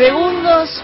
Segundos 0.00 0.82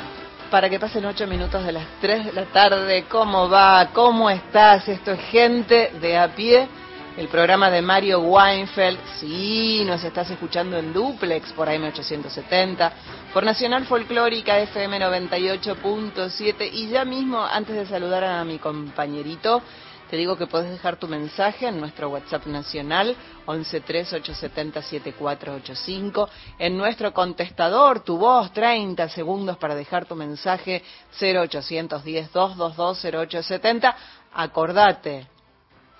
para 0.50 0.68
que 0.68 0.78
pasen 0.78 1.06
ocho 1.06 1.26
minutos 1.26 1.64
de 1.64 1.72
las 1.72 1.86
3 2.02 2.26
de 2.26 2.32
la 2.34 2.44
tarde. 2.52 3.06
¿Cómo 3.08 3.48
va? 3.48 3.88
¿Cómo 3.94 4.28
estás? 4.28 4.86
Esto 4.90 5.12
es 5.12 5.20
Gente 5.30 5.90
de 6.02 6.18
a 6.18 6.34
pie, 6.34 6.68
el 7.16 7.26
programa 7.28 7.70
de 7.70 7.80
Mario 7.80 8.20
Weinfeld. 8.20 8.98
Sí, 9.18 9.84
nos 9.86 10.04
estás 10.04 10.28
escuchando 10.28 10.76
en 10.76 10.92
duplex 10.92 11.50
por 11.54 11.66
AM870, 11.66 12.92
por 13.32 13.42
Nacional 13.42 13.86
Folclórica 13.86 14.58
FM 14.58 15.00
98.7 15.00 16.68
y 16.70 16.88
ya 16.88 17.06
mismo, 17.06 17.42
antes 17.42 17.74
de 17.74 17.86
saludar 17.86 18.22
a 18.22 18.44
mi 18.44 18.58
compañerito, 18.58 19.62
te 20.10 20.16
digo 20.16 20.36
que 20.36 20.46
puedes 20.46 20.70
dejar 20.70 20.96
tu 20.96 21.08
mensaje 21.08 21.66
en 21.66 21.80
nuestro 21.80 22.10
WhatsApp 22.10 22.46
nacional 22.46 23.16
1138707485, 23.46 26.28
en 26.58 26.76
nuestro 26.76 27.12
contestador, 27.12 28.00
tu 28.00 28.18
voz, 28.18 28.52
30 28.52 29.08
segundos 29.08 29.56
para 29.56 29.74
dejar 29.74 30.06
tu 30.06 30.14
mensaje 30.14 30.82
0810 31.20 32.32
222 32.32 33.02
0870. 33.02 33.96
Acordate, 34.32 35.26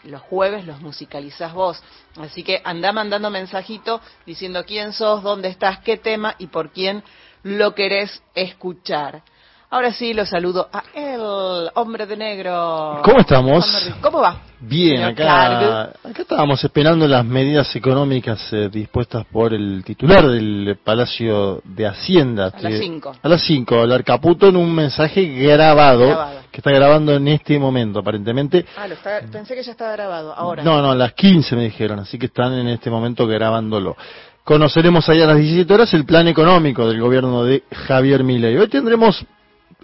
los 0.05 0.23
jueves 0.23 0.67
los 0.67 0.81
musicalizás 0.81 1.53
vos. 1.53 1.83
Así 2.17 2.43
que 2.43 2.61
anda 2.65 2.93
mandando 2.93 3.31
mensajito 3.31 4.01
diciendo 4.25 4.65
quién 4.65 4.93
sos, 4.93 5.23
dónde 5.23 5.49
estás, 5.49 5.81
qué 5.81 5.97
tema 5.97 6.35
y 6.39 6.47
por 6.47 6.71
quién 6.71 7.03
lo 7.43 7.75
querés 7.75 8.23
escuchar. 8.35 9.23
Ahora 9.69 9.93
sí, 9.93 10.15
lo 10.15 10.25
saludo 10.25 10.69
a 10.73 10.85
el 10.95 11.71
hombre 11.75 12.07
de 12.07 12.17
negro. 12.17 13.01
¿Cómo 13.03 13.19
estamos? 13.19 13.91
¿Cómo 14.01 14.21
va? 14.21 14.43
Bien, 14.61 15.03
acá, 15.03 15.91
acá 16.05 16.23
estábamos 16.23 16.63
esperando 16.63 17.09
las 17.09 17.25
medidas 17.25 17.75
económicas 17.75 18.53
eh, 18.53 18.69
dispuestas 18.71 19.27
por 19.27 19.53
el 19.53 19.83
titular 19.85 20.25
del 20.29 20.79
Palacio 20.85 21.61
de 21.65 21.85
Hacienda. 21.85 22.53
A 22.55 22.61
las 22.61 22.79
5. 22.79 23.13
A 23.21 23.29
las 23.29 23.43
5, 23.43 23.75
hablar 23.75 24.05
Caputo 24.05 24.47
en 24.47 24.57
un 24.57 24.73
mensaje 24.73 25.25
grabado, 25.25 26.31
que 26.53 26.59
está 26.59 26.71
grabando 26.71 27.15
en 27.15 27.27
este 27.27 27.59
momento, 27.59 27.99
aparentemente. 27.99 28.65
Ah, 28.77 28.87
lo 28.87 28.95
está, 28.95 29.21
pensé 29.33 29.57
que 29.57 29.65
ya 29.65 29.73
estaba 29.73 29.93
grabado, 29.93 30.33
ahora. 30.33 30.63
No, 30.63 30.81
no, 30.81 30.93
a 30.93 30.97
las 30.97 31.13
15 31.15 31.57
me 31.57 31.65
dijeron, 31.65 31.99
así 31.99 32.21
que 32.21 32.27
están 32.27 32.55
en 32.55 32.69
este 32.69 32.89
momento 32.89 33.27
grabándolo. 33.27 33.97
Conoceremos 34.45 35.09
ahí 35.09 35.21
a 35.21 35.27
las 35.27 35.39
17 35.39 35.75
horas 35.75 35.93
el 35.93 36.07
plan 36.07 36.29
económico 36.29 36.89
del 36.89 37.01
gobierno 37.01 37.43
de 37.43 37.65
Javier 37.89 38.23
Milei. 38.23 38.57
Hoy 38.57 38.69
tendremos 38.69 39.27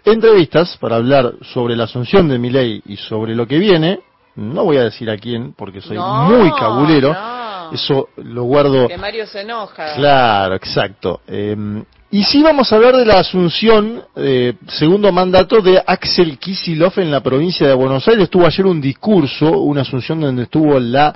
entrevistas 0.04 0.76
para 0.78 0.96
hablar 0.96 1.34
sobre 1.52 1.76
la 1.76 1.84
asunción 1.84 2.28
de 2.28 2.38
mi 2.38 2.50
ley 2.50 2.82
y 2.86 2.96
sobre 2.96 3.34
lo 3.34 3.46
que 3.46 3.58
viene. 3.58 4.00
No 4.34 4.64
voy 4.64 4.78
a 4.78 4.84
decir 4.84 5.10
a 5.10 5.16
quién 5.18 5.52
porque 5.52 5.80
soy 5.80 5.98
muy 5.98 6.50
cabulero. 6.52 7.14
Eso 7.72 8.08
lo 8.16 8.44
guardo. 8.44 8.88
Que 8.88 8.98
Mario 8.98 9.26
se 9.26 9.40
enoja. 9.40 9.94
Claro, 9.94 10.54
exacto. 10.54 11.20
Eh, 11.26 11.56
y 12.14 12.24
sí 12.24 12.42
vamos 12.42 12.70
a 12.70 12.76
hablar 12.76 12.94
de 12.94 13.06
la 13.06 13.20
asunción, 13.20 14.02
eh, 14.16 14.52
segundo 14.68 15.10
mandato, 15.10 15.62
de 15.62 15.82
Axel 15.86 16.36
Kisilov 16.36 16.92
en 16.98 17.10
la 17.10 17.22
provincia 17.22 17.66
de 17.66 17.72
Buenos 17.72 18.06
Aires. 18.06 18.24
Estuvo 18.24 18.44
ayer 18.44 18.66
un 18.66 18.82
discurso, 18.82 19.50
una 19.62 19.80
asunción 19.80 20.20
donde 20.20 20.42
estuvo 20.42 20.78
la 20.78 21.14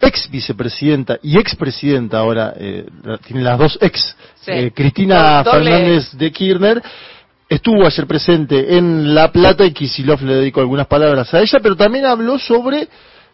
ex 0.00 0.30
vicepresidenta 0.30 1.18
y 1.22 1.38
expresidenta 1.38 2.20
ahora, 2.20 2.54
eh, 2.56 2.86
tiene 3.26 3.42
las 3.42 3.58
dos 3.58 3.78
ex, 3.82 4.16
eh, 4.46 4.70
Cristina 4.74 5.44
Fernández 5.44 6.12
de 6.12 6.32
Kirchner 6.32 6.82
estuvo 7.48 7.86
ayer 7.86 8.06
presente 8.06 8.76
en 8.76 9.14
La 9.14 9.32
Plata 9.32 9.64
y 9.64 9.72
Kisilov 9.72 10.22
le 10.22 10.34
dedicó 10.34 10.60
algunas 10.60 10.86
palabras 10.86 11.32
a 11.32 11.40
ella, 11.40 11.58
pero 11.62 11.76
también 11.76 12.06
habló 12.06 12.38
sobre 12.38 12.88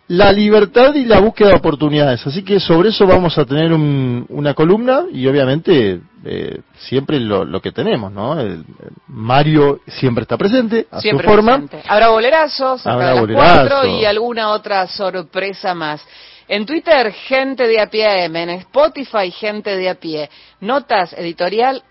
la 0.06 0.30
libertad 0.32 0.94
y 0.94 1.06
la 1.06 1.18
búsqueda 1.18 1.50
de 1.50 1.56
oportunidades. 1.56 2.26
Así 2.26 2.44
que 2.44 2.60
sobre 2.60 2.90
eso 2.90 3.06
vamos 3.06 3.38
a 3.38 3.44
tener 3.44 3.72
una 3.72 4.54
columna 4.54 5.04
y 5.10 5.26
obviamente 5.26 6.00
eh, 6.24 6.60
siempre 6.76 7.18
lo, 7.18 7.60
que 7.60 7.72
tenemos, 7.72 8.12
¿no? 8.12 8.38
El, 8.38 8.64
Mario 9.08 9.80
siempre 9.86 10.22
está 10.22 10.36
presente 10.36 10.86
a 10.90 11.00
su 11.00 11.18
forma. 11.20 11.64
Habrá 11.88 12.08
bolerazos, 12.08 12.86
habrá 12.86 13.14
bolerazos 13.14 13.86
y 14.00 14.04
alguna 14.04 14.50
otra 14.50 14.86
sorpresa 14.86 15.74
más. 15.74 16.04
En 16.46 16.66
Twitter, 16.66 17.10
gente 17.10 17.66
de 17.66 17.80
a 17.80 17.88
pie 17.88 18.26
en 18.26 18.50
Spotify, 18.50 19.30
gente 19.30 19.74
de 19.74 19.88
a 19.88 19.94
pie. 19.94 20.28
Notas 20.60 21.14
editorial 21.14 21.82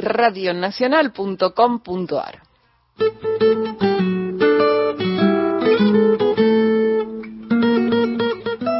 radionacional.com.ar. 0.00 2.42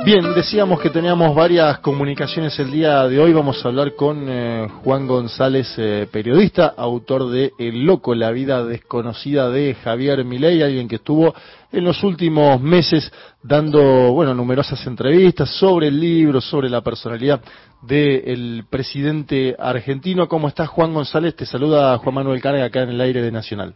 Bien, 0.02 0.32
decíamos 0.34 0.80
que 0.80 0.88
teníamos 0.88 1.34
varias 1.34 1.80
comunicaciones 1.80 2.58
el 2.58 2.70
día 2.70 3.06
de 3.06 3.20
hoy. 3.20 3.34
Vamos 3.34 3.62
a 3.62 3.68
hablar 3.68 3.94
con 3.94 4.24
eh, 4.28 4.66
Juan 4.82 5.06
González, 5.06 5.74
eh, 5.76 6.08
periodista, 6.10 6.72
autor 6.74 7.28
de 7.28 7.52
El 7.58 7.84
Loco, 7.84 8.14
la 8.14 8.30
vida 8.30 8.64
desconocida 8.64 9.50
de 9.50 9.74
Javier 9.74 10.24
Milei, 10.24 10.62
alguien 10.62 10.88
que 10.88 10.96
estuvo 10.96 11.34
en 11.70 11.84
los 11.84 12.02
últimos 12.02 12.58
meses 12.62 13.12
dando, 13.42 14.12
bueno, 14.12 14.32
numerosas 14.32 14.84
entrevistas 14.86 15.50
sobre 15.58 15.88
el 15.88 16.00
libro, 16.00 16.40
sobre 16.40 16.70
la 16.70 16.80
personalidad 16.80 17.42
del 17.82 18.64
presidente 18.70 19.54
argentino. 19.58 20.28
¿Cómo 20.28 20.48
estás, 20.48 20.68
Juan 20.70 20.94
González? 20.94 21.36
Te 21.36 21.44
saluda 21.44 21.98
Juan 21.98 22.14
Manuel 22.14 22.40
Carga 22.40 22.64
acá 22.64 22.82
en 22.82 22.88
el 22.88 23.00
aire 23.02 23.20
de 23.20 23.30
Nacional. 23.30 23.74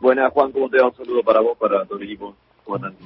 Buenas, 0.00 0.32
Juan, 0.32 0.50
¿cómo 0.50 0.68
te 0.68 0.78
va? 0.78 0.88
Un 0.88 0.96
saludo 0.96 1.22
para 1.22 1.40
vos, 1.40 1.56
para 1.56 1.86
todo 1.86 1.98
el 1.98 2.04
equipo. 2.04 2.34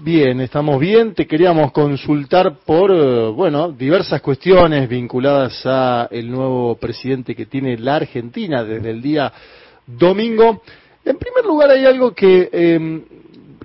Bien, 0.02 0.40
estamos 0.40 0.78
bien. 0.78 1.14
Te 1.14 1.26
queríamos 1.26 1.72
consultar 1.72 2.58
por, 2.64 2.92
eh, 2.92 3.28
bueno, 3.28 3.72
diversas 3.72 4.20
cuestiones 4.20 4.88
vinculadas 4.88 5.60
a 5.64 6.08
el 6.10 6.30
nuevo 6.30 6.76
presidente 6.76 7.34
que 7.34 7.46
tiene 7.46 7.76
la 7.76 7.96
Argentina 7.96 8.62
desde 8.62 8.90
el 8.90 9.02
día 9.02 9.32
domingo. 9.86 10.62
En 11.04 11.16
primer 11.16 11.44
lugar, 11.44 11.70
hay 11.70 11.84
algo 11.84 12.14
que 12.14 12.48
em, 12.52 13.02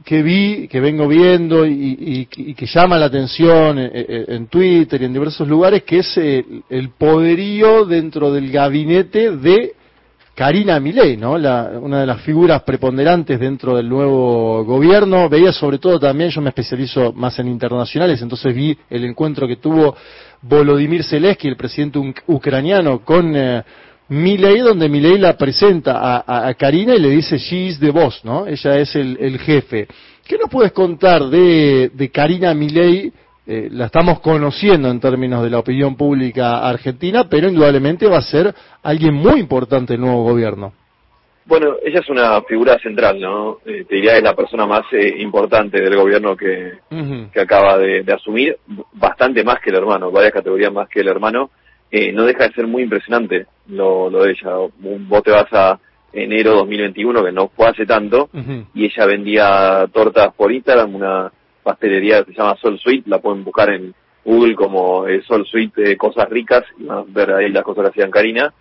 que 0.03 0.21
vi, 0.21 0.67
que 0.67 0.79
vengo 0.81 1.07
viendo 1.07 1.65
y, 1.65 2.25
que 2.25 2.65
llama 2.65 2.97
la 2.97 3.05
atención 3.05 3.77
en, 3.79 4.47
Twitter 4.47 5.01
y 5.01 5.05
en 5.05 5.13
diversos 5.13 5.47
lugares, 5.47 5.83
que 5.83 5.99
es 5.99 6.17
el, 6.17 6.89
poderío 6.97 7.85
dentro 7.85 8.31
del 8.31 8.51
gabinete 8.51 9.31
de 9.37 9.73
Karina 10.35 10.79
Milei, 10.79 11.15
¿no? 11.15 11.33
una 11.33 11.99
de 11.99 12.05
las 12.07 12.21
figuras 12.21 12.63
preponderantes 12.63 13.39
dentro 13.39 13.75
del 13.75 13.87
nuevo 13.87 14.65
gobierno. 14.65 15.29
Veía 15.29 15.51
sobre 15.51 15.77
todo 15.77 15.99
también, 15.99 16.31
yo 16.31 16.41
me 16.41 16.49
especializo 16.49 17.13
más 17.13 17.37
en 17.37 17.47
internacionales, 17.47 18.19
entonces 18.21 18.55
vi 18.55 18.75
el 18.89 19.05
encuentro 19.05 19.47
que 19.47 19.57
tuvo 19.57 19.95
Volodymyr 20.41 21.03
Zelensky, 21.03 21.47
el 21.47 21.55
presidente 21.55 21.99
ucraniano, 22.25 23.03
con 23.05 23.35
eh, 23.35 23.63
Milei, 24.09 24.59
donde 24.59 24.89
Milei 24.89 25.19
la 25.19 25.37
presenta 25.37 26.23
a, 26.25 26.53
Karina 26.55 26.95
y 26.95 26.99
le 26.99 27.09
dice, 27.09 27.37
she 27.37 27.67
is 27.67 27.79
the 27.79 27.91
boss, 27.91 28.21
¿no? 28.23 28.47
Ella 28.47 28.79
es 28.79 28.95
el, 28.95 29.17
el 29.19 29.37
jefe. 29.37 29.87
¿Qué 30.25 30.37
nos 30.37 30.49
puedes 30.49 30.71
contar 30.71 31.25
de, 31.29 31.91
de 31.93 32.09
Karina 32.09 32.53
Milei? 32.55 33.13
Eh, 33.45 33.67
la 33.71 33.87
estamos 33.87 34.21
conociendo 34.21 34.89
en 34.89 35.01
términos 35.01 35.43
de 35.43 35.49
la 35.49 35.59
opinión 35.59 35.95
pública 35.95 36.67
argentina, 36.67 37.27
pero 37.29 37.49
indudablemente 37.49 38.07
va 38.07 38.19
a 38.19 38.21
ser 38.21 38.53
alguien 38.81 39.13
muy 39.13 39.39
importante 39.39 39.95
el 39.95 40.01
nuevo 40.01 40.23
gobierno. 40.23 40.73
Bueno, 41.45 41.75
ella 41.83 41.99
es 41.99 42.09
una 42.09 42.41
figura 42.43 42.79
central, 42.79 43.19
¿no? 43.19 43.57
Eh, 43.65 43.83
te 43.83 43.95
diría 43.95 44.15
es 44.15 44.23
la 44.23 44.33
persona 44.33 44.65
más 44.65 44.83
eh, 44.93 45.15
importante 45.17 45.81
del 45.81 45.97
gobierno 45.97 46.37
que, 46.37 46.79
que 47.33 47.39
acaba 47.41 47.77
de, 47.77 48.03
de, 48.03 48.13
asumir, 48.13 48.57
bastante 48.93 49.43
más 49.43 49.59
que 49.59 49.71
el 49.71 49.75
hermano, 49.75 50.09
varias 50.09 50.31
categorías 50.31 50.71
más 50.71 50.87
que 50.87 51.01
el 51.01 51.09
hermano, 51.09 51.49
eh, 51.91 52.13
no 52.13 52.23
deja 52.23 52.47
de 52.47 52.53
ser 52.53 52.65
muy 52.65 52.83
impresionante 52.83 53.45
lo, 53.67 54.09
lo 54.09 54.23
de 54.23 54.31
ella. 54.31 54.51
Vos 54.79 55.21
te 55.21 55.31
vas 55.31 55.51
a 55.51 55.79
enero 56.13 56.55
2021, 56.55 57.23
que 57.23 57.31
no 57.33 57.49
fue 57.49 57.67
hace 57.67 57.85
tanto, 57.85 58.29
y 58.73 58.85
ella 58.85 59.05
vendía 59.05 59.87
tortas 59.91 60.33
por 60.35 60.51
Instagram, 60.51 60.95
una 60.95 61.31
pastelería 61.63 62.23
que 62.23 62.33
se 62.33 62.37
llama 62.37 62.57
Sol 62.61 62.79
Sweet, 62.79 63.07
la 63.07 63.19
pueden 63.19 63.43
buscar 63.43 63.69
en 63.69 63.93
Google 64.23 64.55
como 64.55 65.07
eh, 65.07 65.21
Sol 65.23 65.45
Sweet 65.45 65.75
de 65.75 65.97
Cosas 65.97 66.29
Ricas, 66.29 66.63
y 66.77 66.83
van 66.83 66.99
a 66.99 67.03
ver 67.07 67.31
ahí 67.33 67.49
las 67.49 67.63
cosas 67.63 67.85
que 67.85 67.89
hacían 67.89 68.11
Karina. 68.11 68.53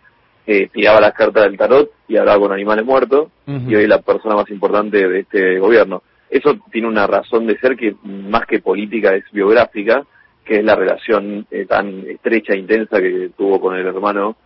Eh, 0.45 0.69
tiraba 0.73 1.01
las 1.01 1.13
cartas 1.13 1.45
del 1.45 1.57
tarot 1.57 1.93
y 2.09 2.17
hablaba 2.17 2.41
con 2.41 2.53
animales 2.53 2.85
muertos, 2.85 3.29
y 3.47 3.75
hoy 3.75 3.85
es 3.85 3.89
la 3.89 4.01
persona 4.01 4.35
más 4.35 4.51
importante 4.51 5.09
de 5.09 5.21
este 5.21 5.59
gobierno. 5.59 6.03
Eso 6.29 6.59
tiene 6.71 6.89
una 6.89 7.07
razón 7.07 7.47
de 7.47 7.59
ser 7.59 7.77
que 7.77 7.95
más 8.05 8.47
que 8.47 8.61
política 8.61 9.15
es 9.15 9.25
biográfica, 9.31 10.05
que 10.45 10.57
es 10.57 10.65
la 10.65 10.75
relación 10.75 11.47
eh, 11.51 11.67
tan 11.67 12.05
estrecha 12.09 12.55
e 12.55 12.59
intensa 12.59 13.01
que 13.01 13.31
tuvo 13.37 13.61
con 13.61 13.77
el 13.77 13.87
hermano 13.87 14.37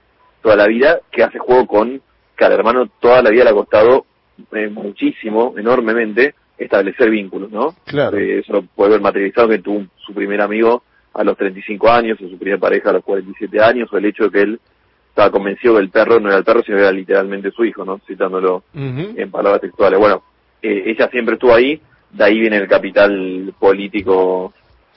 toda 0.43 0.57
la 0.57 0.67
vida, 0.67 1.01
que 1.11 1.23
hace 1.23 1.39
juego 1.39 1.67
con 1.67 2.03
que 2.37 2.45
al 2.45 2.53
hermano 2.53 2.91
toda 3.01 3.23
la 3.23 3.31
vida 3.31 3.45
le 3.45 3.51
ha 3.51 3.55
costado 3.55 4.05
eh, 4.53 4.69
muchísimo, 4.69 5.55
enormemente, 5.57 6.35
establecer 6.59 7.11
vínculos, 7.11 7.51
¿no? 7.51 7.75
Claro. 7.85 8.17
Eh, 8.19 8.39
eso 8.39 8.53
lo 8.53 8.63
puede 8.63 8.93
ver 8.93 9.01
materializado 9.01 9.49
que 9.49 9.59
tuvo 9.59 9.87
su 10.05 10.15
primer 10.15 10.41
amigo 10.41 10.83
a 11.15 11.25
los 11.25 11.37
35 11.37 11.91
años, 11.91 12.19
o 12.21 12.29
su 12.29 12.39
primera 12.39 12.59
pareja 12.59 12.91
a 12.91 12.95
los 12.95 13.05
47 13.05 13.61
años, 13.63 13.93
o 13.93 13.97
el 13.97 14.05
hecho 14.05 14.25
de 14.25 14.31
que 14.31 14.41
él 14.41 14.61
estaba 15.09 15.31
convencido 15.31 15.75
que 15.75 15.81
el 15.81 15.91
perro 15.91 16.21
no 16.21 16.29
era 16.29 16.39
el 16.39 16.45
perro, 16.45 16.63
sino 16.63 16.77
que 16.77 16.83
era 16.83 16.93
literalmente 16.93 17.51
su 17.51 17.65
hijo, 17.65 17.85
¿no? 17.85 18.01
Citándolo 18.07 18.65
en 18.75 19.31
palabras 19.31 19.63
textuales. 19.63 19.99
Bueno, 19.99 20.23
ella 20.61 21.09
siempre 21.09 21.35
estuvo 21.35 21.55
ahí, 21.55 21.81
de 22.11 22.25
ahí 22.25 22.39
viene 22.39 22.59
el 22.59 22.69
capital 22.69 23.55
político 23.59 24.53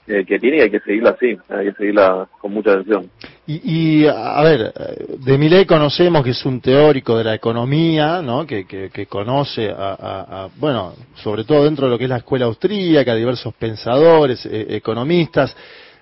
que 0.10 0.40
tiene 0.40 0.58
y 0.58 0.62
hay 0.62 0.72
que 0.72 0.80
seguirla 0.80 1.12
así, 1.12 1.38
hay 1.50 1.66
que 1.68 1.74
seguirla 1.74 2.28
con 2.42 2.52
mucha 2.52 2.72
atención. 2.72 3.10
Y, 3.46 4.06
a 4.08 4.42
ver, 4.44 4.74
de 5.20 5.38
Milei 5.38 5.66
conocemos 5.66 6.24
que 6.24 6.32
es 6.32 6.46
un 6.46 6.62
teórico 6.62 7.18
de 7.18 7.24
la 7.24 7.36
economía, 7.36 8.22
¿no? 8.22 8.46
Que, 8.46 8.66
que, 8.66 9.06
conoce 9.06 9.72
a, 9.72 10.50
bueno, 10.58 10.94
sobre 11.16 11.44
todo 11.44 11.66
dentro 11.66 11.86
de 11.86 11.92
lo 11.92 11.98
que 11.98 12.06
es 12.06 12.10
la 12.10 12.18
escuela 12.18 12.46
austríaca, 12.46 13.14
diversos 13.14 13.54
pensadores, 13.54 14.46
eh, 14.46 14.68
economistas. 14.70 15.56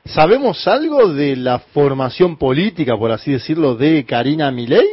¿Sabemos 0.06 0.65
algo 0.68 1.13
de 1.13 1.36
la 1.36 1.59
formación 1.59 2.38
política, 2.38 2.98
por 2.98 3.12
así 3.12 3.33
decirlo, 3.33 3.75
de 3.75 4.06
Karina 4.06 4.51
Milei? 4.51 4.88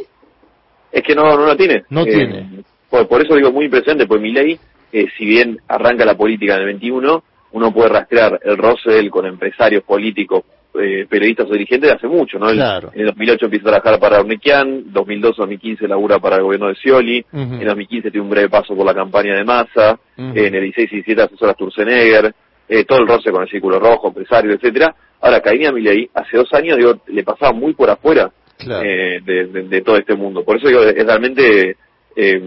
Es 0.91 1.03
que 1.03 1.15
no, 1.15 1.23
no 1.37 1.45
la 1.45 1.55
tiene. 1.55 1.83
No 1.89 2.01
eh, 2.01 2.05
tiene. 2.05 2.63
Por, 2.89 3.21
eso 3.21 3.35
digo 3.35 3.51
muy 3.51 3.65
impresionante, 3.65 4.07
pues 4.07 4.21
Milei, 4.21 4.59
eh, 4.91 5.07
si 5.17 5.25
bien 5.25 5.59
arranca 5.67 6.05
la 6.05 6.15
política 6.15 6.55
en 6.55 6.61
el 6.61 6.65
21, 6.67 7.23
uno 7.55 7.71
puede 7.71 7.87
rastrear 7.87 8.37
el 8.43 8.57
roce 8.57 8.91
de 8.91 8.99
él 8.99 9.09
con 9.09 9.25
empresarios 9.25 9.81
políticos 9.83 10.43
eh, 10.77 11.05
periodistas 11.09 11.47
o 11.49 11.53
dirigentes 11.53 11.89
de 11.89 11.95
hace 11.95 12.05
mucho, 12.05 12.37
¿no? 12.37 12.47
Claro. 12.47 12.91
En 12.93 12.99
el 12.99 13.07
2008 13.07 13.45
empieza 13.45 13.69
a 13.69 13.71
trabajar 13.71 13.97
para 13.97 14.19
Ornequian, 14.19 14.91
2002-2015 14.91 15.87
labura 15.87 16.19
para 16.19 16.35
el 16.35 16.43
gobierno 16.43 16.67
de 16.67 16.75
Scioli, 16.75 17.25
en 17.31 17.65
2015 17.65 18.11
tiene 18.11 18.25
un 18.25 18.29
breve 18.29 18.49
paso 18.49 18.75
por 18.75 18.85
la 18.85 18.93
campaña 18.93 19.35
de 19.35 19.45
Massa, 19.45 19.97
en 20.17 20.53
el 20.53 20.63
16 20.63 20.91
y 20.91 20.95
17 20.95 21.21
asesora 21.21 21.53
Sturzenegger, 21.53 22.35
eh, 22.67 22.83
todo 22.83 22.99
el 22.99 23.07
roce 23.07 23.31
con 23.31 23.43
el 23.43 23.49
Círculo 23.49 23.79
Rojo, 23.79 24.09
empresario, 24.09 24.51
etcétera. 24.51 24.93
Ahora, 25.21 25.39
Karina 25.39 25.71
Milei, 25.71 26.09
hace 26.13 26.35
dos 26.35 26.53
años, 26.53 26.77
digo, 26.77 26.99
le 27.07 27.23
pasaba 27.23 27.53
muy 27.53 27.73
por 27.73 27.89
afuera 27.89 28.29
eh, 28.59 29.21
de, 29.23 29.81
todo 29.81 29.95
este 29.95 30.15
mundo. 30.15 30.43
Por 30.43 30.57
eso 30.57 30.67
digo, 30.67 30.81
es 30.83 31.05
realmente 31.05 31.77
eh, 32.17 32.41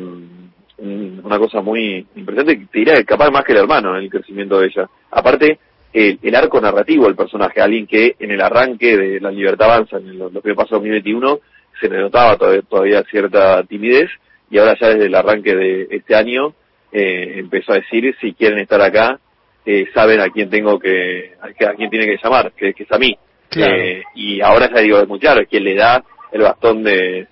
una 0.79 1.39
cosa 1.39 1.61
muy 1.61 2.07
impresionante, 2.15 2.67
te 2.71 2.79
diría 2.79 3.03
capaz 3.05 3.31
más 3.31 3.45
que 3.45 3.53
el 3.53 3.59
hermano 3.59 3.97
en 3.97 4.05
el 4.05 4.11
crecimiento 4.11 4.61
de 4.61 4.67
ella. 4.67 4.89
Aparte, 5.11 5.59
el, 5.93 6.35
arco 6.35 6.61
narrativo 6.61 7.07
del 7.07 7.17
personaje, 7.17 7.61
alguien 7.61 7.87
que 7.87 8.15
en 8.19 8.31
el 8.31 8.41
arranque 8.41 8.97
de 8.97 9.21
La 9.21 9.31
Libertad 9.31 9.73
Avanza, 9.73 9.97
en 9.97 10.19
los 10.19 10.33
que 10.43 10.55
pasó 10.55 10.77
2021, 10.77 11.41
se 11.81 11.89
le 11.89 11.99
notaba 11.99 12.37
todavía, 12.37 13.03
cierta 13.05 13.63
timidez 13.65 14.11
y 14.51 14.59
ahora 14.59 14.77
ya 14.81 14.89
desde 14.89 15.07
el 15.07 15.15
arranque 15.15 15.55
de 15.55 15.89
este 15.91 16.15
año 16.15 16.55
eh, 16.93 17.35
empezó 17.37 17.73
a 17.73 17.77
decir 17.77 18.15
si 18.21 18.33
quieren 18.33 18.59
estar 18.59 18.81
acá, 18.81 19.19
eh, 19.65 19.87
saben 19.95 20.21
a 20.21 20.31
quién 20.31 20.49
tengo 20.49 20.79
que, 20.79 21.35
a, 21.41 21.75
quién 21.75 21.91
tiene 21.91 22.07
que 22.07 22.19
llamar, 22.23 22.53
que, 22.53 22.75
es 22.77 22.93
a 22.93 22.99
mí. 22.99 23.17
Eh, 23.57 24.03
y 24.15 24.41
ahora 24.41 24.71
ya 24.73 24.81
digo, 24.81 24.99
es 24.99 25.09
muy 25.09 25.19
claro, 25.19 25.41
es 25.41 25.49
quien 25.49 25.65
le 25.65 25.75
da 25.75 26.03
el 26.33 26.43
bastón 26.43 26.83
de 26.83 27.27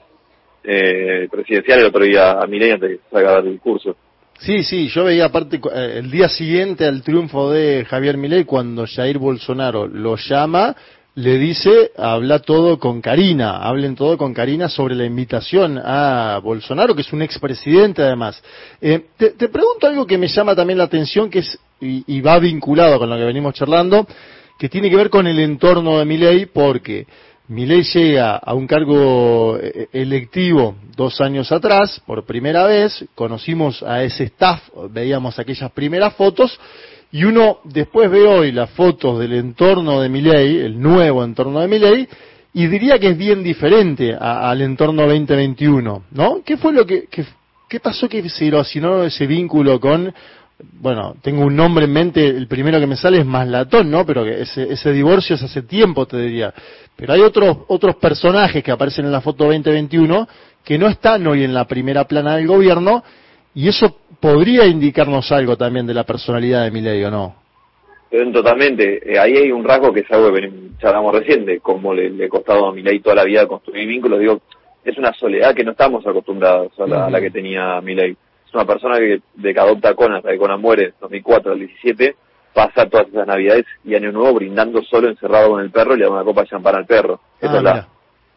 presidencial 1.30 1.80
el 1.80 1.86
otro 1.86 2.04
día 2.04 2.32
a 2.32 2.46
Mireia 2.46 2.74
antes 2.74 2.90
de 2.90 2.96
que 2.96 3.02
salga 3.10 3.38
el 3.38 3.52
discurso. 3.52 3.96
Sí, 4.38 4.64
sí, 4.64 4.88
yo 4.88 5.04
veía 5.04 5.26
aparte 5.26 5.60
eh, 5.74 5.94
el 5.98 6.10
día 6.10 6.28
siguiente 6.28 6.84
al 6.84 7.02
triunfo 7.02 7.50
de 7.50 7.86
Javier 7.86 8.18
Milei 8.18 8.44
cuando 8.44 8.86
Jair 8.86 9.18
Bolsonaro 9.18 9.86
lo 9.86 10.16
llama, 10.16 10.76
le 11.14 11.38
dice, 11.38 11.92
habla 11.96 12.40
todo 12.40 12.78
con 12.78 13.00
Karina, 13.00 13.56
hablen 13.56 13.94
todo 13.94 14.18
con 14.18 14.34
Karina 14.34 14.68
sobre 14.68 14.94
la 14.94 15.06
invitación 15.06 15.80
a 15.82 16.38
Bolsonaro, 16.42 16.94
que 16.94 17.00
es 17.00 17.12
un 17.14 17.22
expresidente 17.22 18.02
además. 18.02 18.42
Eh, 18.82 19.06
te, 19.16 19.48
pregunto 19.48 19.86
algo 19.86 20.06
que 20.06 20.18
me 20.18 20.28
llama 20.28 20.54
también 20.54 20.78
la 20.78 20.84
atención, 20.84 21.30
que 21.30 21.38
es, 21.38 21.58
y, 21.80 22.20
va 22.20 22.38
vinculado 22.38 22.98
con 22.98 23.08
lo 23.08 23.16
que 23.16 23.24
venimos 23.24 23.54
charlando, 23.54 24.06
que 24.58 24.68
tiene 24.68 24.90
que 24.90 24.96
ver 24.96 25.08
con 25.08 25.26
el 25.26 25.38
entorno 25.38 25.98
de 25.98 26.04
Milei, 26.04 26.44
porque 26.44 27.06
Milei 27.48 27.82
llega 27.82 28.36
a 28.36 28.54
un 28.54 28.66
cargo 28.66 29.56
eh, 29.58 29.88
electivo 29.92 30.74
dos 30.96 31.20
años 31.20 31.52
atrás, 31.52 32.02
por 32.04 32.24
primera 32.24 32.64
vez, 32.64 33.04
conocimos 33.14 33.82
a 33.84 34.02
ese 34.02 34.24
staff, 34.24 34.60
veíamos 34.90 35.38
aquellas 35.38 35.70
primeras 35.70 36.14
fotos, 36.14 36.58
y 37.12 37.22
uno 37.22 37.58
después 37.62 38.10
ve 38.10 38.26
hoy 38.26 38.50
las 38.50 38.70
fotos 38.70 39.20
del 39.20 39.34
entorno 39.34 40.00
de 40.00 40.08
Milei, 40.08 40.58
el 40.58 40.80
nuevo 40.80 41.22
entorno 41.22 41.60
de 41.60 41.68
Milei, 41.68 42.08
y 42.52 42.66
diría 42.66 42.98
que 42.98 43.10
es 43.10 43.18
bien 43.18 43.44
diferente 43.44 44.16
al 44.18 44.60
entorno 44.62 45.06
2021, 45.06 46.02
¿no? 46.10 46.42
¿Qué 46.44 46.56
fue 46.56 46.72
lo 46.72 46.84
que, 46.84 47.06
qué 47.68 47.80
pasó 47.80 48.08
que 48.08 48.28
se 48.28 48.48
erosionó 48.48 49.04
ese 49.04 49.26
vínculo 49.26 49.78
con 49.78 50.12
bueno, 50.58 51.16
tengo 51.22 51.44
un 51.44 51.54
nombre 51.54 51.84
en 51.84 51.92
mente, 51.92 52.26
el 52.26 52.46
primero 52.46 52.80
que 52.80 52.86
me 52.86 52.96
sale 52.96 53.18
es 53.18 53.26
Maslatón, 53.26 53.90
¿no? 53.90 54.06
Pero 54.06 54.24
ese, 54.24 54.72
ese 54.72 54.92
divorcio 54.92 55.36
es 55.36 55.42
hace 55.42 55.62
tiempo, 55.62 56.06
te 56.06 56.18
diría. 56.18 56.52
Pero 56.96 57.12
hay 57.12 57.20
otros, 57.20 57.58
otros 57.68 57.96
personajes 57.96 58.64
que 58.64 58.70
aparecen 58.70 59.04
en 59.04 59.12
la 59.12 59.20
foto 59.20 59.44
2021 59.44 60.26
que 60.64 60.78
no 60.78 60.88
están 60.88 61.26
hoy 61.26 61.44
en 61.44 61.54
la 61.54 61.66
primera 61.66 62.04
plana 62.04 62.36
del 62.36 62.46
gobierno 62.46 63.04
y 63.54 63.68
eso 63.68 63.98
podría 64.18 64.66
indicarnos 64.66 65.30
algo 65.30 65.56
también 65.56 65.86
de 65.86 65.94
la 65.94 66.04
personalidad 66.04 66.64
de 66.64 66.70
Milei, 66.70 67.04
¿o 67.04 67.10
no? 67.10 67.34
Totalmente. 68.32 69.12
Eh, 69.12 69.18
ahí 69.18 69.36
hay 69.36 69.52
un 69.52 69.62
rasgo 69.62 69.92
que 69.92 70.00
es 70.00 70.10
algo 70.10 70.32
que 70.32 70.50
charlamos 70.78 71.14
recién, 71.14 71.44
de 71.44 71.60
cómo 71.60 71.92
le, 71.92 72.10
le 72.10 72.26
ha 72.26 72.28
costado 72.28 72.66
a 72.66 72.72
Milei 72.72 73.00
toda 73.00 73.16
la 73.16 73.24
vida 73.24 73.46
construir 73.46 73.86
vínculos. 73.86 74.20
Digo, 74.20 74.40
es 74.84 74.96
una 74.96 75.12
soledad 75.12 75.54
que 75.54 75.64
no 75.64 75.72
estamos 75.72 76.06
acostumbrados 76.06 76.72
a 76.80 76.86
la, 76.86 77.06
a 77.06 77.10
la 77.10 77.20
que 77.20 77.30
tenía 77.30 77.80
Milei 77.82 78.16
una 78.56 78.66
persona 78.66 78.98
que 78.98 79.20
de 79.34 79.54
que 79.54 79.60
adopta 79.60 79.90
a 79.90 79.94
Conan, 79.94 80.18
hasta 80.18 80.30
que 80.30 80.38
Conan 80.38 80.60
muere 80.60 80.86
en 80.86 80.94
2004 81.00 81.52
al 81.52 81.58
17, 81.58 82.16
pasa 82.52 82.88
todas 82.88 83.08
esas 83.08 83.26
navidades 83.26 83.66
y 83.84 83.94
año 83.94 84.10
nuevo 84.12 84.34
brindando 84.34 84.82
solo 84.82 85.08
encerrado 85.08 85.50
con 85.50 85.60
el 85.60 85.70
perro 85.70 85.94
y 85.94 85.98
le 85.98 86.04
da 86.04 86.10
una 86.10 86.24
copa 86.24 86.42
de 86.42 86.48
champán 86.48 86.76
al 86.76 86.86
perro. 86.86 87.20
Esa 87.38 87.52
ah, 87.52 87.56
es 87.56 87.62
la, 87.62 87.88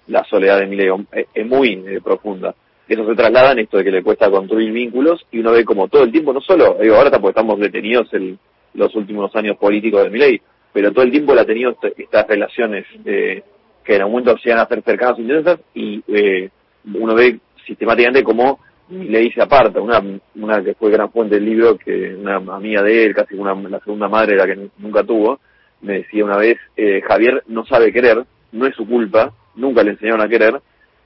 la, 0.07 0.24
soledad 0.25 0.60
de 0.60 0.68
Mileo, 0.68 1.06
es, 1.33 1.45
muy 1.45 1.83
eh, 1.88 2.01
profunda. 2.04 2.54
Eso 2.88 3.06
se 3.06 3.16
traslada 3.16 3.54
en 3.54 3.60
esto 3.60 3.77
de 3.77 3.83
que 3.86 3.92
le 3.92 4.04
cuesta 4.04 4.30
construir 4.30 4.74
vínculos 4.74 5.25
y 5.31 5.39
uno 5.39 5.51
ve 5.51 5.63
como 5.63 5.88
todo 5.88 6.04
el 6.04 6.12
tiempo, 6.12 6.33
no 6.33 6.42
solo, 6.42 6.77
digo, 6.81 6.95
ahora 6.95 7.12
porque 7.12 7.30
estamos 7.30 7.60
detenidos 7.60 8.13
en 8.13 8.38
los 8.74 8.94
últimos 8.95 9.33
años 9.36 9.57
políticos 9.57 10.04
de 10.04 10.10
Milei, 10.10 10.42
pero 10.74 10.92
todo 10.92 11.06
el 11.06 11.12
tiempo 11.12 11.33
él 11.33 11.39
ha 11.39 11.45
tenido 11.45 11.77
estas 11.98 12.27
relaciones 12.27 12.86
eh, 13.06 13.44
que 13.86 13.95
en 13.95 14.01
algún 14.01 14.22
momento 14.22 14.36
llegan 14.44 14.60
a 14.60 14.68
ser 14.68 14.83
cercanas 14.83 15.18
e 15.18 15.22
intensas 15.22 15.60
y 15.74 16.04
eh, 16.07 16.50
uno 16.94 17.15
ve 17.15 17.39
sistemáticamente 17.65 18.24
como 18.24 18.60
le 18.89 19.19
dice 19.19 19.41
aparta, 19.41 19.81
una, 19.81 20.01
una 20.36 20.63
que 20.63 20.74
fue 20.74 20.91
gran 20.91 21.12
fuente 21.12 21.36
del 21.36 21.45
libro, 21.45 21.77
que 21.77 22.15
una 22.15 22.38
amiga 22.38 22.81
de 22.81 23.06
él, 23.06 23.13
casi 23.13 23.36
una, 23.36 23.53
la 23.53 23.80
segunda 23.80 24.07
madre, 24.07 24.36
la 24.36 24.47
que 24.47 24.69
nunca 24.77 25.03
tuvo, 25.03 25.39
me 25.81 26.00
decía 26.00 26.25
una 26.25 26.38
vez, 26.38 26.57
eh, 26.75 27.01
Javier 27.07 27.44
no 27.47 27.65
sabe 27.65 27.94
querer, 27.94 28.25
no 28.51 28.65
es 28.65 28.75
su 28.75 28.88
culpa, 28.88 29.31
nunca 29.56 29.83
le 29.83 29.91
enseñaron 29.91 30.21
a 30.21 30.27
querer, 30.27 30.59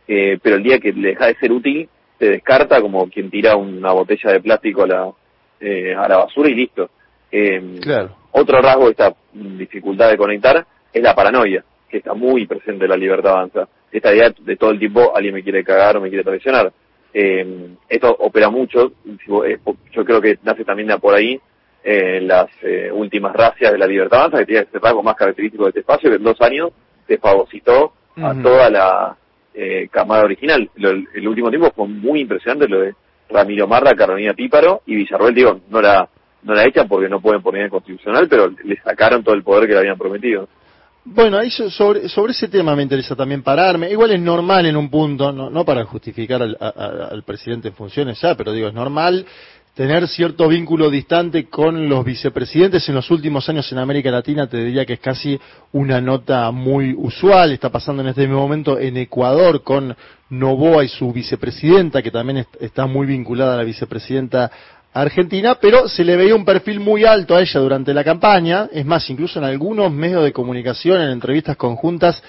eh, 0.08 0.38
pero 0.42 0.56
el 0.56 0.64
día 0.64 0.80
que 0.80 0.94
le 0.94 1.10
deja 1.10 1.28
de 1.28 1.36
ser 1.36 1.52
útil, 1.52 1.90
se 2.20 2.30
descarta 2.30 2.82
como 2.82 3.10
quien 3.10 3.30
tira 3.30 3.58
una 3.58 3.92
botella 3.92 4.32
de 4.32 4.40
plástico 4.40 4.84
a 4.84 4.88
la, 4.88 5.12
eh, 5.60 5.94
a 5.94 6.08
la 6.08 6.18
basura 6.18 6.50
y 6.50 6.56
listo. 6.56 6.90
Em, 7.32 7.80
claro. 7.80 8.16
Otro 8.32 8.62
rasgo 8.62 8.86
de 8.86 8.92
esta 8.92 9.14
dificultad 9.34 10.10
de 10.10 10.18
conectar 10.18 10.66
es 10.92 11.04
la 11.04 11.16
paranoia, 11.16 11.64
que 11.90 11.98
está 11.98 12.14
muy 12.14 12.46
presente 12.46 12.86
en 12.86 12.92
la 12.92 12.98
libertad 12.98 13.34
avanza. 13.34 13.68
Esta 13.92 14.14
idea 14.14 14.34
de 14.40 14.56
todo 14.56 14.72
el 14.72 14.80
tiempo 14.80 15.16
alguien 15.16 15.34
me 15.34 15.44
quiere 15.44 15.64
cagar 15.64 15.98
o 15.98 16.02
me 16.02 16.10
quiere 16.10 16.24
traicionar 16.24 16.72
eh, 17.14 17.76
esto 17.88 18.16
opera 18.20 18.50
mucho, 18.50 18.94
eh, 19.46 19.60
yo 19.92 20.06
creo 20.06 20.22
que 20.22 20.40
nace 20.44 20.66
también 20.66 20.88
de 20.88 20.98
por 20.98 21.14
ahí 21.14 21.40
eh, 21.84 22.22
las 22.22 22.48
eh, 22.62 22.90
últimas 22.94 23.34
racias 23.34 23.74
de 23.74 23.78
la 23.78 23.86
libertad 23.86 24.20
avanza, 24.22 24.40
que 24.40 24.46
tiene 24.46 24.62
este 24.62 24.80
rasgo 24.80 25.04
más 25.04 25.16
característico 25.16 25.66
de 25.66 25.70
este 25.70 25.80
espacio, 25.82 26.10
que 26.10 26.16
en 26.16 26.24
dos 26.24 26.40
años 26.42 26.72
se 27.06 27.18
fagocitó 27.18 27.94
a 28.16 28.34
toda 28.42 28.70
la 28.70 29.18
eh, 29.54 29.90
camada 29.92 30.24
original. 30.24 30.70
el 30.78 31.28
último 31.28 31.50
tiempo 31.50 31.72
fue 31.76 31.88
muy 31.88 32.22
impresionante 32.22 32.70
lo 32.70 32.80
de 32.80 32.96
Ramiro 33.30 33.68
Marra, 33.68 33.96
Carolina 33.96 34.34
Píparo 34.34 34.82
y 34.86 34.96
Villarroel, 34.96 35.36
digo, 35.36 35.60
no 35.70 35.82
la, 35.82 36.08
no 36.44 36.54
la 36.54 36.64
echan 36.66 36.88
porque 36.88 37.10
no 37.10 37.20
pueden 37.20 37.42
poner 37.42 37.64
en 37.64 37.70
constitucional, 37.70 38.28
pero 38.30 38.48
le 38.64 38.78
sacaron 38.82 39.24
todo 39.24 39.36
el 39.36 39.44
poder 39.44 39.68
que 39.68 39.74
le 39.74 39.80
habían 39.80 39.98
prometido. 39.98 40.48
Bueno, 41.06 41.38
ahí 41.38 41.52
sobre, 41.52 42.08
sobre 42.08 42.32
ese 42.32 42.48
tema 42.48 42.76
me 42.78 42.84
interesa 42.84 43.14
también 43.14 43.44
pararme. 43.44 43.92
Igual 43.92 44.12
es 44.12 44.22
normal 44.22 44.66
en 44.66 44.78
un 44.78 44.90
punto, 44.90 45.34
no, 45.34 45.50
no 45.50 45.66
para 45.66 45.84
justificar 45.84 46.42
al, 46.42 47.24
presidente 47.24 47.68
en 47.68 47.74
funciones 47.74 48.22
ya, 48.22 48.36
pero 48.36 48.54
digo, 48.54 48.70
es 48.70 48.74
normal 48.74 49.26
tener 49.74 50.08
cierto 50.08 50.48
vínculo 50.48 50.90
distante 50.90 51.50
con 51.50 51.90
los 51.90 52.06
vicepresidentes 52.06 52.88
en 52.88 52.96
los 52.96 53.10
últimos 53.10 53.50
años 53.50 53.70
en 53.72 53.80
América 53.80 54.12
Latina, 54.12 54.48
te 54.48 54.64
diría 54.64 54.86
que 54.86 54.94
es 54.94 55.00
casi 55.00 55.38
una 55.72 56.00
nota 56.00 56.52
muy 56.52 56.94
usual. 56.96 57.52
Está 57.52 57.70
pasando 57.70 58.02
en 58.02 58.10
este 58.10 58.22
mismo 58.22 58.40
momento 58.40 58.80
en 58.80 58.96
Ecuador 58.96 59.62
con 59.62 59.96
Novoa 60.30 60.86
y 60.86 60.88
su 60.88 61.12
vicepresidenta, 61.12 62.02
que 62.02 62.12
también 62.12 62.46
está 62.62 62.86
muy 62.86 63.08
vinculada 63.08 63.56
a 63.56 63.58
la 63.58 63.64
vicepresidenta 63.64 64.50
Argentina, 64.94 65.56
pero 65.60 65.88
se 65.88 66.04
le 66.04 66.16
veía 66.16 66.36
un 66.36 66.46
perfil 66.46 66.80
muy 66.80 67.04
alto 67.04 67.36
a 67.36 67.42
ella 67.42 67.60
durante 67.60 67.94
la 67.94 68.04
campaña, 68.04 68.70
es 68.72 68.86
más, 68.86 69.10
incluso 69.10 69.40
en 69.40 69.46
algunos 69.46 69.92
medios 69.92 70.24
de 70.24 70.32
comunicación, 70.32 71.02
en 71.02 71.10
entrevistas 71.10 71.58
conjuntas, 71.58 72.22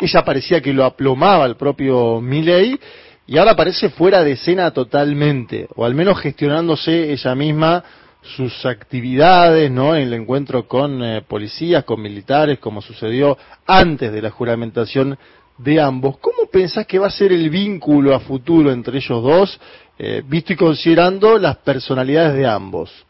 ella 0.00 0.24
parecía 0.24 0.60
que 0.60 0.72
lo 0.72 0.84
aplomaba 0.84 1.46
el 1.46 1.56
propio 1.56 2.20
Milley, 2.20 2.78
y 3.26 3.38
ahora 3.38 3.54
parece 3.54 3.90
fuera 3.90 4.24
de 4.24 4.32
escena 4.32 4.70
totalmente, 4.72 5.68
o 5.76 5.84
al 5.84 5.94
menos 5.94 6.18
gestionándose 6.18 7.12
ella 7.12 7.34
misma 7.34 7.84
sus 8.22 8.66
actividades, 8.66 9.70
¿no? 9.70 9.94
En 9.94 10.08
el 10.08 10.14
encuentro 10.14 10.66
con 10.66 11.02
eh, 11.02 11.22
policías, 11.22 11.84
con 11.84 12.02
militares, 12.02 12.58
como 12.58 12.82
sucedió 12.82 13.38
antes 13.66 14.12
de 14.12 14.22
la 14.22 14.30
juramentación 14.30 15.18
de 15.56 15.80
ambos. 15.80 16.18
¿Cómo 16.18 16.46
pensás 16.50 16.86
que 16.86 16.98
va 16.98 17.08
a 17.08 17.10
ser 17.10 17.32
el 17.32 17.50
vínculo 17.50 18.14
a 18.14 18.20
futuro 18.20 18.72
entre 18.72 18.98
ellos 18.98 19.22
dos? 19.22 19.60
Eh, 19.98 20.22
visto 20.24 20.52
y 20.52 20.56
considerando 20.56 21.38
las 21.38 21.56
personalidades 21.56 22.34
de 22.34 22.46
ambos. 22.46 23.04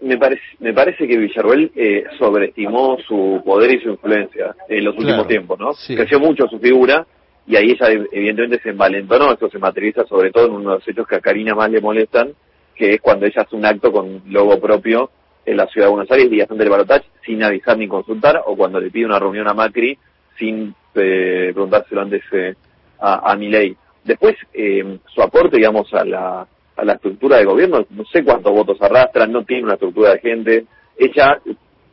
Me 0.00 0.16
parece, 0.16 0.42
me 0.58 0.72
parece 0.72 1.06
que 1.06 1.16
Villarroel 1.16 1.70
eh, 1.76 2.04
sobreestimó 2.18 2.98
su 3.06 3.40
poder 3.44 3.74
y 3.74 3.80
su 3.80 3.90
influencia 3.90 4.56
en 4.68 4.84
los 4.84 4.96
últimos 4.96 5.28
tiempos, 5.28 5.58
¿no? 5.58 5.70
Creció 5.86 6.18
mucho 6.18 6.48
su 6.48 6.58
figura 6.58 7.06
y 7.46 7.56
ahí 7.56 7.70
ella 7.70 7.88
evidentemente 8.10 8.60
se 8.60 8.70
envalentonó, 8.70 9.32
esto 9.32 9.48
se 9.48 9.58
materializa 9.58 10.04
sobre 10.06 10.32
todo 10.32 10.46
en 10.46 10.52
uno 10.52 10.70
de 10.70 10.76
los 10.76 10.88
hechos 10.88 11.06
que 11.06 11.16
a 11.16 11.20
Karina 11.20 11.54
más 11.54 11.70
le 11.70 11.80
molestan, 11.80 12.32
que 12.74 12.94
es 12.94 13.00
cuando 13.00 13.26
ella 13.26 13.42
hace 13.42 13.54
un 13.54 13.64
acto 13.64 13.92
con 13.92 14.22
logo 14.26 14.58
propio 14.58 15.10
en 15.46 15.56
la 15.56 15.66
ciudad 15.66 15.86
de 15.86 15.92
Buenos 15.92 16.10
Aires, 16.10 16.30
días 16.30 16.50
antes 16.50 16.58
del 16.58 16.70
balotaje, 16.70 17.06
sin 17.24 17.42
avisar 17.42 17.78
ni 17.78 17.86
consultar, 17.86 18.42
o 18.46 18.56
cuando 18.56 18.80
le 18.80 18.90
pide 18.90 19.06
una 19.06 19.18
reunión 19.18 19.48
a 19.48 19.54
Macri 19.54 19.96
sin 20.38 20.74
eh, 20.94 21.50
preguntárselo 21.54 22.00
antes 22.00 22.22
eh, 22.32 22.54
a, 23.00 23.30
a 23.32 23.36
Milei. 23.36 23.76
Después, 24.04 24.36
eh, 24.54 24.98
su 25.14 25.22
aporte, 25.22 25.56
digamos, 25.56 25.92
a 25.92 26.04
la, 26.04 26.46
a 26.76 26.84
la 26.84 26.92
estructura 26.92 27.38
de 27.38 27.44
gobierno, 27.44 27.84
no 27.90 28.04
sé 28.06 28.24
cuántos 28.24 28.52
votos 28.52 28.80
arrastra, 28.80 29.26
no 29.26 29.44
tiene 29.44 29.64
una 29.64 29.74
estructura 29.74 30.12
de 30.12 30.20
gente. 30.20 30.64
Ella, 30.96 31.40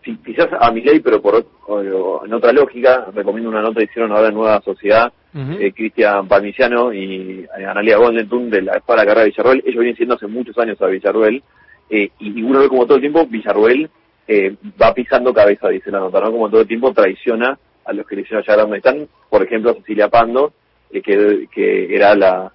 quizás 0.02 0.50
a 0.60 0.72
Milei, 0.72 1.00
pero 1.00 1.22
por 1.22 1.46
en 2.26 2.34
otra 2.34 2.52
lógica, 2.52 3.08
recomiendo 3.14 3.50
una 3.50 3.62
nota 3.62 3.80
que 3.80 3.86
hicieron 3.86 4.12
ahora 4.12 4.28
en 4.28 4.36
Nueva 4.36 4.62
Sociedad, 4.62 5.12
eh, 5.34 5.74
Cristian 5.74 6.28
Palmiciano 6.28 6.94
y 6.94 7.46
Analia 7.68 7.98
Goldentun 7.98 8.50
de 8.50 8.62
la 8.62 8.78
Espada 8.78 9.04
Carrera 9.04 9.22
de 9.22 9.32
Villarroel. 9.32 9.64
Ellos 9.66 9.80
vienen 9.80 9.96
siendo 9.98 10.16
hace 10.16 10.28
muchos 10.28 10.58
años 10.58 10.82
a 10.82 10.88
Villarroel, 10.88 11.44
eh, 11.90 12.10
y, 12.20 12.42
uno 12.42 12.60
ve 12.60 12.70
como 12.70 12.86
todo 12.86 12.96
el 12.96 13.02
tiempo 13.02 13.26
Villarroel 13.26 13.90
eh, 14.28 14.56
va 14.82 14.94
pisando 14.94 15.34
cabeza, 15.34 15.70
dice 15.70 15.92
la 15.92 16.00
nota, 16.00 16.20
¿no? 16.20 16.32
Como 16.32 16.50
todo 16.50 16.62
el 16.62 16.68
tiempo 16.68 16.94
traiciona 16.94 17.58
a 17.86 17.94
los 17.94 18.08
que 18.08 18.16
le 18.16 18.22
hicieron 18.24 18.44
llegar 18.44 18.60
a 18.60 18.62
donde 18.64 18.78
están, 18.78 19.08
por 19.30 19.44
ejemplo, 19.44 19.74
Cecilia 19.76 20.10
Pando, 20.10 20.54
que, 21.02 21.96
era 21.96 22.16
la, 22.16 22.52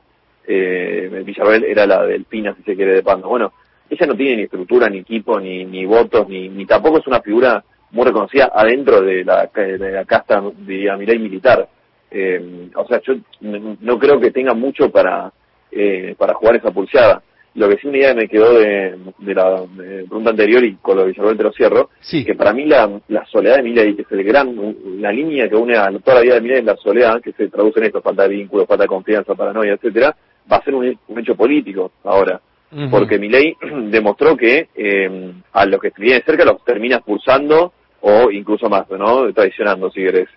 eh, 0.46 1.22
Villarreal 1.24 1.64
era 1.64 1.86
la 1.86 2.06
del 2.06 2.24
Pina, 2.24 2.54
si 2.54 2.62
se 2.62 2.76
quiere, 2.76 2.94
de 2.94 3.02
Pando. 3.02 3.28
Bueno, 3.28 3.52
ella 3.88 4.06
no 4.06 4.16
tiene 4.16 4.36
ni 4.36 4.42
estructura, 4.42 4.88
ni 4.88 4.98
equipo, 4.98 5.40
ni, 5.40 5.64
ni 5.64 5.84
votos, 5.84 6.28
ni, 6.28 6.48
ni 6.48 6.66
tampoco 6.66 6.98
es 6.98 7.06
una 7.06 7.20
figura 7.20 7.64
muy 7.92 8.04
reconocida 8.04 8.50
adentro 8.54 9.00
de 9.02 9.24
la, 9.24 9.50
de 9.54 9.92
la 9.92 10.04
casta, 10.04 10.40
de 10.40 10.96
Milei 10.96 11.18
militar. 11.18 11.68
Eh, 12.10 12.68
o 12.74 12.86
sea, 12.86 13.00
yo 13.02 13.14
no 13.40 13.98
creo 13.98 14.20
que 14.20 14.30
tenga 14.30 14.54
mucho 14.54 14.90
para, 14.90 15.32
eh, 15.70 16.14
para 16.18 16.34
jugar 16.34 16.56
esa 16.56 16.70
pulseada. 16.70 17.22
Lo 17.54 17.68
que 17.68 17.78
sí 17.78 17.88
una 17.88 17.98
idea 17.98 18.14
me 18.14 18.28
quedó 18.28 18.54
de, 18.54 18.96
de 19.18 19.34
la 19.34 19.64
pregunta 19.76 20.30
anterior 20.30 20.64
y 20.64 20.76
con 20.76 20.96
lo 20.96 21.02
de 21.02 21.08
Villarreal 21.08 21.36
te 21.36 21.42
lo 21.42 21.52
cierro, 21.52 21.90
sí. 22.00 22.24
que 22.24 22.34
para 22.36 22.52
mí 22.52 22.64
la, 22.64 22.88
la 23.08 23.26
soledad 23.26 23.56
de 23.56 23.62
Milei, 23.64 23.96
que 23.96 24.02
es 24.02 24.12
el 24.12 24.22
gran, 24.22 24.54
la 25.00 25.10
línea 25.10 25.48
que 25.48 25.56
une 25.56 25.76
a 25.76 25.90
toda 25.98 26.18
la 26.18 26.22
vida 26.22 26.34
de 26.34 26.42
Milei 26.42 26.58
es 26.58 26.64
la 26.64 26.76
soledad, 26.76 27.20
que 27.20 27.32
se 27.32 27.48
traduce 27.48 27.80
en 27.80 27.86
esto, 27.86 28.00
falta 28.00 28.22
de 28.22 28.36
vínculo, 28.36 28.66
falta 28.66 28.84
de 28.84 28.88
confianza, 28.88 29.34
paranoia, 29.34 29.74
etcétera, 29.74 30.14
va 30.50 30.58
a 30.58 30.64
ser 30.64 30.74
un, 30.74 30.86
hecho 31.18 31.34
político 31.34 31.90
ahora. 32.04 32.40
Porque 32.88 33.18
Milei 33.18 33.56
demostró 33.90 34.36
que 34.36 34.68
eh, 34.76 35.32
a 35.52 35.66
los 35.66 35.80
que 35.80 35.90
vienen 35.98 36.22
cerca 36.24 36.44
los 36.44 36.64
termina 36.64 36.96
expulsando 36.96 37.72
o 38.00 38.30
incluso 38.30 38.68
más, 38.68 38.88
¿no? 38.90 39.32
Traicionando, 39.32 39.90
si 39.90 40.02
querés. 40.02 40.28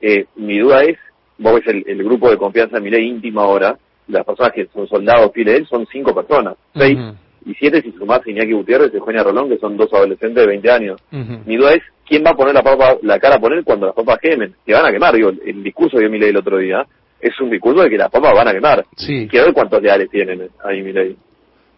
Eh, 0.00 0.24
mi 0.36 0.58
duda 0.58 0.84
es, 0.84 0.96
vos 1.36 1.56
ves 1.56 1.66
el, 1.66 1.84
el 1.86 2.02
grupo 2.02 2.30
de 2.30 2.38
confianza 2.38 2.76
de 2.76 2.82
Milei 2.82 3.06
íntimo 3.06 3.42
ahora, 3.42 3.76
las 4.08 4.24
personas 4.24 4.52
que 4.52 4.68
son 4.72 4.86
soldados 4.88 5.32
fieles 5.32 5.54
de 5.54 5.60
él 5.60 5.66
son 5.66 5.86
cinco 5.90 6.14
personas, 6.14 6.56
seis 6.74 6.98
y 7.44 7.54
siete 7.54 7.82
si 7.82 7.92
sumás 7.92 8.20
a 8.24 8.30
Iñaki 8.30 8.52
Gutiérrez 8.52 8.90
y 8.92 8.96
Eugenia 8.96 9.22
Rolón, 9.22 9.48
que 9.48 9.58
son 9.58 9.76
dos 9.76 9.92
adolescentes 9.92 10.42
de 10.42 10.46
20 10.46 10.70
años. 10.70 11.00
Mi 11.10 11.56
duda 11.56 11.72
es, 11.72 11.82
¿quién 12.06 12.22
va 12.24 12.30
a 12.30 12.36
poner 12.36 12.54
la, 12.54 12.62
papa, 12.62 12.96
la 13.02 13.18
cara 13.18 13.36
a 13.36 13.40
poner 13.40 13.64
cuando 13.64 13.86
las 13.86 13.94
papas 13.94 14.18
quemen? 14.20 14.54
Que 14.64 14.74
van 14.74 14.86
a 14.86 14.92
quemar, 14.92 15.14
digo, 15.14 15.30
el, 15.30 15.62
discurso 15.62 15.98
de 15.98 16.08
Milei 16.08 16.30
el 16.30 16.36
otro 16.36 16.58
día 16.58 16.84
es 17.20 17.32
un 17.40 17.50
discurso 17.50 17.82
de 17.82 17.90
que 17.90 17.98
las 17.98 18.10
papas 18.10 18.32
van 18.34 18.48
a 18.48 18.52
quemar. 18.52 18.84
Sí. 18.96 19.26
Quiero 19.28 19.46
ver 19.46 19.54
cuántos 19.54 19.82
leales 19.82 20.10
tienen 20.10 20.48
ahí, 20.64 20.82
Milei. 20.82 21.16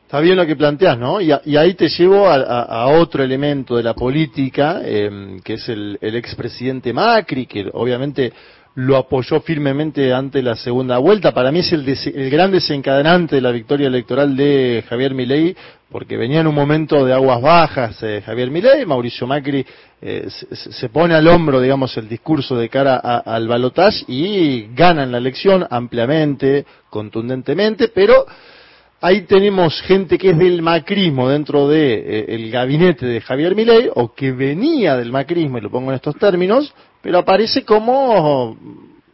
Está 0.03 0.21
bien 0.21 0.37
lo 0.37 0.47
que 0.47 0.55
planteas, 0.55 0.99
¿no? 0.99 1.21
Y, 1.21 1.33
ahí 1.33 1.75
te 1.75 1.89
llevo 1.89 2.29
a, 2.29 2.87
otro 2.89 3.25
elemento 3.25 3.77
de 3.77 3.83
la 3.83 3.95
política, 3.95 4.81
eh, 4.85 5.39
que 5.43 5.55
es 5.55 5.69
el, 5.69 5.99
el 6.01 6.15
expresidente 6.17 6.93
Macri, 6.93 7.47
que 7.47 7.69
obviamente 7.73 8.33
lo 8.77 8.97
apoyó 8.97 9.41
firmemente 9.41 10.13
ante 10.13 10.43
la 10.43 10.57
segunda 10.57 10.99
vuelta. 10.99 11.33
Para 11.33 11.53
mí 11.53 11.61
es 11.61 11.73
el, 11.73 11.89
el, 11.89 12.31
gran 12.31 12.51
desencadenante 12.51 13.37
de 13.37 13.43
la 13.43 13.53
victoria 13.53 13.87
electoral 13.87 14.37
de 14.37 14.85
Javier 14.89 15.15
Milei, 15.15 15.57
porque 15.91 16.17
venía 16.17 16.41
en 16.41 16.49
un 16.49 16.57
momento 16.57 17.05
de 17.05 17.13
aguas 17.13 17.41
bajas 17.41 18.03
eh, 18.03 18.21
Javier 18.27 18.51
Milei, 18.51 18.85
Mauricio 18.85 19.29
Macri 19.29 19.65
eh, 20.03 20.29
se, 20.29 20.89
pone 20.89 21.15
al 21.15 21.27
hombro, 21.29 21.61
digamos, 21.61 21.97
el 21.97 22.09
discurso 22.09 22.57
de 22.57 22.69
cara 22.69 22.97
al 22.97 23.47
balotaje 23.47 24.05
y 24.09 24.67
ganan 24.75 25.13
la 25.13 25.19
elección 25.19 25.67
ampliamente, 25.71 26.67
contundentemente, 26.91 27.89
pero 27.89 28.27
ahí 29.01 29.23
tenemos 29.23 29.81
gente 29.83 30.19
que 30.19 30.31
es 30.31 30.39
del 30.39 30.63
macrismo 30.63 31.29
dentro 31.29 31.69
del 31.69 32.05
de, 32.05 32.25
eh, 32.29 32.51
gabinete 32.51 33.07
de 33.07 33.21
Javier 33.21 33.55
Milei, 33.55 33.89
o 33.95 34.13
que 34.13 34.33
venía 34.33 34.97
del 34.97 35.13
macrismo, 35.13 35.59
y 35.59 35.61
lo 35.61 35.71
pongo 35.71 35.91
en 35.91 35.97
estos 35.97 36.17
términos, 36.17 36.75
pero 37.05 37.19
aparece 37.19 37.67
como 37.67 38.57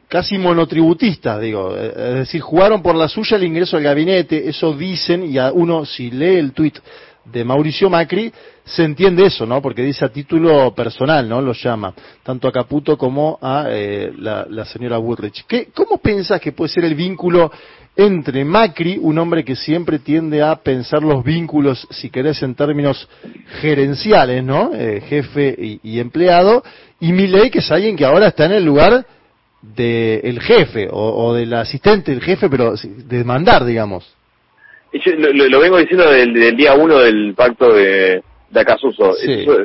casi 0.06 0.38
monotributista, 0.38 1.40
digo, 1.40 1.76
es 1.76 2.14
decir, 2.14 2.40
jugaron 2.40 2.82
por 2.82 2.94
la 2.94 3.08
suya 3.08 3.36
el 3.36 3.42
ingreso 3.42 3.76
al 3.76 3.82
gabinete, 3.82 4.48
eso 4.48 4.72
dicen, 4.74 5.28
y 5.28 5.38
a 5.38 5.50
uno 5.52 5.84
si 5.84 6.08
lee 6.12 6.36
el 6.36 6.52
tuit 6.52 6.78
de 7.24 7.44
Mauricio 7.44 7.90
Macri, 7.90 8.32
se 8.64 8.84
entiende 8.84 9.26
eso, 9.26 9.46
¿no? 9.46 9.60
Porque 9.60 9.82
dice 9.82 10.04
a 10.04 10.08
título 10.08 10.74
personal, 10.74 11.28
¿no? 11.28 11.40
Lo 11.40 11.52
llama, 11.52 11.94
tanto 12.22 12.48
a 12.48 12.52
Caputo 12.52 12.96
como 12.96 13.38
a 13.40 13.66
eh, 13.68 14.12
la, 14.16 14.64
señora 14.64 14.98
Woodrich. 14.98 15.44
¿Qué, 15.46 15.68
¿Cómo 15.74 15.98
piensas 15.98 16.40
que 16.40 16.52
puede 16.52 16.70
ser 16.70 16.84
el 16.84 16.94
vínculo 16.94 17.50
entre 17.96 18.44
Macri, 18.44 18.98
un 19.00 19.18
hombre 19.18 19.44
que 19.44 19.56
siempre 19.56 19.98
tiende 19.98 20.42
a 20.42 20.56
pensar 20.56 21.02
los 21.02 21.24
vínculos, 21.24 21.86
si 21.90 22.08
querés, 22.08 22.42
en 22.42 22.54
términos 22.54 23.08
gerenciales, 23.60 24.42
¿no? 24.44 24.70
Eh, 24.72 25.02
jefe 25.06 25.78
y, 25.82 25.98
empleado, 25.98 26.62
y 27.00 27.12
Milei, 27.12 27.50
que 27.50 27.58
es 27.58 27.70
alguien 27.70 27.96
que 27.96 28.04
ahora 28.04 28.28
está 28.28 28.46
en 28.46 28.52
el 28.52 28.64
lugar 28.64 29.04
del 29.60 30.40
jefe 30.40 30.88
o, 30.90 31.34
del 31.34 31.52
asistente 31.52 32.12
del 32.12 32.22
jefe, 32.22 32.48
pero 32.48 32.74
de 32.74 33.24
mandar, 33.24 33.64
digamos. 33.64 34.19
Lo, 34.92 35.60
vengo 35.60 35.78
diciendo 35.78 36.10
del, 36.10 36.56
día 36.56 36.74
uno 36.74 36.98
del 36.98 37.34
pacto 37.34 37.72
de, 37.72 38.22
de 38.50 38.60
Acasuso. 38.60 39.14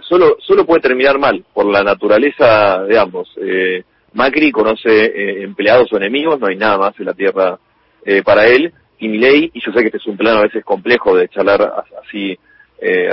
Solo, 0.01 0.37
solo 0.39 0.65
puede 0.65 0.81
terminar 0.81 1.17
mal 1.17 1.43
por 1.53 1.65
la 1.65 1.83
naturaleza 1.83 2.83
de 2.83 2.97
ambos. 2.97 3.29
Eh, 3.41 3.83
Macri 4.13 4.51
conoce 4.51 5.05
eh, 5.05 5.43
empleados 5.43 5.91
o 5.91 5.97
enemigos, 5.97 6.39
no 6.39 6.47
hay 6.47 6.55
nada 6.55 6.77
más 6.77 6.99
en 6.99 7.05
la 7.05 7.13
tierra 7.13 7.59
eh, 8.05 8.21
para 8.23 8.45
él. 8.45 8.71
Y 8.99 9.07
Milei, 9.09 9.51
y 9.53 9.59
yo 9.59 9.71
sé 9.73 9.79
que 9.81 9.87
este 9.87 9.97
es 9.97 10.07
un 10.07 10.15
plano 10.15 10.39
a 10.39 10.43
veces 10.43 10.63
complejo 10.63 11.15
de 11.17 11.27
charlar 11.27 11.85
así 12.01 12.37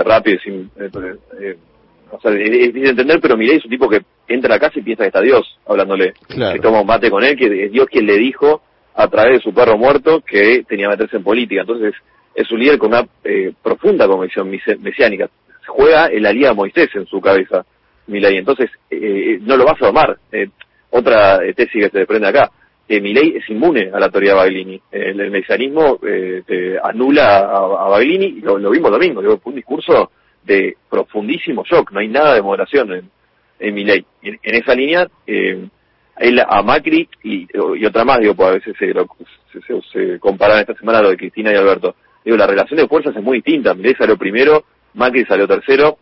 rápido, 0.04 0.38
sin, 0.44 0.70
o 2.10 2.20
sea, 2.20 2.30
es 2.32 2.50
difícil 2.50 2.82
de 2.82 2.90
entender, 2.90 3.20
pero 3.20 3.36
Milei 3.36 3.56
es 3.56 3.64
un 3.64 3.70
tipo 3.70 3.88
que 3.88 4.02
entra 4.28 4.54
a 4.54 4.58
casa 4.58 4.78
y 4.78 4.82
piensa 4.82 5.04
que 5.04 5.08
está 5.08 5.20
Dios 5.20 5.58
hablándole, 5.66 6.12
que 6.28 6.60
toma 6.60 6.82
un 6.82 6.86
mate 6.86 7.10
con 7.10 7.24
él, 7.24 7.36
que 7.36 7.64
es 7.64 7.72
Dios 7.72 7.86
quien 7.86 8.06
le 8.06 8.18
dijo 8.18 8.62
a 8.94 9.08
través 9.08 9.38
de 9.38 9.42
su 9.42 9.54
perro 9.54 9.78
muerto 9.78 10.20
que 10.20 10.64
tenía 10.68 10.86
que 10.86 10.92
meterse 10.92 11.16
en 11.16 11.24
política. 11.24 11.62
Entonces, 11.62 11.94
es 12.34 12.50
un 12.50 12.60
líder 12.60 12.78
con 12.78 12.90
una 12.90 13.06
eh, 13.24 13.52
profunda 13.62 14.06
convicción 14.06 14.50
mesiánica. 14.50 15.28
Juega 15.66 16.06
el 16.06 16.22
la 16.22 16.32
Liga 16.32 16.54
Moisés 16.54 16.88
en 16.94 17.06
su 17.06 17.20
cabeza, 17.20 17.64
Milei. 18.06 18.36
Entonces, 18.36 18.70
eh, 18.90 19.38
no 19.42 19.56
lo 19.56 19.64
vas 19.64 19.76
a 19.80 19.86
tomar. 19.86 20.18
Eh, 20.30 20.48
otra 20.90 21.38
tesis 21.54 21.84
que 21.84 21.90
se 21.90 21.98
desprende 21.98 22.28
acá. 22.28 22.50
Eh, 22.88 23.00
Milei 23.00 23.36
es 23.36 23.48
inmune 23.48 23.90
a 23.92 23.98
la 24.00 24.10
teoría 24.10 24.32
de 24.32 24.36
Baglini. 24.36 24.82
El, 24.90 25.20
el 25.20 25.30
mesianismo 25.30 25.98
te 26.00 26.78
anula 26.82 27.38
a, 27.38 27.56
a 27.56 27.88
Baglini, 27.88 28.26
y 28.26 28.40
lo, 28.40 28.70
vimos 28.70 28.90
domingo. 28.90 29.22
Digo, 29.22 29.38
fue 29.38 29.50
un 29.50 29.56
discurso 29.56 30.10
de 30.44 30.76
profundísimo 30.90 31.64
shock. 31.64 31.92
No 31.92 32.00
hay 32.00 32.08
nada 32.08 32.34
de 32.34 32.42
moderación 32.42 32.92
en, 32.92 33.10
en 33.60 33.74
Milei. 33.74 34.04
En, 34.22 34.38
en 34.42 34.54
esa 34.54 34.74
línea, 34.74 35.08
eh, 35.26 35.64
él 36.18 36.40
a 36.46 36.62
Macri 36.62 37.08
y, 37.22 37.46
otra 37.86 38.04
más, 38.04 38.18
digo, 38.20 38.34
pues 38.34 38.48
a 38.48 38.52
veces 38.52 38.74
se, 38.78 38.92
se, 38.92 39.82
se, 39.92 40.18
comparan 40.18 40.60
esta 40.60 40.74
semana 40.74 41.02
lo 41.02 41.10
de 41.10 41.16
Cristina 41.16 41.52
y 41.52 41.56
Alberto. 41.56 41.94
Digo, 42.24 42.36
la 42.36 42.46
relación 42.46 42.78
de 42.78 42.88
fuerzas 42.88 43.16
es 43.16 43.22
muy 43.22 43.38
distinta. 43.38 43.74
Milei 43.74 43.94
salió 43.94 44.16
primero, 44.16 44.64
Macri 44.94 45.24
salió 45.24 45.46
tercero. 45.48 45.98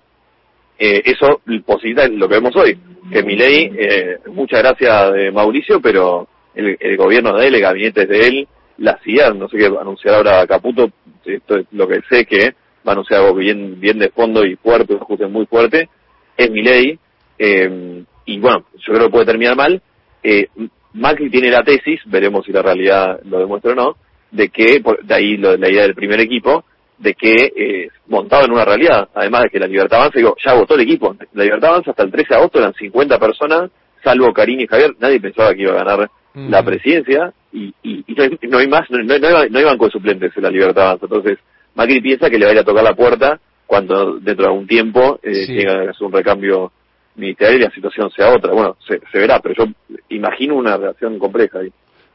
Eh, 0.79 1.03
eso 1.05 1.41
posibilita 1.65 2.09
lo 2.09 2.27
que 2.27 2.37
vemos 2.37 2.57
hoy, 2.57 2.79
que 3.13 3.23
Milei, 3.23 3.71
eh, 3.79 4.19
muchas 4.29 4.63
gracias 4.63 5.13
de 5.13 5.31
Mauricio, 5.31 5.79
pero 5.81 6.27
el, 6.55 6.97
gobierno 6.97 7.37
de 7.37 7.49
él, 7.49 7.55
el 7.55 7.61
gabinete 7.61 8.07
de 8.07 8.27
él, 8.27 8.49
la 8.79 8.99
CIA, 9.05 9.35
no 9.35 9.47
sé 9.49 9.59
qué 9.59 9.67
anunciar 9.67 10.15
ahora 10.15 10.47
Caputo, 10.47 10.91
esto 11.27 11.59
es 11.59 11.67
lo 11.73 11.87
que 11.87 12.01
sé 12.09 12.25
que 12.25 12.55
va 12.87 12.87
a 12.87 12.93
anunciar 12.93 13.21
algo 13.21 13.35
bien, 13.35 13.79
bien 13.79 13.99
de 13.99 14.09
fondo 14.09 14.43
y 14.43 14.57
fuerte, 14.57 14.95
un 14.95 15.03
ajuste 15.03 15.27
muy 15.27 15.45
fuerte, 15.45 15.91
es 16.35 16.51
Milei, 16.51 16.99
eh, 17.39 18.03
y 18.25 18.39
bueno, 18.39 18.65
yo 18.79 18.95
creo 18.95 19.07
que 19.07 19.13
puede 19.13 19.27
terminar 19.27 19.57
mal. 19.57 19.83
Eh, 20.23 20.49
Macri 20.95 21.31
tiene 21.31 21.51
la 21.51 21.63
tesis, 21.63 22.01
veremos 22.07 22.45
si 22.45 22.53
la 22.53 22.63
realidad 22.63 23.21
lo 23.25 23.39
demuestra 23.39 23.73
o 23.73 23.75
no, 23.75 23.97
de 24.31 24.49
que, 24.49 24.83
de 25.03 25.15
ahí 25.15 25.37
la 25.37 25.69
idea 25.69 25.83
del 25.83 25.95
primer 25.95 26.21
equipo, 26.21 26.65
de 26.99 27.15
que 27.15 27.53
eh, 27.57 27.89
montado 28.09 28.45
en 28.45 28.53
una 28.53 28.65
realidad, 28.65 29.09
además 29.15 29.45
de 29.45 29.51
que 29.51 29.59
la 29.59 29.67
Libertad 29.67 30.01
Avanza, 30.01 30.19
digo, 30.19 30.37
ya 30.45 30.55
votó 30.55 30.75
el 30.75 30.83
equipo, 30.83 31.17
la 31.33 31.45
Libertad 31.45 31.71
Avanza 31.71 31.91
hasta 31.91 32.03
el 32.03 32.11
13 32.11 32.29
de 32.29 32.37
agosto 32.37 32.59
eran 32.59 32.75
50 32.75 33.19
personas, 33.19 33.71
salvo 34.05 34.33
Karim 34.33 34.61
y 34.61 34.67
Javier, 34.67 34.95
nadie 34.99 35.21
pensaba 35.21 35.55
que 35.55 35.63
iba 35.63 35.73
a 35.73 35.85
ganar 35.85 36.11
la 36.35 36.63
presidencia, 36.63 37.33
y, 37.53 37.75
y, 37.83 38.05
no, 38.49 38.59
hay, 38.59 38.69
más, 38.69 38.89
no, 38.91 39.03
no, 39.03 39.15
hay, 39.15 39.51
no, 39.51 39.59
hay, 39.59 39.65
banco 39.65 39.87
de 39.87 39.91
suplentes 39.91 40.33
en 40.37 40.43
la 40.43 40.51
Libertad 40.51 40.85
Avanza, 40.85 41.07
entonces 41.07 41.39
Macri 41.75 42.01
piensa 42.01 42.29
que 42.29 42.39
le 42.39 42.45
va 42.45 42.51
a 42.51 42.55
ir 42.55 42.61
a 42.61 42.65
tocar 42.65 42.85
la 42.85 42.95
puerta 42.95 43.41
cuando 43.67 44.19
dentro 44.19 44.45
de 44.45 44.51
algún 44.51 44.67
tiempo 44.67 45.19
eh, 45.23 45.47
sí. 45.47 45.57
que 45.57 45.69
hacer 45.69 46.07
un 46.07 46.13
recambio 46.13 46.73
ministerial 47.17 47.61
y 47.61 47.65
la 47.65 47.71
situación 47.71 48.11
sea 48.11 48.35
otra. 48.35 48.53
Bueno, 48.53 48.77
se, 48.87 49.01
se 49.11 49.19
verá, 49.19 49.41
pero 49.41 49.55
yo 49.65 49.73
imagino 50.09 50.57
una 50.57 50.77
relación 50.77 51.19
compleja 51.19 51.61
ahí. 51.61 51.73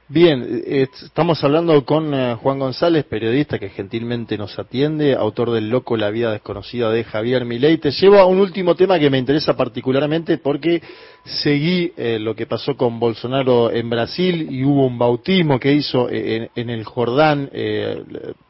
Bien, 0.08 0.62
eh, 0.68 0.88
estamos 1.02 1.44
hablando 1.44 1.84
con 1.84 2.14
eh, 2.14 2.36
Juan 2.36 2.60
González, 2.60 3.06
periodista 3.06 3.58
que 3.58 3.70
gentilmente 3.70 4.38
nos 4.38 4.60
atiende, 4.60 5.16
autor 5.16 5.50
del 5.50 5.68
Loco, 5.72 5.98
la 5.98 6.12
vida 6.12 6.32
desconocida 6.32 6.92
de 6.92 7.04
Javier 7.04 7.44
Milei. 7.44 7.80
Te 7.80 7.90
llevo 7.90 8.20
a 8.20 8.28
un 8.28 8.40
último 8.40 8.75
tema 8.75 9.00
que 9.00 9.10
me 9.10 9.18
interesa 9.18 9.58
particularmente 9.58 10.38
porque 10.38 10.80
seguí 11.24 11.92
eh, 11.98 12.20
lo 12.20 12.36
que 12.36 12.46
pasó 12.46 12.78
con 12.78 13.00
Bolsonaro 13.00 13.72
en 13.72 13.90
Brasil 13.90 14.48
y 14.52 14.64
hubo 14.64 14.86
un 14.86 15.00
bautismo 15.00 15.60
que 15.60 15.74
hizo 15.74 16.08
en, 16.08 16.52
en 16.56 16.70
el 16.70 16.84
Jordán, 16.84 17.50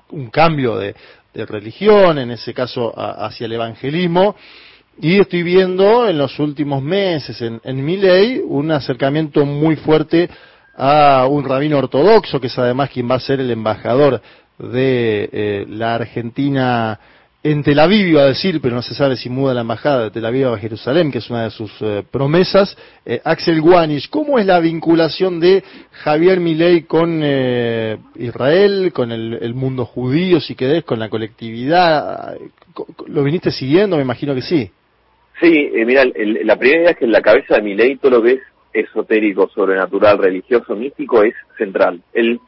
un 0.09 0.29
cambio 0.31 0.75
de, 0.75 0.93
de, 1.33 1.45
religión, 1.45 2.17
en 2.17 2.31
ese 2.31 2.53
caso 2.53 2.93
a, 2.99 3.27
hacia 3.27 3.45
el 3.45 3.53
evangelismo. 3.53 4.35
Y 4.99 5.19
estoy 5.19 5.43
viendo 5.43 6.07
en 6.07 6.17
los 6.17 6.39
últimos 6.39 6.81
meses 6.81 7.41
en, 7.41 7.59
en 7.63 8.43
un 8.47 8.71
acercamiento 8.71 9.45
muy 9.45 9.75
fuerte 9.75 10.29
a 10.75 11.27
un 11.29 11.43
rabino 11.43 11.77
ortodoxo, 11.77 12.39
que 12.39 12.47
es 12.47 12.57
además 12.57 12.89
quien 12.89 13.09
va 13.09 13.15
a 13.15 13.19
ser 13.19 13.39
el 13.39 13.51
embajador 13.51 14.21
de 14.57 15.29
eh, 15.31 15.65
la 15.67 15.95
Argentina 15.95 16.99
en 17.45 17.61
Tel 17.61 17.77
Aviv, 17.77 18.07
iba 18.07 18.23
a 18.23 18.25
decir, 18.25 18.59
pero 18.59 18.73
no 18.73 18.81
se 18.81 18.95
sabe 18.95 19.15
si 19.15 19.29
muda 19.29 19.53
la 19.53 19.61
embajada 19.61 20.05
de 20.05 20.09
Tel 20.09 20.25
Aviv 20.25 20.47
a 20.47 20.57
Jerusalén, 20.57 21.11
que 21.11 21.19
es 21.19 21.29
una 21.29 21.43
de 21.43 21.51
sus 21.51 21.71
eh, 21.81 22.03
promesas. 22.09 22.75
Eh, 23.05 23.21
Axel 23.23 23.61
Guanish, 23.61 24.09
¿cómo 24.09 24.39
es 24.39 24.47
la 24.47 24.59
vinculación 24.59 25.39
de 25.39 25.63
Javier 25.91 26.39
Milei 26.39 26.85
con 26.85 27.19
eh, 27.23 27.99
Israel, 28.15 28.91
con 28.91 29.11
el, 29.11 29.37
el, 29.39 29.53
mundo 29.53 29.85
judío, 29.85 30.39
si 30.39 30.55
querés, 30.55 30.85
con 30.85 30.97
la 30.97 31.07
colectividad? 31.07 32.35
¿Lo 33.05 33.23
viniste 33.23 33.51
siguiendo? 33.51 33.97
Me 33.97 34.01
imagino 34.01 34.33
que 34.33 34.41
sí. 34.41 34.71
Sí, 35.41 35.69
mira, 35.85 36.03
el, 36.03 36.45
la 36.45 36.57
primera 36.57 36.81
idea 36.81 36.91
es 36.91 36.97
que 36.97 37.05
en 37.05 37.11
la 37.11 37.21
cabeza 37.21 37.55
de 37.55 37.61
Milei 37.61 37.97
todo 37.97 38.11
lo 38.11 38.23
que 38.23 38.33
es 38.33 38.41
esotérico, 38.73 39.49
sobrenatural, 39.49 40.17
religioso, 40.17 40.75
místico 40.75 41.23
es 41.23 41.33
central. 41.57 42.01
Él, 42.13 42.39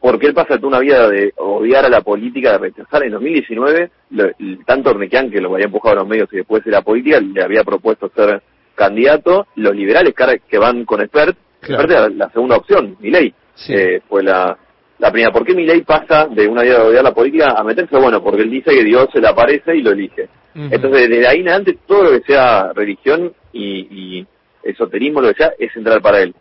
porque 0.00 0.26
él 0.26 0.34
pasa 0.34 0.56
toda 0.56 0.68
una 0.68 0.78
vida 0.80 1.08
de 1.08 1.32
odiar 1.36 1.84
a 1.84 1.88
la 1.88 2.00
política, 2.00 2.52
de 2.52 2.58
rechazar. 2.58 3.04
En 3.04 3.12
2019, 3.12 3.90
lo, 4.10 4.24
tanto 4.66 4.90
Ornequian, 4.90 5.30
que 5.30 5.40
lo 5.40 5.52
había 5.54 5.66
empujado 5.66 5.96
a 5.96 6.00
los 6.00 6.08
medios 6.08 6.28
y 6.32 6.36
después 6.36 6.64
de 6.64 6.72
la 6.72 6.82
política, 6.82 7.20
le 7.20 7.42
había 7.42 7.64
propuesto 7.64 8.10
ser 8.14 8.42
candidato. 8.74 9.46
Los 9.56 9.74
liberales 9.74 10.14
que 10.48 10.58
van 10.58 10.84
con 10.84 11.00
Expert, 11.00 11.36
claro. 11.60 11.88
la, 11.88 12.08
la, 12.08 12.30
segunda 12.30 12.56
opción, 12.56 12.96
Milei, 13.00 13.32
sí. 13.54 13.74
eh, 13.74 14.02
fue 14.08 14.22
la, 14.22 14.58
la 14.98 15.10
primera. 15.10 15.32
¿Por 15.32 15.44
qué 15.44 15.54
Milei 15.54 15.82
pasa 15.82 16.26
de 16.26 16.46
una 16.48 16.62
vida 16.62 16.78
de 16.78 16.88
odiar 16.88 17.04
la 17.04 17.14
política 17.14 17.54
a 17.56 17.64
meterse? 17.64 17.96
Bueno, 17.96 18.22
porque 18.22 18.42
él 18.42 18.50
dice 18.50 18.70
que 18.70 18.84
Dios 18.84 19.08
se 19.12 19.20
le 19.20 19.28
aparece 19.28 19.76
y 19.76 19.82
lo 19.82 19.92
elige. 19.92 20.28
Uh 20.54 20.58
-huh. 20.58 20.68
Entonces, 20.72 21.08
desde 21.08 21.26
ahí 21.26 21.40
en 21.40 21.48
adelante, 21.48 21.78
todo 21.86 22.04
lo 22.04 22.10
que 22.10 22.26
sea 22.26 22.72
religión 22.74 23.32
y, 23.52 24.18
y 24.20 24.26
esoterismo, 24.62 25.20
lo 25.20 25.28
que 25.28 25.42
sea, 25.42 25.52
es 25.58 25.72
central 25.72 26.00
para 26.00 26.20
él. 26.20 26.34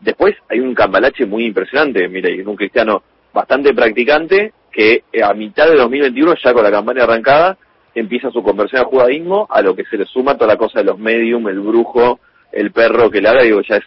Después 0.00 0.34
hay 0.48 0.60
un 0.60 0.74
cambalache 0.74 1.26
muy 1.26 1.46
impresionante, 1.46 2.08
mire, 2.08 2.42
un 2.46 2.56
cristiano 2.56 3.02
bastante 3.32 3.74
practicante 3.74 4.52
que 4.70 5.04
eh, 5.12 5.22
a 5.22 5.32
mitad 5.32 5.68
de 5.68 5.76
2021, 5.76 6.34
ya 6.42 6.52
con 6.52 6.62
la 6.62 6.70
campaña 6.70 7.04
arrancada, 7.04 7.56
empieza 7.94 8.30
su 8.30 8.42
conversión 8.42 8.82
al 8.82 8.88
judaísmo, 8.88 9.46
a 9.50 9.62
lo 9.62 9.74
que 9.74 9.84
se 9.84 9.96
le 9.96 10.04
suma 10.04 10.34
toda 10.34 10.52
la 10.52 10.58
cosa 10.58 10.80
de 10.80 10.84
los 10.84 10.98
medium, 10.98 11.48
el 11.48 11.60
brujo, 11.60 12.20
el 12.52 12.70
perro 12.72 13.10
que 13.10 13.20
le 13.20 13.28
haga, 13.28 13.42
digo, 13.42 13.62
ya 13.62 13.76
es 13.76 13.84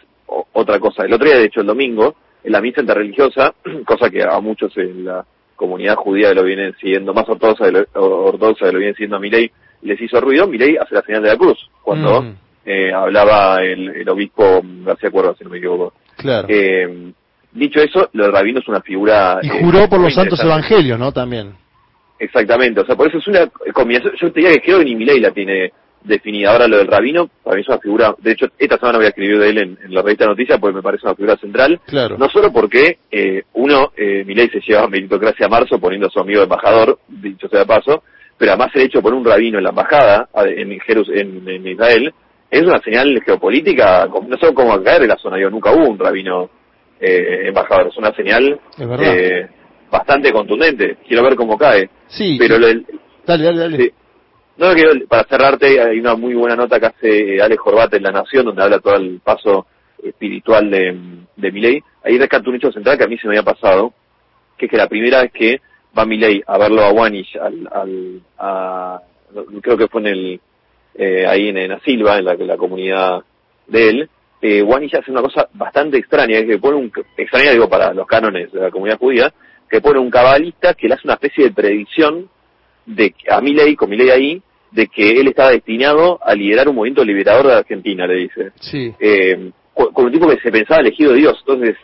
otra 0.54 0.80
cosa. 0.80 1.04
El 1.06 1.14
otro 1.14 1.28
día, 1.28 1.38
de 1.38 1.46
hecho, 1.46 1.62
el 1.62 1.68
domingo, 1.68 2.16
en 2.43 2.51
la 2.51 2.62
misa 2.62 2.81
interreligiosa, 2.81 3.53
cosa 3.86 4.10
que 4.10 4.24
a 4.24 4.39
muchos 4.39 4.75
en 4.77 5.05
la 5.05 5.25
comunidad 5.55 5.96
judía 5.96 6.34
lo 6.34 6.43
vienen 6.43 6.74
siguiendo, 6.79 7.13
más 7.13 7.27
ortodoxa 7.27 7.65
de 7.65 7.72
lo, 7.72 7.86
ortodoxa 7.93 8.67
de 8.67 8.74
lo 8.74 8.79
vienen 8.79 8.96
siguiendo 8.96 9.17
a 9.17 9.19
Milei, 9.19 9.51
les 9.81 10.00
hizo 10.01 10.19
ruido, 10.22 10.48
Milei 10.48 10.77
hace 10.77 10.96
la 10.96 11.01
señal 11.01 11.24
de 11.24 11.29
la 11.29 11.38
cruz, 11.38 11.69
cuando... 11.84 12.22
Mm 12.22 12.36
eh, 12.65 12.93
hablaba 12.93 13.63
el, 13.63 13.89
el, 13.89 14.10
obispo 14.10 14.62
García 14.86 15.10
Cuerva, 15.10 15.34
si 15.36 15.43
no 15.43 15.49
me 15.49 15.58
equivoco. 15.58 15.93
Claro. 16.17 16.47
Eh, 16.49 17.12
dicho 17.52 17.80
eso, 17.80 18.10
lo 18.13 18.25
de 18.25 18.32
Rabino 18.32 18.60
es 18.60 18.67
una 18.67 18.82
figura... 18.82 19.39
Y 19.41 19.49
juró 19.49 19.80
eh, 19.80 19.88
por 19.88 19.99
los 19.99 20.13
santos 20.13 20.39
evangelios, 20.39 20.99
¿no? 20.99 21.12
También. 21.12 21.54
Exactamente, 22.19 22.82
o 22.82 22.86
sea, 22.86 22.95
por 22.95 23.08
eso 23.08 23.17
es 23.17 23.28
una 23.28 23.47
combinación, 23.73 24.13
yo 24.21 24.32
te 24.32 24.41
diría 24.41 24.56
que 24.56 24.62
creo 24.62 24.80
que 24.80 24.86
ni 24.86 24.95
Milei 24.95 25.19
la 25.19 25.32
tiene 25.32 25.71
definida. 26.04 26.52
Ahora 26.52 26.68
lo 26.68 26.78
del 26.78 26.88
Rabino, 26.88 27.30
para 27.44 27.56
mí 27.56 27.62
es 27.62 27.68
una 27.68 27.80
figura, 27.80 28.16
de 28.20 28.32
hecho, 28.32 28.48
esta 28.58 28.78
semana 28.78 28.98
voy 28.98 29.06
a 29.06 29.10
escribir 29.10 29.40
de 29.40 29.50
él 29.50 29.58
en, 29.58 29.78
en 29.84 29.94
la 29.94 30.02
revista 30.02 30.26
Noticias 30.26 30.60
porque 30.60 30.76
me 30.76 30.82
parece 30.82 31.06
una 31.06 31.16
figura 31.16 31.38
central. 31.38 31.80
Claro. 31.86 32.18
No 32.18 32.30
solo 32.30 32.52
porque, 32.52 33.00
eh, 33.12 33.44
uno, 33.54 33.92
eh, 33.96 34.24
Milei 34.26 34.50
se 34.50 34.62
lleva 34.62 34.88
meritocracia 34.88 35.46
a 35.46 35.50
marzo 35.50 35.80
poniendo 35.80 36.08
a 36.08 36.12
su 36.12 36.20
amigo 36.20 36.44
embajador, 36.44 37.00
dicho 37.08 37.48
sea 37.48 37.60
de 37.60 37.66
paso, 37.66 38.04
pero 38.38 38.52
además 38.52 38.72
el 38.76 38.84
hecho 38.84 39.00
de 39.00 39.04
poner 39.04 39.20
un 39.20 39.26
rabino 39.26 39.58
en 39.58 39.64
la 39.64 39.72
embajada, 39.72 40.30
en, 40.46 40.80
Jerus, 40.80 41.10
en, 41.10 41.48
en 41.48 41.68
Israel, 41.68 42.14
es 42.50 42.62
una 42.64 42.82
señal 42.82 43.22
geopolítica, 43.26 44.08
no 44.08 44.38
sé 44.38 44.54
cómo 44.54 44.82
caer 44.82 45.04
en 45.04 45.10
la 45.10 45.18
zona, 45.18 45.40
yo 45.40 45.50
nunca 45.50 45.72
hubo 45.72 45.88
un 45.90 46.00
rabino 46.00 46.50
eh, 47.00 47.48
embajador, 47.48 47.88
es 47.88 47.98
una 47.98 48.14
señal 48.14 48.60
eh, 48.80 49.48
bastante 49.92 50.32
contundente, 50.32 50.98
quiero 51.08 51.24
ver 51.24 51.36
cómo 51.36 51.58
cae. 51.58 51.90
Sí, 52.08 52.38
pero 52.40 52.58
sí. 52.58 52.64
El, 52.64 52.86
dale, 53.26 53.44
dale, 53.44 53.60
dale. 53.60 53.78
Sí. 53.78 53.92
No, 54.60 54.76
que 54.76 55.06
para 55.08 55.24
cerrarte, 55.24 55.80
hay 55.80 56.02
una 56.02 56.15
muy 56.15 56.34
buena 56.34 56.58
nota 56.58 56.82
que 56.82 56.88
hace 56.88 57.41
Ale 57.41 57.56
Jorbate 57.56 57.95
en 57.95 58.04
La 58.04 58.12
Nación, 58.12 58.43
donde 58.43 58.62
habla 58.62 58.80
todo 58.80 58.98
el 58.98 59.22
paso 59.24 59.67
espiritual 60.04 60.69
de, 60.69 60.98
de 61.38 61.52
Milei. 61.54 61.82
Ahí 62.04 62.17
rescata 62.17 62.50
un 62.50 62.58
hecho 62.58 62.69
central 62.69 62.98
que 62.98 63.06
a 63.06 63.08
mí 63.08 63.17
se 63.17 63.26
me 63.26 63.38
había 63.38 63.54
pasado, 63.54 63.93
que 64.58 64.65
es 64.65 64.72
que 64.72 64.76
la 64.76 64.89
primera 64.89 65.22
vez 65.22 65.32
que 65.32 65.62
va 65.98 66.06
Milei 66.06 66.43
a 66.45 66.58
verlo 66.58 66.82
a 66.82 66.91
Wanish, 66.91 67.38
al, 67.38 67.69
al, 67.72 68.22
a, 68.38 69.00
creo 69.62 69.78
que 69.78 69.88
fue 69.88 70.02
en 70.02 70.08
el 70.08 70.41
eh, 70.95 71.26
ahí 71.26 71.48
en, 71.48 71.58
en 71.58 71.72
Asilva, 71.72 72.17
en 72.17 72.26
la, 72.26 72.34
en 72.34 72.48
la 72.48 72.58
comunidad 72.58 73.24
de 73.65 73.89
él, 73.89 74.10
eh, 74.41 74.62
Wanish 74.62 74.93
hace 74.93 75.10
una 75.10 75.22
cosa 75.22 75.48
bastante 75.54 75.98
extraña, 75.98 76.38
es 76.38 76.45
que 76.45 76.58
pone 76.58 76.76
un, 76.76 76.91
extraña 77.15 77.52
digo 77.52 77.69
para 77.69 77.93
los 77.93 78.06
cánones 78.06 78.52
de 78.52 78.60
la 78.60 78.72
comunidad 78.72 79.00
judía, 79.00 79.34
que 79.69 79.80
pone 79.80 80.00
un 80.00 80.10
cabalista 80.10 80.74
que 80.74 80.89
le 80.89 80.95
hace 80.95 81.08
una 81.08 81.13
especie 81.13 81.45
de 81.45 81.52
predicción 81.52 82.30
de 82.86 83.15
a 83.30 83.39
Milei, 83.39 83.78
con 83.78 83.89
Milei 83.89 84.10
ahí, 84.10 84.43
de 84.71 84.88
que 84.88 85.19
él 85.19 85.27
estaba 85.27 85.51
destinado 85.51 86.19
a 86.23 86.34
liderar 86.36 86.69
un 86.69 86.75
movimiento 86.75 87.03
liberador 87.03 87.47
de 87.47 87.53
Argentina, 87.53 88.05
le 88.05 88.15
dice. 88.15 88.51
Sí. 88.60 88.93
Eh, 88.99 89.51
con, 89.73 90.05
un 90.05 90.12
tipo 90.12 90.27
que 90.27 90.39
se 90.39 90.51
pensaba 90.51 90.82
elegido 90.82 91.13
Dios. 91.13 91.38
Entonces, 91.39 91.75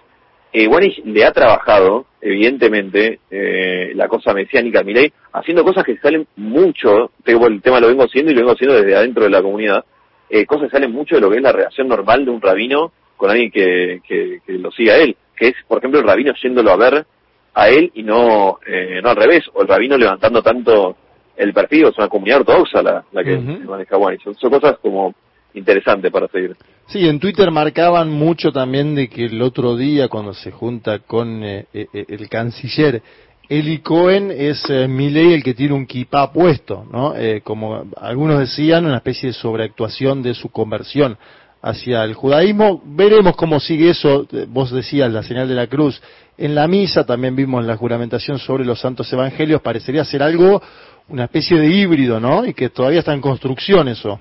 eh, 0.54 0.70
le 1.06 1.26
ha 1.26 1.32
trabajado, 1.32 2.06
evidentemente, 2.22 3.20
eh, 3.30 3.92
la 3.96 4.08
cosa 4.08 4.34
mesiánica 4.34 4.80
a 4.80 4.84
Milei, 4.84 5.12
haciendo 5.34 5.64
cosas 5.64 5.84
que 5.84 5.98
salen 5.98 6.28
mucho, 6.36 7.12
tengo 7.24 7.48
el 7.48 7.62
tema 7.62 7.80
lo 7.80 7.88
vengo 7.88 8.04
haciendo 8.04 8.32
y 8.32 8.36
lo 8.36 8.42
vengo 8.42 8.54
haciendo 8.54 8.76
desde 8.76 8.96
adentro 8.96 9.24
de 9.24 9.30
la 9.30 9.42
comunidad, 9.42 9.84
eh, 10.30 10.46
cosas 10.46 10.68
que 10.68 10.78
salen 10.78 10.92
mucho 10.92 11.16
de 11.16 11.22
lo 11.22 11.30
que 11.30 11.38
es 11.38 11.44
la 11.44 11.52
relación 11.52 11.88
normal 11.88 12.26
de 12.26 12.32
un 12.32 12.42
rabino 12.42 12.92
con 13.18 13.30
alguien 13.30 13.52
que, 13.52 14.02
que, 14.08 14.40
que 14.46 14.54
lo 14.54 14.72
siga 14.72 14.94
a 14.94 14.98
él, 14.98 15.16
que 15.36 15.50
es, 15.50 15.56
por 15.68 15.78
ejemplo, 15.78 16.00
el 16.00 16.08
rabino 16.08 16.34
yéndolo 16.42 16.72
a 16.72 16.78
ver 16.78 17.06
a 17.54 17.70
él 17.70 17.92
y 17.94 18.04
no, 18.04 18.60
eh, 18.66 19.00
no 19.02 19.10
al 19.10 19.16
revés, 19.16 19.44
o 19.54 19.62
el 19.62 19.68
rabino 19.68 19.98
levantando 19.98 20.42
tanto 20.42 20.98
el 21.38 21.54
perfil, 21.54 21.86
es 21.88 21.98
una 21.98 22.08
comunidad 22.08 22.40
ortodoxa 22.40 22.82
la, 22.82 23.04
la 23.12 23.24
que 23.24 23.36
uh 23.36 23.42
-huh. 23.42 23.66
maneja 23.66 23.98
Wanish. 23.98 24.24
Son, 24.24 24.36
son 24.36 24.52
cosas 24.52 24.78
como 24.82 25.14
interesante 25.54 26.12
para 26.12 26.28
seguir. 26.28 26.56
Sí, 26.88 27.08
en 27.08 27.20
Twitter 27.20 27.50
marcaban 27.50 28.10
mucho 28.10 28.52
también 28.52 28.94
de 28.96 29.08
que 29.08 29.26
el 29.26 29.42
otro 29.42 29.76
día 29.76 30.08
cuando 30.08 30.34
se 30.34 30.52
junta 30.52 31.00
con 31.00 31.44
eh, 31.44 31.66
eh, 31.74 31.88
el 32.08 32.30
canciller 32.30 33.02
Eli 33.48 33.80
Cohen 33.80 34.32
es 34.32 34.64
eh, 34.70 34.86
el 34.86 35.44
que 35.44 35.54
tiene 35.54 35.74
un 35.74 35.86
kipá 35.86 36.32
puesto, 36.32 36.86
¿no? 36.92 37.16
Eh, 37.16 37.42
como 37.44 37.86
algunos 37.98 38.40
decían, 38.40 38.86
una 38.86 38.98
especie 38.98 39.30
de 39.30 39.34
sobreactuación 39.34 40.24
de 40.24 40.34
su 40.34 40.50
conversión 40.50 41.18
hacia 41.62 42.04
el 42.04 42.16
judaísmo. 42.16 42.82
Veremos 42.86 43.36
cómo 43.36 43.60
sigue 43.60 43.92
eso. 43.92 44.28
Vos 44.48 44.72
decías 44.72 45.12
la 45.12 45.24
señal 45.24 45.48
de 45.48 45.56
la 45.56 45.68
cruz. 45.68 46.02
En 46.38 46.56
la 46.56 46.68
misa 46.68 47.06
también 47.06 47.36
vimos 47.36 47.64
la 47.66 47.78
juramentación 47.78 48.40
sobre 48.40 48.66
los 48.66 48.80
santos 48.80 49.12
evangelios. 49.14 49.62
Parecería 49.62 50.04
ser 50.06 50.24
algo, 50.24 50.62
una 51.10 51.26
especie 51.26 51.58
de 51.58 51.68
híbrido, 51.68 52.20
¿no? 52.20 52.46
Y 52.46 52.54
que 52.54 52.70
todavía 52.70 53.00
está 53.00 53.14
en 53.14 53.22
construcción 53.22 53.88
eso. 53.88 54.20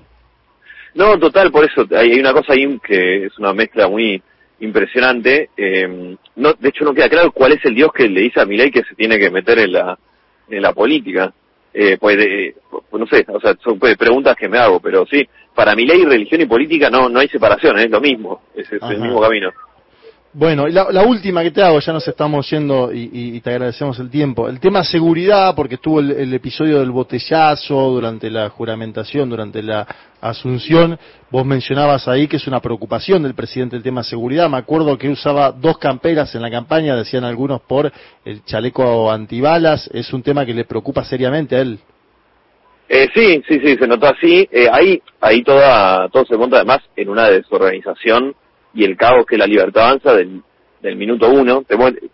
No, 0.93 1.17
total, 1.19 1.51
por 1.51 1.65
eso 1.65 1.85
hay, 1.95 2.19
una 2.19 2.31
cosa 2.31 2.53
ahí 2.53 2.79
que 2.79 3.25
es 3.25 3.37
una 3.37 3.53
mezcla 3.53 3.87
muy 3.87 4.21
impresionante. 4.59 5.49
Eh, 5.57 6.15
no, 6.35 6.53
de 6.53 6.69
hecho, 6.69 6.85
no 6.85 6.93
queda 6.93 7.09
claro 7.09 7.31
cuál 7.31 7.53
es 7.53 7.65
el 7.65 7.75
Dios 7.75 7.91
que 7.93 8.07
le 8.07 8.21
dice 8.21 8.39
a 8.39 8.45
Milei 8.45 8.71
que 8.71 8.83
se 8.83 8.95
tiene 8.95 9.19
que 9.19 9.29
meter 9.29 9.59
en 9.59 9.73
la 9.73 9.97
en 10.49 10.61
la 10.61 10.73
política. 10.73 11.33
Eh, 11.73 11.97
pues, 11.99 12.17
eh, 12.17 12.55
pues 12.69 13.01
no 13.01 13.05
sé, 13.07 13.25
o 13.27 13.39
sea, 13.41 13.53
son 13.61 13.77
pues, 13.77 13.97
preguntas 13.97 14.37
que 14.37 14.47
me 14.47 14.57
hago, 14.57 14.79
pero 14.79 15.05
sí, 15.05 15.27
para 15.53 15.75
Milei 15.75 16.05
religión 16.05 16.39
y 16.39 16.45
política 16.45 16.89
no 16.89 17.09
no 17.09 17.19
hay 17.19 17.27
separación, 17.27 17.77
es 17.79 17.89
lo 17.89 17.99
mismo, 17.99 18.43
es, 18.55 18.71
es 18.71 18.81
el 18.81 19.01
mismo 19.01 19.19
camino. 19.19 19.51
Bueno, 20.37 20.67
la, 20.67 20.91
la, 20.91 21.03
última 21.03 21.43
que 21.43 21.51
te 21.51 21.63
hago, 21.63 21.79
ya 21.79 21.93
nos 21.93 22.05
estamos 22.05 22.49
yendo 22.49 22.91
y, 22.91 23.09
y, 23.13 23.39
te 23.39 23.51
agradecemos 23.51 23.97
el 23.99 24.09
tiempo. 24.09 24.49
El 24.49 24.59
tema 24.59 24.83
seguridad, 24.83 25.55
porque 25.55 25.75
estuvo 25.75 26.01
el, 26.01 26.11
el, 26.11 26.33
episodio 26.33 26.81
del 26.81 26.91
botellazo 26.91 27.91
durante 27.91 28.29
la 28.29 28.49
juramentación, 28.49 29.29
durante 29.29 29.63
la 29.63 29.87
asunción. 30.19 30.99
Vos 31.31 31.45
mencionabas 31.45 32.09
ahí 32.09 32.27
que 32.27 32.35
es 32.35 32.47
una 32.47 32.59
preocupación 32.59 33.23
del 33.23 33.33
presidente 33.33 33.77
el 33.77 33.81
tema 33.83 34.03
seguridad. 34.03 34.49
Me 34.49 34.57
acuerdo 34.57 34.97
que 34.97 35.07
usaba 35.07 35.53
dos 35.53 35.77
camperas 35.77 36.35
en 36.35 36.41
la 36.41 36.51
campaña, 36.51 36.97
decían 36.97 37.23
algunos 37.23 37.61
por 37.61 37.89
el 38.25 38.43
chaleco 38.43 39.09
antibalas. 39.09 39.89
Es 39.93 40.11
un 40.11 40.21
tema 40.21 40.45
que 40.45 40.53
le 40.53 40.65
preocupa 40.65 41.05
seriamente 41.05 41.55
a 41.55 41.61
él. 41.61 41.79
Eh, 42.89 43.07
sí, 43.15 43.41
sí, 43.47 43.61
sí, 43.63 43.77
se 43.77 43.87
notó 43.87 44.07
así. 44.07 44.49
Eh, 44.51 44.67
ahí, 44.69 45.01
ahí 45.21 45.43
toda, 45.43 46.09
todo 46.09 46.25
se 46.25 46.35
monta 46.35 46.57
además 46.57 46.81
en 46.97 47.07
una 47.07 47.29
desorganización 47.29 48.35
y 48.75 48.83
el 48.83 48.97
caos 48.97 49.25
que 49.25 49.37
la 49.37 49.47
libertad 49.47 49.87
avanza 49.87 50.13
del, 50.13 50.41
del 50.81 50.95
minuto 50.95 51.29
uno. 51.29 51.63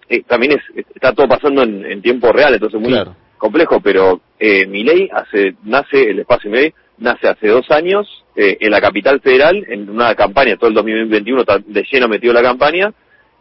Eh, 0.08 0.24
también 0.28 0.54
es, 0.54 0.86
está 0.96 1.14
todo 1.14 1.28
pasando 1.28 1.64
en, 1.64 2.02
tiempo 2.02 2.32
real, 2.32 2.54
entonces 2.54 2.80
muy 2.80 2.94
complejo, 3.38 3.82
pero 3.82 4.22
eh, 4.40 4.66
mi 4.68 4.84
ley 4.84 5.10
hace, 5.12 5.56
nace, 5.64 6.10
el 6.10 6.20
espacio 6.20 6.50
mi 6.50 6.58
ley, 6.58 6.74
nace 7.00 7.28
hace 7.28 7.48
dos 7.48 7.70
años 7.72 8.08
eh, 8.36 8.58
en 8.62 8.72
la 8.72 8.80
capital 8.80 9.20
federal, 9.20 9.66
en 9.68 9.90
una 9.90 10.16
campaña, 10.16 10.56
todo 10.56 10.70
el 10.70 10.76
2021 10.76 11.44
de 11.66 11.84
lleno 11.92 12.08
metido 12.08 12.34
la 12.34 12.42
campaña, 12.42 12.94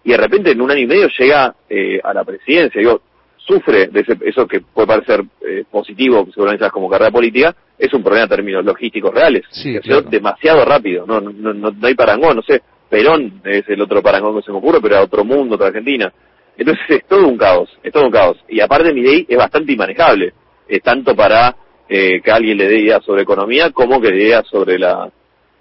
y 0.02 0.10
de 0.10 0.16
repente 0.16 0.50
en 0.50 0.60
un 0.60 0.70
año 0.70 0.80
y 0.80 0.86
medio 0.86 1.08
llega 1.18 1.54
eh, 1.68 2.00
a 2.02 2.12
la 2.14 2.24
presidencia. 2.24 2.80
Digo, 2.80 3.02
sufre 3.36 3.88
de 3.88 4.04
eso 4.26 4.46
que 4.46 4.60
puede 4.60 4.88
parecer 4.88 5.24
eh, 5.46 5.64
positivo, 5.70 6.26
seguramente 6.32 6.68
como 6.70 6.88
carrera 6.88 7.10
política, 7.10 7.54
es 7.78 7.92
un 7.94 8.02
problema 8.02 8.26
de 8.26 8.36
términos 8.36 8.64
logísticos 8.64 9.12
reales. 9.12 9.44
Sí, 9.50 9.78
demasiado 10.10 10.64
rápido, 10.64 11.06
no, 11.06 11.20
no, 11.20 11.52
no, 11.52 11.70
no 11.70 11.86
hay 11.86 11.94
parangón, 11.94 12.36
no 12.36 12.42
sé, 12.42 12.62
Perón 12.90 13.40
es 13.44 13.66
el 13.68 13.80
otro 13.80 14.02
parangón 14.02 14.36
que 14.36 14.42
se 14.42 14.52
me 14.52 14.58
ocurre, 14.58 14.80
pero 14.82 14.96
a 14.96 15.02
otro 15.02 15.24
mundo, 15.24 15.54
otra 15.54 15.68
Argentina. 15.68 16.12
Entonces 16.58 16.84
es 16.88 17.06
todo 17.06 17.26
un 17.26 17.38
caos, 17.38 17.70
es 17.82 17.92
todo 17.92 18.04
un 18.04 18.10
caos. 18.10 18.36
Y 18.48 18.60
aparte 18.60 18.92
mi 18.92 19.00
ley 19.00 19.24
es 19.28 19.38
bastante 19.38 19.72
inmanejable, 19.72 20.34
es 20.68 20.82
tanto 20.82 21.14
para 21.14 21.56
eh, 21.88 22.20
que 22.20 22.30
alguien 22.30 22.58
le 22.58 22.68
dé 22.68 22.80
idea 22.80 23.00
sobre 23.00 23.22
economía 23.22 23.70
como 23.70 24.00
que 24.00 24.10
le 24.10 24.16
dé 24.16 24.24
idea 24.24 24.42
sobre 24.42 24.78
la, 24.78 25.10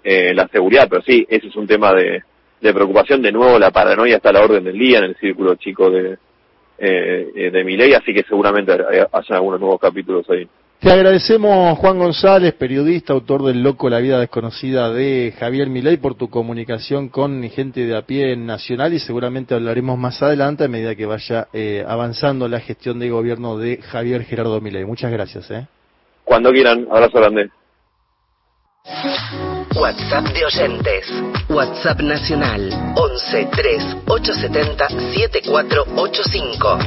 eh, 0.02 0.34
la 0.34 0.48
seguridad. 0.48 0.88
Pero 0.90 1.02
sí, 1.02 1.24
ese 1.28 1.46
es 1.46 1.56
un 1.56 1.68
tema 1.68 1.94
de, 1.94 2.22
de 2.60 2.74
preocupación. 2.74 3.22
De 3.22 3.32
nuevo, 3.32 3.58
la 3.58 3.70
paranoia 3.70 4.16
está 4.16 4.30
a 4.30 4.34
la 4.34 4.42
orden 4.42 4.64
del 4.64 4.78
día 4.78 4.98
en 4.98 5.04
el 5.04 5.16
círculo 5.16 5.54
chico 5.54 5.88
de, 5.88 6.18
eh, 6.80 7.50
de 7.52 7.64
mi 7.64 7.76
ley, 7.76 7.92
así 7.92 8.14
que 8.14 8.22
seguramente 8.22 8.72
haya 8.72 9.08
algunos 9.36 9.60
nuevos 9.60 9.80
capítulos 9.80 10.28
ahí. 10.30 10.48
Te 10.80 10.90
agradecemos, 10.90 11.78
Juan 11.78 11.98
González, 11.98 12.54
periodista, 12.54 13.12
autor 13.12 13.42
del 13.42 13.62
Loco, 13.62 13.90
la 13.90 13.98
vida 13.98 14.18
desconocida 14.18 14.90
de 14.90 15.34
Javier 15.38 15.68
Milei, 15.68 15.98
por 15.98 16.14
tu 16.14 16.30
comunicación 16.30 17.10
con 17.10 17.42
gente 17.50 17.84
de 17.84 17.94
a 17.94 18.06
pie 18.06 18.34
nacional 18.34 18.94
y 18.94 18.98
seguramente 18.98 19.54
hablaremos 19.54 19.98
más 19.98 20.22
adelante 20.22 20.64
a 20.64 20.68
medida 20.68 20.94
que 20.94 21.04
vaya 21.04 21.48
eh, 21.52 21.84
avanzando 21.86 22.48
la 22.48 22.60
gestión 22.60 22.98
de 22.98 23.10
gobierno 23.10 23.58
de 23.58 23.82
Javier 23.82 24.24
Gerardo 24.24 24.58
Milei. 24.62 24.86
Muchas 24.86 25.12
gracias. 25.12 25.50
¿eh? 25.50 25.66
Cuando 26.24 26.50
quieran, 26.50 26.88
abrazo 26.90 27.18
grande. 27.18 27.50
WhatsApp 29.74 30.24
de 30.34 30.44
oyentes. 30.44 31.06
WhatsApp 31.48 32.00
nacional 32.00 32.70
11 32.96 33.48
3 33.52 33.96
870 34.06 34.88
7485. 34.88 36.78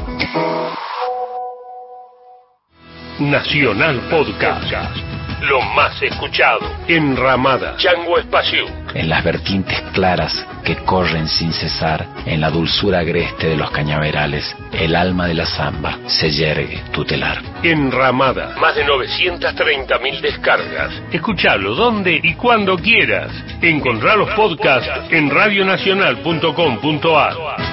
Nacional 3.20 4.02
Podcast. 4.10 4.98
Lo 5.42 5.62
más 5.76 6.02
escuchado 6.02 6.60
en 6.88 7.16
Ramada, 7.16 7.76
Chango 7.78 8.18
Espacio. 8.18 8.83
En 8.94 9.10
las 9.10 9.24
vertientes 9.24 9.82
claras 9.94 10.46
que 10.64 10.78
corren 10.78 11.28
sin 11.28 11.52
cesar, 11.52 12.06
en 12.26 12.42
la 12.42 12.50
dulzura 12.50 13.00
agreste 13.00 13.48
de 13.48 13.58
los 13.58 13.72
cañaverales, 13.72 14.56
el 14.72 14.96
alma 14.96 15.28
de 15.28 15.34
la 15.34 15.46
zamba 15.46 15.98
se 16.08 16.32
yergue 16.32 16.82
tutelar. 16.92 17.42
En 17.64 17.92
Ramada, 17.92 18.56
más 18.60 18.76
de 18.76 18.86
930 18.86 20.00
mil 20.00 20.22
descargas. 20.22 20.94
Escuchalo 21.12 21.76
donde 21.76 22.20
y 22.22 22.36
cuando 22.36 22.78
quieras. 22.78 23.32
Encontrá 23.62 24.16
los 24.16 24.30
podcasts 24.32 25.12
en 25.12 25.30
radionacional.com.ar. 25.30 27.73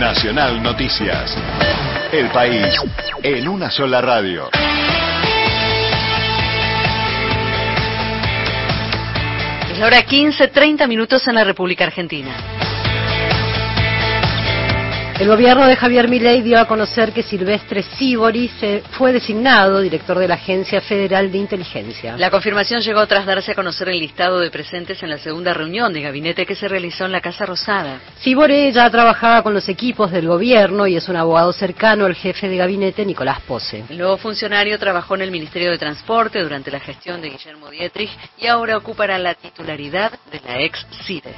Nacional 0.00 0.62
Noticias. 0.62 1.36
El 2.10 2.30
país 2.30 2.74
en 3.22 3.46
una 3.46 3.70
sola 3.70 4.00
radio. 4.00 4.48
Es 9.70 9.78
la 9.78 9.86
hora 9.86 10.02
15, 10.02 10.48
30 10.48 10.86
minutos 10.86 11.28
en 11.28 11.34
la 11.34 11.44
República 11.44 11.84
Argentina. 11.84 12.30
El 15.20 15.28
gobierno 15.28 15.66
de 15.66 15.76
Javier 15.76 16.08
Milei 16.08 16.40
dio 16.40 16.58
a 16.58 16.66
conocer 16.66 17.12
que 17.12 17.22
Silvestre 17.22 17.82
Sibori 17.82 18.50
fue 18.92 19.12
designado 19.12 19.82
director 19.82 20.18
de 20.18 20.26
la 20.26 20.36
Agencia 20.36 20.80
Federal 20.80 21.30
de 21.30 21.36
Inteligencia. 21.36 22.16
La 22.16 22.30
confirmación 22.30 22.80
llegó 22.80 23.06
tras 23.06 23.26
darse 23.26 23.52
a 23.52 23.54
conocer 23.54 23.90
el 23.90 24.00
listado 24.00 24.40
de 24.40 24.50
presentes 24.50 25.02
en 25.02 25.10
la 25.10 25.18
segunda 25.18 25.52
reunión 25.52 25.92
de 25.92 26.00
gabinete 26.00 26.46
que 26.46 26.54
se 26.54 26.68
realizó 26.68 27.04
en 27.04 27.12
la 27.12 27.20
Casa 27.20 27.44
Rosada. 27.44 28.00
Sibori 28.20 28.72
ya 28.72 28.88
trabajaba 28.88 29.42
con 29.42 29.52
los 29.52 29.68
equipos 29.68 30.10
del 30.10 30.26
gobierno 30.26 30.86
y 30.86 30.96
es 30.96 31.06
un 31.06 31.16
abogado 31.16 31.52
cercano 31.52 32.06
al 32.06 32.14
jefe 32.14 32.48
de 32.48 32.56
gabinete 32.56 33.04
Nicolás 33.04 33.42
Pose. 33.42 33.84
El 33.90 33.98
nuevo 33.98 34.16
funcionario 34.16 34.78
trabajó 34.78 35.16
en 35.16 35.20
el 35.20 35.30
Ministerio 35.30 35.70
de 35.70 35.76
Transporte 35.76 36.42
durante 36.42 36.70
la 36.70 36.80
gestión 36.80 37.20
de 37.20 37.28
Guillermo 37.28 37.68
Dietrich 37.68 38.10
y 38.38 38.46
ahora 38.46 38.78
ocupará 38.78 39.18
la 39.18 39.34
titularidad 39.34 40.12
de 40.32 40.40
la 40.40 40.62
ex 40.62 40.86
CIDE. 41.04 41.34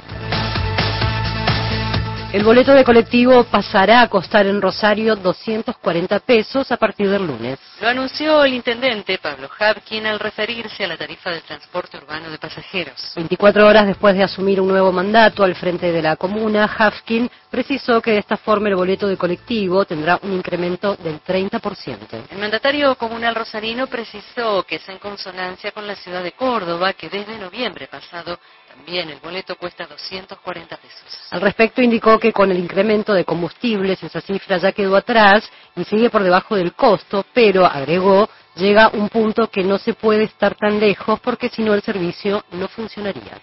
El 2.33 2.43
boleto 2.43 2.73
de 2.73 2.83
colectivo 2.83 3.43
pasará 3.43 4.01
a 4.01 4.09
costar 4.09 4.47
en 4.47 4.59
Rosario 4.59 5.15
240 5.15 6.19
pesos 6.21 6.71
a 6.71 6.77
partir 6.77 7.07
del 7.07 7.27
lunes. 7.27 7.59
Lo 7.79 7.87
anunció 7.87 8.43
el 8.43 8.55
intendente 8.55 9.19
Pablo 9.19 9.47
Habkin 9.59 10.07
al 10.07 10.19
referirse 10.19 10.83
a 10.83 10.87
la 10.87 10.97
tarifa 10.97 11.29
del 11.29 11.43
transporte 11.43 11.97
urbano 11.97 12.31
de 12.31 12.39
pasajeros. 12.39 13.13
24 13.15 13.67
horas 13.67 13.85
después 13.85 14.15
de 14.15 14.23
asumir 14.23 14.59
un 14.59 14.69
nuevo 14.69 14.91
mandato 14.91 15.43
al 15.43 15.53
frente 15.53 15.91
de 15.91 16.01
la 16.01 16.15
comuna, 16.15 16.63
Habkin 16.75 17.29
precisó 17.51 18.01
que 18.01 18.13
de 18.13 18.17
esta 18.17 18.37
forma 18.37 18.67
el 18.67 18.77
boleto 18.77 19.07
de 19.07 19.15
colectivo 19.15 19.85
tendrá 19.85 20.17
un 20.23 20.33
incremento 20.33 20.95
del 20.95 21.21
30%. 21.21 22.31
El 22.31 22.39
mandatario 22.39 22.95
comunal 22.95 23.35
rosarino 23.35 23.85
precisó 23.85 24.63
que 24.63 24.77
es 24.77 24.89
en 24.89 24.97
consonancia 24.97 25.71
con 25.71 25.85
la 25.85 25.95
ciudad 25.95 26.23
de 26.23 26.31
Córdoba, 26.31 26.93
que 26.93 27.09
desde 27.09 27.37
noviembre 27.37 27.85
pasado 27.85 28.39
también 28.75 29.09
el 29.09 29.19
boleto 29.19 29.55
cuesta 29.55 29.85
240 29.85 30.77
pesos. 30.77 31.03
Al 31.29 31.41
respecto 31.41 31.81
indicó 31.81 32.19
que 32.19 32.33
con 32.33 32.51
el 32.51 32.57
incremento 32.57 33.13
de 33.13 33.25
combustibles 33.25 34.01
esa 34.03 34.21
cifra 34.21 34.57
ya 34.57 34.71
quedó 34.71 34.95
atrás 34.95 35.49
y 35.75 35.83
sigue 35.83 36.09
por 36.09 36.23
debajo 36.23 36.55
del 36.55 36.73
costo, 36.73 37.25
pero 37.33 37.65
agregó 37.65 38.29
llega 38.55 38.89
un 38.93 39.09
punto 39.09 39.49
que 39.49 39.63
no 39.63 39.77
se 39.77 39.93
puede 39.93 40.23
estar 40.23 40.55
tan 40.55 40.79
lejos 40.79 41.19
porque 41.19 41.49
si 41.49 41.63
no 41.63 41.73
el 41.73 41.81
servicio 41.81 42.43
no 42.51 42.67
funcionaría. 42.67 43.39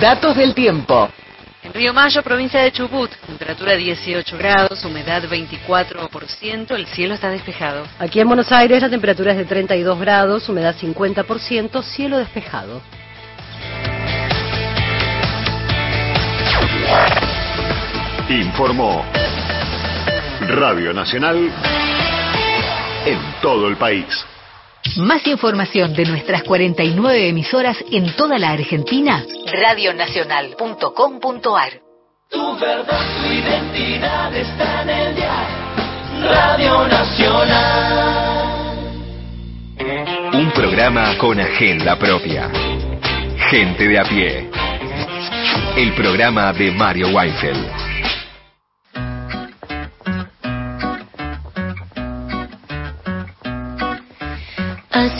Datos 0.00 0.36
del 0.36 0.54
tiempo. 0.54 1.08
Río 1.74 1.92
Mayo, 1.92 2.22
provincia 2.22 2.60
de 2.60 2.70
Chubut, 2.70 3.10
temperatura 3.26 3.74
18 3.74 4.38
grados, 4.38 4.84
humedad 4.84 5.24
24%, 5.24 6.70
el 6.70 6.86
cielo 6.86 7.14
está 7.14 7.30
despejado. 7.30 7.84
Aquí 7.98 8.20
en 8.20 8.28
Buenos 8.28 8.52
Aires 8.52 8.80
la 8.80 8.88
temperatura 8.88 9.32
es 9.32 9.38
de 9.38 9.44
32 9.44 9.98
grados, 9.98 10.48
humedad 10.48 10.76
50%, 10.80 11.82
cielo 11.82 12.18
despejado. 12.18 12.80
Informó 18.28 19.04
Radio 20.42 20.92
Nacional 20.92 21.50
en 23.04 23.18
todo 23.42 23.66
el 23.66 23.76
país. 23.76 24.24
Más 24.96 25.26
información 25.26 25.92
de 25.94 26.04
nuestras 26.04 26.44
49 26.44 27.28
emisoras 27.28 27.76
en 27.90 28.14
toda 28.14 28.38
la 28.38 28.50
Argentina, 28.50 29.24
radionacional.com.ar. 29.46 31.72
Tu 32.30 32.56
verdad, 32.58 33.00
tu 33.20 33.26
identidad 33.32 34.32
está 34.36 34.82
en 34.82 34.90
el 34.90 35.16
día. 35.16 35.48
Radio 36.22 36.86
Nacional. 36.86 38.44
Un 40.32 40.52
programa 40.52 41.18
con 41.18 41.40
agenda 41.40 41.98
propia. 41.98 42.48
Gente 43.50 43.88
de 43.88 43.98
a 43.98 44.04
pie. 44.04 44.48
El 45.76 45.92
programa 45.94 46.52
de 46.52 46.70
Mario 46.70 47.08
Weinfeld. 47.08 47.83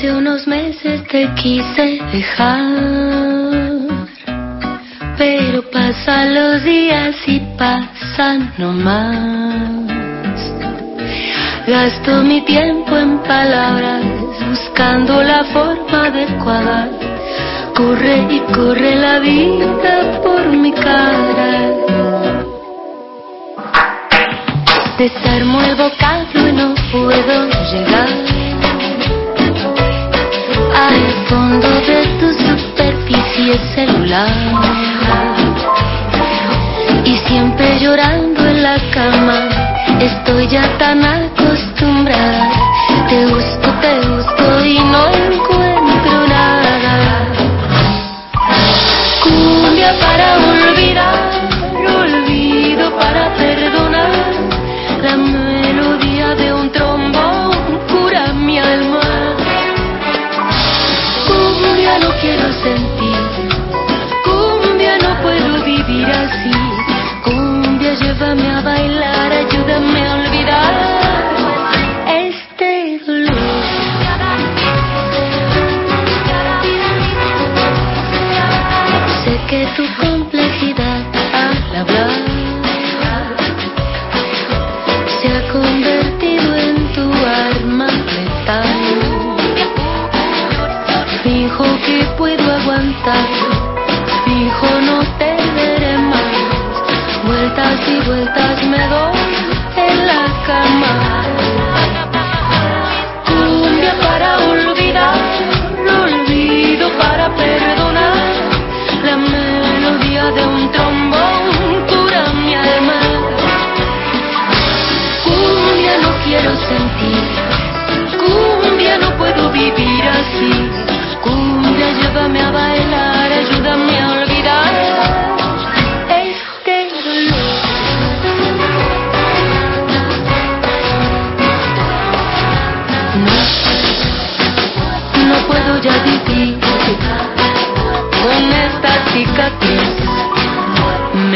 Hace 0.04 0.12
unos 0.12 0.46
meses 0.46 1.02
te 1.08 1.26
quise 1.32 1.98
dejar, 2.12 2.60
pero 5.16 5.62
pasan 5.70 6.34
los 6.34 6.62
días 6.62 7.16
y 7.26 7.40
pasan 7.56 8.52
nomás. 8.58 9.80
Gasto 11.66 12.22
mi 12.22 12.42
tiempo 12.42 12.98
en 12.98 13.16
palabras, 13.20 14.04
buscando 14.46 15.22
la 15.22 15.42
forma 15.44 16.04
adecuada. 16.08 16.90
Corre 17.74 18.26
y 18.28 18.40
corre 18.52 18.96
la 18.96 19.20
vida 19.20 20.20
por 20.22 20.44
mi 20.48 20.72
cara. 20.72 21.70
Desarmo 24.98 25.62
el 25.62 25.74
vocablo 25.76 26.48
y 26.48 26.52
no 26.52 26.74
puedo 26.92 27.48
llegar 27.72 28.53
al 30.74 31.00
fondo 31.28 31.68
de 31.86 32.06
tu 32.18 32.32
superficie 32.32 33.58
celular. 33.74 34.28
Y 37.04 37.16
siempre 37.16 37.78
llorando 37.78 38.46
en 38.46 38.62
la 38.62 38.76
cama, 38.92 39.48
estoy 40.00 40.48
ya 40.48 40.66
tan 40.78 41.04
acostumbrada. 41.04 42.50
Te 43.08 43.26
busco, 43.26 43.70
te 43.80 44.00
busco 44.08 44.64
y 44.64 44.78
no 44.78 45.13
Vueltas 98.04 98.43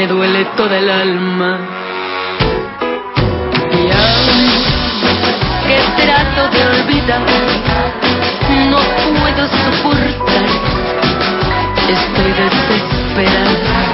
duele 0.08 0.44
toda 0.56 0.78
el 0.78 0.90
alma. 0.90 1.58
Y 3.72 3.90
aunque 4.00 5.76
trato 6.02 6.48
de 6.48 6.66
olvidar, 6.66 7.20
no 8.70 8.78
puedo 9.20 9.46
soportar. 9.46 10.48
Estoy 11.88 12.32
desesperada. 12.40 13.87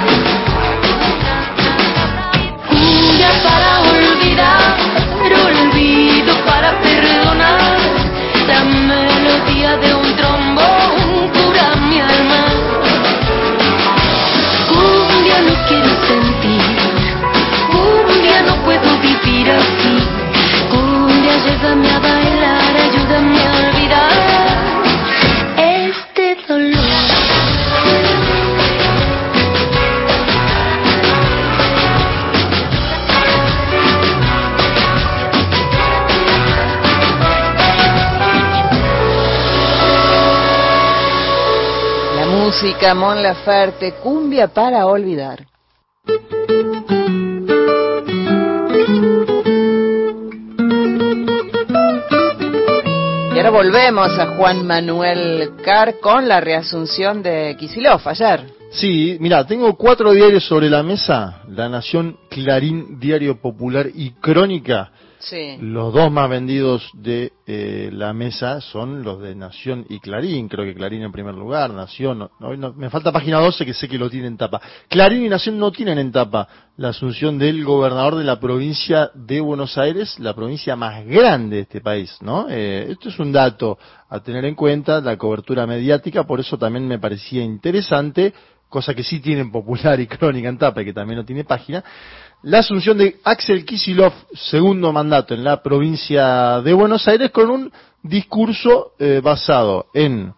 Música, 42.65 42.95
Mon 42.95 43.21
Laferte, 43.21 43.93
cumbia 44.01 44.47
para 44.47 44.87
olvidar. 44.87 45.45
Y 53.33 53.37
ahora 53.37 53.49
volvemos 53.51 54.17
a 54.17 54.35
Juan 54.35 54.65
Manuel 54.65 55.51
Carr 55.63 55.99
con 56.01 56.27
la 56.27 56.41
reasunción 56.41 57.21
de 57.21 57.55
Kisilov 57.59 58.01
ayer. 58.05 58.45
Sí, 58.71 59.17
mira, 59.19 59.45
tengo 59.45 59.75
cuatro 59.75 60.11
diarios 60.11 60.43
sobre 60.47 60.67
la 60.67 60.81
mesa. 60.81 61.43
La 61.47 61.69
Nación, 61.69 62.17
Clarín, 62.31 62.99
Diario 62.99 63.39
Popular 63.39 63.87
y 63.93 64.13
Crónica. 64.13 64.91
Sí. 65.29 65.57
Los 65.59 65.91
dos 65.93 66.11
más 66.11 66.29
vendidos 66.29 66.87
de 66.93 67.33
eh, 67.47 67.89
la 67.91 68.13
mesa 68.13 68.61
son 68.61 69.01
los 69.03 69.19
de 69.21 69.33
Nación 69.33 69.85
y 69.89 69.99
Clarín. 69.99 70.47
Creo 70.47 70.65
que 70.65 70.75
Clarín 70.75 71.01
en 71.01 71.11
primer 71.11 71.33
lugar, 71.33 71.71
Nación. 71.71 72.29
no- 72.39 72.73
me 72.73 72.89
falta 72.91 73.11
página 73.11 73.39
12 73.39 73.65
que 73.65 73.73
sé 73.73 73.87
que 73.87 73.97
lo 73.97 74.09
tiene 74.09 74.27
en 74.27 74.37
tapa. 74.37 74.61
Clarín 74.87 75.25
y 75.25 75.29
Nación 75.29 75.57
no 75.57 75.71
tienen 75.71 75.97
en 75.97 76.11
tapa 76.11 76.47
la 76.77 76.89
asunción 76.89 77.39
del 77.39 77.63
gobernador 77.65 78.15
de 78.15 78.23
la 78.23 78.39
provincia 78.39 79.09
de 79.15 79.39
Buenos 79.41 79.77
Aires, 79.79 80.19
la 80.19 80.33
provincia 80.35 80.75
más 80.75 81.03
grande 81.05 81.55
de 81.55 81.61
este 81.63 81.81
país, 81.81 82.15
¿no? 82.21 82.45
Eh, 82.49 82.87
esto 82.91 83.09
es 83.09 83.17
un 83.17 83.31
dato 83.31 83.79
a 84.09 84.19
tener 84.21 84.45
en 84.45 84.53
cuenta, 84.55 85.01
la 85.01 85.17
cobertura 85.17 85.65
mediática, 85.65 86.25
por 86.25 86.39
eso 86.39 86.57
también 86.57 86.87
me 86.87 86.99
parecía 86.99 87.43
interesante, 87.43 88.33
cosa 88.69 88.93
que 88.93 89.03
sí 89.03 89.19
tienen 89.21 89.51
Popular 89.51 89.99
y 89.99 90.07
Crónica 90.07 90.49
en 90.49 90.57
tapa 90.57 90.81
y 90.81 90.85
que 90.85 90.93
también 90.93 91.17
no 91.19 91.25
tiene 91.25 91.43
página, 91.45 91.83
la 92.45 92.59
asunción 92.59 92.99
de 92.99 93.15
Axel 93.23 93.65
Kisilov, 93.65 94.13
segundo 94.33 94.93
mandato 94.93 95.33
en 95.33 95.43
la 95.43 95.63
provincia 95.63 96.61
de 96.61 96.73
Buenos 96.73 97.07
Aires, 97.07 97.31
con 97.31 97.49
un 97.49 97.71
discurso 98.03 98.91
eh, 98.99 99.19
basado 99.23 99.87
en 99.95 100.31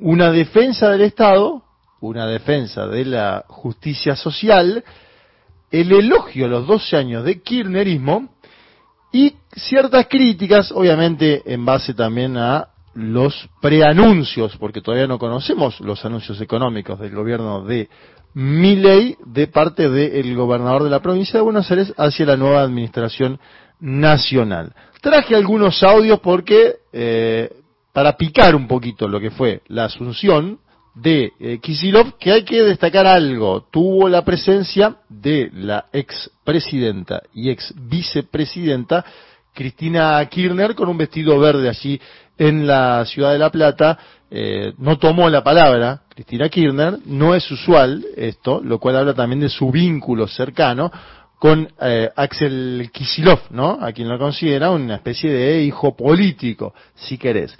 una 0.00 0.30
defensa 0.30 0.88
del 0.88 1.02
Estado, 1.02 1.62
una 2.00 2.26
defensa 2.26 2.86
de 2.86 3.04
la 3.04 3.44
justicia 3.48 4.16
social, 4.16 4.82
el 5.70 5.92
elogio 5.92 6.46
a 6.46 6.48
los 6.48 6.66
12 6.66 6.96
años 6.96 7.24
de 7.24 7.42
kirchnerismo 7.42 8.30
y 9.12 9.34
ciertas 9.54 10.06
críticas, 10.06 10.72
obviamente 10.72 11.42
en 11.44 11.66
base 11.66 11.92
también 11.92 12.38
a 12.38 12.68
los 12.94 13.46
preanuncios, 13.60 14.56
porque 14.56 14.80
todavía 14.80 15.06
no 15.06 15.18
conocemos 15.18 15.80
los 15.80 16.02
anuncios 16.02 16.40
económicos 16.40 16.98
del 16.98 17.14
gobierno 17.14 17.62
de 17.62 17.90
Milei 18.36 19.16
de 19.24 19.46
parte 19.46 19.88
del 19.88 20.36
gobernador 20.36 20.84
de 20.84 20.90
la 20.90 21.00
provincia 21.00 21.38
de 21.38 21.42
Buenos 21.42 21.70
Aires 21.70 21.94
hacia 21.96 22.26
la 22.26 22.36
nueva 22.36 22.60
administración 22.60 23.40
nacional. 23.80 24.74
Traje 25.00 25.34
algunos 25.34 25.82
audios 25.82 26.20
porque 26.20 26.74
eh, 26.92 27.50
para 27.94 28.14
picar 28.14 28.54
un 28.54 28.68
poquito 28.68 29.08
lo 29.08 29.20
que 29.20 29.30
fue 29.30 29.62
la 29.68 29.86
asunción 29.86 30.58
de 30.94 31.32
eh, 31.40 31.60
Kisilov, 31.62 32.18
que 32.18 32.30
hay 32.30 32.44
que 32.44 32.62
destacar 32.62 33.06
algo, 33.06 33.68
tuvo 33.70 34.06
la 34.06 34.22
presencia 34.22 34.96
de 35.08 35.48
la 35.54 35.86
ex 35.90 36.30
presidenta 36.44 37.22
y 37.32 37.48
ex 37.48 37.72
vicepresidenta 37.74 39.02
Cristina 39.54 40.22
Kirchner 40.26 40.74
con 40.74 40.90
un 40.90 40.98
vestido 40.98 41.38
verde 41.38 41.70
allí 41.70 41.98
en 42.38 42.66
la 42.66 43.04
ciudad 43.06 43.32
de 43.32 43.38
La 43.38 43.50
Plata, 43.50 43.98
eh, 44.30 44.72
no 44.78 44.98
tomó 44.98 45.28
la 45.30 45.42
palabra 45.44 46.02
Cristina 46.08 46.48
Kirchner, 46.48 46.98
no 47.06 47.34
es 47.34 47.50
usual 47.50 48.04
esto, 48.16 48.60
lo 48.62 48.78
cual 48.78 48.96
habla 48.96 49.14
también 49.14 49.40
de 49.40 49.48
su 49.48 49.70
vínculo 49.70 50.26
cercano 50.26 50.90
con 51.38 51.68
eh, 51.80 52.10
Axel 52.16 52.90
Kisilov, 52.92 53.40
¿no? 53.50 53.78
A 53.80 53.92
quien 53.92 54.08
lo 54.08 54.18
considera 54.18 54.70
una 54.70 54.96
especie 54.96 55.30
de 55.30 55.62
hijo 55.62 55.94
político, 55.94 56.74
si 56.94 57.18
querés. 57.18 57.56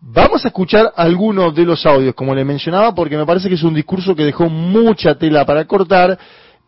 Vamos 0.00 0.44
a 0.44 0.48
escuchar 0.48 0.92
algunos 0.96 1.54
de 1.54 1.66
los 1.66 1.84
audios, 1.84 2.14
como 2.14 2.34
le 2.34 2.44
mencionaba, 2.44 2.94
porque 2.94 3.18
me 3.18 3.26
parece 3.26 3.48
que 3.50 3.56
es 3.56 3.62
un 3.62 3.74
discurso 3.74 4.14
que 4.14 4.24
dejó 4.24 4.48
mucha 4.48 5.16
tela 5.16 5.44
para 5.44 5.66
cortar 5.66 6.18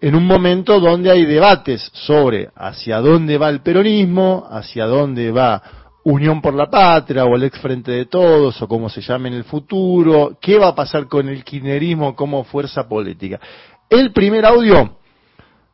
en 0.03 0.15
un 0.15 0.27
momento 0.27 0.79
donde 0.81 1.11
hay 1.11 1.25
debates 1.25 1.91
sobre 1.95 2.51
hacia 2.55 2.99
dónde 2.99 3.39
va 3.39 3.49
el 3.49 3.63
peronismo, 3.63 4.47
hacia 4.51 4.85
dónde 4.85 5.31
va 5.31 5.63
Unión 6.05 6.41
por 6.41 6.55
la 6.55 6.69
Patria 6.69 7.25
o 7.25 7.37
el 7.37 7.45
ex 7.45 7.59
Frente 7.61 7.93
de 7.93 8.07
Todos 8.07 8.61
o 8.61 8.69
como 8.69 8.89
se 8.89 9.01
llame 9.01 9.29
en 9.29 9.35
el 9.35 9.45
futuro, 9.45 10.37
qué 10.41 10.59
va 10.59 10.69
a 10.69 10.75
pasar 10.75 11.07
con 11.07 11.29
el 11.29 11.45
kirchnerismo 11.45 12.17
como 12.17 12.45
fuerza 12.45 12.89
política. 12.89 13.39
El 13.89 14.13
primer 14.13 14.45
audio, 14.45 14.99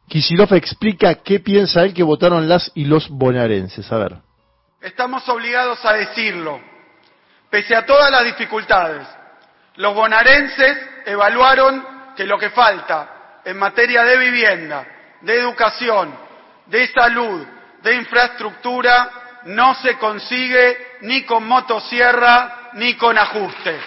Kisilov 0.09 0.53
explica 0.55 1.17
qué 1.17 1.41
piensa 1.41 1.83
él 1.83 1.95
que 1.95 2.03
votaron 2.03 2.49
las 2.49 2.71
y 2.75 2.85
los 2.85 3.09
bonaerenses. 3.09 3.91
A 3.91 3.99
ver. 3.99 4.17
Estamos 4.81 5.29
obligados 5.29 5.85
a 5.85 5.95
decirlo. 5.95 6.61
Pese 7.51 7.75
a 7.75 7.87
todas 7.87 8.11
las 8.11 8.25
dificultades, 8.25 9.07
los 9.77 9.95
bonaerenses 9.95 10.77
evaluaron 11.07 11.85
que 12.15 12.27
lo 12.27 12.39
que 12.39 12.51
falta 12.51 13.41
en 13.45 13.57
materia 13.57 14.05
de 14.05 14.19
vivienda, 14.19 14.87
de 15.23 15.41
educación, 15.41 16.15
de 16.67 16.87
salud, 16.89 17.47
de 17.83 17.95
infraestructura, 17.95 19.28
no 19.49 19.75
se 19.77 19.97
consigue 19.97 20.99
ni 21.03 21.23
con 21.25 21.47
motosierra 21.47 22.71
ni 22.75 22.95
con 22.95 23.17
ajuste. 23.17 23.81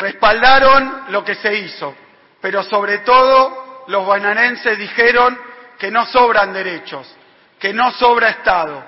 Respaldaron 0.00 1.06
lo 1.08 1.24
que 1.24 1.34
se 1.34 1.54
hizo, 1.54 1.94
pero 2.40 2.62
sobre 2.62 2.98
todo 2.98 3.84
los 3.88 4.06
bonaerenses 4.06 4.78
dijeron 4.78 5.38
que 5.78 5.90
no 5.90 6.06
sobran 6.06 6.52
derechos, 6.52 7.12
que 7.58 7.72
no 7.72 7.90
sobra 7.92 8.30
Estado. 8.30 8.84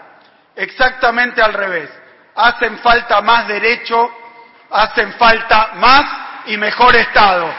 Exactamente 0.55 1.43
al 1.43 1.53
revés. 1.53 1.91
Hacen 2.37 2.79
falta 2.79 3.21
más 3.23 3.49
derechos, 3.49 4.09
hacen 4.71 5.15
falta 5.15 5.73
más 5.75 6.05
y 6.47 6.57
mejor 6.57 6.95
Estado. 6.95 7.53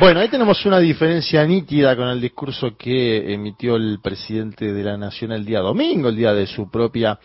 Bueno, 0.00 0.20
ahí 0.20 0.28
tenemos 0.28 0.64
una 0.64 0.78
diferencia 0.78 1.44
nítida 1.44 1.94
con 1.94 2.08
el 2.08 2.22
discurso 2.22 2.74
que 2.74 3.34
emitió 3.34 3.76
el 3.76 3.98
presidente 4.02 4.72
de 4.72 4.82
la 4.82 4.96
Nación 4.96 5.30
el 5.30 5.44
día 5.44 5.60
domingo, 5.60 6.08
el 6.08 6.16
día 6.16 6.32
de 6.32 6.46
su 6.46 6.70
propia 6.70 7.18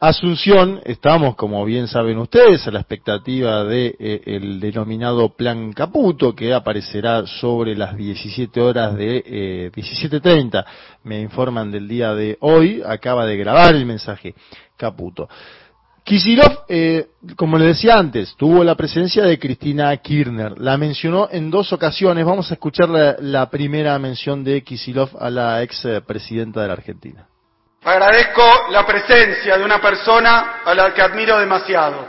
Asunción. 0.00 0.80
Estamos, 0.84 1.36
como 1.36 1.64
bien 1.64 1.86
saben 1.86 2.18
ustedes, 2.18 2.66
a 2.66 2.72
la 2.72 2.80
expectativa 2.80 3.62
de 3.62 3.94
eh, 3.98 4.22
el 4.26 4.58
denominado 4.58 5.36
Plan 5.36 5.72
Caputo, 5.72 6.34
que 6.34 6.52
aparecerá 6.52 7.24
sobre 7.26 7.76
las 7.76 7.96
17 7.96 8.60
horas 8.60 8.96
de 8.96 9.22
eh, 9.24 9.70
17.30. 9.72 10.64
Me 11.04 11.20
informan 11.20 11.70
del 11.70 11.86
día 11.86 12.12
de 12.12 12.36
hoy, 12.40 12.82
acaba 12.84 13.24
de 13.24 13.36
grabar 13.36 13.76
el 13.76 13.86
mensaje 13.86 14.34
Caputo. 14.76 15.28
Kisilov, 16.06 16.66
eh, 16.68 17.08
como 17.34 17.58
le 17.58 17.66
decía 17.66 17.98
antes, 17.98 18.36
tuvo 18.36 18.62
la 18.62 18.76
presencia 18.76 19.24
de 19.24 19.40
Cristina 19.40 19.96
Kirchner. 19.96 20.52
La 20.56 20.76
mencionó 20.76 21.28
en 21.32 21.50
dos 21.50 21.72
ocasiones. 21.72 22.24
Vamos 22.24 22.48
a 22.48 22.54
escuchar 22.54 22.88
la, 22.88 23.50
primera 23.50 23.98
mención 23.98 24.44
de 24.44 24.62
Kisilov 24.62 25.10
a 25.18 25.28
la 25.30 25.64
ex 25.64 25.82
presidenta 26.06 26.60
de 26.62 26.68
la 26.68 26.74
Argentina. 26.74 27.26
Agradezco 27.82 28.68
la 28.70 28.86
presencia 28.86 29.58
de 29.58 29.64
una 29.64 29.80
persona 29.80 30.62
a 30.64 30.72
la 30.76 30.94
que 30.94 31.02
admiro 31.02 31.40
demasiado. 31.40 32.06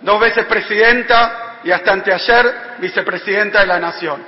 Dos 0.00 0.18
veces 0.18 0.44
presidenta 0.46 1.60
y 1.62 1.70
hasta 1.70 1.92
anteayer 1.92 2.76
vicepresidenta 2.80 3.60
de 3.60 3.66
la 3.66 3.78
Nación. 3.78 4.20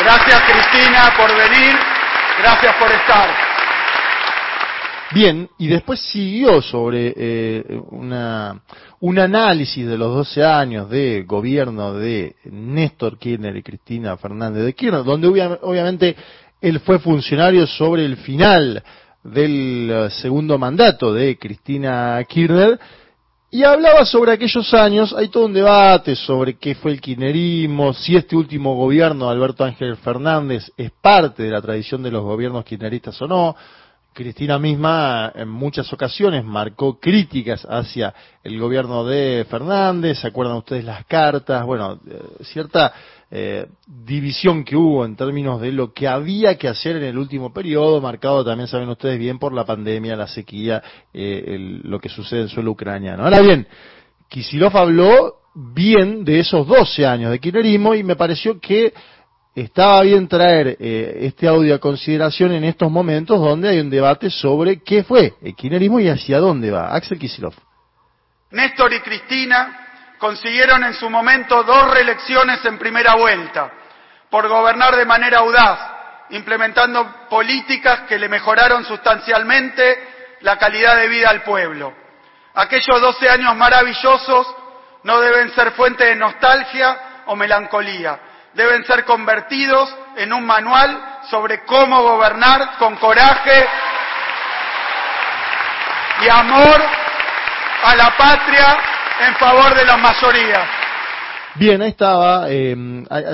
Gracias 0.00 0.40
Cristina 0.50 1.14
por 1.16 1.30
venir, 1.36 1.76
gracias 2.40 2.74
por 2.74 2.90
estar. 2.90 3.41
Bien, 5.14 5.48
y 5.58 5.66
después 5.66 6.00
siguió 6.00 6.62
sobre 6.62 7.12
eh, 7.14 7.80
una, 7.90 8.62
un 9.00 9.18
análisis 9.18 9.86
de 9.86 9.98
los 9.98 10.14
12 10.14 10.42
años 10.42 10.88
de 10.88 11.24
gobierno 11.24 11.92
de 11.92 12.36
Néstor 12.44 13.18
Kirchner 13.18 13.54
y 13.56 13.62
Cristina 13.62 14.16
Fernández 14.16 14.64
de 14.64 14.74
Kirchner, 14.74 15.04
donde 15.04 15.28
obviamente 15.60 16.16
él 16.62 16.80
fue 16.80 16.98
funcionario 16.98 17.66
sobre 17.66 18.06
el 18.06 18.16
final 18.16 18.82
del 19.22 19.90
eh, 19.90 20.10
segundo 20.10 20.56
mandato 20.56 21.12
de 21.12 21.36
Cristina 21.36 22.24
Kirchner, 22.26 22.80
y 23.50 23.64
hablaba 23.64 24.06
sobre 24.06 24.32
aquellos 24.32 24.72
años, 24.72 25.12
hay 25.12 25.28
todo 25.28 25.44
un 25.44 25.52
debate 25.52 26.16
sobre 26.16 26.54
qué 26.54 26.74
fue 26.74 26.92
el 26.92 27.02
kirchnerismo, 27.02 27.92
si 27.92 28.16
este 28.16 28.34
último 28.34 28.76
gobierno 28.76 29.26
de 29.26 29.32
Alberto 29.32 29.62
Ángel 29.62 29.96
Fernández 29.96 30.72
es 30.78 30.90
parte 31.02 31.42
de 31.42 31.50
la 31.50 31.60
tradición 31.60 32.02
de 32.02 32.10
los 32.10 32.22
gobiernos 32.22 32.64
kirchneristas 32.64 33.20
o 33.20 33.26
no, 33.26 33.54
Cristina 34.12 34.58
misma 34.58 35.32
en 35.34 35.48
muchas 35.48 35.92
ocasiones 35.92 36.44
marcó 36.44 37.00
críticas 37.00 37.66
hacia 37.68 38.14
el 38.42 38.58
gobierno 38.58 39.04
de 39.04 39.46
Fernández, 39.48 40.18
¿se 40.18 40.26
acuerdan 40.26 40.56
ustedes 40.56 40.84
las 40.84 41.04
cartas? 41.06 41.64
Bueno, 41.64 41.98
eh, 42.06 42.44
cierta 42.44 42.92
eh, 43.30 43.66
división 43.86 44.64
que 44.64 44.76
hubo 44.76 45.06
en 45.06 45.16
términos 45.16 45.60
de 45.60 45.72
lo 45.72 45.92
que 45.94 46.06
había 46.06 46.58
que 46.58 46.68
hacer 46.68 46.96
en 46.96 47.04
el 47.04 47.16
último 47.16 47.52
periodo, 47.52 48.00
marcado 48.00 48.44
también, 48.44 48.68
saben 48.68 48.90
ustedes 48.90 49.18
bien, 49.18 49.38
por 49.38 49.54
la 49.54 49.64
pandemia, 49.64 50.14
la 50.16 50.26
sequía, 50.26 50.82
eh, 51.14 51.80
lo 51.82 51.98
que 51.98 52.10
sucede 52.10 52.42
en 52.42 52.48
suelo 52.48 52.72
ucraniano. 52.72 53.24
Ahora 53.24 53.40
bien, 53.40 53.66
Kisilov 54.28 54.76
habló 54.76 55.36
bien 55.54 56.24
de 56.24 56.40
esos 56.40 56.66
12 56.66 57.06
años 57.06 57.30
de 57.30 57.38
kirchnerismo 57.38 57.94
y 57.94 58.02
me 58.02 58.16
pareció 58.16 58.60
que 58.60 58.92
estaba 59.54 60.02
bien 60.02 60.28
traer 60.28 60.76
eh, 60.80 61.18
este 61.22 61.46
audio 61.46 61.74
a 61.74 61.78
consideración 61.78 62.52
en 62.52 62.64
estos 62.64 62.90
momentos 62.90 63.38
donde 63.38 63.68
hay 63.68 63.80
un 63.80 63.90
debate 63.90 64.30
sobre 64.30 64.82
qué 64.82 65.04
fue 65.04 65.34
el 65.42 65.54
kirchnerismo 65.54 66.00
y 66.00 66.08
hacia 66.08 66.38
dónde 66.38 66.70
va. 66.70 66.94
Axel 66.94 67.18
Kisilov. 67.18 67.54
Néstor 68.50 68.92
y 68.94 69.00
Cristina 69.00 70.16
consiguieron 70.18 70.84
en 70.84 70.94
su 70.94 71.10
momento 71.10 71.62
dos 71.64 71.90
reelecciones 71.90 72.64
en 72.64 72.78
primera 72.78 73.14
vuelta 73.14 73.72
por 74.30 74.48
gobernar 74.48 74.96
de 74.96 75.04
manera 75.04 75.38
audaz, 75.38 75.78
implementando 76.30 77.26
políticas 77.28 78.02
que 78.08 78.18
le 78.18 78.28
mejoraron 78.28 78.84
sustancialmente 78.84 80.38
la 80.40 80.56
calidad 80.56 80.96
de 80.96 81.08
vida 81.08 81.28
al 81.28 81.42
pueblo. 81.42 81.92
Aquellos 82.54 83.00
12 83.00 83.28
años 83.28 83.56
maravillosos 83.56 84.46
no 85.04 85.20
deben 85.20 85.50
ser 85.50 85.72
fuente 85.72 86.04
de 86.04 86.16
nostalgia 86.16 87.24
o 87.26 87.36
melancolía, 87.36 88.18
deben 88.54 88.84
ser 88.84 89.04
convertidos 89.04 89.94
en 90.16 90.32
un 90.32 90.44
manual 90.44 91.20
sobre 91.30 91.64
cómo 91.64 92.02
gobernar 92.02 92.76
con 92.78 92.96
coraje 92.96 93.66
y 96.24 96.28
amor 96.28 96.80
a 97.84 97.96
la 97.96 98.16
patria 98.16 98.76
en 99.26 99.34
favor 99.36 99.74
de 99.74 99.84
la 99.84 99.96
mayoría. 99.96 100.82
Bien, 101.54 101.82
ahí 101.82 101.90
estaba. 101.90 102.46
Eh, 102.48 102.74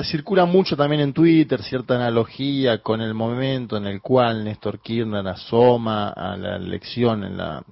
circula 0.03 0.45
mucho 0.45 0.75
también 0.75 1.01
en 1.01 1.13
Twitter 1.13 1.63
cierta 1.63 1.95
analogía 1.95 2.81
con 2.81 3.01
el 3.01 3.13
momento 3.13 3.77
en 3.77 3.87
el 3.87 4.01
cual 4.01 4.43
Néstor 4.43 4.79
Kirchner 4.79 5.25
asoma 5.27 6.09
a 6.09 6.35
la 6.35 6.57
elección, 6.57 7.23
en 7.23 7.37
la, 7.37 7.63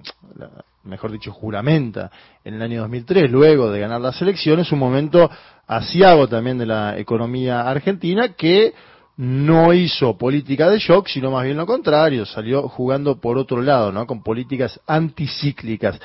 mejor 0.88 1.12
dicho, 1.12 1.32
juramenta 1.32 2.10
en 2.44 2.54
el 2.54 2.62
año 2.62 2.80
2003, 2.80 3.30
luego 3.30 3.70
de 3.70 3.80
ganar 3.80 4.00
las 4.00 4.20
elecciones, 4.20 4.72
un 4.72 4.78
momento 4.78 5.30
asiago 5.66 6.26
también 6.26 6.58
de 6.58 6.66
la 6.66 6.98
economía 6.98 7.60
argentina 7.68 8.34
que 8.34 8.74
no 9.18 9.72
hizo 9.72 10.16
política 10.16 10.70
de 10.70 10.78
shock, 10.78 11.08
sino 11.08 11.30
más 11.30 11.44
bien 11.44 11.56
lo 11.56 11.66
contrario, 11.66 12.24
salió 12.24 12.68
jugando 12.68 13.20
por 13.20 13.36
otro 13.36 13.60
lado, 13.60 13.92
¿no? 13.92 14.06
Con 14.06 14.22
políticas 14.22 14.80
anticíclicas. 14.86 16.00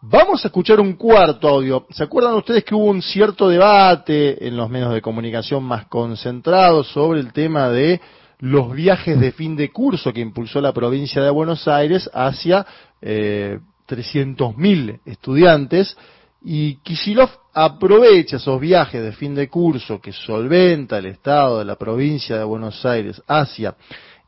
Vamos 0.00 0.44
a 0.44 0.48
escuchar 0.48 0.78
un 0.78 0.92
cuarto 0.94 1.48
audio. 1.48 1.86
¿Se 1.90 2.04
acuerdan 2.04 2.34
ustedes 2.34 2.64
que 2.64 2.74
hubo 2.74 2.84
un 2.84 3.02
cierto 3.02 3.48
debate 3.48 4.46
en 4.46 4.56
los 4.56 4.68
medios 4.70 4.92
de 4.92 5.02
comunicación 5.02 5.64
más 5.64 5.86
concentrados 5.86 6.88
sobre 6.88 7.20
el 7.20 7.32
tema 7.32 7.68
de 7.68 8.00
los 8.40 8.72
viajes 8.72 9.18
de 9.18 9.32
fin 9.32 9.56
de 9.56 9.70
curso 9.70 10.12
que 10.12 10.20
impulsó 10.20 10.60
la 10.60 10.72
provincia 10.72 11.22
de 11.22 11.30
Buenos 11.30 11.66
Aires 11.66 12.08
hacia 12.12 12.64
eh, 13.02 13.58
300.000 13.88 15.00
estudiantes? 15.06 15.96
Y 16.42 16.76
Kisilov 16.76 17.30
aprovecha 17.52 18.36
esos 18.36 18.60
viajes 18.60 19.02
de 19.02 19.12
fin 19.12 19.34
de 19.34 19.48
curso 19.48 20.00
que 20.00 20.12
solventa 20.12 20.98
el 20.98 21.06
Estado 21.06 21.58
de 21.58 21.64
la 21.64 21.76
provincia 21.76 22.38
de 22.38 22.44
Buenos 22.44 22.84
Aires 22.86 23.20
hacia 23.26 23.74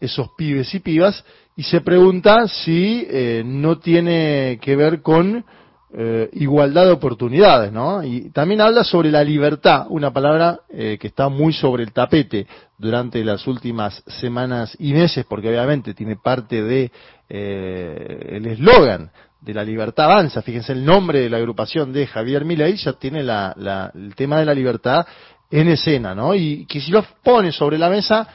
esos 0.01 0.31
pibes 0.37 0.75
y 0.75 0.81
pibas 0.81 1.25
y 1.57 1.63
se 1.63 1.83
pregunta 1.83 2.49
si 2.49 3.07
eh, 3.09 3.43
no 3.45 3.79
tiene 3.79 4.59
que 4.63 4.77
ver 4.77 5.03
con 5.03 5.45
eh, 5.93 6.31
igualdad 6.33 6.87
de 6.87 6.93
oportunidades, 6.93 7.71
¿no? 7.71 8.03
Y 8.03 8.31
también 8.31 8.61
habla 8.61 8.83
sobre 8.83 9.11
la 9.11 9.23
libertad, 9.23 9.87
una 9.91 10.13
palabra 10.13 10.61
eh, 10.71 10.97
que 10.99 11.09
está 11.09 11.29
muy 11.29 11.53
sobre 11.53 11.83
el 11.83 11.93
tapete 11.93 12.47
durante 12.79 13.23
las 13.25 13.47
últimas 13.47 14.03
semanas 14.07 14.75
y 14.79 14.93
meses, 14.95 15.27
porque 15.29 15.49
obviamente 15.49 15.93
tiene 15.93 16.17
parte 16.17 16.63
de 16.63 16.91
el 17.29 18.45
eslogan 18.47 19.13
de 19.41 19.55
la 19.55 19.65
libertad 19.65 20.07
avanza. 20.07 20.43
Fíjense 20.43 20.73
el 20.73 20.85
nombre 20.85 21.21
de 21.21 21.31
la 21.31 21.39
agrupación 21.39 21.93
de 21.93 22.07
Javier 22.07 22.45
Milei 22.45 22.77
ya 22.77 22.93
tiene 22.93 23.23
la, 23.23 23.91
el 23.95 24.15
tema 24.15 24.39
de 24.39 24.45
la 24.45 24.55
libertad 24.55 25.07
en 25.51 25.69
escena, 25.69 26.15
¿no? 26.15 26.35
Y 26.35 26.67
Kisilov 26.67 27.07
pone 27.23 27.51
sobre 27.53 27.79
la 27.79 27.89
mesa 27.89 28.29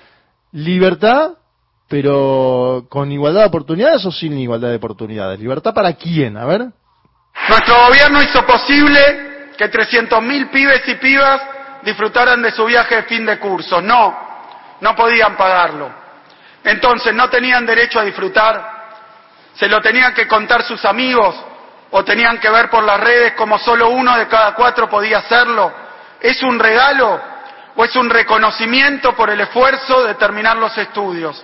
libertad, 0.51 1.31
pero 1.87 2.87
con 2.89 3.11
igualdad 3.11 3.41
de 3.41 3.47
oportunidades 3.47 4.05
o 4.05 4.11
sin 4.11 4.37
igualdad 4.37 4.69
de 4.69 4.77
oportunidades. 4.77 5.39
¿Libertad 5.39 5.73
para 5.73 5.93
quién? 5.93 6.37
A 6.37 6.45
ver. 6.45 6.65
Nuestro 7.49 7.75
gobierno 7.87 8.21
hizo 8.21 8.45
posible 8.45 9.51
que 9.57 9.71
300.000 9.71 10.49
pibes 10.49 10.81
y 10.87 10.95
pibas 10.95 11.41
disfrutaran 11.83 12.41
de 12.41 12.51
su 12.51 12.65
viaje 12.65 12.95
de 12.95 13.03
fin 13.03 13.25
de 13.25 13.39
curso. 13.39 13.81
No, 13.81 14.17
no 14.81 14.95
podían 14.95 15.37
pagarlo. 15.37 15.91
Entonces 16.63 17.13
no 17.13 17.29
tenían 17.29 17.65
derecho 17.65 17.99
a 17.99 18.03
disfrutar. 18.03 18.74
Se 19.55 19.67
lo 19.67 19.81
tenían 19.81 20.13
que 20.13 20.27
contar 20.27 20.63
sus 20.63 20.83
amigos 20.85 21.35
o 21.91 22.03
tenían 22.03 22.39
que 22.39 22.49
ver 22.49 22.69
por 22.69 22.83
las 22.83 22.99
redes 22.99 23.33
como 23.33 23.57
solo 23.57 23.89
uno 23.89 24.17
de 24.17 24.27
cada 24.27 24.53
cuatro 24.53 24.89
podía 24.89 25.19
hacerlo. 25.19 25.71
¿Es 26.19 26.43
un 26.43 26.59
regalo 26.59 27.21
o 27.75 27.85
es 27.85 27.95
un 27.95 28.09
reconocimiento 28.09 29.15
por 29.15 29.29
el 29.29 29.39
esfuerzo 29.39 30.03
de 30.03 30.15
terminar 30.15 30.57
los 30.57 30.77
estudios? 30.77 31.41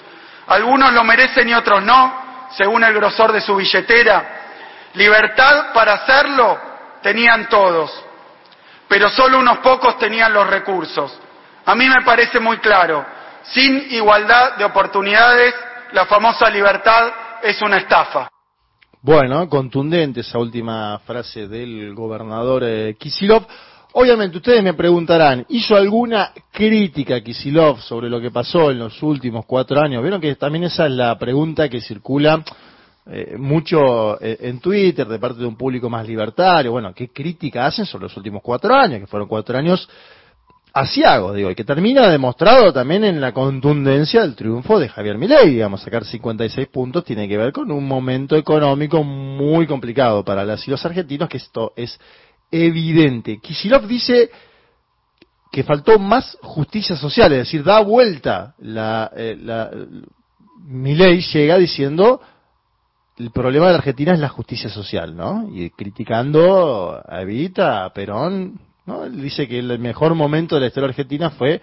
Algunos 0.47 0.91
lo 0.91 1.03
merecen 1.03 1.47
y 1.47 1.53
otros 1.53 1.81
no, 1.83 2.49
según 2.57 2.83
el 2.83 2.93
grosor 2.93 3.31
de 3.31 3.39
su 3.39 3.55
billetera. 3.55 4.39
Libertad 4.95 5.71
para 5.73 5.93
hacerlo 5.93 6.59
tenían 7.01 7.47
todos, 7.47 8.03
pero 8.89 9.09
solo 9.09 9.39
unos 9.39 9.59
pocos 9.59 9.97
tenían 9.97 10.33
los 10.33 10.47
recursos. 10.47 11.17
A 11.65 11.75
mí 11.75 11.87
me 11.87 12.01
parece 12.03 12.41
muy 12.41 12.57
claro, 12.57 13.05
sin 13.43 13.93
igualdad 13.93 14.57
de 14.57 14.65
oportunidades, 14.65 15.55
la 15.93 16.05
famosa 16.05 16.49
libertad 16.49 17.11
es 17.43 17.61
una 17.61 17.77
estafa. 17.77 18.29
Bueno, 19.01 19.49
contundente 19.49 20.19
esa 20.21 20.37
última 20.37 20.99
frase 20.99 21.47
del 21.47 21.93
gobernador 21.95 22.63
eh, 22.63 22.95
Kisilov. 22.99 23.47
Obviamente 23.93 24.37
ustedes 24.37 24.63
me 24.63 24.73
preguntarán, 24.73 25.45
¿hizo 25.49 25.75
alguna 25.75 26.31
crítica 26.51 27.19
Kisilov 27.21 27.81
sobre 27.81 28.09
lo 28.09 28.21
que 28.21 28.31
pasó 28.31 28.71
en 28.71 28.79
los 28.79 29.01
últimos 29.03 29.45
cuatro 29.45 29.81
años? 29.81 30.01
Vieron 30.01 30.21
que 30.21 30.35
también 30.35 30.65
esa 30.65 30.85
es 30.85 30.91
la 30.91 31.17
pregunta 31.17 31.67
que 31.67 31.81
circula 31.81 32.43
eh, 33.07 33.35
mucho 33.37 34.21
eh, 34.21 34.37
en 34.41 34.59
Twitter 34.59 35.07
de 35.07 35.19
parte 35.19 35.39
de 35.39 35.47
un 35.47 35.57
público 35.57 35.89
más 35.89 36.07
libertario. 36.07 36.71
Bueno, 36.71 36.93
¿qué 36.93 37.09
crítica 37.09 37.65
hacen 37.65 37.85
sobre 37.85 38.03
los 38.03 38.15
últimos 38.15 38.41
cuatro 38.43 38.73
años? 38.75 38.99
Que 38.99 39.07
fueron 39.07 39.27
cuatro 39.27 39.57
años 39.57 39.89
asiagos, 40.73 41.35
digo, 41.35 41.51
y 41.51 41.55
que 41.55 41.63
termina 41.63 42.07
demostrado 42.07 42.71
también 42.71 43.03
en 43.03 43.19
la 43.19 43.33
contundencia 43.33 44.21
del 44.21 44.35
triunfo 44.35 44.79
de 44.79 44.89
Javier 44.89 45.17
Milei, 45.17 45.49
digamos, 45.49 45.81
sacar 45.81 46.05
56 46.05 46.67
puntos 46.67 47.03
tiene 47.03 47.27
que 47.27 47.37
ver 47.37 47.51
con 47.51 47.71
un 47.71 47.85
momento 47.87 48.35
económico 48.35 49.03
muy 49.03 49.67
complicado 49.67 50.23
para 50.23 50.45
las 50.45 50.65
y 50.67 50.71
los 50.71 50.85
argentinos, 50.85 51.29
que 51.29 51.37
esto 51.37 51.73
es 51.75 51.99
evidente. 52.49 53.39
Kicillof 53.39 53.85
dice 53.85 54.29
que 55.51 55.63
faltó 55.63 55.99
más 55.99 56.37
justicia 56.41 56.95
social, 56.95 57.31
es 57.33 57.39
decir, 57.39 57.63
da 57.63 57.81
vuelta 57.81 58.55
la, 58.59 59.11
eh, 59.15 59.37
la 59.41 59.69
Milei 60.65 61.21
llega 61.21 61.57
diciendo 61.57 62.21
el 63.17 63.31
problema 63.31 63.67
de 63.67 63.73
la 63.73 63.77
Argentina 63.79 64.13
es 64.13 64.19
la 64.19 64.29
justicia 64.29 64.69
social, 64.69 65.15
¿no? 65.15 65.49
Y 65.53 65.69
criticando 65.71 66.99
a 67.05 67.21
Evita, 67.21 67.85
a 67.85 67.93
Perón, 67.93 68.59
¿no? 68.85 69.09
Dice 69.09 69.47
que 69.47 69.59
el 69.59 69.79
mejor 69.79 70.15
momento 70.15 70.55
de 70.55 70.61
la 70.61 70.67
historia 70.67 70.89
argentina 70.89 71.29
fue 71.31 71.61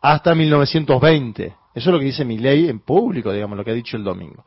hasta 0.00 0.34
1920. 0.34 1.44
Eso 1.74 1.90
es 1.90 1.92
lo 1.92 1.98
que 1.98 2.06
dice 2.06 2.24
mi 2.24 2.38
ley 2.38 2.68
en 2.68 2.80
público, 2.80 3.32
digamos, 3.32 3.56
lo 3.56 3.64
que 3.64 3.70
ha 3.70 3.74
dicho 3.74 3.96
el 3.96 4.04
domingo. 4.04 4.44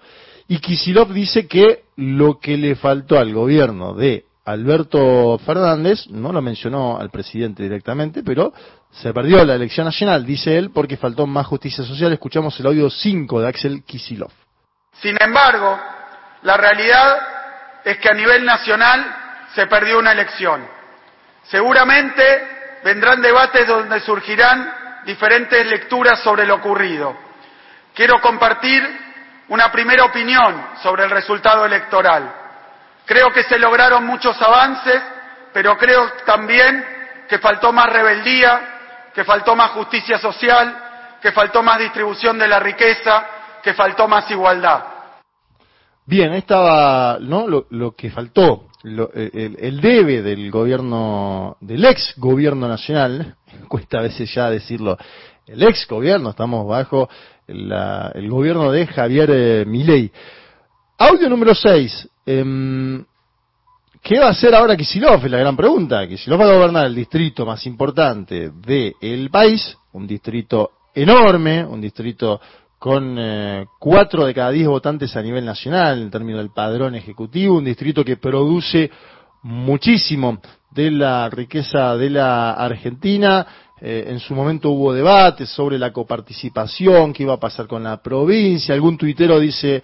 Y 0.47 0.60
Kisilov 0.60 1.14
dice 1.14 1.47
que 1.47 1.86
lo 1.95 2.39
que 2.39 2.58
le 2.58 2.76
faltó 2.76 3.18
al 3.18 3.34
gobierno 3.34 3.93
de 3.93 4.26
Alberto 4.43 5.38
Fernández, 5.45 6.08
no 6.10 6.32
lo 6.32 6.41
mencionó 6.41 6.99
al 6.99 7.10
presidente 7.10 7.64
directamente, 7.64 8.24
pero 8.24 8.52
se 8.89 9.14
perdió 9.14 9.45
la 9.45 9.56
elección 9.56 9.86
nacional, 9.86 10.26
dice 10.26 10.58
él, 10.58 10.72
porque 10.72 10.97
faltó 10.97 11.28
más 11.28 11.45
justicia 11.45 11.84
social. 11.84 12.12
Escuchamos 12.12 12.60
el 12.60 12.66
audio 12.66 12.89
5 12.89 13.39
de 13.39 13.47
Axel 13.47 13.84
Kisilov. 13.84 14.32
Sin 15.02 15.16
embargo, 15.22 15.80
la 16.43 16.58
realidad 16.58 17.18
es 17.86 17.97
que 17.99 18.10
a 18.10 18.14
nivel 18.14 18.43
nacional 18.43 19.06
se 19.56 19.68
perdió 19.68 19.99
una 19.99 20.12
elección. 20.12 20.80
Seguramente 21.44 22.80
vendrán 22.84 23.22
debates 23.22 23.68
donde 23.68 24.00
surgirán 24.02 25.02
diferentes 25.06 25.66
lecturas 25.66 26.20
sobre 26.22 26.46
lo 26.46 26.56
ocurrido. 26.56 27.16
Quiero 27.94 28.22
compartir 28.22 28.84
una 29.50 29.72
primera 29.72 30.06
opinión 30.06 30.66
sobre 30.82 31.04
el 31.04 31.10
resultado 31.10 31.66
electoral. 31.66 32.34
Creo 33.06 33.32
que 33.32 33.44
se 33.44 33.60
lograron 33.60 34.06
muchos 34.06 34.42
avances, 34.42 35.02
pero 35.52 35.78
creo 35.78 36.10
también 36.26 36.86
que 37.28 37.39
faltó 37.39 37.74
más 37.74 37.88
rebeldía, 37.88 39.10
que 39.14 39.24
faltó 39.24 39.56
más 39.56 39.72
justicia 39.72 40.18
social, 40.20 41.18
que 41.22 41.32
faltó 41.32 41.62
más 41.62 41.80
distribución 41.80 42.39
de 42.39 42.48
la 42.48 42.60
riqueza, 42.60 43.26
que 43.62 43.74
faltó 43.74 44.08
más 44.08 44.30
igualdad. 44.32 44.84
Bien, 46.06 46.34
estaba 46.34 47.18
¿no? 47.20 47.46
lo, 47.48 47.96
que 47.96 48.10
faltó, 48.10 48.68
el, 48.84 49.55
el, 49.59 49.82
debe 49.82 50.21
del 50.21 50.49
gobierno, 50.49 51.57
del 51.61 51.86
ex 51.86 52.13
gobierno 52.17 52.67
nacional, 52.67 53.36
cuesta 53.67 53.99
a 53.99 54.03
veces 54.03 54.34
ya 54.34 54.49
decirlo, 54.49 54.97
el 55.47 55.63
ex 55.63 55.88
gobierno, 55.88 56.29
estamos 56.29 56.67
bajo 56.67 57.09
el 57.47 58.29
gobierno 58.29 58.71
de 58.71 58.88
Javier 58.88 59.29
eh, 59.32 59.65
Milei. 59.65 60.11
Audio 60.97 61.29
número 61.29 61.53
6. 61.53 62.09
Em, 62.25 63.03
¿Qué 64.01 64.19
va 64.19 64.27
a 64.27 64.32
hacer 64.32 64.55
ahora 64.55 64.77
Kisilov? 64.77 65.25
Es 65.25 65.32
la 65.32 65.38
gran 65.38 65.55
pregunta. 65.55 66.07
Kisilov 66.07 66.39
va 66.39 66.45
a 66.45 66.55
gobernar 66.55 66.86
el 66.86 66.95
distrito 66.95 67.45
más 67.45 67.65
importante 67.65 68.51
del 68.51 69.29
país, 69.29 69.77
un 69.93 70.07
distrito 70.07 70.71
enorme, 70.93 71.63
un 71.65 71.82
distrito 71.82 72.39
con 72.82 73.15
eh, 73.19 73.67
cuatro 73.77 74.25
de 74.25 74.34
cada 74.34 74.49
diez 74.49 74.67
votantes 74.67 75.15
a 75.15 75.21
nivel 75.21 75.45
nacional 75.45 76.01
en 76.01 76.09
términos 76.09 76.39
del 76.39 76.49
padrón 76.49 76.95
ejecutivo, 76.95 77.57
un 77.57 77.65
distrito 77.65 78.03
que 78.03 78.17
produce 78.17 78.89
muchísimo 79.43 80.41
de 80.71 80.89
la 80.89 81.29
riqueza 81.29 81.95
de 81.95 82.09
la 82.09 82.53
Argentina. 82.53 83.45
Eh, 83.79 84.05
en 84.07 84.19
su 84.19 84.34
momento 84.34 84.71
hubo 84.71 84.93
debates 84.93 85.47
sobre 85.49 85.77
la 85.77 85.93
coparticipación, 85.93 87.13
qué 87.13 87.21
iba 87.21 87.36
a 87.36 87.39
pasar 87.39 87.67
con 87.67 87.84
la 87.84 88.01
provincia. 88.01 88.73
Algún 88.73 88.97
tuitero 88.97 89.39
dice 89.39 89.84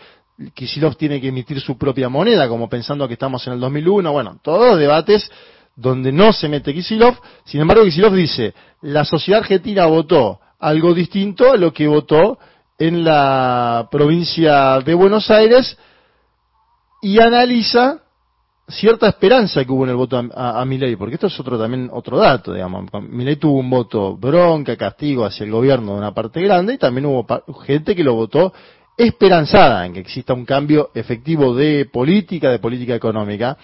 Kisilov 0.56 0.96
tiene 0.96 1.22
que 1.22 1.28
emitir 1.28 1.62
su 1.62 1.78
propia 1.78 2.10
moneda, 2.10 2.50
como 2.50 2.68
pensando 2.68 3.08
que 3.08 3.14
estamos 3.14 3.46
en 3.46 3.54
el 3.54 3.60
2001. 3.60 4.12
Bueno, 4.12 4.40
todos 4.42 4.76
debates 4.80 5.30
donde 5.76 6.12
no 6.12 6.34
se 6.34 6.50
mete 6.50 6.74
Kisilov. 6.74 7.14
Sin 7.46 7.62
embargo, 7.62 7.84
Kisilov 7.84 8.16
dice, 8.16 8.56
la 8.82 9.06
sociedad 9.06 9.42
argentina 9.42 9.86
votó 9.86 10.40
algo 10.58 10.96
distinto 10.96 11.52
a 11.52 11.58
lo 11.58 11.72
que 11.72 11.86
votó 11.86 12.40
en 12.78 13.04
la 13.04 13.88
provincia 13.90 14.80
de 14.80 14.94
Buenos 14.94 15.30
Aires 15.32 15.78
y 17.02 17.20
analiza 17.20 18.02
cierta 18.68 19.08
esperanza 19.08 19.64
que 19.64 19.72
hubo 19.72 19.86
en 19.86 19.92
el 19.92 19.96
voto 19.96 20.18
a, 20.18 20.60
a, 20.60 20.66
Milei, 20.66 20.96
porque 20.96 21.16
esto 21.16 21.28
es 21.28 21.40
otro 21.40 21.58
también 21.58 21.90
otro 21.92 22.18
dato, 22.18 22.54
digamos. 22.54 22.86
Milei 23.10 23.38
tuvo 23.38 23.60
un 23.60 23.70
voto 23.70 24.18
bronca, 24.18 24.76
castigo 24.76 25.26
hacia 25.26 25.46
el 25.46 25.52
gobierno 25.52 25.94
de 25.94 26.00
una 26.00 26.14
parte 26.14 26.42
grande 26.42 26.74
y 26.74 26.78
también 26.78 27.06
hubo 27.06 27.26
gente 27.66 27.96
que 27.96 28.04
lo 28.04 28.16
votó 28.16 28.54
esperanzada 28.98 29.86
en 29.86 29.94
que 29.94 30.00
exista 30.00 30.34
un 30.34 30.46
cambio 30.46 30.90
efectivo 30.94 31.56
de 31.56 31.86
política, 31.86 32.50
de 32.50 32.60
política 32.60 32.96
económica. 32.96 33.58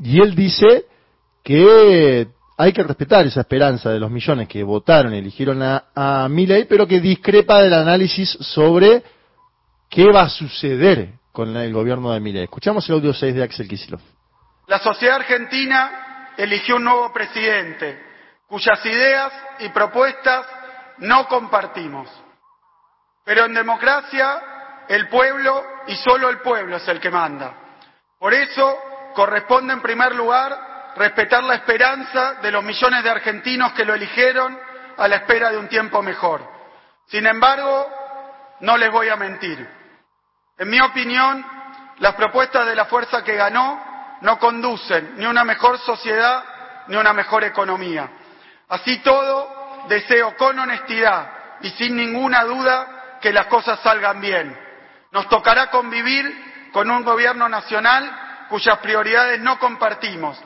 Y 0.00 0.20
él 0.20 0.34
dice 0.34 0.86
que 1.42 2.28
hay 2.62 2.72
que 2.72 2.84
respetar 2.84 3.26
esa 3.26 3.40
esperanza 3.40 3.90
de 3.90 3.98
los 3.98 4.08
millones 4.08 4.46
que 4.46 4.62
votaron 4.62 5.12
y 5.12 5.18
eligieron 5.18 5.60
a, 5.62 5.86
a 5.94 6.28
Milley, 6.28 6.66
pero 6.66 6.86
que 6.86 7.00
discrepa 7.00 7.60
del 7.60 7.74
análisis 7.74 8.30
sobre 8.40 9.02
qué 9.90 10.10
va 10.12 10.22
a 10.22 10.28
suceder 10.28 11.08
con 11.32 11.56
el 11.56 11.72
gobierno 11.72 12.12
de 12.12 12.20
Milley. 12.20 12.44
Escuchamos 12.44 12.88
el 12.88 12.94
audio 12.94 13.12
6 13.12 13.34
de 13.34 13.42
Axel 13.42 13.66
Kicillof. 13.66 14.00
La 14.68 14.78
sociedad 14.78 15.16
argentina 15.16 16.34
eligió 16.36 16.76
un 16.76 16.84
nuevo 16.84 17.12
presidente 17.12 18.00
cuyas 18.46 18.84
ideas 18.86 19.32
y 19.58 19.68
propuestas 19.70 20.46
no 20.98 21.26
compartimos. 21.26 22.08
Pero 23.24 23.46
en 23.46 23.54
democracia 23.54 24.40
el 24.88 25.08
pueblo 25.08 25.64
y 25.88 25.96
solo 25.96 26.30
el 26.30 26.38
pueblo 26.38 26.76
es 26.76 26.86
el 26.86 27.00
que 27.00 27.10
manda. 27.10 27.54
Por 28.20 28.32
eso 28.32 28.78
corresponde 29.14 29.72
en 29.72 29.82
primer 29.82 30.14
lugar 30.14 30.71
respetar 30.96 31.42
la 31.44 31.54
esperanza 31.54 32.34
de 32.34 32.50
los 32.50 32.62
millones 32.62 33.02
de 33.02 33.10
argentinos 33.10 33.72
que 33.72 33.84
lo 33.84 33.94
eligieron 33.94 34.58
a 34.96 35.08
la 35.08 35.16
espera 35.16 35.50
de 35.50 35.58
un 35.58 35.68
tiempo 35.68 36.02
mejor. 36.02 36.46
Sin 37.06 37.26
embargo, 37.26 37.88
no 38.60 38.76
les 38.76 38.90
voy 38.90 39.08
a 39.08 39.16
mentir. 39.16 39.68
En 40.58 40.68
mi 40.68 40.80
opinión, 40.80 41.44
las 41.98 42.14
propuestas 42.14 42.66
de 42.66 42.76
la 42.76 42.86
fuerza 42.86 43.22
que 43.24 43.34
ganó 43.34 44.18
no 44.20 44.38
conducen 44.38 45.14
ni 45.16 45.26
una 45.26 45.44
mejor 45.44 45.78
sociedad 45.78 46.44
ni 46.88 46.96
una 46.96 47.12
mejor 47.12 47.44
economía. 47.44 48.08
Así 48.68 48.98
todo, 48.98 49.84
deseo 49.88 50.36
con 50.36 50.58
honestidad 50.58 51.30
y 51.60 51.70
sin 51.70 51.96
ninguna 51.96 52.44
duda 52.44 53.18
que 53.20 53.32
las 53.32 53.46
cosas 53.46 53.80
salgan 53.80 54.20
bien. 54.20 54.56
Nos 55.10 55.28
tocará 55.28 55.70
convivir 55.70 56.70
con 56.72 56.90
un 56.90 57.04
gobierno 57.04 57.48
nacional 57.48 58.46
cuyas 58.48 58.78
prioridades 58.78 59.40
no 59.40 59.58
compartimos, 59.58 60.42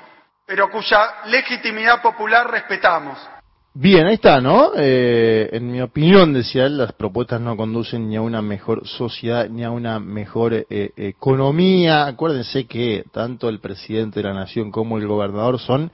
pero 0.46 0.70
cuya 0.70 1.24
legitimidad 1.26 2.00
popular 2.00 2.50
respetamos. 2.50 3.18
Bien, 3.74 4.06
ahí 4.06 4.14
está, 4.14 4.40
¿no? 4.40 4.72
Eh, 4.74 5.50
en 5.52 5.70
mi 5.70 5.82
opinión, 5.82 6.32
decía 6.32 6.64
él, 6.64 6.78
las 6.78 6.92
propuestas 6.92 7.42
no 7.42 7.58
conducen 7.58 8.08
ni 8.08 8.16
a 8.16 8.22
una 8.22 8.40
mejor 8.40 8.88
sociedad 8.88 9.50
ni 9.50 9.64
a 9.64 9.70
una 9.70 10.00
mejor 10.00 10.54
eh, 10.54 10.92
economía. 10.96 12.06
Acuérdense 12.06 12.66
que 12.66 13.04
tanto 13.12 13.50
el 13.50 13.60
presidente 13.60 14.20
de 14.22 14.28
la 14.28 14.34
nación 14.34 14.70
como 14.70 14.96
el 14.96 15.06
gobernador 15.06 15.58
son 15.58 15.90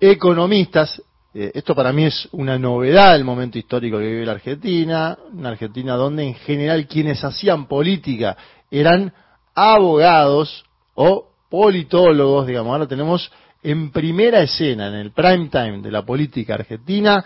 economistas. 0.00 1.00
Eh, 1.32 1.52
esto 1.54 1.76
para 1.76 1.92
mí 1.92 2.06
es 2.06 2.28
una 2.32 2.58
novedad 2.58 3.12
del 3.12 3.22
momento 3.22 3.58
histórico 3.58 3.98
que 3.98 4.06
vive 4.06 4.26
la 4.26 4.32
Argentina, 4.32 5.16
una 5.32 5.50
Argentina 5.50 5.94
donde 5.94 6.24
en 6.24 6.34
general 6.34 6.88
quienes 6.88 7.22
hacían 7.22 7.66
política 7.66 8.36
eran 8.72 9.12
abogados 9.54 10.64
o 10.94 11.28
politólogos, 11.48 12.48
digamos. 12.48 12.72
Ahora 12.72 12.88
tenemos 12.88 13.30
en 13.62 13.90
primera 13.90 14.42
escena, 14.42 14.88
en 14.88 14.94
el 14.94 15.12
prime 15.12 15.48
time 15.48 15.80
de 15.82 15.90
la 15.90 16.04
política 16.04 16.54
argentina, 16.54 17.24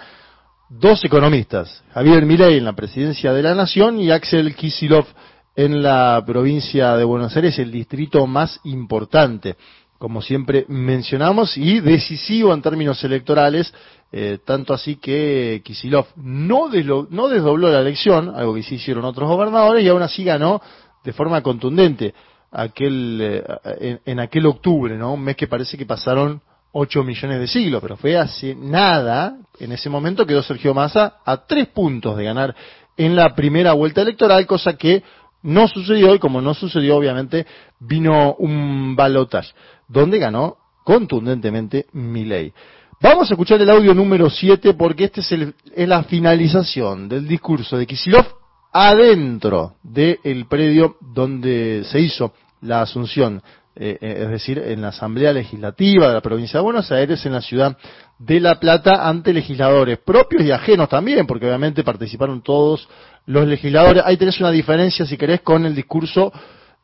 dos 0.68 1.04
economistas, 1.04 1.84
Javier 1.92 2.26
Milei 2.26 2.58
en 2.58 2.64
la 2.64 2.72
presidencia 2.74 3.32
de 3.32 3.42
la 3.42 3.54
Nación 3.54 4.00
y 4.00 4.10
Axel 4.10 4.54
Kisilov 4.54 5.06
en 5.54 5.82
la 5.82 6.22
provincia 6.26 6.96
de 6.96 7.04
Buenos 7.04 7.36
Aires, 7.36 7.58
el 7.58 7.70
distrito 7.70 8.26
más 8.26 8.58
importante, 8.64 9.56
como 9.98 10.20
siempre 10.20 10.64
mencionamos, 10.68 11.56
y 11.56 11.78
decisivo 11.78 12.52
en 12.52 12.62
términos 12.62 13.02
electorales, 13.04 13.72
eh, 14.10 14.38
tanto 14.44 14.74
así 14.74 14.96
que 14.96 15.62
Kisilov 15.64 16.06
no, 16.16 16.68
no 17.10 17.28
desdobló 17.28 17.68
la 17.70 17.80
elección, 17.80 18.34
algo 18.34 18.54
que 18.54 18.64
sí 18.64 18.74
hicieron 18.76 19.04
otros 19.04 19.28
gobernadores, 19.28 19.84
y 19.84 19.88
aún 19.88 20.02
así 20.02 20.24
ganó 20.24 20.60
de 21.04 21.12
forma 21.12 21.42
contundente 21.42 22.14
aquel, 22.54 23.18
eh, 23.20 23.98
en, 24.04 24.20
aquel 24.20 24.46
octubre, 24.46 24.96
¿no? 24.96 25.14
Un 25.14 25.22
mes 25.22 25.36
que 25.36 25.48
parece 25.48 25.76
que 25.76 25.84
pasaron 25.84 26.40
8 26.72 27.02
millones 27.02 27.40
de 27.40 27.46
siglos, 27.46 27.82
pero 27.82 27.96
fue 27.96 28.16
hace 28.16 28.54
nada, 28.54 29.36
en 29.58 29.72
ese 29.72 29.90
momento 29.90 30.26
quedó 30.26 30.42
Sergio 30.42 30.72
Massa 30.72 31.16
a 31.24 31.36
tres 31.46 31.68
puntos 31.68 32.16
de 32.16 32.24
ganar 32.24 32.54
en 32.96 33.16
la 33.16 33.34
primera 33.34 33.72
vuelta 33.72 34.02
electoral, 34.02 34.46
cosa 34.46 34.76
que 34.76 35.02
no 35.42 35.68
sucedió 35.68 36.14
y 36.14 36.18
como 36.18 36.40
no 36.40 36.54
sucedió, 36.54 36.96
obviamente, 36.96 37.46
vino 37.80 38.34
un 38.38 38.96
balotaje, 38.96 39.52
donde 39.88 40.18
ganó 40.18 40.56
contundentemente 40.84 41.86
Milei. 41.92 42.52
Vamos 43.00 43.30
a 43.30 43.34
escuchar 43.34 43.60
el 43.60 43.70
audio 43.70 43.92
número 43.92 44.30
7 44.30 44.74
porque 44.74 45.04
este 45.04 45.20
es, 45.20 45.32
el, 45.32 45.54
es 45.74 45.88
la 45.88 46.04
finalización 46.04 47.08
del 47.08 47.26
discurso 47.26 47.76
de 47.76 47.86
Kisilov 47.86 48.24
adentro 48.72 49.74
del 49.82 50.46
predio 50.48 50.96
donde 51.00 51.84
se 51.84 52.00
hizo 52.00 52.32
la 52.64 52.82
asunción, 52.82 53.42
eh, 53.76 53.98
eh, 54.00 54.20
es 54.22 54.30
decir, 54.30 54.58
en 54.58 54.82
la 54.82 54.88
Asamblea 54.88 55.32
Legislativa 55.32 56.08
de 56.08 56.14
la 56.14 56.20
provincia 56.20 56.58
de 56.58 56.64
Buenos 56.64 56.90
Aires, 56.90 57.24
en 57.26 57.32
la 57.32 57.40
ciudad 57.40 57.76
de 58.18 58.40
La 58.40 58.58
Plata, 58.58 59.08
ante 59.08 59.32
legisladores 59.32 59.98
propios 59.98 60.42
y 60.42 60.50
ajenos 60.50 60.88
también, 60.88 61.26
porque 61.26 61.46
obviamente 61.46 61.84
participaron 61.84 62.42
todos 62.42 62.88
los 63.26 63.46
legisladores. 63.46 64.02
Ahí 64.04 64.16
tenés 64.16 64.40
una 64.40 64.50
diferencia, 64.50 65.06
si 65.06 65.16
querés, 65.16 65.42
con 65.42 65.66
el 65.66 65.74
discurso 65.74 66.32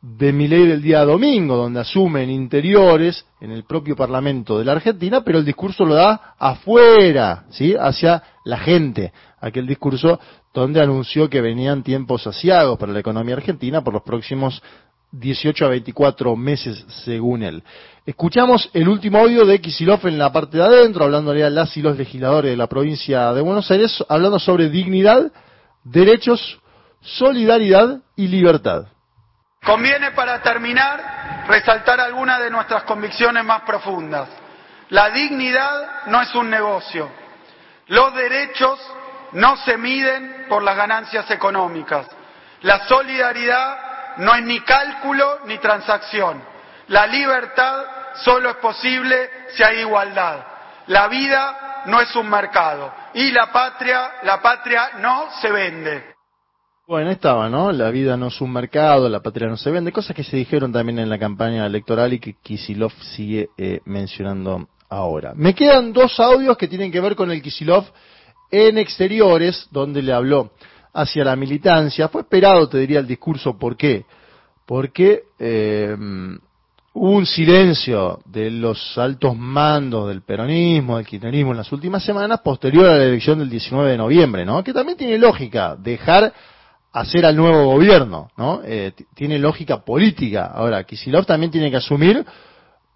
de 0.01 0.33
mi 0.33 0.47
ley 0.47 0.65
del 0.65 0.81
día 0.81 1.05
domingo, 1.05 1.55
donde 1.55 1.79
asumen 1.79 2.29
interiores 2.29 3.23
en 3.39 3.51
el 3.51 3.63
propio 3.63 3.95
Parlamento 3.95 4.57
de 4.57 4.65
la 4.65 4.71
Argentina, 4.73 5.21
pero 5.23 5.37
el 5.37 5.45
discurso 5.45 5.85
lo 5.85 5.93
da 5.93 6.33
afuera, 6.39 7.45
¿sí? 7.51 7.75
hacia 7.79 8.23
la 8.43 8.57
gente. 8.57 9.13
Aquel 9.39 9.67
discurso 9.67 10.19
donde 10.53 10.81
anunció 10.81 11.29
que 11.29 11.41
venían 11.41 11.83
tiempos 11.83 12.25
asiagos 12.25 12.77
para 12.79 12.91
la 12.91 12.99
economía 12.99 13.35
argentina 13.35 13.83
por 13.83 13.93
los 13.93 14.03
próximos 14.03 14.61
18 15.11 15.65
a 15.65 15.69
24 15.69 16.35
meses, 16.35 16.85
según 17.03 17.43
él. 17.43 17.63
Escuchamos 18.05 18.69
el 18.73 18.87
último 18.87 19.19
audio 19.19 19.45
de 19.45 19.59
Kisilov 19.59 20.07
en 20.07 20.17
la 20.17 20.31
parte 20.31 20.57
de 20.57 20.63
adentro, 20.63 21.03
hablándole 21.03 21.43
a 21.43 21.49
las 21.49 21.75
y 21.77 21.81
los 21.81 21.97
legisladores 21.97 22.51
de 22.51 22.57
la 22.57 22.67
provincia 22.67 23.33
de 23.33 23.41
Buenos 23.41 23.69
Aires, 23.69 24.03
hablando 24.09 24.39
sobre 24.39 24.69
dignidad, 24.69 25.31
derechos, 25.83 26.59
solidaridad 27.01 27.99
y 28.15 28.27
libertad. 28.27 28.85
Conviene 29.63 30.11
para 30.11 30.41
terminar 30.41 31.45
resaltar 31.47 31.99
algunas 31.99 32.39
de 32.39 32.49
nuestras 32.49 32.83
convicciones 32.83 33.43
más 33.43 33.61
profundas. 33.61 34.29
La 34.89 35.09
dignidad 35.09 36.07
no 36.07 36.21
es 36.21 36.33
un 36.33 36.49
negocio. 36.49 37.09
Los 37.87 38.15
derechos 38.15 38.79
no 39.33 39.57
se 39.57 39.77
miden 39.77 40.45
por 40.49 40.63
las 40.63 40.75
ganancias 40.75 41.29
económicas. 41.29 42.07
La 42.61 42.87
solidaridad 42.87 43.90
no 44.17 44.33
hay 44.33 44.41
ni 44.43 44.59
cálculo 44.61 45.39
ni 45.45 45.57
transacción. 45.57 46.41
La 46.87 47.07
libertad 47.07 47.83
solo 48.23 48.49
es 48.49 48.55
posible 48.57 49.29
si 49.55 49.63
hay 49.63 49.79
igualdad. 49.79 50.45
La 50.87 51.07
vida 51.07 51.83
no 51.85 52.01
es 52.01 52.15
un 52.15 52.29
mercado 52.29 52.93
y 53.13 53.31
la 53.31 53.51
patria, 53.51 54.11
la 54.23 54.41
patria 54.41 54.91
no 54.99 55.29
se 55.39 55.51
vende. 55.51 56.03
Bueno, 56.87 57.11
estaba, 57.11 57.47
¿no? 57.47 57.71
La 57.71 57.89
vida 57.89 58.17
no 58.17 58.27
es 58.27 58.41
un 58.41 58.51
mercado, 58.51 59.07
la 59.07 59.21
patria 59.21 59.47
no 59.47 59.55
se 59.55 59.71
vende, 59.71 59.93
cosas 59.93 60.15
que 60.15 60.23
se 60.23 60.35
dijeron 60.35 60.73
también 60.73 60.99
en 60.99 61.09
la 61.09 61.17
campaña 61.17 61.65
electoral 61.65 62.11
y 62.11 62.19
que 62.19 62.33
Kisilov 62.33 62.91
sigue 63.15 63.49
eh, 63.57 63.79
mencionando 63.85 64.67
ahora. 64.89 65.31
Me 65.35 65.55
quedan 65.55 65.93
dos 65.93 66.19
audios 66.19 66.57
que 66.57 66.67
tienen 66.67 66.91
que 66.91 66.99
ver 66.99 67.15
con 67.15 67.31
el 67.31 67.41
Kisilov 67.41 67.85
en 68.51 68.77
exteriores, 68.77 69.67
donde 69.71 70.01
le 70.01 70.11
habló 70.11 70.51
hacia 70.93 71.23
la 71.23 71.35
militancia. 71.35 72.07
Fue 72.07 72.21
esperado, 72.21 72.67
te 72.67 72.77
diría, 72.79 72.99
el 72.99 73.07
discurso. 73.07 73.57
¿Por 73.57 73.77
qué? 73.77 74.05
Porque 74.65 75.23
eh, 75.39 75.95
hubo 76.93 77.11
un 77.11 77.25
silencio 77.25 78.19
de 78.25 78.51
los 78.51 78.97
altos 78.97 79.35
mandos 79.35 80.07
del 80.07 80.21
peronismo, 80.21 80.97
del 80.97 81.05
kirchnerismo 81.05 81.51
en 81.51 81.57
las 81.57 81.71
últimas 81.71 82.03
semanas, 82.03 82.41
posterior 82.41 82.87
a 82.87 82.97
la 82.97 83.05
elección 83.05 83.39
del 83.39 83.49
19 83.49 83.91
de 83.91 83.97
noviembre, 83.97 84.45
¿no? 84.45 84.63
Que 84.63 84.73
también 84.73 84.97
tiene 84.97 85.17
lógica 85.17 85.75
dejar 85.75 86.33
hacer 86.91 87.25
al 87.25 87.35
nuevo 87.35 87.65
gobierno, 87.65 88.29
¿no? 88.37 88.61
Eh, 88.65 88.91
tiene 89.15 89.39
lógica 89.39 89.83
política. 89.83 90.47
Ahora, 90.47 90.83
Kisilov 90.83 91.25
también 91.25 91.51
tiene 91.51 91.71
que 91.71 91.77
asumir 91.77 92.25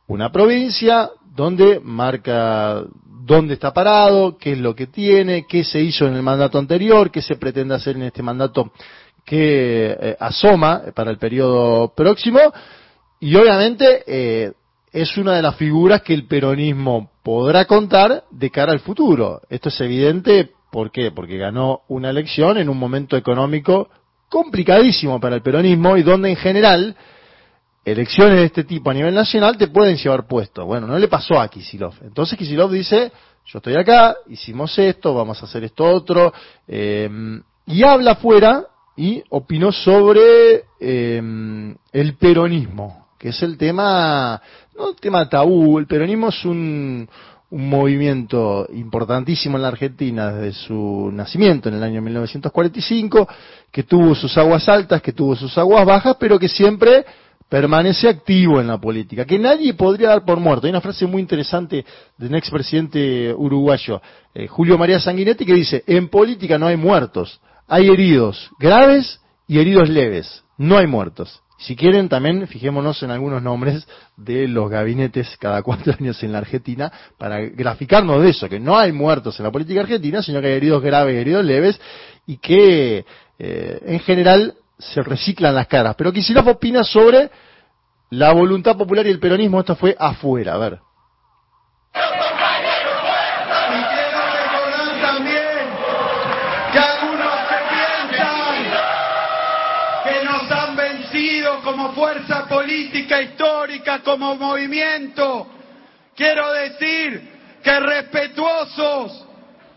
una 0.07 0.31
provincia 0.31 1.09
donde 1.35 1.79
marca 1.81 2.83
dónde 3.25 3.55
está 3.55 3.73
parado, 3.73 4.37
qué 4.37 4.51
es 4.51 4.59
lo 4.59 4.75
que 4.75 4.87
tiene, 4.87 5.45
qué 5.47 5.63
se 5.63 5.81
hizo 5.81 6.05
en 6.05 6.13
el 6.13 6.21
mandato 6.21 6.59
anterior, 6.59 7.09
qué 7.09 7.21
se 7.21 7.35
pretende 7.35 7.73
hacer 7.73 7.95
en 7.95 8.03
este 8.03 8.21
mandato 8.21 8.71
que 9.25 9.97
eh, 9.99 10.15
asoma 10.19 10.83
para 10.93 11.09
el 11.09 11.17
periodo 11.17 11.93
próximo 11.95 12.39
y 13.19 13.35
obviamente 13.35 14.03
eh, 14.05 14.51
es 14.91 15.17
una 15.17 15.33
de 15.33 15.41
las 15.41 15.55
figuras 15.55 16.03
que 16.03 16.13
el 16.13 16.27
peronismo 16.27 17.09
podrá 17.23 17.65
contar 17.65 18.25
de 18.29 18.51
cara 18.51 18.71
al 18.71 18.79
futuro. 18.79 19.41
Esto 19.49 19.69
es 19.69 19.81
evidente, 19.81 20.51
¿por 20.71 20.91
qué? 20.91 21.11
Porque 21.11 21.37
ganó 21.37 21.81
una 21.87 22.11
elección 22.11 22.57
en 22.57 22.69
un 22.69 22.77
momento 22.77 23.17
económico 23.17 23.89
complicadísimo 24.29 25.19
para 25.19 25.35
el 25.35 25.41
peronismo 25.41 25.97
y 25.97 26.03
donde 26.03 26.29
en 26.29 26.35
general 26.35 26.95
elecciones 27.85 28.37
de 28.37 28.45
este 28.45 28.63
tipo 28.63 28.89
a 28.89 28.93
nivel 28.93 29.13
nacional 29.13 29.57
te 29.57 29.67
pueden 29.67 29.95
llevar 29.95 30.27
puesto. 30.27 30.65
Bueno, 30.65 30.87
no 30.87 30.97
le 30.97 31.07
pasó 31.07 31.39
a 31.39 31.47
Kisilov. 31.47 31.93
Entonces 32.01 32.37
Kisilov 32.37 32.71
dice, 32.71 33.11
yo 33.45 33.59
estoy 33.59 33.75
acá, 33.75 34.15
hicimos 34.27 34.77
esto, 34.79 35.13
vamos 35.13 35.41
a 35.41 35.45
hacer 35.45 35.63
esto 35.63 35.85
otro, 35.85 36.33
eh, 36.67 37.09
y 37.67 37.83
habla 37.83 38.13
afuera 38.13 38.65
y 38.97 39.23
opinó 39.29 39.71
sobre 39.71 40.63
eh, 40.79 41.21
el 41.91 42.13
peronismo, 42.15 43.07
que 43.19 43.29
es 43.29 43.43
el 43.43 43.57
tema, 43.57 44.41
no 44.75 44.89
el 44.89 44.95
tema 44.95 45.29
tabú, 45.29 45.77
el 45.77 45.85
peronismo 45.85 46.29
es 46.29 46.43
un, 46.43 47.07
un 47.51 47.69
movimiento 47.69 48.67
importantísimo 48.73 49.57
en 49.57 49.61
la 49.61 49.67
Argentina 49.69 50.31
desde 50.31 50.59
su 50.59 51.11
nacimiento 51.13 51.69
en 51.69 51.75
el 51.75 51.83
año 51.83 52.01
1945, 52.01 53.27
que 53.71 53.83
tuvo 53.83 54.15
sus 54.15 54.35
aguas 54.37 54.67
altas, 54.67 55.01
que 55.01 55.13
tuvo 55.13 55.35
sus 55.35 55.55
aguas 55.57 55.85
bajas, 55.85 56.17
pero 56.19 56.39
que 56.39 56.49
siempre 56.49 57.05
permanece 57.55 58.09
activo 58.09 58.59
en 58.59 58.67
la 58.67 58.81
política, 58.81 59.23
que 59.23 59.39
nadie 59.39 59.73
podría 59.75 60.09
dar 60.09 60.25
por 60.25 60.41
muerto. 60.41 60.67
Hay 60.67 60.71
una 60.71 60.81
frase 60.81 61.05
muy 61.05 61.21
interesante 61.21 61.85
de 62.17 62.27
un 62.27 62.35
expresidente 62.35 63.33
uruguayo, 63.33 64.01
eh, 64.33 64.45
Julio 64.45 64.77
María 64.77 64.99
Sanguinetti, 64.99 65.45
que 65.45 65.53
dice, 65.53 65.81
en 65.87 66.09
política 66.09 66.57
no 66.57 66.67
hay 66.67 66.75
muertos, 66.75 67.39
hay 67.65 67.87
heridos 67.87 68.51
graves 68.59 69.21
y 69.47 69.59
heridos 69.59 69.87
leves, 69.87 70.43
no 70.57 70.77
hay 70.77 70.85
muertos. 70.85 71.41
Si 71.57 71.77
quieren, 71.77 72.09
también 72.09 72.45
fijémonos 72.45 73.01
en 73.03 73.11
algunos 73.11 73.41
nombres 73.41 73.87
de 74.17 74.49
los 74.49 74.69
gabinetes 74.69 75.37
cada 75.39 75.63
cuatro 75.63 75.93
años 75.97 76.21
en 76.23 76.33
la 76.33 76.39
Argentina 76.39 76.91
para 77.17 77.39
graficarnos 77.39 78.21
de 78.21 78.31
eso, 78.31 78.49
que 78.49 78.59
no 78.59 78.77
hay 78.77 78.91
muertos 78.91 79.39
en 79.39 79.45
la 79.45 79.51
política 79.53 79.79
argentina, 79.79 80.21
sino 80.21 80.41
que 80.41 80.47
hay 80.47 80.53
heridos 80.55 80.83
graves 80.83 81.15
y 81.15 81.19
heridos 81.19 81.45
leves 81.45 81.79
y 82.27 82.35
que 82.35 83.05
eh, 83.39 83.79
en 83.85 83.99
general 84.01 84.55
se 84.77 85.01
reciclan 85.01 85.55
las 85.55 85.67
caras. 85.67 85.95
Pero 85.97 86.11
Kicillof 86.11 86.47
opina 86.47 86.83
sobre 86.83 87.29
la 88.09 88.33
voluntad 88.33 88.75
popular 88.77 89.05
y 89.07 89.11
el 89.11 89.19
peronismo. 89.19 89.59
Esto 89.59 89.75
fue 89.75 89.95
afuera, 89.97 90.53
a 90.53 90.57
ver. 90.57 90.79
Como 101.63 101.93
fuerza 101.93 102.47
política 102.47 103.21
histórica, 103.21 103.99
como 103.99 104.35
movimiento, 104.35 105.47
quiero 106.15 106.51
decir 106.53 107.59
que 107.63 107.79
respetuosos 107.79 109.25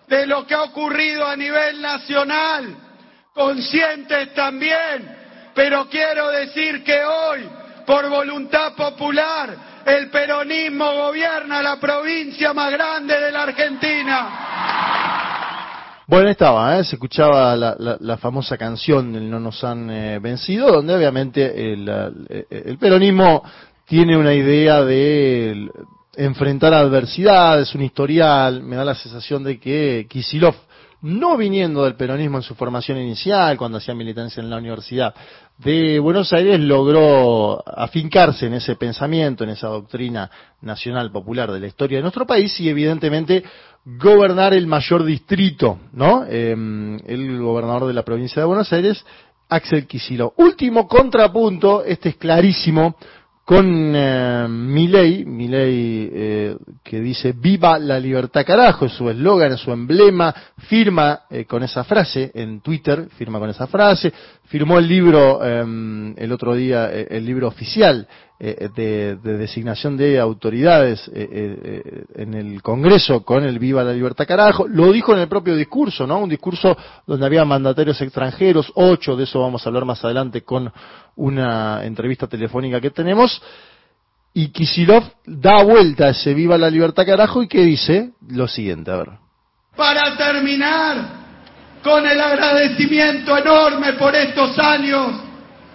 de 0.06 0.26
lo 0.26 0.46
que 0.46 0.54
ha 0.54 0.62
ocurrido 0.64 1.26
a 1.26 1.34
nivel 1.34 1.80
nacional, 1.80 2.76
conscientes 3.38 4.34
también, 4.34 5.16
pero 5.54 5.88
quiero 5.88 6.28
decir 6.32 6.82
que 6.82 6.98
hoy, 7.04 7.48
por 7.86 8.10
voluntad 8.10 8.74
popular, 8.74 9.56
el 9.86 10.10
peronismo 10.10 10.92
gobierna 10.92 11.62
la 11.62 11.78
provincia 11.78 12.52
más 12.52 12.72
grande 12.72 13.14
de 13.18 13.30
la 13.30 13.42
Argentina. 13.44 14.28
Bueno, 16.08 16.30
estaba, 16.30 16.78
¿eh? 16.78 16.84
se 16.84 16.96
escuchaba 16.96 17.54
la, 17.54 18.16
famosa 18.16 18.58
canción 18.58 19.12
del 19.12 19.30
No 19.30 19.38
nos 19.38 19.62
han 19.62 19.88
eh, 19.88 20.18
vencido, 20.18 20.72
donde 20.72 20.96
obviamente 20.96 21.72
el, 21.72 21.88
el, 22.50 22.76
peronismo 22.78 23.44
tiene 23.86 24.16
una 24.16 24.34
idea 24.34 24.82
de 24.82 25.68
enfrentar 26.16 26.74
adversidades, 26.74 27.72
un 27.74 27.82
historial, 27.82 28.62
me 28.62 28.74
da 28.74 28.84
la 28.84 28.96
sensación 28.96 29.44
de 29.44 29.60
que 29.60 30.06
Kisilov, 30.08 30.56
no 31.02 31.36
viniendo 31.36 31.84
del 31.84 31.94
peronismo 31.94 32.38
en 32.38 32.42
su 32.42 32.54
formación 32.54 32.98
inicial, 32.98 33.56
cuando 33.56 33.78
hacía 33.78 33.94
militancia 33.94 34.42
en 34.42 34.50
la 34.50 34.56
Universidad 34.56 35.14
de 35.58 35.98
Buenos 35.98 36.32
Aires, 36.32 36.58
logró 36.60 37.62
afincarse 37.66 38.46
en 38.46 38.54
ese 38.54 38.76
pensamiento, 38.76 39.44
en 39.44 39.50
esa 39.50 39.68
doctrina 39.68 40.30
nacional 40.60 41.12
popular 41.12 41.52
de 41.52 41.60
la 41.60 41.66
historia 41.66 41.98
de 41.98 42.02
nuestro 42.02 42.26
país 42.26 42.58
y 42.60 42.68
evidentemente 42.68 43.44
gobernar 43.84 44.54
el 44.54 44.66
mayor 44.66 45.04
distrito, 45.04 45.78
¿no? 45.92 46.24
Em, 46.28 46.98
el 47.06 47.40
gobernador 47.40 47.86
de 47.86 47.94
la 47.94 48.04
provincia 48.04 48.42
de 48.42 48.46
Buenos 48.46 48.72
Aires, 48.72 49.04
Axel 49.48 49.86
Kicillof. 49.86 50.34
Último 50.36 50.86
contrapunto, 50.86 51.84
este 51.84 52.10
es 52.10 52.16
clarísimo, 52.16 52.96
con 53.48 53.94
eh, 53.96 54.46
Milei, 54.46 55.24
Milei 55.24 56.10
eh, 56.12 56.56
que 56.84 57.00
dice 57.00 57.32
viva 57.32 57.78
la 57.78 57.98
libertad 57.98 58.44
carajo, 58.44 58.84
es 58.84 58.92
su 58.92 59.08
eslogan, 59.08 59.52
es 59.52 59.60
su 59.60 59.72
emblema, 59.72 60.34
firma 60.68 61.20
eh, 61.30 61.46
con 61.46 61.62
esa 61.62 61.82
frase 61.82 62.30
en 62.34 62.60
Twitter, 62.60 63.08
firma 63.16 63.38
con 63.38 63.48
esa 63.48 63.66
frase, 63.66 64.12
firmó 64.48 64.78
el 64.78 64.86
libro 64.86 65.42
em, 65.42 66.14
el 66.18 66.30
otro 66.30 66.54
día, 66.54 66.90
eh, 66.92 67.06
el 67.08 67.24
libro 67.24 67.48
oficial 67.48 68.06
eh, 68.40 68.68
de, 68.72 69.16
designación 69.16 69.96
de 69.96 70.20
autoridades 70.20 71.08
eh, 71.08 71.28
eh, 71.32 72.04
en 72.14 72.34
el 72.34 72.62
Congreso 72.62 73.24
con 73.24 73.42
el 73.42 73.58
Viva 73.58 73.82
la 73.82 73.92
Libertad 73.92 74.28
Carajo, 74.28 74.68
lo 74.68 74.92
dijo 74.92 75.12
en 75.12 75.18
el 75.18 75.28
propio 75.28 75.56
discurso, 75.56 76.06
¿no? 76.06 76.18
Un 76.18 76.28
discurso 76.28 76.76
donde 77.04 77.26
había 77.26 77.44
mandatarios 77.44 78.00
extranjeros, 78.00 78.70
ocho, 78.76 79.16
de 79.16 79.24
eso 79.24 79.40
vamos 79.40 79.66
a 79.66 79.70
hablar 79.70 79.84
más 79.84 80.04
adelante 80.04 80.42
con 80.42 80.72
una 81.16 81.84
entrevista 81.84 82.28
telefónica 82.28 82.80
que 82.80 82.90
tenemos, 82.90 83.42
y 84.34 84.52
Kisilov 84.52 85.02
da 85.26 85.64
vuelta 85.64 86.04
a 86.04 86.10
ese 86.10 86.32
Viva 86.32 86.56
la 86.56 86.70
Libertad 86.70 87.04
Carajo 87.04 87.42
y 87.42 87.48
que 87.48 87.62
dice 87.62 88.12
lo 88.28 88.46
siguiente, 88.46 88.92
a 88.92 88.98
ver. 88.98 89.08
Para 89.74 90.16
terminar, 90.16 90.96
con 91.82 92.06
el 92.06 92.20
agradecimiento 92.20 93.36
enorme 93.36 93.94
por 93.94 94.14
estos 94.14 94.56
años, 94.60 95.12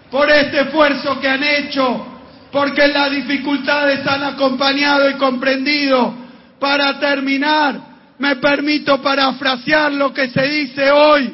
por 0.09 0.30
este 0.30 0.61
esfuerzo 0.61 1.20
que 1.20 1.28
han 1.28 1.43
hecho, 1.43 2.12
porque 2.53 2.87
las 2.87 3.09
dificultades 3.09 4.05
han 4.05 4.23
acompañado 4.23 5.09
y 5.09 5.15
comprendido. 5.15 6.13
Para 6.59 6.99
terminar, 6.99 7.81
me 8.19 8.35
permito 8.35 9.01
parafrasear 9.01 9.91
lo 9.91 10.13
que 10.13 10.29
se 10.29 10.47
dice 10.47 10.91
hoy 10.91 11.33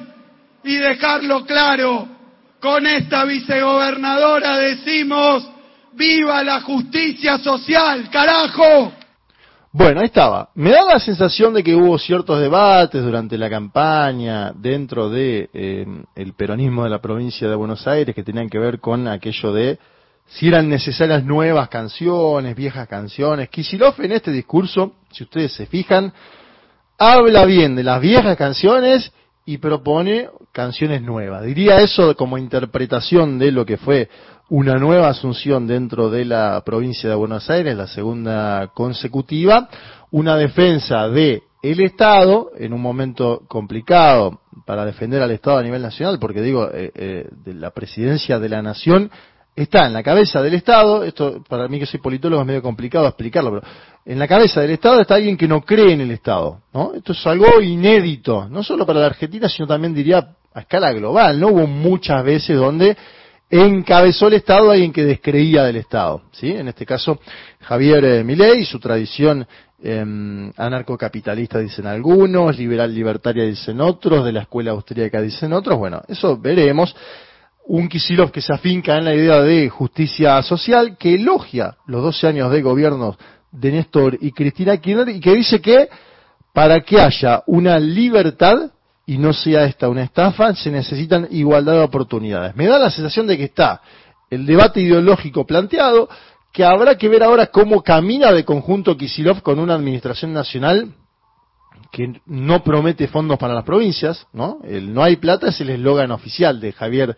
y 0.63 0.75
dejarlo 0.75 1.45
claro. 1.45 2.07
Con 2.61 2.87
esta 2.87 3.25
vicegobernadora 3.25 4.57
decimos, 4.57 5.47
viva 5.93 6.41
la 6.41 6.61
justicia 6.61 7.37
social, 7.37 8.09
carajo. 8.09 8.93
Bueno, 9.73 9.99
ahí 9.99 10.07
estaba. 10.07 10.49
Me 10.55 10.71
da 10.71 10.83
la 10.85 10.99
sensación 10.99 11.53
de 11.53 11.63
que 11.63 11.75
hubo 11.75 11.99
ciertos 11.99 12.39
debates 12.39 13.03
durante 13.03 13.37
la 13.37 13.49
campaña 13.49 14.51
dentro 14.53 15.09
de 15.09 15.49
eh, 15.53 15.85
el 16.15 16.33
peronismo 16.33 16.85
de 16.85 16.89
la 16.89 17.01
provincia 17.01 17.47
de 17.49 17.55
Buenos 17.55 17.85
Aires 17.87 18.15
que 18.15 18.23
tenían 18.23 18.49
que 18.49 18.57
ver 18.57 18.79
con 18.79 19.07
aquello 19.07 19.53
de 19.53 19.79
si 20.29 20.47
eran 20.47 20.69
necesarias 20.69 21.23
nuevas 21.23 21.69
canciones, 21.69 22.55
viejas 22.55 22.87
canciones. 22.87 23.49
Kisilov 23.49 23.95
en 23.99 24.11
este 24.11 24.31
discurso, 24.31 24.93
si 25.11 25.23
ustedes 25.23 25.53
se 25.53 25.65
fijan, 25.65 26.13
habla 26.97 27.45
bien 27.45 27.75
de 27.75 27.83
las 27.83 27.99
viejas 27.99 28.37
canciones 28.37 29.11
y 29.45 29.57
propone 29.57 30.29
canciones 30.51 31.01
nuevas. 31.01 31.43
Diría 31.43 31.77
eso 31.77 32.15
como 32.15 32.37
interpretación 32.37 33.39
de 33.39 33.51
lo 33.51 33.65
que 33.65 33.77
fue 33.77 34.09
una 34.49 34.75
nueva 34.75 35.09
asunción 35.09 35.65
dentro 35.65 36.11
de 36.11 36.25
la 36.25 36.61
provincia 36.63 37.09
de 37.09 37.15
Buenos 37.15 37.49
Aires, 37.49 37.75
la 37.75 37.87
segunda 37.87 38.67
consecutiva, 38.73 39.67
una 40.11 40.35
defensa 40.35 41.07
de 41.07 41.43
el 41.61 41.81
Estado 41.81 42.51
en 42.57 42.73
un 42.73 42.81
momento 42.81 43.41
complicado 43.47 44.41
para 44.65 44.85
defender 44.85 45.21
al 45.21 45.31
Estado 45.31 45.57
a 45.57 45.63
nivel 45.63 45.81
nacional, 45.81 46.19
porque 46.19 46.41
digo, 46.41 46.69
eh, 46.71 46.91
eh, 46.93 47.27
de 47.31 47.53
la 47.53 47.71
presidencia 47.71 48.39
de 48.39 48.49
la 48.49 48.61
nación 48.61 49.11
está 49.55 49.87
en 49.87 49.93
la 49.93 50.03
cabeza 50.03 50.41
del 50.41 50.53
Estado, 50.53 51.03
esto 51.03 51.43
para 51.47 51.67
mí 51.67 51.79
que 51.79 51.85
soy 51.85 51.99
politólogo 51.99 52.41
es 52.41 52.47
medio 52.47 52.61
complicado 52.61 53.07
explicarlo, 53.07 53.59
pero 53.59 53.73
en 54.05 54.17
la 54.17 54.27
cabeza 54.27 54.61
del 54.61 54.71
Estado 54.71 55.01
está 55.01 55.15
alguien 55.15 55.37
que 55.37 55.47
no 55.47 55.61
cree 55.61 55.93
en 55.93 56.01
el 56.01 56.11
Estado, 56.11 56.61
¿no? 56.73 56.93
Esto 56.93 57.11
es 57.11 57.27
algo 57.27 57.61
inédito, 57.61 58.47
no 58.49 58.63
solo 58.63 58.85
para 58.85 59.01
la 59.01 59.07
Argentina, 59.07 59.49
sino 59.49 59.67
también 59.67 59.93
diría 59.93 60.35
a 60.53 60.61
escala 60.61 60.91
global, 60.93 61.39
¿no? 61.39 61.49
Hubo 61.49 61.67
muchas 61.67 62.23
veces 62.23 62.57
donde 62.57 62.95
encabezó 63.49 64.27
el 64.27 64.35
Estado 64.35 64.71
alguien 64.71 64.93
que 64.93 65.03
descreía 65.03 65.63
del 65.63 65.77
Estado, 65.77 66.21
¿sí? 66.31 66.51
En 66.51 66.67
este 66.67 66.85
caso, 66.85 67.19
Javier 67.61 68.05
eh, 68.05 68.23
Milei 68.23 68.63
su 68.63 68.79
tradición 68.79 69.45
eh, 69.81 70.51
anarcocapitalista 70.57 71.59
dicen 71.59 71.87
algunos, 71.87 72.57
liberal 72.57 72.93
libertaria 72.93 73.45
dicen 73.45 73.81
otros, 73.81 74.25
de 74.25 74.31
la 74.31 74.41
escuela 74.41 74.71
austríaca 74.71 75.21
dicen 75.21 75.53
otros, 75.53 75.77
bueno, 75.77 76.01
eso 76.07 76.37
veremos 76.37 76.95
un 77.69 77.87
Kisilov 77.87 78.31
que 78.31 78.41
se 78.41 78.51
afinca 78.51 78.97
en 78.97 79.05
la 79.05 79.13
idea 79.13 79.41
de 79.41 79.69
justicia 79.69 80.41
social, 80.41 80.97
que 80.97 81.13
elogia 81.13 81.77
los 81.85 82.01
12 82.01 82.27
años 82.27 82.51
de 82.51 82.63
gobierno 82.63 83.15
de 83.51 83.71
Néstor 83.71 84.17
y 84.19 84.31
Cristina 84.31 84.77
Kirchner 84.77 85.09
y 85.09 85.19
que 85.19 85.35
dice 85.35 85.61
que 85.61 85.87
para 86.51 86.81
que 86.81 86.99
haya 86.99 87.43
una 87.45 87.77
libertad 87.79 88.71
y 89.05 89.19
no 89.19 89.33
sea 89.33 89.65
esta 89.65 89.87
una 89.87 90.01
estafa, 90.01 90.55
se 90.55 90.71
necesitan 90.71 91.27
igualdad 91.29 91.73
de 91.73 91.81
oportunidades. 91.81 92.55
Me 92.55 92.65
da 92.65 92.79
la 92.79 92.89
sensación 92.89 93.27
de 93.27 93.37
que 93.37 93.45
está 93.45 93.81
el 94.31 94.47
debate 94.47 94.81
ideológico 94.81 95.45
planteado, 95.45 96.09
que 96.51 96.63
habrá 96.63 96.97
que 96.97 97.07
ver 97.07 97.21
ahora 97.21 97.47
cómo 97.47 97.83
camina 97.83 98.31
de 98.31 98.45
conjunto 98.45 98.97
Kisilov 98.97 99.43
con 99.43 99.59
una 99.59 99.75
administración 99.75 100.33
nacional 100.33 100.95
que 101.91 102.19
no 102.25 102.63
promete 102.63 103.07
fondos 103.07 103.37
para 103.37 103.53
las 103.53 103.63
provincias, 103.63 104.25
¿no? 104.33 104.59
El 104.63 104.91
no 104.91 105.03
hay 105.03 105.17
plata 105.17 105.49
es 105.49 105.61
el 105.61 105.69
eslogan 105.69 106.11
oficial 106.11 106.59
de 106.59 106.71
Javier 106.71 107.15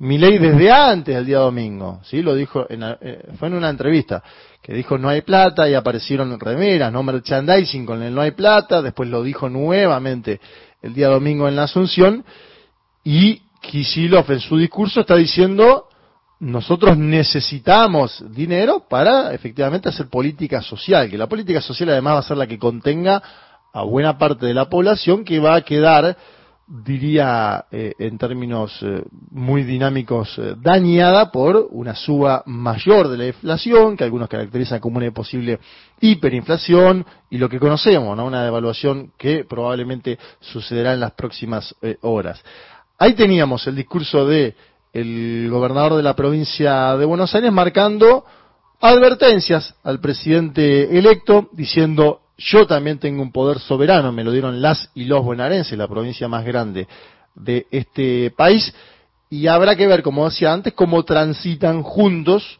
ley 0.00 0.38
desde 0.38 0.70
antes 0.70 1.14
del 1.14 1.26
día 1.26 1.38
domingo, 1.38 2.00
¿sí? 2.04 2.22
Lo 2.22 2.34
dijo, 2.34 2.66
en, 2.70 2.82
eh, 2.82 3.22
fue 3.38 3.48
en 3.48 3.54
una 3.54 3.68
entrevista, 3.68 4.22
que 4.62 4.72
dijo 4.72 4.98
no 4.98 5.08
hay 5.08 5.20
plata 5.20 5.68
y 5.68 5.74
aparecieron 5.74 6.38
remeras, 6.40 6.92
no 6.92 7.02
merchandising 7.02 7.84
con 7.84 8.02
el 8.02 8.14
no 8.14 8.22
hay 8.22 8.30
plata, 8.30 8.80
después 8.82 9.08
lo 9.08 9.22
dijo 9.22 9.48
nuevamente 9.48 10.40
el 10.82 10.94
día 10.94 11.08
domingo 11.08 11.48
en 11.48 11.56
la 11.56 11.64
Asunción, 11.64 12.24
y 13.04 13.42
Kisilov 13.60 14.30
en 14.32 14.40
su 14.40 14.56
discurso 14.56 15.00
está 15.00 15.16
diciendo 15.16 15.86
nosotros 16.40 16.96
necesitamos 16.96 18.24
dinero 18.30 18.86
para 18.88 19.34
efectivamente 19.34 19.90
hacer 19.90 20.08
política 20.08 20.62
social, 20.62 21.10
que 21.10 21.18
la 21.18 21.26
política 21.26 21.60
social 21.60 21.90
además 21.90 22.14
va 22.14 22.18
a 22.20 22.22
ser 22.22 22.38
la 22.38 22.46
que 22.46 22.58
contenga 22.58 23.22
a 23.72 23.82
buena 23.82 24.16
parte 24.16 24.46
de 24.46 24.54
la 24.54 24.70
población 24.70 25.24
que 25.24 25.38
va 25.38 25.56
a 25.56 25.60
quedar 25.60 26.16
diría 26.70 27.64
eh, 27.72 27.94
en 27.98 28.16
términos 28.16 28.78
eh, 28.82 29.02
muy 29.32 29.64
dinámicos, 29.64 30.38
eh, 30.38 30.54
dañada 30.56 31.32
por 31.32 31.66
una 31.70 31.96
suba 31.96 32.44
mayor 32.46 33.08
de 33.08 33.18
la 33.18 33.26
inflación, 33.26 33.96
que 33.96 34.04
algunos 34.04 34.28
caracterizan 34.28 34.78
como 34.78 34.98
una 34.98 35.10
posible 35.10 35.58
hiperinflación, 36.00 37.04
y 37.28 37.38
lo 37.38 37.48
que 37.48 37.58
conocemos, 37.58 38.16
¿no? 38.16 38.24
una 38.24 38.44
devaluación 38.44 39.12
que 39.18 39.44
probablemente 39.44 40.16
sucederá 40.38 40.94
en 40.94 41.00
las 41.00 41.12
próximas 41.12 41.74
horas. 42.02 42.40
Ahí 42.98 43.14
teníamos 43.14 43.66
el 43.66 43.74
discurso 43.74 44.26
de 44.26 44.54
el 44.92 45.48
gobernador 45.50 45.96
de 45.96 46.02
la 46.02 46.16
provincia 46.16 46.96
de 46.96 47.04
Buenos 47.04 47.34
Aires 47.34 47.52
marcando 47.52 48.24
advertencias 48.80 49.74
al 49.84 50.00
presidente 50.00 50.98
electo 50.98 51.48
diciendo 51.52 52.20
yo 52.40 52.66
también 52.66 52.98
tengo 52.98 53.22
un 53.22 53.32
poder 53.32 53.58
soberano, 53.58 54.12
me 54.12 54.24
lo 54.24 54.32
dieron 54.32 54.62
las 54.62 54.90
y 54.94 55.04
los 55.04 55.22
bonaerenses, 55.22 55.76
la 55.76 55.86
provincia 55.86 56.26
más 56.26 56.44
grande 56.44 56.88
de 57.34 57.66
este 57.70 58.30
país, 58.30 58.74
y 59.28 59.46
habrá 59.46 59.76
que 59.76 59.86
ver, 59.86 60.02
como 60.02 60.24
decía 60.24 60.52
antes, 60.52 60.72
cómo 60.72 61.04
transitan 61.04 61.82
juntos 61.82 62.58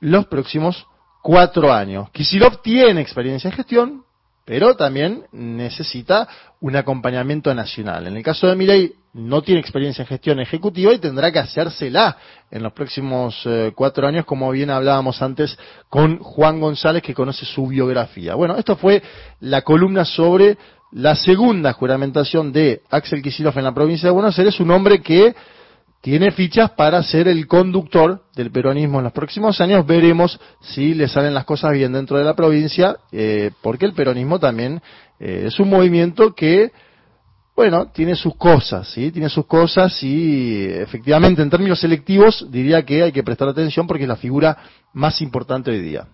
los 0.00 0.26
próximos 0.26 0.84
cuatro 1.22 1.72
años. 1.72 2.10
Kisilov 2.10 2.60
tiene 2.60 3.00
experiencia 3.00 3.48
en 3.48 3.56
gestión, 3.56 4.04
pero 4.44 4.74
también 4.74 5.24
necesita 5.32 6.28
un 6.60 6.76
acompañamiento 6.76 7.54
nacional. 7.54 8.06
En 8.06 8.16
el 8.16 8.22
caso 8.22 8.46
de 8.46 8.56
Milei 8.56 8.92
no 9.12 9.42
tiene 9.42 9.60
experiencia 9.60 10.02
en 10.02 10.08
gestión 10.08 10.40
ejecutiva 10.40 10.92
y 10.92 10.98
tendrá 10.98 11.32
que 11.32 11.38
hacérsela 11.38 12.16
en 12.50 12.62
los 12.62 12.72
próximos 12.72 13.40
eh, 13.44 13.72
cuatro 13.74 14.06
años, 14.06 14.24
como 14.24 14.50
bien 14.50 14.70
hablábamos 14.70 15.20
antes 15.22 15.58
con 15.88 16.18
Juan 16.18 16.60
González, 16.60 17.02
que 17.02 17.14
conoce 17.14 17.44
su 17.44 17.66
biografía. 17.66 18.34
Bueno, 18.34 18.56
esto 18.56 18.76
fue 18.76 19.02
la 19.40 19.62
columna 19.62 20.04
sobre 20.04 20.58
la 20.92 21.14
segunda 21.14 21.72
juramentación 21.72 22.52
de 22.52 22.82
Axel 22.90 23.22
Kicillof 23.22 23.56
en 23.56 23.64
la 23.64 23.74
provincia 23.74 24.08
de 24.08 24.12
Buenos 24.12 24.38
Aires, 24.38 24.58
un 24.60 24.70
hombre 24.70 25.00
que 25.00 25.34
tiene 26.00 26.30
fichas 26.30 26.70
para 26.70 27.02
ser 27.02 27.28
el 27.28 27.46
conductor 27.46 28.22
del 28.34 28.50
peronismo 28.50 28.98
en 28.98 29.04
los 29.04 29.12
próximos 29.12 29.60
años. 29.60 29.86
Veremos 29.86 30.40
si 30.60 30.94
le 30.94 31.08
salen 31.08 31.34
las 31.34 31.44
cosas 31.44 31.72
bien 31.72 31.92
dentro 31.92 32.16
de 32.16 32.24
la 32.24 32.34
provincia, 32.34 32.96
eh, 33.12 33.50
porque 33.60 33.84
el 33.84 33.92
peronismo 33.92 34.38
también 34.38 34.80
eh, 35.18 35.44
es 35.46 35.60
un 35.60 35.68
movimiento 35.68 36.34
que, 36.34 36.72
bueno, 37.54 37.90
tiene 37.92 38.14
sus 38.14 38.34
cosas, 38.36 38.88
¿sí? 38.88 39.12
Tiene 39.12 39.28
sus 39.28 39.44
cosas 39.44 40.02
y 40.02 40.64
efectivamente 40.64 41.42
en 41.42 41.50
términos 41.50 41.80
selectivos 41.80 42.46
diría 42.50 42.82
que 42.82 43.02
hay 43.02 43.12
que 43.12 43.22
prestar 43.22 43.48
atención 43.48 43.86
porque 43.86 44.04
es 44.04 44.08
la 44.08 44.16
figura 44.16 44.56
más 44.94 45.20
importante 45.20 45.70
hoy 45.70 45.82
día. 45.82 46.06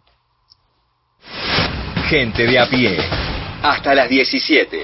Gente 2.09 2.45
de 2.45 2.59
a 2.59 2.69
pie. 2.69 2.99
Hasta 3.63 3.95
las 3.95 4.09
17. 4.09 4.83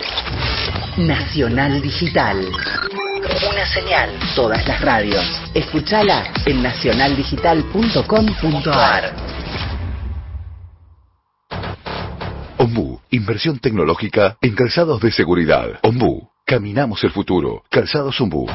Nacional 0.98 1.80
Digital. 1.82 2.48
Una 3.22 3.66
señal. 3.66 4.10
Todas 4.34 4.66
las 4.66 4.80
radios. 4.80 5.24
Escúchala 5.54 6.24
en 6.44 6.60
nacionaldigital.com.ar. 6.62 9.14
Ombu, 12.58 13.00
inversión 13.10 13.58
tecnológica 13.58 14.36
en 14.40 14.54
calzados 14.54 15.00
de 15.00 15.10
seguridad. 15.12 15.78
Ombu, 15.82 16.31
caminamos 16.44 17.02
el 17.04 17.10
futuro. 17.10 17.62
Calzados 17.70 18.20
Ombu, 18.20 18.46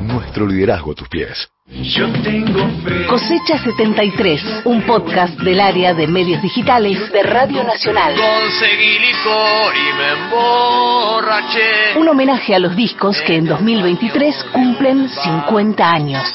nuestro 0.00 0.46
liderazgo 0.46 0.92
a 0.92 0.94
tus 0.94 1.08
pies. 1.08 1.48
Yo 1.66 2.12
tengo 2.22 2.68
fe. 2.84 3.06
Cosecha 3.06 3.58
73, 3.62 4.62
un 4.64 4.82
podcast 4.82 5.38
del 5.40 5.60
área 5.60 5.94
de 5.94 6.06
medios 6.06 6.42
digitales 6.42 7.10
de 7.10 7.22
Radio 7.22 7.64
Nacional. 7.64 8.14
Conseguí 8.14 8.98
licor 8.98 9.74
y 9.74 9.96
me 9.96 10.24
emborraché. 10.24 11.98
Un 11.98 12.08
homenaje 12.08 12.54
a 12.54 12.58
los 12.58 12.76
discos 12.76 13.20
que 13.22 13.36
en 13.36 13.46
2023 13.46 14.44
cumplen 14.52 15.08
50 15.08 15.90
años. 15.90 16.28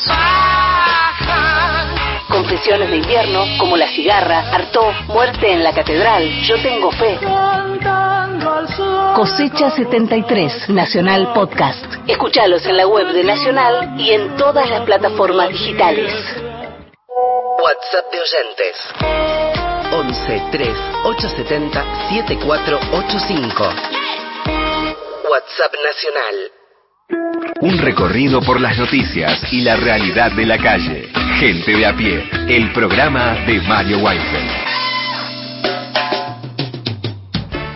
Confesiones 2.30 2.90
de 2.92 2.98
invierno, 2.98 3.44
como 3.58 3.76
La 3.76 3.88
Cigarra, 3.90 4.52
Artó, 4.54 4.92
Muerte 5.08 5.52
en 5.52 5.64
la 5.64 5.74
Catedral, 5.74 6.30
Yo 6.44 6.62
Tengo 6.62 6.92
Fe. 6.92 7.18
Cosecha 9.16 9.72
73, 9.72 10.70
Nacional 10.70 11.34
Podcast. 11.34 11.84
Escuchalos 12.08 12.66
en 12.68 12.78
la 12.78 12.86
web 12.88 13.08
de 13.14 13.24
Nacional 13.24 14.00
y 14.00 14.12
en 14.12 14.38
todas 14.38 14.70
las 14.70 14.82
plataformas 14.82 15.50
digitales. 15.50 16.14
WhatsApp 17.62 18.12
de 18.12 18.20
oyentes. 18.22 18.76
11 19.92 20.44
3 20.52 20.70
870 21.06 21.84
7485. 22.10 23.64
WhatsApp 25.30 25.74
Nacional. 25.84 26.59
Un 27.10 27.78
recorrido 27.80 28.40
por 28.42 28.62
las 28.62 28.78
noticias 28.78 29.42
y 29.52 29.62
la 29.62 29.76
realidad 29.76 30.32
de 30.32 30.46
la 30.46 30.58
calle. 30.58 31.08
Gente 31.40 31.76
de 31.76 31.86
a 31.86 31.96
pie. 31.96 32.24
El 32.48 32.72
programa 32.72 33.34
de 33.48 33.60
Mario 33.62 33.98
Weinfeld. 34.00 34.50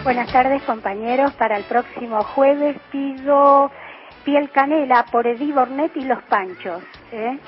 Buenas 0.04 0.32
tardes 0.32 0.62
compañeros, 0.64 1.32
para 1.34 1.58
el 1.58 1.64
próximo 1.64 2.24
jueves 2.24 2.78
pido 2.92 3.72
piel 4.24 4.52
canela 4.52 5.06
por 5.12 5.26
Eddie 5.26 5.54
Bornet 5.54 5.96
y 5.96 6.06
los 6.06 6.22
Panchos. 6.24 6.84
¿eh? 7.12 7.40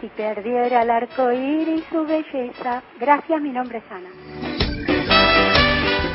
Si 0.00 0.08
perdiera 0.08 0.82
el 0.82 0.90
arco 0.90 1.30
iris 1.30 1.84
su 1.90 2.04
belleza. 2.06 2.82
Gracias, 2.98 3.40
mi 3.40 3.50
nombre 3.50 3.78
es 3.78 3.84
Ana. 3.90 4.10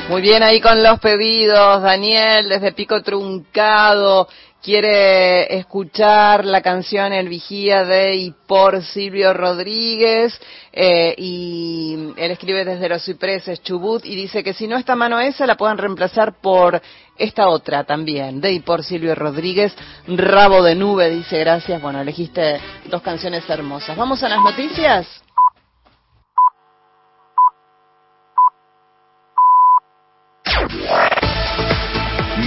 Muy 0.09 0.21
bien 0.21 0.43
ahí 0.43 0.61
con 0.61 0.83
los 0.83 0.99
pedidos, 0.99 1.81
Daniel, 1.81 2.49
desde 2.49 2.73
Pico 2.73 3.01
Truncado. 3.01 4.27
Quiere 4.65 5.59
escuchar 5.59 6.43
la 6.43 6.59
canción 6.63 7.13
El 7.13 7.29
Vigía 7.29 7.85
de 7.85 8.15
y 8.15 8.31
por 8.47 8.81
Silvio 8.81 9.31
Rodríguez. 9.31 10.41
eh, 10.73 11.13
y 11.19 11.95
él 12.17 12.31
escribe 12.31 12.65
desde 12.65 12.89
los 12.89 13.05
cipreses 13.05 13.61
Chubut 13.61 14.03
y 14.03 14.15
dice 14.15 14.43
que 14.43 14.55
si 14.55 14.65
no 14.67 14.75
esta 14.75 14.95
mano 14.95 15.19
esa 15.19 15.45
la 15.45 15.55
puedan 15.55 15.77
reemplazar 15.77 16.41
por 16.41 16.81
esta 17.15 17.47
otra 17.47 17.83
también, 17.83 18.41
de 18.41 18.53
y 18.53 18.59
por 18.59 18.83
Silvio 18.83 19.13
Rodríguez. 19.13 19.71
Rabo 20.07 20.63
de 20.63 20.73
nube, 20.73 21.11
dice 21.11 21.37
gracias. 21.37 21.79
Bueno, 21.79 22.01
elegiste 22.01 22.59
dos 22.85 23.03
canciones 23.03 23.47
hermosas. 23.47 23.95
Vamos 23.95 24.23
a 24.23 24.29
las 24.29 24.41
noticias. 24.41 25.24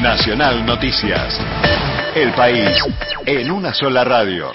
Nacional 0.02 0.64
Noticias. 0.64 1.40
El 2.14 2.32
país 2.32 2.70
en 3.26 3.50
una 3.50 3.74
sola 3.74 4.04
radio. 4.04 4.52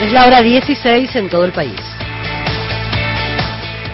Es 0.00 0.10
la 0.12 0.24
hora 0.24 0.40
16 0.40 1.14
en 1.16 1.28
todo 1.28 1.44
el 1.44 1.52
país. 1.52 1.78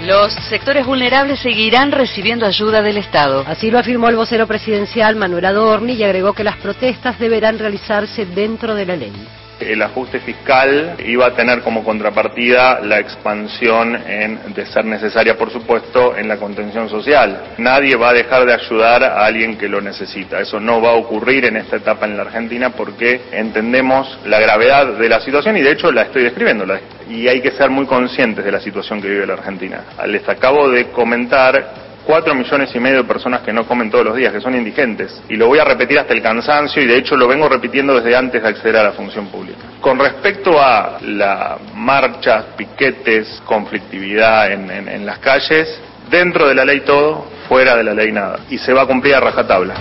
Los 0.04 0.32
sectores 0.48 0.86
vulnerables 0.86 1.40
seguirán 1.40 1.90
recibiendo 1.90 2.46
ayuda 2.46 2.80
del 2.80 2.98
Estado. 2.98 3.44
Así 3.48 3.72
lo 3.72 3.80
afirmó 3.80 4.08
el 4.08 4.16
vocero 4.16 4.46
presidencial 4.46 5.16
Manuel 5.16 5.46
Adorni 5.46 5.94
y 5.94 6.04
agregó 6.04 6.32
que 6.32 6.44
las 6.44 6.56
protestas 6.58 7.18
deberán 7.18 7.58
realizarse 7.58 8.24
dentro 8.24 8.76
de 8.76 8.86
la 8.86 8.94
ley. 8.94 9.12
El 9.58 9.80
ajuste 9.80 10.20
fiscal 10.20 10.96
iba 11.06 11.26
a 11.26 11.34
tener 11.34 11.62
como 11.62 11.82
contrapartida 11.82 12.80
la 12.80 12.98
expansión, 12.98 13.96
en, 14.06 14.52
de 14.54 14.66
ser 14.66 14.84
necesaria, 14.84 15.38
por 15.38 15.50
supuesto, 15.50 16.14
en 16.16 16.28
la 16.28 16.36
contención 16.36 16.90
social. 16.90 17.54
Nadie 17.56 17.96
va 17.96 18.10
a 18.10 18.12
dejar 18.12 18.44
de 18.44 18.52
ayudar 18.52 19.02
a 19.02 19.24
alguien 19.24 19.56
que 19.56 19.68
lo 19.68 19.80
necesita. 19.80 20.40
Eso 20.40 20.60
no 20.60 20.80
va 20.82 20.90
a 20.90 20.94
ocurrir 20.96 21.46
en 21.46 21.56
esta 21.56 21.76
etapa 21.76 22.04
en 22.04 22.16
la 22.18 22.24
Argentina 22.24 22.70
porque 22.70 23.22
entendemos 23.32 24.18
la 24.26 24.38
gravedad 24.40 24.88
de 24.98 25.08
la 25.08 25.20
situación 25.20 25.56
y, 25.56 25.62
de 25.62 25.72
hecho, 25.72 25.90
la 25.90 26.02
estoy 26.02 26.24
describiendo. 26.24 26.66
La- 26.66 26.80
y 27.08 27.26
hay 27.28 27.40
que 27.40 27.52
ser 27.52 27.70
muy 27.70 27.86
conscientes 27.86 28.44
de 28.44 28.52
la 28.52 28.60
situación 28.60 29.00
que 29.00 29.08
vive 29.08 29.26
la 29.26 29.34
Argentina. 29.34 29.84
Les 30.06 30.28
acabo 30.28 30.68
de 30.68 30.86
comentar 30.90 31.85
cuatro 32.06 32.34
millones 32.34 32.70
y 32.74 32.78
medio 32.78 32.98
de 32.98 33.04
personas 33.04 33.40
que 33.42 33.52
no 33.52 33.66
comen 33.66 33.90
todos 33.90 34.04
los 34.06 34.16
días, 34.16 34.32
que 34.32 34.40
son 34.40 34.54
indigentes. 34.54 35.20
Y 35.28 35.34
lo 35.36 35.48
voy 35.48 35.58
a 35.58 35.64
repetir 35.64 35.98
hasta 35.98 36.14
el 36.14 36.22
cansancio 36.22 36.80
y 36.82 36.86
de 36.86 36.96
hecho 36.96 37.16
lo 37.16 37.26
vengo 37.26 37.48
repitiendo 37.48 37.94
desde 37.96 38.14
antes 38.16 38.42
de 38.42 38.48
acceder 38.48 38.76
a 38.76 38.84
la 38.84 38.92
función 38.92 39.26
pública. 39.26 39.58
Con 39.80 39.98
respecto 39.98 40.60
a 40.62 40.98
las 41.02 41.58
marchas, 41.74 42.44
piquetes, 42.56 43.42
conflictividad 43.44 44.52
en, 44.52 44.70
en- 44.70 44.88
en 44.88 45.04
las 45.04 45.18
calles, 45.18 45.80
dentro 46.08 46.46
de 46.48 46.54
la 46.54 46.64
ley 46.64 46.80
todo, 46.80 47.26
fuera 47.48 47.74
de 47.76 47.82
la 47.84 47.92
ley 47.94 48.12
nada. 48.12 48.38
Y 48.50 48.58
se 48.58 48.72
va 48.72 48.82
a 48.82 48.86
cumplir 48.86 49.14
a 49.16 49.20
rajatabla. 49.20 49.74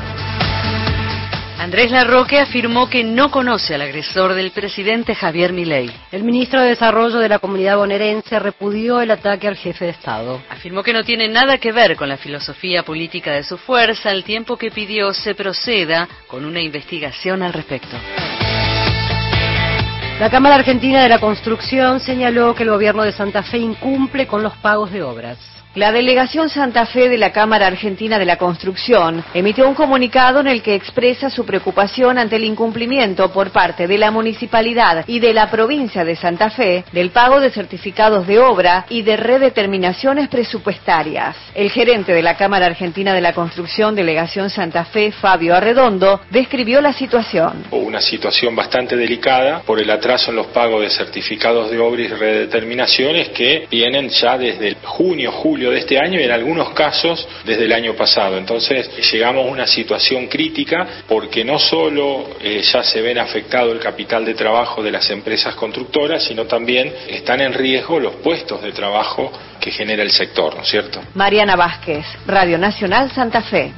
Andrés 1.57 1.89
Larroque 1.89 2.39
afirmó 2.39 2.89
que 2.89 3.03
no 3.03 3.31
conoce 3.31 3.75
al 3.75 3.81
agresor 3.81 4.33
del 4.33 4.51
presidente 4.51 5.15
Javier 5.15 5.53
Milei. 5.53 5.89
El 6.11 6.23
ministro 6.23 6.61
de 6.61 6.69
Desarrollo 6.69 7.17
de 7.19 7.29
la 7.29 7.39
Comunidad 7.39 7.77
Bonaerense 7.77 8.39
repudió 8.39 8.99
el 8.99 9.09
ataque 9.09 9.47
al 9.47 9.55
jefe 9.55 9.85
de 9.85 9.91
Estado. 9.91 10.41
Afirmó 10.49 10.83
que 10.83 10.93
no 10.93 11.03
tiene 11.03 11.29
nada 11.29 11.57
que 11.57 11.71
ver 11.71 11.95
con 11.95 12.09
la 12.09 12.17
filosofía 12.17 12.83
política 12.83 13.31
de 13.31 13.43
su 13.43 13.57
fuerza, 13.57 14.09
al 14.09 14.25
tiempo 14.25 14.57
que 14.57 14.69
pidió 14.69 15.13
se 15.13 15.33
proceda 15.33 16.07
con 16.27 16.43
una 16.45 16.61
investigación 16.61 17.41
al 17.41 17.53
respecto. 17.53 17.95
La 20.19 20.29
Cámara 20.29 20.55
Argentina 20.55 21.01
de 21.01 21.09
la 21.09 21.19
Construcción 21.19 21.99
señaló 21.99 22.53
que 22.53 22.63
el 22.63 22.69
gobierno 22.69 23.03
de 23.03 23.11
Santa 23.11 23.43
Fe 23.43 23.57
incumple 23.57 24.27
con 24.27 24.43
los 24.43 24.55
pagos 24.57 24.91
de 24.91 25.03
obras. 25.03 25.37
La 25.75 25.91
delegación 25.91 26.47
Santa 26.47 26.85
Fe 26.85 27.09
de 27.09 27.17
la 27.17 27.33
Cámara 27.33 27.67
Argentina 27.67 28.17
de 28.17 28.23
la 28.23 28.37
Construcción 28.37 29.21
emitió 29.33 29.67
un 29.67 29.75
comunicado 29.75 30.39
en 30.39 30.47
el 30.47 30.61
que 30.61 30.73
expresa 30.73 31.29
su 31.29 31.45
preocupación 31.45 32.17
ante 32.17 32.37
el 32.37 32.45
incumplimiento 32.45 33.33
por 33.33 33.51
parte 33.51 33.85
de 33.85 33.97
la 33.97 34.09
municipalidad 34.09 35.03
y 35.05 35.19
de 35.19 35.33
la 35.33 35.51
provincia 35.51 36.05
de 36.05 36.15
Santa 36.15 36.49
Fe 36.49 36.85
del 36.93 37.09
pago 37.09 37.41
de 37.41 37.49
certificados 37.49 38.25
de 38.25 38.39
obra 38.39 38.85
y 38.87 39.01
de 39.01 39.17
redeterminaciones 39.17 40.29
presupuestarias. 40.29 41.35
El 41.53 41.69
gerente 41.69 42.13
de 42.13 42.21
la 42.21 42.37
Cámara 42.37 42.67
Argentina 42.67 43.13
de 43.13 43.19
la 43.19 43.33
Construcción, 43.33 43.95
delegación 43.95 44.49
Santa 44.49 44.85
Fe, 44.85 45.11
Fabio 45.11 45.55
Arredondo, 45.55 46.21
describió 46.29 46.79
la 46.79 46.93
situación. 46.93 47.65
una 47.71 47.99
situación 47.99 48.55
bastante 48.55 48.95
delicada 48.95 49.59
por 49.65 49.81
el 49.81 49.89
atraso 49.89 50.29
en 50.29 50.37
los 50.37 50.47
pagos 50.47 50.83
de 50.83 50.89
certificados 50.89 51.69
de 51.69 51.79
obra 51.79 52.01
y 52.01 52.07
redeterminaciones 52.07 53.27
que 53.29 53.67
vienen 53.69 54.07
ya 54.07 54.37
desde 54.37 54.77
junio, 54.81 55.33
julio 55.33 55.64
de 55.71 55.79
este 55.79 55.99
año 55.99 56.19
y 56.19 56.23
en 56.23 56.31
algunos 56.31 56.69
casos 56.71 57.27
desde 57.45 57.65
el 57.65 57.73
año 57.73 57.93
pasado. 57.93 58.37
Entonces 58.37 58.89
llegamos 59.11 59.45
a 59.47 59.51
una 59.51 59.67
situación 59.67 60.27
crítica 60.27 61.03
porque 61.07 61.43
no 61.43 61.59
solo 61.59 62.29
eh, 62.41 62.61
ya 62.61 62.83
se 62.83 63.01
ven 63.01 63.17
afectado 63.19 63.71
el 63.71 63.79
capital 63.79 64.25
de 64.25 64.33
trabajo 64.33 64.83
de 64.83 64.91
las 64.91 65.09
empresas 65.09 65.55
constructoras, 65.55 66.23
sino 66.23 66.45
también 66.45 66.93
están 67.07 67.41
en 67.41 67.53
riesgo 67.53 67.99
los 67.99 68.15
puestos 68.15 68.61
de 68.61 68.71
trabajo 68.71 69.31
que 69.59 69.71
genera 69.71 70.03
el 70.03 70.11
sector, 70.11 70.55
¿no 70.55 70.61
es 70.61 70.69
cierto? 70.69 71.01
Mariana 71.15 71.55
Vázquez, 71.55 72.05
Radio 72.27 72.57
Nacional 72.57 73.11
Santa 73.11 73.41
Fe. 73.41 73.73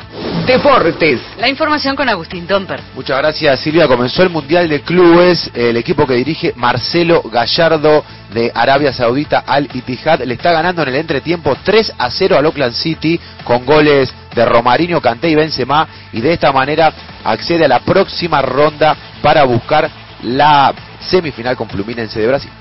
Deportes. 0.46 1.20
La 1.40 1.50
información 1.50 1.96
con 1.96 2.08
Agustín 2.08 2.48
Tomper. 2.48 2.80
Muchas 2.96 3.18
gracias 3.18 3.60
Silvia. 3.60 3.88
Comenzó 3.88 4.24
el 4.24 4.30
Mundial 4.30 4.70
de 4.70 4.82
Clubes, 4.82 5.52
el 5.54 5.78
equipo 5.78 6.08
que 6.08 6.14
dirige 6.14 6.54
Marcelo 6.56 7.22
Gallardo 7.24 8.04
de 8.38 8.52
Arabia 8.54 8.94
Saudita 8.94 9.40
al 9.48 9.68
Ittihad 9.74 10.22
le 10.22 10.36
está 10.36 10.52
ganando 10.52 10.84
en 10.84 10.90
el 10.90 10.96
entretiempo 10.98 11.58
3 11.64 11.94
a 11.98 12.12
0 12.12 12.38
al 12.38 12.46
Oakland 12.46 12.74
City 12.74 13.20
con 13.44 13.66
goles 13.66 14.14
de 14.36 14.46
Romarinho, 14.46 15.02
Kanté 15.02 15.30
y 15.30 15.36
Benzema 15.36 15.88
y 16.14 16.22
de 16.22 16.34
esta 16.34 16.52
manera 16.52 16.94
accede 17.24 17.66
a 17.66 17.68
la 17.68 17.80
próxima 17.80 18.44
ronda 18.44 18.96
para 19.24 19.44
buscar 19.44 19.90
la 20.22 20.72
semifinal 21.00 21.58
con 21.58 21.68
Fluminense 21.68 22.20
de 22.20 22.28
Brasil. 22.28 22.52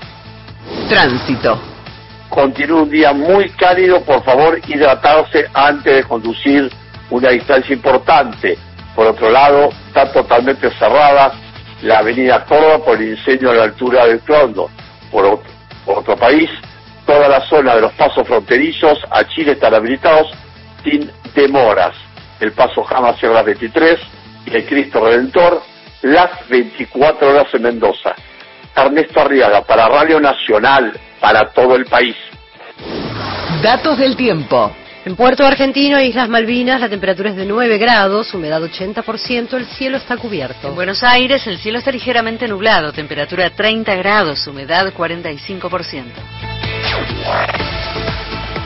Tránsito. 0.89 1.59
Continúa 2.29 2.81
un 2.81 2.89
día 2.89 3.13
muy 3.13 3.49
cálido, 3.49 4.01
por 4.01 4.23
favor 4.23 4.59
hidratarse 4.67 5.45
antes 5.53 5.95
de 5.97 6.03
conducir 6.05 6.71
una 7.11 7.29
distancia 7.29 7.73
importante. 7.73 8.57
Por 8.95 9.05
otro 9.05 9.29
lado, 9.29 9.69
está 9.87 10.11
totalmente 10.11 10.71
cerrada 10.71 11.33
la 11.83 11.99
avenida 11.99 12.43
Córdoba 12.45 12.83
por 12.83 12.99
el 12.99 13.09
incendio 13.11 13.51
a 13.51 13.53
la 13.53 13.63
altura 13.65 14.07
del 14.07 14.19
Clondo. 14.21 14.71
Por 15.11 15.23
otro, 15.23 15.56
otro 15.87 16.15
país, 16.15 16.49
toda 17.05 17.27
la 17.27 17.41
zona 17.47 17.75
de 17.75 17.81
los 17.81 17.93
pasos 17.93 18.27
fronterizos 18.27 18.99
a 19.09 19.23
Chile 19.25 19.53
están 19.53 19.73
habilitados 19.73 20.31
sin 20.83 21.09
demoras. 21.33 21.95
El 22.39 22.51
paso 22.51 22.83
Jama 22.83 23.13
Sierra 23.17 23.41
23 23.43 23.99
y 24.45 24.55
el 24.55 24.65
Cristo 24.65 25.03
Redentor 25.03 25.61
las 26.01 26.47
24 26.49 27.29
horas 27.29 27.47
en 27.53 27.63
Mendoza. 27.63 28.13
Ernesto 28.75 29.21
Arriaga 29.21 29.63
para 29.63 29.87
Radio 29.87 30.19
Nacional, 30.19 30.97
para 31.19 31.49
todo 31.51 31.75
el 31.75 31.85
país. 31.85 32.15
Datos 33.63 33.97
del 33.97 34.15
tiempo. 34.15 34.71
En 35.07 35.15
Puerto 35.15 35.45
Argentino 35.45 35.97
e 35.97 36.07
Islas 36.07 36.27
Malvinas 36.27 36.81
la 36.81 36.89
temperatura 36.89 37.29
es 37.29 37.37
de 37.37 37.45
9 37.45 37.77
grados, 37.77 38.33
humedad 38.33 38.61
80%, 38.61 39.53
el 39.53 39.65
cielo 39.67 39.95
está 39.95 40.17
cubierto. 40.17 40.67
En 40.67 40.75
Buenos 40.75 41.01
Aires 41.01 41.47
el 41.47 41.59
cielo 41.59 41.79
está 41.79 41.91
ligeramente 41.91 42.45
nublado, 42.45 42.91
temperatura 42.91 43.49
30 43.49 43.95
grados, 43.95 44.45
humedad 44.47 44.93
45%. 44.93 46.03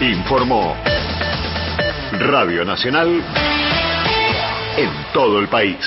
Informó 0.01 0.75
Radio 2.13 2.65
Nacional 2.65 3.23
en 4.77 4.89
todo 5.13 5.37
el 5.37 5.47
país. 5.47 5.77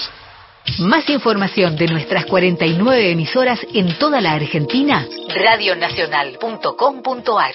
Más 0.78 1.10
información 1.10 1.74
de 1.74 1.88
nuestras 1.88 2.26
49 2.26 3.10
emisoras 3.10 3.58
en 3.74 3.98
toda 3.98 4.20
la 4.20 4.34
Argentina, 4.34 5.04
radionacional.com.ar. 5.34 7.54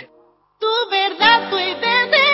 Tu 0.60 0.68
verdad, 0.92 1.50
tu 1.50 1.58
identidad 1.58 2.29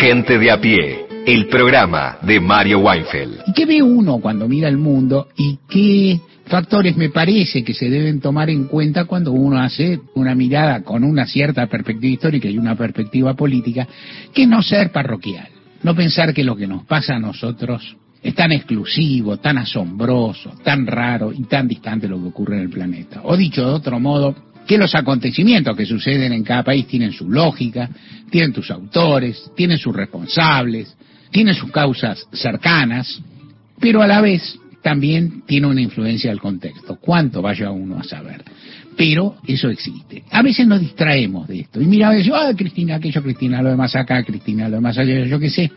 Gente 0.00 0.38
de 0.38 0.50
a 0.50 0.58
pie, 0.58 1.04
el 1.26 1.46
programa 1.48 2.16
de 2.22 2.40
Mario 2.40 2.78
Weinfeld. 2.78 3.42
¿Y 3.46 3.52
qué 3.52 3.66
ve 3.66 3.82
uno 3.82 4.18
cuando 4.18 4.48
mira 4.48 4.66
el 4.66 4.78
mundo 4.78 5.28
y 5.36 5.58
qué 5.68 6.18
factores 6.46 6.96
me 6.96 7.10
parece 7.10 7.62
que 7.62 7.74
se 7.74 7.90
deben 7.90 8.18
tomar 8.18 8.48
en 8.48 8.64
cuenta 8.64 9.04
cuando 9.04 9.32
uno 9.32 9.60
hace 9.60 10.00
una 10.14 10.34
mirada 10.34 10.84
con 10.84 11.04
una 11.04 11.26
cierta 11.26 11.66
perspectiva 11.66 12.14
histórica 12.14 12.48
y 12.48 12.56
una 12.56 12.76
perspectiva 12.76 13.34
política, 13.34 13.86
que 14.32 14.46
no 14.46 14.62
ser 14.62 14.90
parroquial, 14.90 15.48
no 15.82 15.94
pensar 15.94 16.32
que 16.32 16.44
lo 16.44 16.56
que 16.56 16.66
nos 16.66 16.86
pasa 16.86 17.16
a 17.16 17.20
nosotros 17.20 17.94
es 18.22 18.34
tan 18.34 18.52
exclusivo, 18.52 19.36
tan 19.36 19.58
asombroso, 19.58 20.54
tan 20.64 20.86
raro 20.86 21.30
y 21.30 21.42
tan 21.44 21.68
distante 21.68 22.08
lo 22.08 22.18
que 22.18 22.28
ocurre 22.28 22.56
en 22.56 22.62
el 22.62 22.70
planeta. 22.70 23.20
O 23.24 23.36
dicho 23.36 23.66
de 23.66 23.74
otro 23.74 24.00
modo, 24.00 24.34
que 24.70 24.78
los 24.78 24.94
acontecimientos 24.94 25.76
que 25.76 25.84
suceden 25.84 26.32
en 26.32 26.44
cada 26.44 26.62
país 26.62 26.86
tienen 26.86 27.10
su 27.10 27.28
lógica, 27.28 27.90
tienen 28.30 28.54
sus 28.54 28.70
autores, 28.70 29.50
tienen 29.56 29.76
sus 29.76 29.92
responsables, 29.92 30.96
tienen 31.32 31.56
sus 31.56 31.72
causas 31.72 32.24
cercanas, 32.32 33.20
pero 33.80 34.00
a 34.00 34.06
la 34.06 34.20
vez 34.20 34.56
también 34.80 35.42
tiene 35.44 35.66
una 35.66 35.80
influencia 35.80 36.30
del 36.30 36.38
contexto. 36.38 36.98
¿Cuánto 37.00 37.42
vaya 37.42 37.72
uno 37.72 37.98
a 37.98 38.04
saber? 38.04 38.44
Pero 38.96 39.38
eso 39.44 39.68
existe. 39.70 40.22
A 40.30 40.40
veces 40.40 40.68
nos 40.68 40.78
distraemos 40.78 41.48
de 41.48 41.62
esto. 41.62 41.80
Y 41.80 41.86
mira, 41.86 42.06
a 42.06 42.12
veces, 42.12 42.32
ah, 42.32 42.52
Cristina, 42.56 42.94
aquello, 42.94 43.24
Cristina, 43.24 43.62
lo 43.62 43.70
demás 43.70 43.96
acá, 43.96 44.22
Cristina, 44.22 44.68
lo 44.68 44.76
demás 44.76 44.96
allá, 44.96 45.24
yo 45.24 45.40
qué 45.40 45.50
sé. 45.50 45.68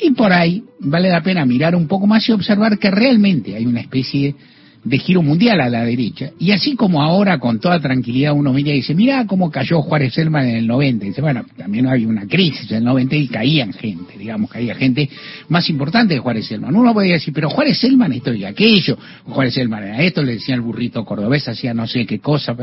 Y 0.00 0.12
por 0.12 0.32
ahí 0.32 0.62
vale 0.78 1.08
la 1.08 1.24
pena 1.24 1.44
mirar 1.44 1.74
un 1.74 1.88
poco 1.88 2.06
más 2.06 2.28
y 2.28 2.30
observar 2.30 2.78
que 2.78 2.88
realmente 2.88 3.56
hay 3.56 3.66
una 3.66 3.80
especie 3.80 4.36
de 4.88 4.98
giro 4.98 5.22
mundial 5.22 5.60
a 5.60 5.68
la 5.68 5.84
derecha. 5.84 6.30
Y 6.38 6.52
así 6.52 6.74
como 6.74 7.02
ahora 7.02 7.38
con 7.38 7.60
toda 7.60 7.78
tranquilidad 7.78 8.32
uno 8.32 8.52
mira 8.52 8.70
y 8.70 8.76
dice, 8.76 8.94
mira 8.94 9.26
cómo 9.26 9.50
cayó 9.50 9.82
Juárez 9.82 10.14
Selman 10.14 10.48
en 10.48 10.56
el 10.56 10.66
90. 10.66 11.04
Y 11.04 11.08
dice, 11.10 11.20
bueno, 11.20 11.44
también 11.56 11.86
hay 11.86 12.06
una 12.06 12.26
crisis 12.26 12.70
en 12.70 12.78
el 12.78 12.84
90 12.84 13.16
y 13.16 13.28
caían 13.28 13.72
gente, 13.72 14.16
digamos, 14.16 14.50
caía 14.50 14.74
gente 14.74 15.08
más 15.48 15.68
importante 15.68 16.14
de 16.14 16.20
Juárez 16.20 16.46
Selman. 16.46 16.74
Uno 16.74 16.94
podría 16.94 17.14
decir, 17.14 17.34
pero 17.34 17.50
Juárez 17.50 17.78
Selman 17.78 18.12
esto 18.12 18.32
y 18.32 18.44
aquello, 18.44 18.98
Juárez 19.24 19.54
Selman 19.54 19.84
era 19.84 20.02
esto, 20.02 20.22
le 20.22 20.34
decía 20.34 20.54
el 20.54 20.62
burrito 20.62 21.04
cordobés, 21.04 21.46
hacía 21.48 21.74
no 21.74 21.86
sé 21.86 22.06
qué 22.06 22.18
cosa, 22.18 22.56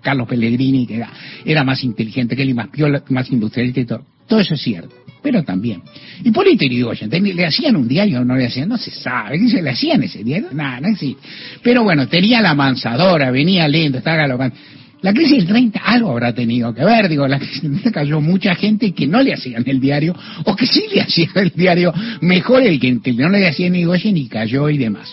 Carlos 0.00 0.28
Pellegrini, 0.28 0.86
que 0.86 0.96
era, 0.96 1.10
era 1.44 1.64
más 1.64 1.82
inteligente 1.82 2.36
que 2.36 2.42
él 2.42 2.50
y 2.50 2.54
más 2.54 2.68
piola, 2.68 3.02
más 3.08 3.30
industrialista 3.30 3.80
y 3.80 3.84
todo. 3.86 4.04
Todo 4.28 4.40
eso 4.40 4.54
es 4.54 4.62
cierto 4.62 5.01
pero 5.22 5.42
también. 5.42 5.82
Y 6.24 6.30
Polito 6.30 6.64
Yrigoyen, 6.64 7.10
¿le 7.10 7.46
hacían 7.46 7.76
un 7.76 7.86
diario 7.86 8.24
no 8.24 8.36
le 8.36 8.46
hacían? 8.46 8.68
No 8.68 8.76
se 8.76 8.90
sabe. 8.90 9.38
¿Qué 9.38 9.48
se 9.48 9.62
le 9.62 9.70
hacían 9.70 10.02
ese 10.02 10.24
diario? 10.24 10.48
Nada, 10.52 10.80
no 10.80 10.88
existe. 10.88 11.22
Pero 11.62 11.84
bueno, 11.84 12.08
tenía 12.08 12.40
la 12.40 12.54
mansadora, 12.54 13.30
venía 13.30 13.68
lento, 13.68 13.98
estaba 13.98 14.16
galopando. 14.16 14.56
La 15.02 15.12
crisis 15.12 15.38
del 15.38 15.46
30 15.48 15.80
algo 15.80 16.10
habrá 16.12 16.32
tenido 16.32 16.72
que 16.72 16.84
ver, 16.84 17.08
digo, 17.08 17.26
la 17.26 17.38
crisis 17.38 17.62
del 17.62 17.72
30 17.72 17.90
cayó 17.90 18.20
mucha 18.20 18.54
gente 18.54 18.92
que 18.92 19.06
no 19.06 19.20
le 19.20 19.34
hacían 19.34 19.64
el 19.66 19.80
diario, 19.80 20.14
o 20.44 20.54
que 20.54 20.66
sí 20.66 20.84
le 20.94 21.00
hacían 21.02 21.30
el 21.34 21.50
diario 21.50 21.92
mejor 22.20 22.62
el 22.62 22.78
que, 22.78 23.00
que 23.00 23.12
no 23.12 23.28
le 23.28 23.46
hacían 23.46 23.74
Yrigoyen 23.74 24.16
y 24.16 24.28
cayó 24.28 24.68
y 24.68 24.78
demás. 24.78 25.12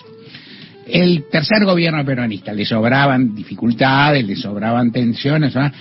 El 0.87 1.25
tercer 1.31 1.65
gobierno 1.65 2.03
peronista, 2.03 2.51
le 2.51 2.65
sobraban 2.65 3.35
dificultades, 3.35 4.25
le 4.25 4.35
sobraban 4.35 4.91
tensiones, 4.91 5.53
¿no? 5.53 5.71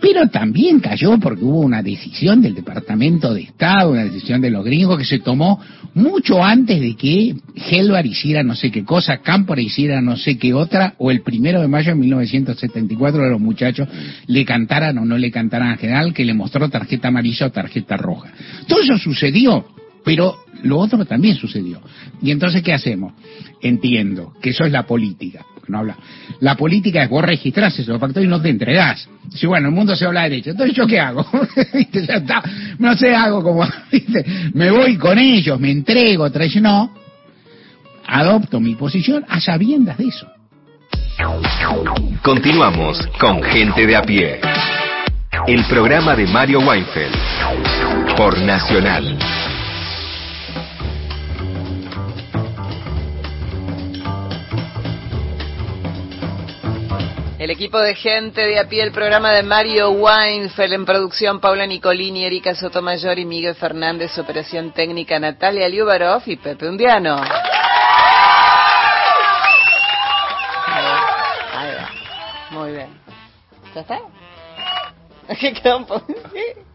Pero 0.00 0.28
también 0.28 0.80
cayó 0.80 1.18
porque 1.18 1.42
hubo 1.42 1.60
una 1.60 1.82
decisión 1.82 2.42
del 2.42 2.54
Departamento 2.54 3.32
de 3.32 3.42
Estado, 3.42 3.92
una 3.92 4.04
decisión 4.04 4.40
de 4.40 4.50
los 4.50 4.64
gringos 4.64 4.98
que 4.98 5.04
se 5.04 5.20
tomó 5.20 5.60
mucho 5.94 6.44
antes 6.44 6.80
de 6.80 6.94
que 6.94 7.34
Helvar 7.54 8.06
hiciera 8.06 8.42
no 8.42 8.54
sé 8.54 8.70
qué 8.70 8.84
cosa, 8.84 9.18
Cámpora 9.18 9.62
hiciera 9.62 10.02
no 10.02 10.16
sé 10.16 10.36
qué 10.36 10.52
otra, 10.52 10.94
o 10.98 11.10
el 11.10 11.22
primero 11.22 11.60
de 11.60 11.68
mayo 11.68 11.92
de 11.92 12.00
1974 12.00 13.22
de 13.22 13.30
los 13.30 13.40
muchachos 13.40 13.88
le 14.26 14.44
cantaran 14.44 14.98
o 14.98 15.04
no 15.04 15.16
le 15.16 15.30
cantaran 15.30 15.68
al 15.68 15.78
general 15.78 16.12
que 16.12 16.24
le 16.24 16.34
mostró 16.34 16.68
tarjeta 16.68 17.08
amarilla 17.08 17.46
o 17.46 17.50
tarjeta 17.50 17.96
roja. 17.96 18.30
Todo 18.68 18.82
eso 18.82 18.98
sucedió, 18.98 19.66
pero 20.04 20.36
lo 20.62 20.78
otro 20.78 21.04
también 21.06 21.36
sucedió. 21.36 21.80
Y 22.22 22.30
entonces, 22.30 22.62
¿qué 22.62 22.72
hacemos? 22.72 23.14
Entiendo 23.62 24.34
que 24.40 24.50
eso 24.50 24.64
es 24.64 24.72
la 24.72 24.86
política. 24.86 25.44
No 25.68 25.78
habla. 25.78 25.96
La 26.40 26.56
política 26.56 27.02
es 27.02 27.10
vos 27.10 27.24
registrás 27.24 27.78
esos 27.78 27.98
factores 27.98 28.26
y 28.26 28.30
no 28.30 28.40
te 28.40 28.50
entregás. 28.50 29.08
Si 29.34 29.46
bueno, 29.46 29.68
el 29.68 29.74
mundo 29.74 29.96
se 29.96 30.06
habla 30.06 30.22
de 30.22 30.30
derecho. 30.30 30.50
Entonces, 30.50 30.76
¿yo 30.76 30.86
qué 30.86 31.00
hago? 31.00 31.26
No 32.78 32.94
sé, 32.94 33.14
hago 33.14 33.42
como, 33.42 33.66
me 34.54 34.70
voy 34.70 34.96
con 34.96 35.18
ellos, 35.18 35.58
me 35.58 35.70
entrego, 35.70 36.30
traiciono. 36.30 36.92
Adopto 38.06 38.60
mi 38.60 38.74
posición 38.74 39.24
a 39.28 39.40
sabiendas 39.40 39.98
de 39.98 40.08
eso. 40.08 40.26
Continuamos 42.22 42.98
con 43.18 43.42
Gente 43.42 43.86
de 43.86 43.96
a 43.96 44.02
pie. 44.02 44.40
El 45.46 45.64
programa 45.64 46.14
de 46.14 46.26
Mario 46.26 46.60
Weinfeld. 46.60 47.16
Por 48.16 48.38
Nacional. 48.38 49.18
El 57.46 57.52
equipo 57.52 57.78
de 57.78 57.94
gente 57.94 58.44
de 58.44 58.58
a 58.58 58.68
pie, 58.68 58.82
el 58.82 58.90
programa 58.90 59.30
de 59.30 59.44
Mario 59.44 59.90
Weinfeld 59.90 60.72
en 60.72 60.84
producción, 60.84 61.38
Paula 61.38 61.64
Nicolini, 61.64 62.24
Erika 62.24 62.56
Sotomayor 62.56 63.20
y 63.20 63.24
Miguel 63.24 63.54
Fernández, 63.54 64.18
operación 64.18 64.72
técnica 64.72 65.20
Natalia 65.20 65.68
Liubarov 65.68 66.22
y 66.26 66.34
Pepe 66.38 66.68
Undiano. 66.68 67.14
Ahí 71.54 71.70
va. 71.76 71.90
Muy 72.50 72.72
bien. 72.72 72.88
¿Ya 73.76 73.80
está? 73.80 74.00
¿Qué 75.40 75.52
quedó 75.52 75.76
un 75.76 75.86
poco? 75.86 76.12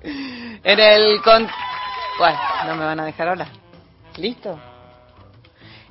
En 0.02 0.80
el 0.80 1.22
con... 1.22 1.50
Bueno, 2.18 2.40
no 2.68 2.76
me 2.78 2.86
van 2.86 3.02
a 3.02 3.06
dejar 3.08 3.28
hablar. 3.28 3.50
¿Listo? 4.16 4.58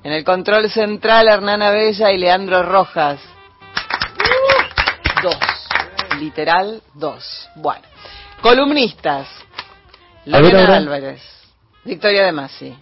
En 0.02 0.12
el 0.12 0.24
control 0.24 0.70
central, 0.70 1.28
Hernán 1.28 1.60
Bella 1.60 2.10
y 2.12 2.16
Leandro 2.16 2.62
Rojas. 2.62 3.20
Literal, 6.20 6.82
dos. 6.94 7.48
Bueno. 7.56 7.82
Columnistas. 8.42 9.26
Lorena 10.26 10.60
ahora. 10.60 10.76
Álvarez. 10.76 11.22
Victoria 11.84 12.24
de 12.26 12.32
Masi. 12.32 12.74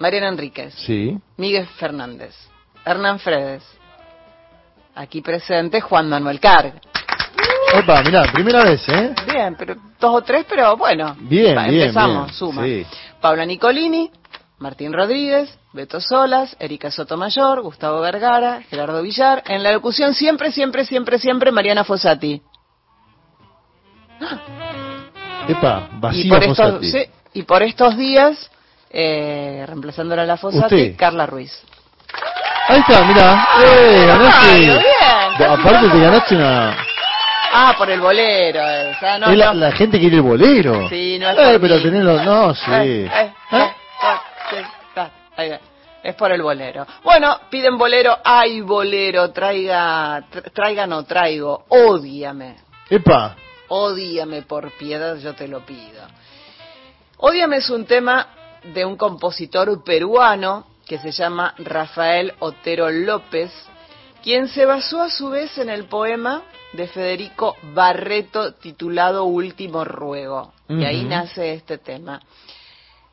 Mariana 0.00 0.28
Enríquez. 0.28 0.74
Sí. 0.74 1.16
Miguel 1.36 1.66
Fernández. 1.78 2.34
Hernán 2.84 3.20
Fredes. 3.20 3.62
Aquí 4.96 5.20
presente 5.22 5.80
Juan 5.80 6.08
Manuel 6.08 6.40
Carg. 6.40 6.74
Opa, 7.78 8.02
mirá, 8.02 8.24
primera 8.32 8.64
vez, 8.64 8.82
¿eh? 8.88 9.14
Bien, 9.26 9.54
pero 9.56 9.76
dos 10.00 10.14
o 10.16 10.22
tres, 10.22 10.44
pero 10.48 10.76
bueno. 10.76 11.14
Bien, 11.20 11.56
Va, 11.56 11.64
bien, 11.68 11.82
Empezamos, 11.82 12.26
bien. 12.26 12.34
suma. 12.34 12.64
Sí. 12.64 12.86
Paula 13.20 13.44
Nicolini, 13.44 14.10
Martín 14.58 14.92
Rodríguez, 14.92 15.56
Beto 15.72 16.00
Solas, 16.00 16.56
Erika 16.58 16.90
Sotomayor, 16.90 17.60
Gustavo 17.62 18.00
Vergara, 18.00 18.62
Gerardo 18.70 19.02
Villar. 19.02 19.42
En 19.46 19.62
la 19.62 19.72
locución 19.72 20.14
siempre, 20.14 20.50
siempre, 20.52 20.84
siempre, 20.84 21.18
siempre 21.18 21.52
Mariana 21.52 21.84
Fossati. 21.84 22.40
Epa, 25.48 25.88
y, 26.12 26.28
por 26.28 26.42
estos, 26.42 26.56
Fossati. 26.56 26.90
sí, 26.90 27.04
y 27.34 27.42
por 27.44 27.62
estos 27.62 27.96
días, 27.96 28.50
eh, 28.90 29.64
reemplazándola 29.66 30.22
a 30.22 30.26
la 30.26 30.36
Fossati, 30.36 30.64
Usted. 30.74 30.96
Carla 30.96 31.26
Ruiz. 31.26 31.52
Ahí 32.68 32.80
está, 32.80 33.04
mirá. 33.04 33.46
Eh, 33.64 34.06
ganaste. 34.06 34.48
Ay, 34.50 34.60
bien. 35.38 35.50
Aparte 35.50 35.88
te 35.88 36.00
ganaste 36.00 36.34
una... 36.36 36.76
Ah, 37.52 37.74
por 37.78 37.88
el 37.90 38.00
bolero. 38.00 38.60
eh. 38.60 38.92
O 38.96 38.98
sea, 38.98 39.18
no, 39.18 39.30
es 39.30 39.38
la, 39.38 39.46
no. 39.46 39.60
la 39.60 39.72
gente 39.72 40.00
quiere 40.00 40.16
el 40.16 40.22
bolero. 40.22 40.88
Sí, 40.88 41.16
no 41.20 41.30
es 41.30 41.38
Eh, 41.38 41.52
por 41.52 41.60
pero 41.60 41.80
tenerlo... 41.82 42.22
No, 42.24 42.54
sí. 42.54 42.70
Ahí 45.36 45.50
va. 45.50 45.58
Es 46.02 46.14
por 46.14 46.30
el 46.32 46.40
bolero. 46.42 46.86
Bueno, 47.04 47.38
piden 47.50 47.76
bolero, 47.76 48.18
hay 48.24 48.60
bolero, 48.60 49.30
traiga, 49.32 50.20
tr- 50.30 50.52
traiga 50.52 50.86
no 50.86 51.02
traigo, 51.04 51.64
ódiame, 51.68 52.56
Epa. 52.88 53.34
Ódiame 53.68 54.42
por 54.42 54.72
piedad, 54.78 55.16
yo 55.16 55.34
te 55.34 55.48
lo 55.48 55.64
pido. 55.64 56.02
Ódiame 57.18 57.58
es 57.58 57.70
un 57.70 57.86
tema 57.86 58.28
de 58.74 58.84
un 58.84 58.96
compositor 58.96 59.82
peruano 59.84 60.66
que 60.86 60.98
se 60.98 61.12
llama 61.12 61.54
Rafael 61.58 62.34
Otero 62.38 62.90
López, 62.90 63.50
quien 64.22 64.48
se 64.48 64.64
basó 64.64 65.02
a 65.02 65.10
su 65.10 65.30
vez 65.30 65.56
en 65.58 65.70
el 65.70 65.84
poema 65.84 66.42
de 66.72 66.86
Federico 66.88 67.56
Barreto 67.74 68.54
titulado 68.54 69.24
Último 69.24 69.84
Ruego. 69.84 70.52
Y 70.68 70.84
ahí 70.84 71.04
nace 71.04 71.54
este 71.54 71.78
tema. 71.78 72.20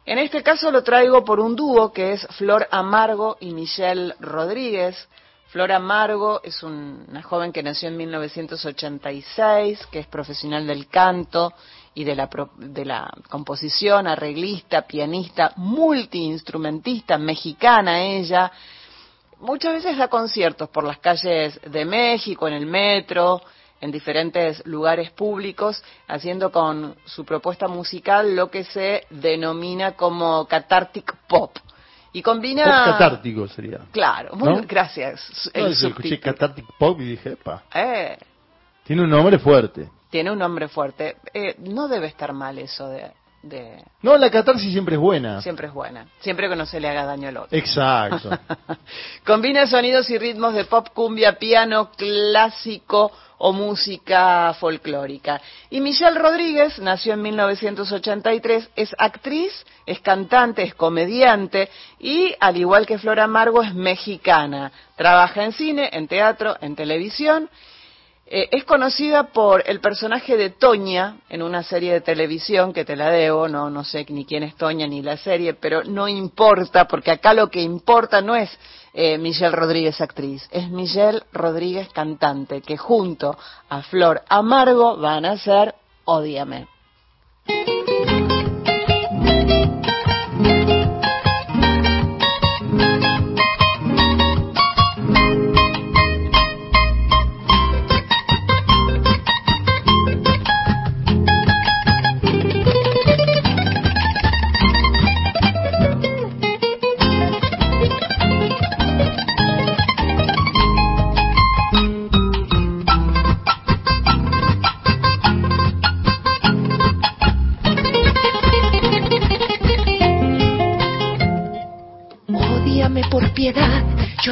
En 0.06 0.18
este 0.18 0.44
caso 0.44 0.70
lo 0.70 0.84
traigo 0.84 1.24
por 1.24 1.40
un 1.40 1.56
dúo 1.56 1.94
que 1.94 2.14
es 2.14 2.28
Flor 2.32 2.68
Amargo 2.72 3.38
y 3.40 3.54
Michelle 3.54 4.16
Rodríguez. 4.20 5.08
Flor 5.54 5.72
Amargo 5.72 6.42
es 6.44 6.64
un- 6.64 7.06
una 7.08 7.22
joven 7.22 7.52
que 7.52 7.62
nació 7.62 7.88
en 7.90 7.96
1986, 7.96 9.86
que 9.92 10.00
es 10.00 10.08
profesional 10.08 10.66
del 10.66 10.88
canto 10.88 11.54
y 11.94 12.04
de 12.04 12.16
la, 12.16 12.28
de 12.58 12.84
la 12.84 13.08
composición, 13.30 14.08
arreglista, 14.08 14.82
pianista, 14.88 15.54
multiinstrumentista, 15.58 17.20
mexicana 17.20 18.02
ella. 18.02 18.52
Muchas 19.42 19.76
veces 19.76 19.96
da 19.96 20.08
conciertos 20.08 20.70
por 20.70 20.86
las 20.86 20.98
calles 20.98 21.62
de 21.70 21.86
México, 21.86 22.48
en 22.48 22.56
el 22.56 22.66
metro, 22.66 23.40
en 23.80 23.92
diferentes 23.92 24.66
lugares 24.66 25.12
públicos, 25.12 25.84
haciendo 26.08 26.52
con 26.52 26.96
su 27.06 27.26
propuesta 27.26 27.68
musical 27.68 28.36
lo 28.36 28.50
que 28.50 28.64
se 28.64 29.06
denomina 29.12 29.92
como 29.92 30.48
cathartic 30.48 31.16
pop. 31.28 31.56
Y 32.14 32.22
combina... 32.22 32.64
Pop 32.64 32.94
catártico 32.94 33.48
sería. 33.48 33.80
Claro, 33.92 34.36
muy, 34.36 34.50
¿No? 34.50 34.62
gracias. 34.68 35.50
No, 35.54 35.66
El 35.66 35.72
escuché. 35.74 36.20
Cathartic 36.20 36.66
Pop 36.78 37.02
y 37.02 37.06
dije, 37.06 37.32
epa. 37.32 37.64
Eh, 37.74 38.18
Tiene 38.84 39.02
un 39.04 39.10
nombre 39.10 39.40
fuerte. 39.40 39.90
tiene 40.10 40.30
un 40.32 40.38
nombre 40.40 40.68
fuerte. 40.68 41.18
Eh, 41.34 41.56
no 41.60 41.88
debe 41.88 42.08
estar 42.08 42.32
mal 42.34 42.60
eso 42.60 42.88
de, 42.88 43.12
de... 43.44 43.84
No, 44.02 44.18
la 44.18 44.32
catarsis 44.32 44.72
siempre 44.72 44.96
es 44.96 45.02
buena. 45.02 45.42
Siempre 45.42 45.68
es 45.68 45.74
buena. 45.74 46.08
Siempre 46.20 46.50
que 46.50 46.56
no 46.56 46.66
se 46.66 46.80
le 46.80 46.90
haga 46.90 47.06
daño 47.06 47.28
al 47.28 47.38
otro. 47.38 47.58
Exacto. 47.58 48.30
Combina 49.26 49.68
sonidos 49.68 50.10
y 50.10 50.18
ritmos 50.18 50.54
de 50.56 50.66
pop, 50.66 50.88
cumbia, 50.94 51.38
piano, 51.38 51.92
clásico 51.92 53.12
o 53.38 53.52
música 53.52 54.56
folclórica. 54.58 55.42
Y 55.70 55.82
Michelle 55.82 56.18
Rodríguez 56.18 56.80
nació 56.80 57.14
en 57.14 57.22
1983, 57.24 58.70
es 58.76 58.96
actriz, 58.98 59.66
es 59.86 60.00
cantante, 60.00 60.64
es 60.64 60.74
comediante 60.76 61.70
y, 62.00 62.34
al 62.40 62.56
igual 62.56 62.86
que 62.86 62.98
Flora 62.98 63.26
Amargo, 63.26 63.62
es 63.62 63.74
mexicana. 63.74 64.72
Trabaja 64.96 65.44
en 65.44 65.52
cine, 65.52 65.90
en 65.92 66.08
teatro, 66.08 66.56
en 66.62 66.76
televisión. 66.76 67.50
Eh, 68.36 68.50
es 68.50 68.64
conocida 68.64 69.26
por 69.26 69.62
el 69.68 69.80
personaje 69.80 70.36
de 70.36 70.50
Toña 70.50 71.18
en 71.30 71.44
una 71.44 71.62
serie 71.62 71.94
de 71.94 72.02
televisión 72.02 72.74
que 72.74 72.84
te 72.84 72.96
la 72.96 73.12
debo, 73.12 73.48
no, 73.48 73.70
no 73.70 73.84
sé 73.84 74.08
ni 74.10 74.26
quién 74.26 74.42
es 74.42 74.56
Toña 74.56 74.88
ni 74.88 75.04
la 75.04 75.18
serie, 75.18 75.54
pero 75.54 75.84
no 75.84 76.08
importa, 76.08 76.88
porque 76.88 77.12
acá 77.12 77.36
lo 77.36 77.52
que 77.52 77.62
importa 77.62 78.22
no 78.22 78.36
es 78.36 78.50
eh, 78.96 79.20
Michelle 79.20 79.56
Rodríguez 79.56 80.02
actriz, 80.02 80.50
es 80.50 80.68
Michelle 80.72 81.22
Rodríguez 81.32 81.90
cantante, 81.90 82.62
que 82.62 82.76
junto 82.76 83.38
a 83.70 83.84
Flor 83.84 84.24
Amargo 84.28 84.98
van 84.98 85.26
a 85.26 85.38
ser 85.38 85.76
Ódiame. 86.06 86.73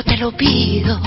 Te 0.04 0.18
lo 0.18 0.32
pido. 0.32 1.00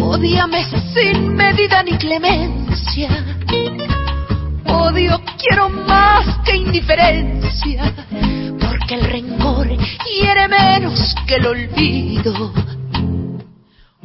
Ódiame 0.00 0.64
sin 0.94 1.34
medida 1.34 1.82
ni 1.82 1.96
clemencia. 1.98 3.08
Odio 4.66 5.20
quiero 5.38 5.68
más 5.68 6.26
que 6.44 6.56
indiferencia, 6.56 7.92
porque 8.60 8.94
el 8.94 9.04
rencor 9.04 9.68
hiere 9.68 10.48
menos 10.48 11.14
que 11.26 11.36
el 11.36 11.46
olvido. 11.46 12.52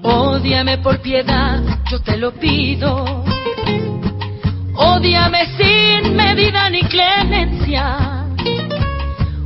Ódiame 0.01 0.77
por 0.77 1.01
piedad, 1.01 1.61
yo 1.89 1.99
te 2.01 2.17
lo 2.17 2.31
pido. 2.33 3.23
Ódiame 4.75 5.45
sin 5.57 6.15
medida 6.15 6.69
ni 6.69 6.81
clemencia. 6.83 8.25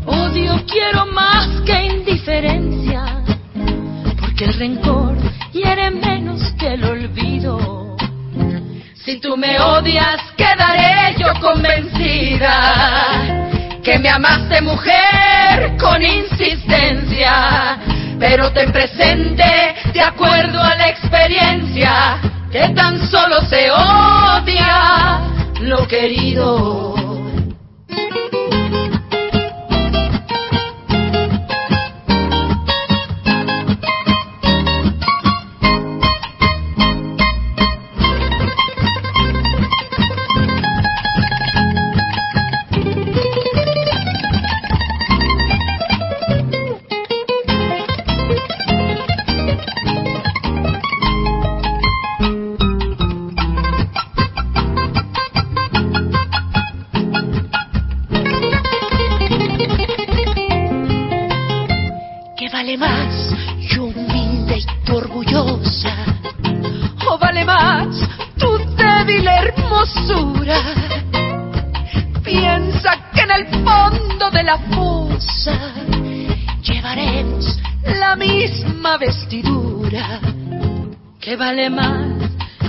Odio 0.05 0.63
quiero 0.67 1.05
más 1.07 1.61
que 1.61 1.85
indiferencia, 1.85 3.22
el 4.43 4.53
rencor 4.55 5.15
hiere 5.53 5.89
menos 5.91 6.53
que 6.59 6.73
el 6.73 6.83
olvido. 6.83 7.95
Si 9.05 9.19
tú 9.19 9.37
me 9.37 9.59
odias, 9.59 10.21
quedaré 10.35 11.15
yo 11.17 11.33
convencida 11.39 12.51
que 13.83 13.99
me 13.99 14.09
amaste 14.09 14.61
mujer 14.61 15.77
con 15.79 16.01
insistencia, 16.01 17.77
pero 18.19 18.51
ten 18.51 18.71
presente, 18.71 19.75
de 19.93 20.01
acuerdo 20.01 20.61
a 20.61 20.75
la 20.75 20.89
experiencia, 20.89 22.19
que 22.51 22.69
tan 22.69 23.05
solo 23.07 23.41
se 23.49 23.69
odia 23.71 25.21
lo 25.61 25.87
querido. 25.87 27.12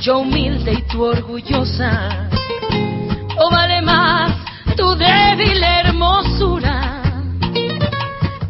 Yo 0.04 0.18
humilde 0.18 0.74
y 0.74 0.82
tú 0.82 1.02
orgullosa? 1.02 2.28
¿O 3.38 3.50
vale 3.50 3.80
más 3.80 4.32
tu 4.76 4.94
débil 4.96 5.64
hermosura? 5.64 7.00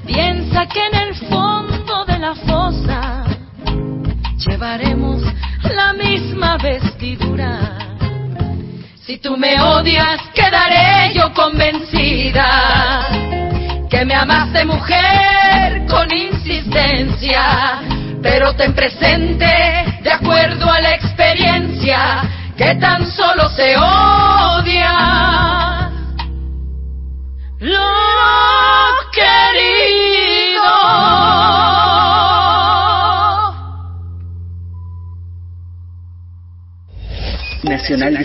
Piensa 0.04 0.66
que 0.66 0.84
en 0.84 0.94
el 0.96 1.14
fondo 1.14 2.04
de 2.06 2.18
la 2.18 2.34
fosa 2.34 3.24
llevaremos 4.36 5.22
la 5.62 5.92
misma 5.92 6.56
vestidura. 6.56 7.78
Si 9.06 9.18
tú 9.18 9.36
me 9.36 9.60
odias, 9.60 10.20
quedaré 10.34 11.14
yo 11.14 11.32
convencida 11.34 13.06
que 13.88 14.04
me 14.04 14.14
amaste 14.14 14.64
mujer 14.64 15.86
con 15.88 16.12
insistencia, 16.12 17.80
pero 18.20 18.54
ten 18.56 18.74
presente, 18.74 19.63
que 22.64 22.74
tan 22.76 23.06
solo 23.06 23.50
se 23.56 23.76
odia 23.76 24.03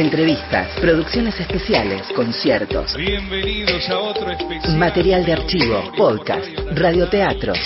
Entrevistas, 0.00 0.68
producciones 0.80 1.38
especiales, 1.38 2.08
conciertos, 2.16 2.96
Bienvenidos 2.96 3.86
a 3.90 3.98
otro 3.98 4.30
especial. 4.30 4.78
material 4.78 5.26
de 5.26 5.34
archivo, 5.34 5.92
podcast, 5.94 6.46
radioteatros. 6.72 7.58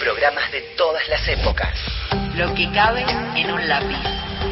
Programas 0.00 0.50
de 0.50 0.62
todas 0.78 1.06
las 1.10 1.28
épocas. 1.28 1.74
Lo 2.38 2.54
que 2.54 2.70
cabe 2.72 3.04
en 3.36 3.50
un 3.50 3.68
lápiz. 3.68 3.98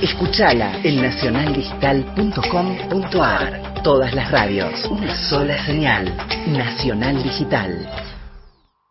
Escuchala 0.02 0.78
en 0.84 1.00
nacionaldigital.com.ar. 1.00 3.82
Todas 3.82 4.12
las 4.12 4.30
radios, 4.30 4.84
una 4.90 5.16
sola 5.16 5.64
señal. 5.64 6.14
Nacional 6.48 7.22
Digital. 7.22 7.88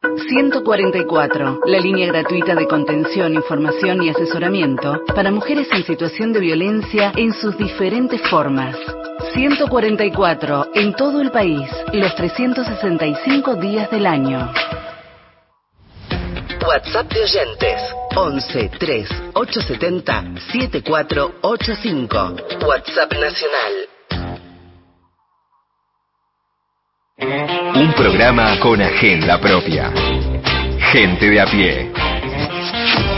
144, 0.02 1.60
la 1.68 1.80
línea 1.80 2.08
gratuita 2.08 2.56
de 2.56 2.66
contención, 2.66 3.36
información 3.36 4.02
y 4.02 4.10
asesoramiento 4.10 5.00
para 5.14 5.30
mujeres 5.30 5.68
en 5.72 5.84
situación 5.84 6.34
de 6.34 6.40
violencia 6.40 7.14
en 7.16 7.32
sus 7.32 7.56
diferentes 7.56 8.20
formas. 8.28 8.76
144, 9.34 10.72
en 10.74 10.96
todo 10.96 11.22
el 11.22 11.30
país, 11.30 11.70
los 11.94 12.16
365 12.16 13.56
días 13.58 13.92
del 13.92 14.08
año. 14.08 14.52
WhatsApp 16.68 17.14
de 17.14 17.22
oyentes 17.22 17.96
11 18.16 18.72
3 18.80 19.10
870 19.36 20.24
7485. 20.52 22.36
WhatsApp 22.66 23.14
nacional. 23.14 23.88
Un 27.22 27.94
programa 27.94 28.60
con 28.60 28.82
agenda 28.82 29.40
propia. 29.40 29.92
Gente 30.92 31.30
de 31.30 31.40
a 31.40 31.46
pie. 31.46 31.92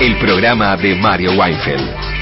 El 0.02 0.18
programa 0.18 0.76
de 0.76 0.94
Mario 0.96 1.32
Weinfeld. 1.32 2.13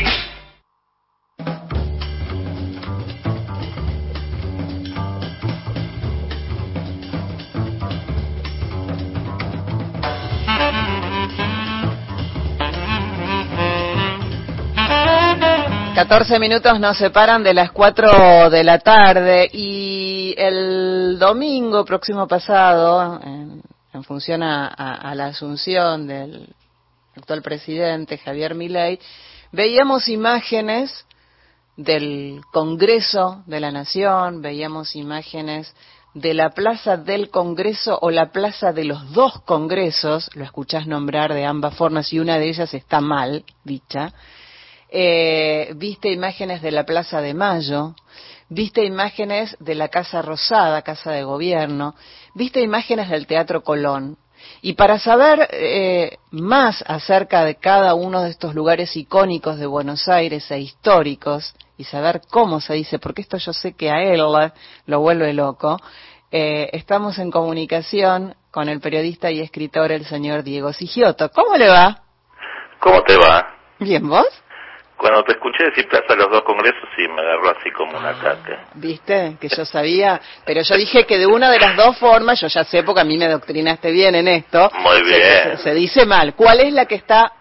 Catorce 16.11 16.39
minutos 16.39 16.77
nos 16.77 16.97
separan 16.97 17.41
de 17.41 17.53
las 17.53 17.71
4 17.71 18.49
de 18.49 18.65
la 18.65 18.79
tarde 18.79 19.49
y 19.49 20.35
el 20.37 21.17
domingo 21.17 21.85
próximo 21.85 22.27
pasado, 22.27 23.17
en, 23.23 23.61
en 23.93 24.03
función 24.03 24.43
a 24.43 25.13
la 25.15 25.27
asunción 25.27 26.07
del 26.07 26.53
actual 27.15 27.41
presidente 27.41 28.17
Javier 28.17 28.55
Milei, 28.55 28.99
veíamos 29.53 30.09
imágenes 30.09 31.05
del 31.77 32.41
Congreso 32.51 33.43
de 33.45 33.61
la 33.61 33.71
Nación, 33.71 34.41
veíamos 34.41 34.97
imágenes 34.97 35.73
de 36.13 36.33
la 36.33 36.49
Plaza 36.49 36.97
del 36.97 37.29
Congreso 37.29 37.97
o 38.01 38.11
la 38.11 38.33
Plaza 38.33 38.73
de 38.73 38.83
los 38.83 39.13
dos 39.13 39.39
Congresos, 39.43 40.29
lo 40.33 40.43
escuchás 40.43 40.87
nombrar 40.87 41.33
de 41.33 41.45
ambas 41.45 41.73
formas 41.75 42.11
y 42.11 42.19
una 42.19 42.37
de 42.37 42.49
ellas 42.49 42.73
está 42.73 42.99
mal 42.99 43.45
dicha, 43.63 44.11
eh, 44.91 45.73
viste 45.75 46.11
imágenes 46.11 46.61
de 46.61 46.71
la 46.71 46.85
Plaza 46.85 47.21
de 47.21 47.33
Mayo, 47.33 47.95
viste 48.49 48.83
imágenes 48.83 49.55
de 49.59 49.75
la 49.75 49.87
Casa 49.87 50.21
Rosada, 50.21 50.81
Casa 50.81 51.11
de 51.11 51.23
Gobierno, 51.23 51.95
viste 52.35 52.61
imágenes 52.61 53.09
del 53.09 53.25
Teatro 53.25 53.63
Colón. 53.63 54.17
Y 54.61 54.73
para 54.73 54.99
saber 54.99 55.47
eh, 55.51 56.17
más 56.31 56.83
acerca 56.87 57.45
de 57.45 57.55
cada 57.55 57.93
uno 57.93 58.21
de 58.21 58.31
estos 58.31 58.53
lugares 58.53 58.95
icónicos 58.97 59.57
de 59.57 59.67
Buenos 59.67 60.07
Aires 60.07 60.49
e 60.51 60.59
históricos, 60.59 61.55
y 61.77 61.83
saber 61.83 62.21
cómo 62.29 62.61
se 62.61 62.73
dice, 62.73 62.99
porque 62.99 63.23
esto 63.23 63.37
yo 63.37 63.53
sé 63.53 63.73
que 63.73 63.89
a 63.89 64.03
él 64.03 64.21
lo 64.85 64.99
vuelve 64.99 65.33
loco, 65.33 65.79
eh, 66.31 66.69
estamos 66.73 67.17
en 67.17 67.31
comunicación 67.31 68.35
con 68.51 68.69
el 68.69 68.79
periodista 68.79 69.31
y 69.31 69.39
escritor 69.39 69.91
el 69.91 70.05
señor 70.05 70.43
Diego 70.43 70.73
Sigioto. 70.73 71.29
¿Cómo 71.31 71.57
le 71.57 71.67
va? 71.67 72.03
¿Cómo 72.79 73.01
te 73.03 73.15
va? 73.17 73.47
Bien, 73.79 74.07
¿vos? 74.07 74.27
Cuando 75.01 75.23
te 75.23 75.31
escuché 75.31 75.63
decir 75.63 75.87
Plaza 75.89 76.05
de 76.09 76.17
los 76.17 76.29
Dos 76.29 76.43
Congresos, 76.43 76.87
sí, 76.95 77.07
me 77.07 77.21
agarró 77.21 77.49
así 77.57 77.71
como 77.71 77.97
un 77.97 78.05
ataque. 78.05 78.55
¿Viste? 78.75 79.35
Que 79.41 79.49
yo 79.49 79.65
sabía, 79.65 80.21
pero 80.45 80.61
yo 80.61 80.75
dije 80.75 81.05
que 81.07 81.17
de 81.17 81.25
una 81.25 81.49
de 81.49 81.59
las 81.59 81.75
dos 81.75 81.97
formas, 81.97 82.39
yo 82.39 82.47
ya 82.47 82.63
sé 82.63 82.83
porque 82.83 83.01
a 83.01 83.03
mí 83.03 83.17
me 83.17 83.27
doctrinaste 83.27 83.89
bien 83.91 84.13
en 84.13 84.27
esto. 84.27 84.69
Muy 84.75 84.97
se- 84.97 85.03
bien. 85.03 85.57
Se, 85.57 85.63
se 85.63 85.73
dice 85.73 86.05
mal. 86.05 86.35
¿Cuál 86.35 86.59
es 86.59 86.71
la 86.73 86.85
que 86.85 86.93
está 86.95 87.33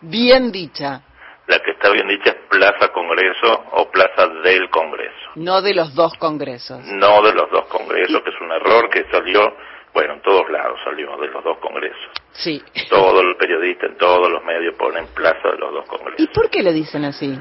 bien 0.00 0.52
dicha? 0.52 1.02
La 1.48 1.58
que 1.58 1.72
está 1.72 1.90
bien 1.90 2.06
dicha 2.06 2.30
es 2.30 2.36
Plaza 2.48 2.92
Congreso 2.92 3.64
o 3.72 3.90
Plaza 3.90 4.28
del 4.44 4.70
Congreso. 4.70 5.30
No 5.34 5.60
de 5.60 5.74
los 5.74 5.92
dos 5.96 6.14
congresos. 6.18 6.78
No 6.84 7.20
de 7.22 7.32
los 7.32 7.50
dos 7.50 7.66
congresos, 7.66 8.22
que 8.22 8.30
es 8.30 8.40
un 8.40 8.52
error 8.52 8.88
que 8.90 9.04
salió, 9.10 9.56
bueno, 9.92 10.14
en 10.14 10.22
todos 10.22 10.48
lados 10.50 10.78
salió 10.84 11.16
de 11.16 11.26
los 11.28 11.42
dos 11.42 11.58
congresos. 11.58 12.10
Sí. 12.32 12.62
Todo 12.88 13.20
el 13.20 13.36
periodista 13.36 13.86
en 13.86 13.96
todos 13.96 14.30
los 14.30 14.44
medios 14.44 14.74
ponen 14.76 15.06
Plaza 15.14 15.48
de 15.50 15.58
los 15.58 15.72
dos 15.72 15.86
congresos. 15.86 16.20
¿Y 16.20 16.26
por 16.28 16.48
qué 16.50 16.62
le 16.62 16.72
dicen 16.72 17.04
así? 17.04 17.38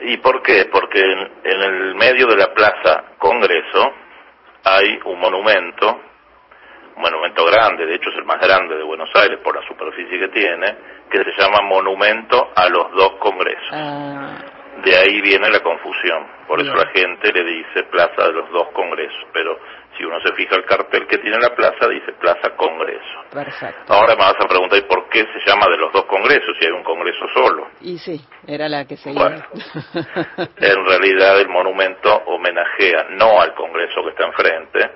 ¿Y 0.00 0.16
por 0.18 0.42
qué? 0.42 0.66
Porque 0.70 1.00
en, 1.00 1.18
en 1.44 1.62
el 1.62 1.94
medio 1.94 2.26
de 2.26 2.36
la 2.36 2.52
Plaza 2.52 3.04
Congreso 3.18 3.92
hay 4.64 4.98
un 5.06 5.18
monumento, 5.18 6.00
un 6.96 7.02
monumento 7.02 7.44
grande, 7.46 7.86
de 7.86 7.94
hecho 7.94 8.10
es 8.10 8.16
el 8.16 8.24
más 8.24 8.38
grande 8.40 8.76
de 8.76 8.82
Buenos 8.82 9.10
Aires 9.14 9.38
por 9.42 9.54
la 9.56 9.66
superficie 9.66 10.18
que 10.18 10.28
tiene, 10.28 10.76
que 11.10 11.18
se 11.24 11.32
llama 11.40 11.62
Monumento 11.62 12.52
a 12.54 12.68
los 12.68 12.92
dos 12.92 13.12
Congresos. 13.18 13.70
Ah, 13.72 14.38
De 14.84 14.94
ahí 14.96 15.20
viene 15.20 15.48
la 15.50 15.60
confusión. 15.60 16.26
Por 16.46 16.60
eso 16.60 16.74
la 16.74 16.86
gente 16.90 17.32
le 17.32 17.44
dice 17.44 17.82
Plaza 17.84 18.26
de 18.26 18.32
los 18.34 18.50
dos 18.50 18.68
Congresos. 18.72 19.26
Pero 19.32 19.58
si 19.96 20.04
uno 20.04 20.20
se 20.20 20.32
fija 20.34 20.56
el 20.56 20.64
cartel 20.64 21.06
que 21.06 21.18
tiene 21.18 21.38
la 21.38 21.54
plaza, 21.54 21.88
dice 21.88 22.12
Plaza 22.20 22.54
Congreso. 22.56 23.24
perfecto. 23.32 23.92
Ahora 23.92 24.14
me 24.14 24.22
vas 24.22 24.36
a 24.40 24.48
preguntar, 24.48 24.78
¿y 24.78 24.82
por 24.82 25.08
qué 25.08 25.20
se 25.20 25.50
llama 25.50 25.66
de 25.70 25.76
los 25.76 25.92
dos 25.92 26.04
Congresos 26.04 26.56
si 26.58 26.66
hay 26.66 26.72
un 26.72 26.84
Congreso 26.84 27.26
solo? 27.34 27.68
Y 27.80 27.98
sí, 27.98 28.20
era 28.46 28.68
la 28.68 28.84
que 28.84 28.96
seguía. 28.96 29.46
En 30.60 30.86
realidad 30.86 31.40
el 31.40 31.48
monumento 31.48 32.14
homenajea 32.26 33.06
no 33.10 33.40
al 33.40 33.54
Congreso 33.54 34.02
que 34.04 34.10
está 34.10 34.26
enfrente, 34.26 34.90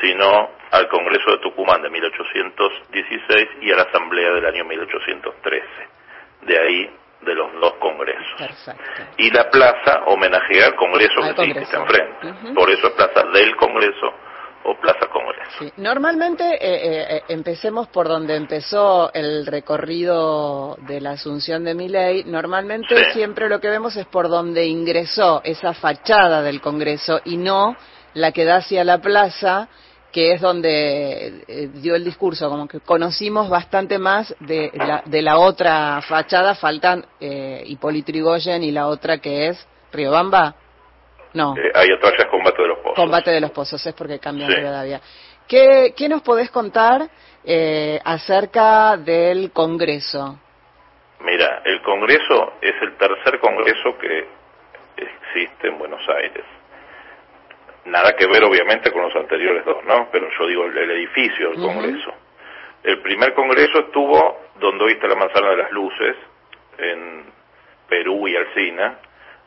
sino 0.00 0.50
al 0.70 0.88
Congreso 0.88 1.32
de 1.32 1.38
Tucumán 1.38 1.82
de 1.82 1.90
1816 1.90 3.48
y 3.62 3.72
a 3.72 3.76
la 3.76 3.82
Asamblea 3.82 4.30
del 4.32 4.46
año 4.46 4.64
1813. 4.64 5.66
De 6.42 6.58
ahí 6.58 6.90
de 7.22 7.34
los 7.34 7.52
dos 7.60 7.74
congresos. 7.74 8.24
Perfecto. 8.38 9.02
Y 9.18 9.30
la 9.30 9.50
plaza 9.50 10.04
homenajea 10.06 10.66
al 10.66 10.74
congreso 10.76 11.22
Al 11.22 11.34
que 11.34 11.42
sí, 11.42 11.52
que 11.52 11.60
Congreso. 11.60 11.60
está 11.60 11.78
enfrente. 11.78 12.54
Por 12.54 12.70
eso 12.70 12.86
es 12.88 12.92
plaza 12.94 13.22
del 13.32 13.56
congreso 13.56 14.06
o 14.64 14.74
plaza 14.78 15.06
congreso. 15.08 15.50
Sí. 15.58 15.72
Normalmente 15.78 16.44
eh, 16.44 16.58
eh, 16.60 17.06
eh, 17.16 17.22
empecemos 17.28 17.88
por 17.88 18.08
donde 18.08 18.36
empezó 18.36 19.10
el 19.14 19.46
recorrido 19.46 20.76
de 20.86 21.00
la 21.00 21.12
asunción 21.12 21.64
de 21.64 21.74
Miley. 21.74 22.24
Normalmente 22.24 22.94
Sí. 22.96 23.12
siempre 23.12 23.48
lo 23.48 23.60
que 23.60 23.68
vemos 23.70 23.96
es 23.96 24.06
por 24.06 24.28
donde 24.28 24.66
ingresó 24.66 25.40
esa 25.44 25.72
fachada 25.74 26.42
del 26.42 26.60
Congreso 26.60 27.20
y 27.24 27.36
no 27.36 27.76
la 28.14 28.32
que 28.32 28.44
da 28.44 28.56
hacia 28.56 28.82
la 28.84 28.98
plaza, 28.98 29.68
que 30.12 30.32
es 30.32 30.40
donde 30.40 31.44
eh, 31.46 31.68
dio 31.74 31.94
el 31.94 32.04
discurso. 32.04 32.48
Como 32.48 32.66
que 32.66 32.80
conocimos 32.80 33.48
bastante 33.48 33.98
más 33.98 34.34
de 34.40 34.70
la, 34.74 35.02
de 35.04 35.22
la 35.22 35.38
otra 35.38 36.00
fachada. 36.02 36.54
Faltan 36.54 37.04
eh, 37.20 37.62
Hipólito 37.66 38.10
Yrigoyen 38.12 38.62
y 38.62 38.72
la 38.72 38.88
otra 38.88 39.18
que 39.18 39.48
es 39.48 39.68
Riobamba. 39.92 40.54
No. 41.34 41.54
Eh, 41.56 41.70
hay 41.74 41.92
otra 41.92 42.10
ya 42.10 42.24
es 42.24 42.30
combate 42.30 42.62
de 42.62 42.68
los 42.68 42.78
pozos. 42.78 42.96
Combate 42.96 43.30
de 43.30 43.40
los 43.40 43.50
Pozos, 43.52 43.86
es 43.86 43.94
porque 43.94 44.18
cambian 44.18 44.50
Sí. 44.50 44.56
Rivadavia. 44.56 45.00
¿Qué, 45.46 45.94
¿Qué 45.96 46.08
nos 46.08 46.22
podés 46.22 46.50
contar 46.50 47.08
eh, 47.44 48.00
acerca 48.04 48.96
del 48.96 49.52
Congreso? 49.52 50.38
Mira, 51.20 51.62
el 51.64 51.82
Congreso 51.82 52.54
es 52.60 52.74
el 52.82 52.96
tercer 52.96 53.38
Congreso 53.40 53.96
que 54.00 54.26
existe 54.96 55.68
en 55.68 55.78
Buenos 55.78 56.00
Aires. 56.08 56.44
Nada 57.86 58.14
que 58.14 58.26
ver, 58.26 58.44
obviamente, 58.44 58.92
con 58.92 59.02
los 59.02 59.16
anteriores 59.16 59.64
dos, 59.64 59.84
¿no? 59.84 60.08
Pero 60.12 60.28
yo 60.38 60.46
digo 60.46 60.64
el, 60.66 60.76
el 60.76 60.90
edificio 60.90 61.50
del 61.50 61.58
Ujú. 61.58 61.66
Congreso. 61.66 62.14
El 62.82 63.00
primer 63.00 63.34
Congreso 63.34 63.80
estuvo 63.80 64.40
donde 64.58 64.84
hoy 64.84 64.92
está 64.92 65.08
la 65.08 65.16
Manzana 65.16 65.50
de 65.50 65.56
las 65.56 65.72
Luces, 65.72 66.16
en 66.78 67.24
Perú 67.88 68.28
y 68.28 68.36
Alcina. 68.36 68.98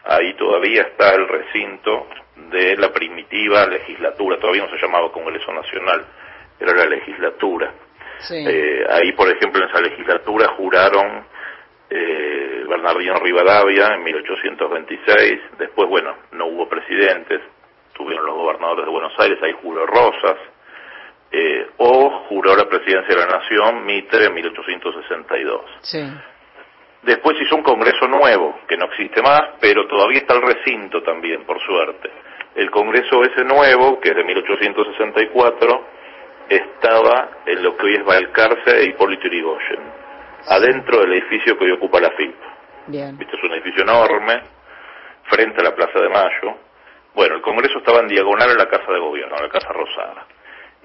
Ahí 0.06 0.34
todavía 0.36 0.82
está 0.82 1.16
el 1.16 1.28
recinto 1.28 2.08
de 2.36 2.76
la 2.78 2.92
primitiva 2.92 3.66
legislatura. 3.68 4.38
Todavía 4.38 4.66
no 4.66 4.70
se 4.70 4.82
llamaba 4.86 5.12
Congreso 5.12 5.54
Nacional, 5.54 6.06
era 6.60 6.74
la 6.74 6.86
legislatura. 6.86 7.74
Sí. 8.20 8.44
Eh, 8.46 8.86
ahí, 8.90 9.12
por 9.14 9.30
ejemplo, 9.30 9.64
en 9.64 9.70
esa 9.70 9.82
legislatura 9.82 10.48
juraron 10.58 11.26
eh, 11.90 12.64
Bernardino 12.68 13.16
Rivadavia 13.16 13.94
en 13.96 14.04
1826. 14.04 15.40
Después, 15.58 15.90
bueno, 15.90 16.16
no 16.32 16.48
hubo 16.48 16.68
presidentes, 16.68 17.42
tuvieron 17.94 18.26
los 18.26 18.36
gobernadores 18.36 18.86
de 18.86 18.92
Buenos 18.92 19.14
Aires, 19.20 19.40
ahí 19.44 19.54
juró 19.62 19.86
Rosas. 19.86 20.38
eh, 21.36 21.68
o 21.78 22.26
juró 22.30 22.56
la 22.56 22.66
presidencia 22.66 23.16
de 23.16 23.22
la 23.26 23.40
Nación 23.40 23.84
Mitre 23.86 24.26
en 24.26 24.34
1862. 24.36 25.62
Sí. 25.82 26.00
Después 27.02 27.36
hizo 27.42 27.56
un 27.56 27.64
congreso 27.64 28.08
nuevo, 28.08 28.60
que 28.68 28.78
no 28.78 28.86
existe 28.86 29.20
más, 29.24 29.42
pero 29.60 29.88
todavía 29.88 30.20
está 30.20 30.36
el 30.36 30.44
recinto 30.44 31.02
también, 31.02 31.44
por 31.44 31.60
suerte. 31.60 32.12
El 32.54 32.70
congreso 32.70 33.24
ese 33.24 33.44
nuevo, 33.44 34.00
que 34.00 34.10
es 34.10 34.16
de 34.16 34.24
1864, 34.24 35.86
estaba 36.50 37.30
en 37.48 37.64
lo 37.64 37.76
que 37.78 37.86
hoy 37.88 37.96
es 37.96 38.06
Balcarce 38.06 38.78
e 38.82 38.86
Hipólito 38.90 39.28
Yrigoyen, 39.28 39.82
adentro 40.50 41.00
del 41.00 41.14
edificio 41.14 41.58
que 41.58 41.66
hoy 41.66 41.72
ocupa 41.72 42.00
la 42.00 42.12
FIP. 42.12 42.36
Bien. 42.88 43.18
Viste, 43.18 43.36
es 43.36 43.44
un 43.44 43.54
edificio 43.54 43.82
enorme, 43.84 44.40
frente 45.24 45.62
a 45.62 45.64
la 45.64 45.76
Plaza 45.76 46.00
de 46.00 46.10
Mayo. 46.10 46.58
Bueno, 47.14 47.36
el 47.36 47.42
congreso 47.42 47.78
estaba 47.78 48.00
en 48.00 48.08
diagonal 48.08 48.50
a 48.50 48.56
la 48.56 48.68
Casa 48.68 48.92
de 48.92 49.00
Gobierno, 49.00 49.36
a 49.36 49.44
la 49.44 49.50
Casa 49.50 49.72
Rosada. 49.72 50.26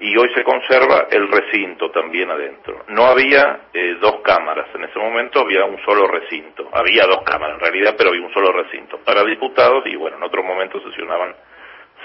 Y 0.01 0.17
hoy 0.17 0.29
se 0.35 0.45
conserva 0.45 1.09
el 1.11 1.27
recinto 1.29 1.91
también 1.91 2.31
adentro. 2.31 2.85
No 2.89 3.07
había 3.07 3.63
eh, 3.73 3.97
dos 4.01 4.21
cámaras, 4.23 4.69
en 4.75 4.85
ese 4.85 4.99
momento 4.99 5.41
había 5.41 5.65
un 5.65 5.83
solo 5.85 6.07
recinto. 6.07 6.69
Había 6.73 7.05
dos 7.07 7.23
cámaras 7.25 7.57
en 7.57 7.61
realidad, 7.61 7.95
pero 7.97 8.11
había 8.11 8.23
un 8.23 8.33
solo 8.33 8.53
recinto. 8.53 8.99
Para 8.99 9.25
diputados 9.25 9.85
y 9.87 9.97
bueno, 9.97 10.19
en 10.19 10.23
otros 10.23 10.45
momentos 10.45 10.83
sesionaban 10.85 11.35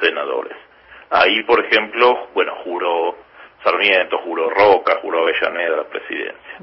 senadores. 0.02 0.58
Ahí, 1.12 1.44
por 1.44 1.64
ejemplo, 1.64 2.30
bueno, 2.34 2.56
juró 2.64 3.16
Sarmiento, 3.64 4.18
juró 4.20 4.50
Roca, 4.50 4.98
juró 5.02 5.22
Avellaneda 5.22 5.78
la 5.78 5.84
presidencia. 5.84 6.58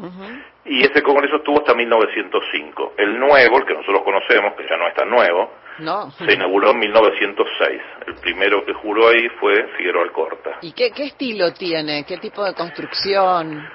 Y 0.64 0.82
ese 0.82 1.02
congreso 1.02 1.36
estuvo 1.36 1.58
hasta 1.58 1.74
1905. 1.74 2.94
El 2.96 3.18
nuevo, 3.18 3.58
el 3.58 3.64
que 3.64 3.74
nosotros 3.74 4.02
conocemos, 4.02 4.54
que 4.54 4.66
ya 4.68 4.76
no 4.76 4.88
es 4.88 4.94
tan 4.94 5.08
nuevo, 5.08 5.52
No. 5.80 6.10
se 6.12 6.32
inauguró 6.32 6.70
en 6.70 6.78
1906. 6.78 7.82
El 8.06 8.14
primero 8.16 8.64
que 8.64 8.72
juró 8.74 9.08
ahí 9.08 9.28
fue 9.40 9.66
Figueroa 9.76 10.04
Alcorta. 10.04 10.58
¿Y 10.62 10.72
qué, 10.72 10.90
qué 10.90 11.04
estilo 11.04 11.52
tiene? 11.52 12.04
¿Qué 12.04 12.18
tipo 12.18 12.44
de 12.44 12.54
construcción? 12.54 13.66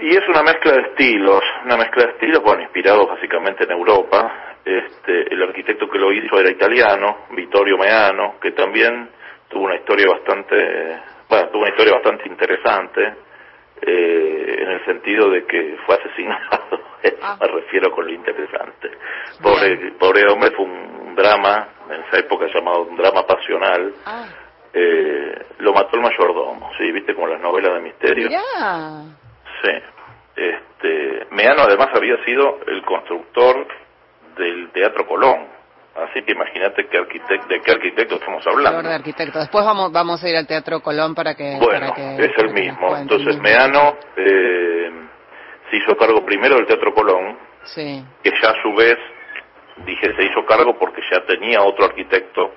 Y 0.00 0.08
es 0.10 0.28
una 0.28 0.42
mezcla 0.42 0.72
de 0.72 0.82
estilos, 0.82 1.42
una 1.64 1.76
mezcla 1.76 2.04
de 2.04 2.12
estilos, 2.12 2.42
bueno, 2.42 2.62
inspirados 2.62 3.06
básicamente 3.08 3.64
en 3.64 3.70
Europa. 3.70 4.56
Este, 4.64 5.32
el 5.32 5.42
arquitecto 5.42 5.88
que 5.88 5.98
lo 5.98 6.12
hizo 6.12 6.40
era 6.40 6.50
italiano, 6.50 7.26
Vittorio 7.30 7.76
Meano, 7.76 8.36
que 8.40 8.52
también 8.52 9.10
tuvo 9.48 9.64
una 9.64 9.76
historia 9.76 10.06
bastante, 10.08 10.56
bueno, 11.28 11.48
tuvo 11.48 11.62
una 11.62 11.70
historia 11.70 11.94
bastante 11.94 12.28
interesante, 12.28 13.14
eh, 13.82 14.56
en 14.58 14.70
el 14.70 14.84
sentido 14.86 15.30
de 15.30 15.44
que 15.44 15.76
fue 15.84 15.96
asesinado, 15.96 16.80
me 17.40 17.46
refiero 17.46 17.90
con 17.92 18.06
lo 18.06 18.12
interesante. 18.12 18.90
Pobre, 19.42 19.92
pobre 19.98 20.24
hombre 20.26 20.50
fue 20.52 20.64
un 20.64 21.03
drama, 21.14 21.68
en 21.90 22.02
esa 22.04 22.18
época 22.18 22.46
llamado 22.52 22.82
un 22.82 22.96
drama 22.96 23.26
pasional, 23.26 23.94
eh, 24.72 25.46
lo 25.58 25.72
mató 25.72 25.96
el 25.96 26.02
mayordomo, 26.02 26.70
sí, 26.78 26.90
viste 26.92 27.14
como 27.14 27.28
las 27.28 27.40
novelas 27.40 27.74
de 27.74 27.80
misterio. 27.80 28.28
Mirá. 28.28 29.02
Sí. 29.62 29.70
Este, 30.36 31.26
Meano 31.30 31.62
además 31.62 31.88
había 31.94 32.22
sido 32.24 32.58
el 32.66 32.82
constructor 32.84 33.66
del 34.36 34.70
Teatro 34.72 35.06
Colón. 35.06 35.46
Así 35.94 36.22
que 36.24 36.32
imagínate 36.32 36.88
qué 36.88 36.98
arquitecto, 36.98 37.46
de 37.46 37.60
qué 37.60 37.70
arquitecto 37.70 38.16
estamos 38.16 38.44
hablando. 38.48 38.82
de 38.88 38.94
arquitecto. 38.94 39.38
Después 39.38 39.64
vamos, 39.64 39.92
vamos 39.92 40.22
a 40.24 40.28
ir 40.28 40.36
al 40.36 40.46
Teatro 40.46 40.80
Colón 40.80 41.14
para 41.14 41.36
que... 41.36 41.56
Bueno, 41.60 41.90
para 41.90 41.94
que, 41.94 42.24
es 42.24 42.32
el 42.36 42.50
mismo. 42.52 42.96
Entonces 42.96 43.38
Meano 43.38 43.96
eh, 44.16 44.90
se 45.70 45.76
hizo 45.76 45.96
cargo 45.96 46.24
primero 46.26 46.56
del 46.56 46.66
Teatro 46.66 46.92
Colón, 46.92 47.38
Sí. 47.62 48.04
que 48.24 48.30
ya 48.42 48.50
a 48.50 48.60
su 48.62 48.74
vez, 48.74 48.98
dije, 49.86 50.14
se 50.16 50.24
hizo 50.24 50.44
cargo 50.46 50.78
porque 50.78 51.02
ya 51.10 51.20
tenía 51.24 51.62
otro 51.62 51.86
arquitecto, 51.86 52.52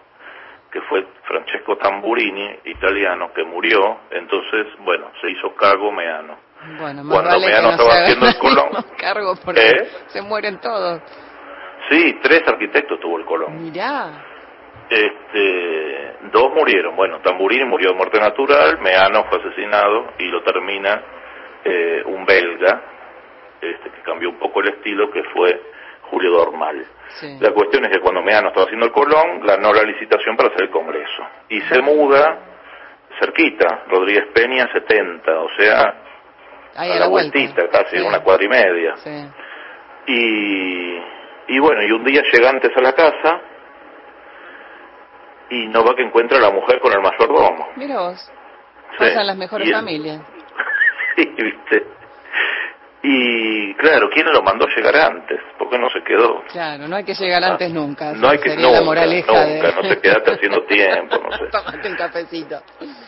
que 0.72 0.82
fue 0.82 1.06
Francesco 1.24 1.78
Tamburini, 1.78 2.60
italiano, 2.66 3.32
que 3.34 3.44
murió. 3.44 4.00
Entonces, 4.12 4.68
bueno, 4.80 5.12
se 5.22 5.32
hizo 5.32 5.56
cargo 5.56 5.92
Meano. 5.92 6.38
Bueno, 6.80 7.04
más 7.04 7.14
Cuando 7.14 7.30
vale 7.32 7.42
que 7.42 7.48
Meano 7.48 7.68
no 7.68 7.72
estaba 7.72 7.94
haciendo 8.02 8.28
el 8.28 8.38
Colón. 8.40 8.86
cargo 8.98 9.36
porque 9.44 9.62
¿Eh? 9.62 9.88
se 10.08 10.22
mueren 10.22 10.60
todos. 10.60 11.02
Sí, 11.90 12.20
tres 12.22 12.44
arquitectos 12.48 13.00
tuvo 13.00 13.18
el 13.18 13.26
Colón. 13.26 13.64
Mirá. 13.64 14.26
Este, 14.90 16.16
dos 16.32 16.54
murieron. 16.54 16.96
Bueno, 16.96 17.20
Tamburini 17.20 17.66
murió 17.66 17.90
de 17.90 17.96
muerte 17.96 18.20
natural, 18.20 18.80
Meano 18.82 19.26
fue 19.26 19.40
asesinado 19.40 20.14
y 20.20 20.26
lo 20.26 20.42
termina 20.44 21.02
eh, 21.64 22.04
un 22.06 22.26
belga, 22.26 22.82
este, 23.62 23.90
que 23.90 24.02
cambió 24.02 24.30
un 24.30 24.38
poco 24.38 24.62
el 24.62 24.70
estilo, 24.70 25.12
que 25.12 25.24
fue 25.26 25.62
Julio 26.10 26.32
Dormal. 26.32 26.86
Sí. 27.20 27.38
La 27.40 27.52
cuestión 27.52 27.86
es 27.86 27.92
que 27.92 28.00
cuando 28.00 28.22
Meano 28.22 28.50
estaba 28.50 28.66
haciendo 28.66 28.86
el 28.86 28.92
Colón, 28.92 29.42
ganó 29.46 29.74
la 29.74 29.84
licitación 29.84 30.36
para 30.36 30.50
hacer 30.50 30.64
el 30.64 30.70
Congreso. 30.70 31.24
Y 31.50 31.62
se 31.62 31.82
muda 31.82 32.40
cerquita, 33.20 33.84
Rodríguez 33.88 34.26
Peña 34.34 34.68
70, 34.72 35.40
o 35.40 35.50
sea, 35.58 35.94
Ahí 36.76 36.92
a 36.92 36.96
la 37.00 37.08
vuelta. 37.08 37.38
vueltita, 37.38 37.68
casi 37.70 37.98
una 37.98 38.20
cuadra 38.20 38.44
y 38.46 38.48
media. 38.50 38.96
Sí. 38.98 39.26
Y, 40.08 40.98
y 41.56 41.60
bueno, 41.60 41.82
y 41.84 41.92
un 41.92 42.04
día 42.04 42.22
llega 42.32 42.50
antes 42.50 42.76
a 42.78 42.82
la 42.82 42.94
casa 42.94 43.42
y 45.50 45.68
no 45.68 45.84
va 45.84 45.96
que 45.96 46.04
encuentra 46.04 46.38
a 46.38 46.42
la 46.42 46.52
mujer 46.52 46.80
con 46.80 46.92
el 46.94 47.00
mayordomo. 47.02 47.70
Mira 47.76 48.00
vos. 48.00 48.32
Pasan 48.98 49.28
las 49.28 49.38
mejores 49.38 49.68
Y 49.68 49.72
familias. 49.72 50.22
Sí, 51.18 51.26
¿viste? 51.36 51.84
Y 53.10 53.74
claro, 53.76 54.10
¿quién 54.10 54.26
lo 54.34 54.42
mandó 54.42 54.68
llegar 54.68 54.94
antes? 54.98 55.40
¿Por 55.58 55.70
qué 55.70 55.80
no 55.80 55.90
se 55.90 56.04
quedó? 56.04 56.44
Claro, 56.52 56.90
no 56.90 56.96
hay 56.98 57.06
que 57.06 57.14
llegar 57.14 57.42
antes 57.42 57.72
nunca. 57.72 58.10
Ah, 58.10 58.14
No 58.18 58.28
hay 58.28 58.38
que 58.38 58.50
Sería 58.50 58.66
nunca, 58.66 58.80
la 58.80 58.86
moraleja 58.86 59.32
nunca, 59.32 59.68
de... 59.68 59.76
no 59.76 59.82
te 59.82 60.02
quedaste 60.02 60.32
haciendo 60.32 60.64
tiempo, 60.64 61.18
no 61.18 61.38
sé. 61.38 61.46
Tómate 61.52 61.90
un 61.90 61.96
cafecito. 61.96 62.62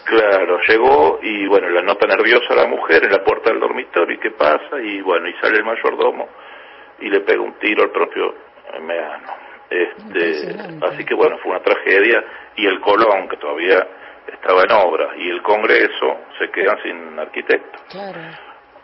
Claro, 0.05 0.59
llegó 0.65 1.19
y 1.21 1.47
bueno, 1.47 1.69
la 1.69 1.81
nota 1.81 2.07
nerviosa 2.07 2.45
a 2.53 2.55
la 2.55 2.67
mujer 2.67 3.03
en 3.03 3.11
la 3.11 3.23
puerta 3.25 3.49
del 3.49 3.59
dormitorio, 3.59 4.15
¿y 4.15 4.19
qué 4.19 4.31
pasa? 4.31 4.79
Y 4.81 5.01
bueno, 5.01 5.27
y 5.27 5.33
sale 5.41 5.57
el 5.57 5.65
mayordomo 5.65 6.29
y 7.01 7.09
le 7.09 7.19
pega 7.19 7.41
un 7.41 7.59
tiro 7.59 7.83
al 7.83 7.91
propio 7.91 8.35
Meano. 8.81 9.33
Este, 9.69 10.55
así 10.81 11.03
que 11.03 11.13
bueno, 11.13 11.37
fue 11.39 11.51
una 11.51 11.61
tragedia 11.61 12.23
y 12.55 12.65
el 12.65 12.79
Colón, 12.79 13.27
que 13.27 13.35
todavía 13.35 13.85
estaba 14.31 14.63
en 14.63 14.71
obra, 14.71 15.09
y 15.17 15.29
el 15.29 15.41
Congreso 15.41 16.21
se 16.39 16.49
quedan 16.51 16.81
sin 16.83 17.19
arquitecto. 17.19 17.79
Claro. 17.89 18.19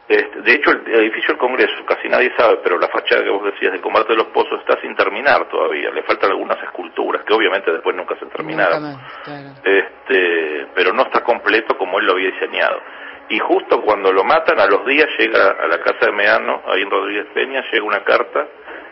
Este, 0.08 0.42
de 0.42 0.54
hecho, 0.54 0.72
el 0.72 0.94
edificio 0.94 1.30
del 1.30 1.38
Congreso, 1.38 1.84
casi 1.86 2.08
nadie 2.08 2.32
sabe, 2.38 2.60
pero 2.64 2.78
la 2.78 2.88
fachada 2.90 3.24
que 3.24 3.30
vos 3.30 3.44
decías 3.46 3.74
de 3.74 3.82
combate 3.82 4.10
de 4.10 4.18
los 4.18 4.28
pozos 4.28 4.60
está 4.60 4.80
sin 4.82 4.96
terminar 4.96 5.50
todavía. 5.50 5.90
Le 5.90 6.04
faltan 6.04 6.30
algunas 6.30 6.62
esculturas, 6.64 7.24
que 7.24 7.34
obviamente 7.34 7.72
después 7.72 7.96
nunca 7.96 8.16
se 8.20 8.26
terminaron. 8.28 8.98
Claro. 9.24 9.50
Este, 9.64 10.68
pero 10.76 10.94
no 10.94 11.04
está 11.04 11.24
completo 11.24 11.76
como 11.78 12.00
él 12.00 12.06
lo 12.06 12.14
había 12.14 12.30
diseñado. 12.32 12.80
Y 13.30 13.40
justo 13.40 13.82
cuando 13.82 14.14
lo 14.14 14.24
matan, 14.24 14.60
a 14.60 14.68
los 14.68 14.86
días 14.86 15.08
llega 15.18 15.56
a 15.60 15.68
la 15.68 15.80
casa 15.80 16.06
de 16.06 16.12
Meano, 16.12 16.62
ahí 16.68 16.84
en 16.84 16.92
Rodríguez 16.92 17.26
Peña, 17.34 17.64
llega 17.72 17.84
una 17.84 18.04
carta 18.04 18.48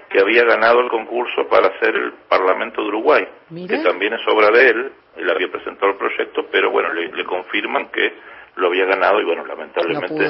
que 0.09 0.19
había 0.19 0.43
ganado 0.45 0.79
el 0.79 0.89
concurso 0.89 1.47
para 1.47 1.67
hacer 1.67 1.95
el 1.95 2.13
Parlamento 2.27 2.81
de 2.81 2.87
Uruguay, 2.87 3.27
Mira. 3.49 3.77
que 3.77 3.83
también 3.83 4.13
es 4.13 4.21
obra 4.27 4.49
de 4.49 4.69
él, 4.69 4.91
él 5.17 5.29
había 5.29 5.51
presentado 5.51 5.91
el 5.91 5.97
proyecto, 5.97 6.47
pero 6.51 6.71
bueno, 6.71 6.91
le, 6.93 7.11
le 7.11 7.23
confirman 7.25 7.89
que 7.89 8.13
lo 8.55 8.67
había 8.67 8.85
ganado 8.85 9.21
y 9.21 9.25
bueno, 9.25 9.43
No 9.43 9.47
lamentablemente. 9.47 10.29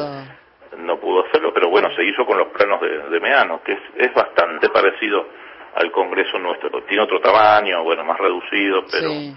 No 0.78 1.00
pudo 1.00 1.26
hacerlo, 1.26 1.52
pero 1.54 1.70
bueno, 1.70 1.90
se 1.96 2.04
hizo 2.04 2.26
con 2.26 2.38
los 2.38 2.48
planos 2.50 2.82
de, 2.82 3.10
de 3.10 3.20
Meano, 3.20 3.62
que 3.64 3.74
es, 3.74 3.80
es 3.98 4.14
bastante 4.14 4.70
parecido 4.70 5.28
al 5.76 5.92
Congreso 5.92 6.38
nuestro. 6.40 6.70
Tiene 6.84 7.04
otro 7.04 7.20
tamaño, 7.20 7.84
bueno, 7.84 8.04
más 8.04 8.18
reducido, 8.20 8.84
pero, 8.92 9.10
Sí. 9.10 9.36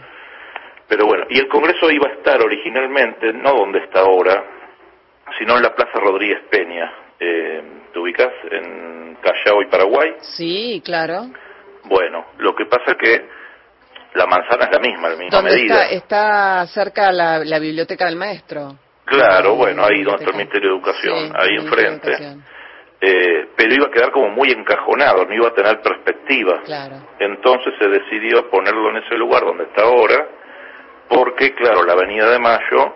pero 0.89 1.07
bueno. 1.07 1.25
Y 1.31 1.39
el 1.39 1.49
Congreso 1.49 1.91
iba 1.91 2.09
a 2.09 2.13
estar 2.13 2.43
originalmente, 2.43 3.33
no 3.33 3.53
donde 3.55 3.79
está 3.81 4.01
ahora, 4.01 4.45
sino 5.39 5.57
en 5.57 5.63
la 5.63 5.75
Plaza 5.75 5.99
Rodríguez 5.99 6.43
Peña. 6.51 6.93
Eh, 7.19 7.63
¿Te 7.93 7.99
ubicas 7.99 8.33
en 8.51 9.17
Callao 9.23 9.63
y 9.63 9.67
Paraguay? 9.67 10.15
Sí, 10.21 10.83
claro. 10.85 11.27
Bueno, 11.85 12.27
lo 12.39 12.55
que 12.55 12.67
pasa 12.67 12.93
es 12.93 12.97
que 12.99 13.29
la 14.15 14.27
manzana 14.27 14.65
es 14.67 14.71
la 14.73 14.79
misma, 14.81 15.09
la 15.09 15.17
misma 15.17 15.39
¿Dónde 15.39 15.55
medida. 15.57 15.85
está? 15.85 15.95
Está 15.95 16.67
cerca 16.67 17.13
la, 17.13 17.39
la 17.45 17.59
biblioteca 17.59 18.05
del 18.07 18.17
maestro. 18.17 18.75
Claro, 19.07 19.55
bueno, 19.55 19.85
ahí 19.85 20.03
donde 20.03 20.25
está 20.25 20.31
el 20.31 20.37
Ministerio 20.37 20.71
de 20.71 20.77
Educación, 20.77 21.19
Sí, 21.29 21.33
ahí 21.37 21.57
enfrente. 21.57 22.13
Eh, 23.01 23.49
pero 23.57 23.75
iba 23.75 23.87
a 23.87 23.91
quedar 23.91 24.11
como 24.11 24.31
muy 24.31 24.51
encajonado, 24.51 25.25
no 25.27 25.35
iba 25.35 25.49
a 25.49 25.55
tener 25.55 25.81
perspectiva. 25.81 26.61
Claro. 26.65 26.97
Entonces 27.19 27.75
se 27.79 27.89
decidió 27.89 28.49
ponerlo 28.51 28.91
en 28.91 28.97
ese 29.05 29.17
lugar 29.17 29.45
donde 29.45 29.65
está 29.65 29.83
ahora, 29.83 30.27
porque, 31.09 31.55
claro, 31.55 31.85
la 31.85 31.93
Avenida 31.93 32.31
de 32.31 32.39
Mayo 32.39 32.95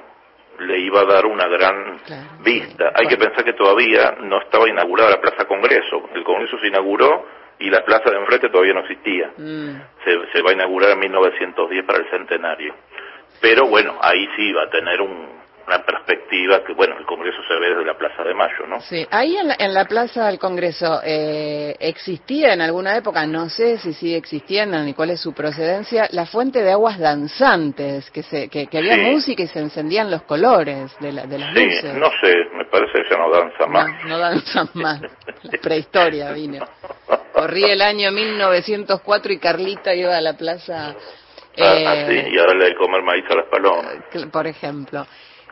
le 0.59 0.79
iba 0.81 1.01
a 1.01 1.05
dar 1.05 1.27
una 1.27 1.47
gran 1.49 1.99
vista. 2.43 2.93
Hay 2.95 3.07
que 3.07 3.17
pensar 3.17 3.45
que 3.45 3.53
todavía 3.53 4.17
no 4.23 4.41
estaba 4.43 4.69
inaugurada 4.69 5.11
la 5.11 5.21
Plaza 5.21 5.45
Congreso. 5.47 6.09
El 6.15 6.25
Congreso 6.25 6.59
se 6.59 6.67
inauguró 6.69 7.27
y 7.59 7.71
la 7.71 7.85
plaza 7.85 8.11
de 8.11 8.17
enfrente 8.19 8.49
todavía 8.49 8.75
no 8.75 8.81
existía. 8.81 9.31
Mm. 9.37 9.77
Se, 10.05 10.33
se 10.33 10.43
va 10.43 10.51
a 10.51 10.55
inaugurar 10.55 10.91
en 10.93 10.99
1910 10.99 11.85
para 11.85 11.99
el 12.01 12.11
centenario. 12.11 12.75
Pero 13.41 13.67
bueno, 13.69 13.99
ahí 14.03 14.27
sí 14.37 14.53
va 14.53 14.65
a 14.65 14.71
tener 14.71 15.01
un- 15.01 15.40
una 15.71 15.85
perspectiva 15.85 16.65
que, 16.65 16.73
bueno, 16.73 16.97
el 16.99 17.07
Congreso 17.07 17.39
se 17.47 17.55
ve 17.55 17.69
desde 17.71 17.85
la 17.85 17.97
Plaza 17.97 18.25
de 18.25 18.35
Mayo, 18.35 18.67
¿no? 18.69 18.81
Sí, 18.81 19.07
ahí 19.11 19.37
en 19.37 19.49
la, 19.49 19.57
en 19.59 19.73
la 19.73 19.85
Plaza 19.85 20.27
del 20.27 20.39
Congreso 20.39 21.01
eh, 21.05 21.77
existía 21.79 22.53
en 22.55 22.61
alguna 22.61 22.97
época, 22.97 23.25
no 23.27 23.49
sé 23.49 23.79
si 23.79 23.93
sigue 23.95 24.17
existiendo 24.17 24.79
ni 24.81 24.95
cuál 24.95 25.11
es 25.11 25.21
su 25.21 25.33
procedencia, 25.33 26.09
la 26.11 26.27
fuente 26.27 26.63
de 26.63 26.73
aguas 26.73 26.99
danzantes, 26.99 28.11
que, 28.11 28.23
se, 28.25 28.49
que, 28.49 28.67
que 28.67 28.79
había 28.79 28.95
Sí. 28.97 29.01
música 29.03 29.43
y 29.45 29.47
se 29.47 29.61
encendían 29.61 30.11
los 30.11 30.23
colores 30.23 30.91
de, 31.01 31.13
la- 31.13 31.27
de 31.27 31.39
las 31.39 31.55
Sí, 31.55 31.65
luces. 31.65 31.95
no 31.95 32.11
sé, 32.21 32.35
me 32.55 32.65
parece 32.65 32.93
que 33.03 33.11
ya 33.11 33.17
no 33.17 33.31
danza 33.31 33.67
más. 33.67 33.87
No, 34.03 34.09
no 34.09 34.19
danzan 34.19 34.69
más. 34.75 35.01
La 35.03 35.59
prehistoria 35.63 36.33
vino. 36.33 36.67
Corría 37.33 37.73
el 37.73 37.81
año 37.83 38.11
1904 38.11 39.33
y 39.33 39.39
Carlita 39.39 39.95
iba 39.95 40.17
a 40.17 40.21
la 40.21 40.33
plaza, 40.37 40.95
Ah, 41.59 41.75
eh, 41.75 41.85
ah, 41.87 42.07
sí, 42.09 42.31
y 42.33 42.39
ahora 42.39 42.55
le 42.55 42.65
de 42.67 42.75
comer 42.77 43.03
maíz 43.03 43.25
a 43.31 43.35
las 43.35 43.47
palomas. 43.47 43.95
por 44.33 44.47
ejemplo. 44.47 45.07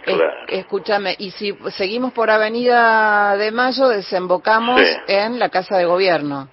Es- 0.06 0.14
Claro. 0.16 0.36
escúchame, 0.48 1.14
y 1.18 1.30
si 1.32 1.52
seguimos 1.70 2.12
por 2.12 2.30
Avenida 2.30 3.36
de 3.36 3.50
Mayo, 3.52 3.88
desembocamos 3.88 4.80
Sí. 4.80 4.96
en 5.08 5.38
la 5.38 5.48
Casa 5.50 5.76
de 5.76 5.84
Gobierno. 5.84 6.48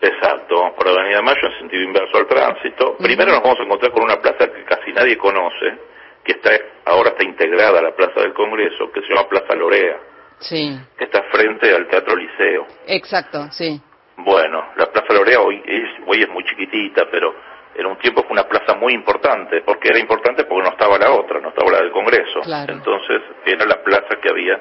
Exacto, 0.00 0.74
por 0.76 0.88
Avenida 0.88 1.22
Mayo 1.22 1.40
en 1.42 1.58
sentido 1.58 1.82
inverso 1.82 2.18
al 2.18 2.26
tránsito. 2.26 2.96
Primero 2.98 3.32
nos 3.32 3.42
vamos 3.42 3.58
a 3.60 3.62
encontrar 3.64 3.92
con 3.92 4.04
una 4.04 4.16
plaza 4.20 4.46
que 4.52 4.64
casi 4.64 4.92
nadie 4.92 5.16
conoce, 5.16 5.78
que 6.24 6.32
está 6.32 6.50
ahora 6.84 7.10
está 7.10 7.24
integrada 7.24 7.78
a 7.78 7.82
la 7.82 7.94
Plaza 7.96 8.20
del 8.20 8.32
Congreso, 8.34 8.90
que 8.92 9.00
se 9.02 9.08
llama 9.08 9.28
Plaza 9.28 9.54
Lorea, 9.54 9.96
Sí, 10.38 10.78
que 10.98 11.04
está 11.04 11.22
frente 11.32 11.74
al 11.74 11.88
Teatro 11.88 12.14
Liceo. 12.14 12.66
exacto, 12.86 13.48
sí. 13.52 13.80
Bueno, 14.18 14.64
la 14.76 14.86
Plaza 14.86 15.12
Lorea 15.14 15.40
hoy 15.40 15.62
es, 15.66 15.88
hoy 16.06 16.22
es 16.22 16.28
muy 16.28 16.44
chiquitita, 16.44 17.06
pero 17.10 17.34
en 17.78 17.86
un 17.86 17.98
tiempo 17.98 18.22
fue 18.22 18.32
una 18.32 18.48
plaza 18.48 18.74
muy 18.74 18.94
importante, 18.94 19.60
porque 19.62 19.88
era 19.88 19.98
importante 19.98 20.44
porque 20.44 20.62
no 20.62 20.70
estaba 20.70 20.98
la 20.98 21.12
otra, 21.12 21.40
no 21.40 21.50
estaba 21.50 21.70
la 21.72 21.78
del 21.78 21.92
Congreso. 21.92 22.40
Claro. 22.40 22.72
Entonces 22.72 23.22
era 23.44 23.64
la 23.66 23.82
plaza 23.82 24.16
que 24.20 24.28
había 24.28 24.60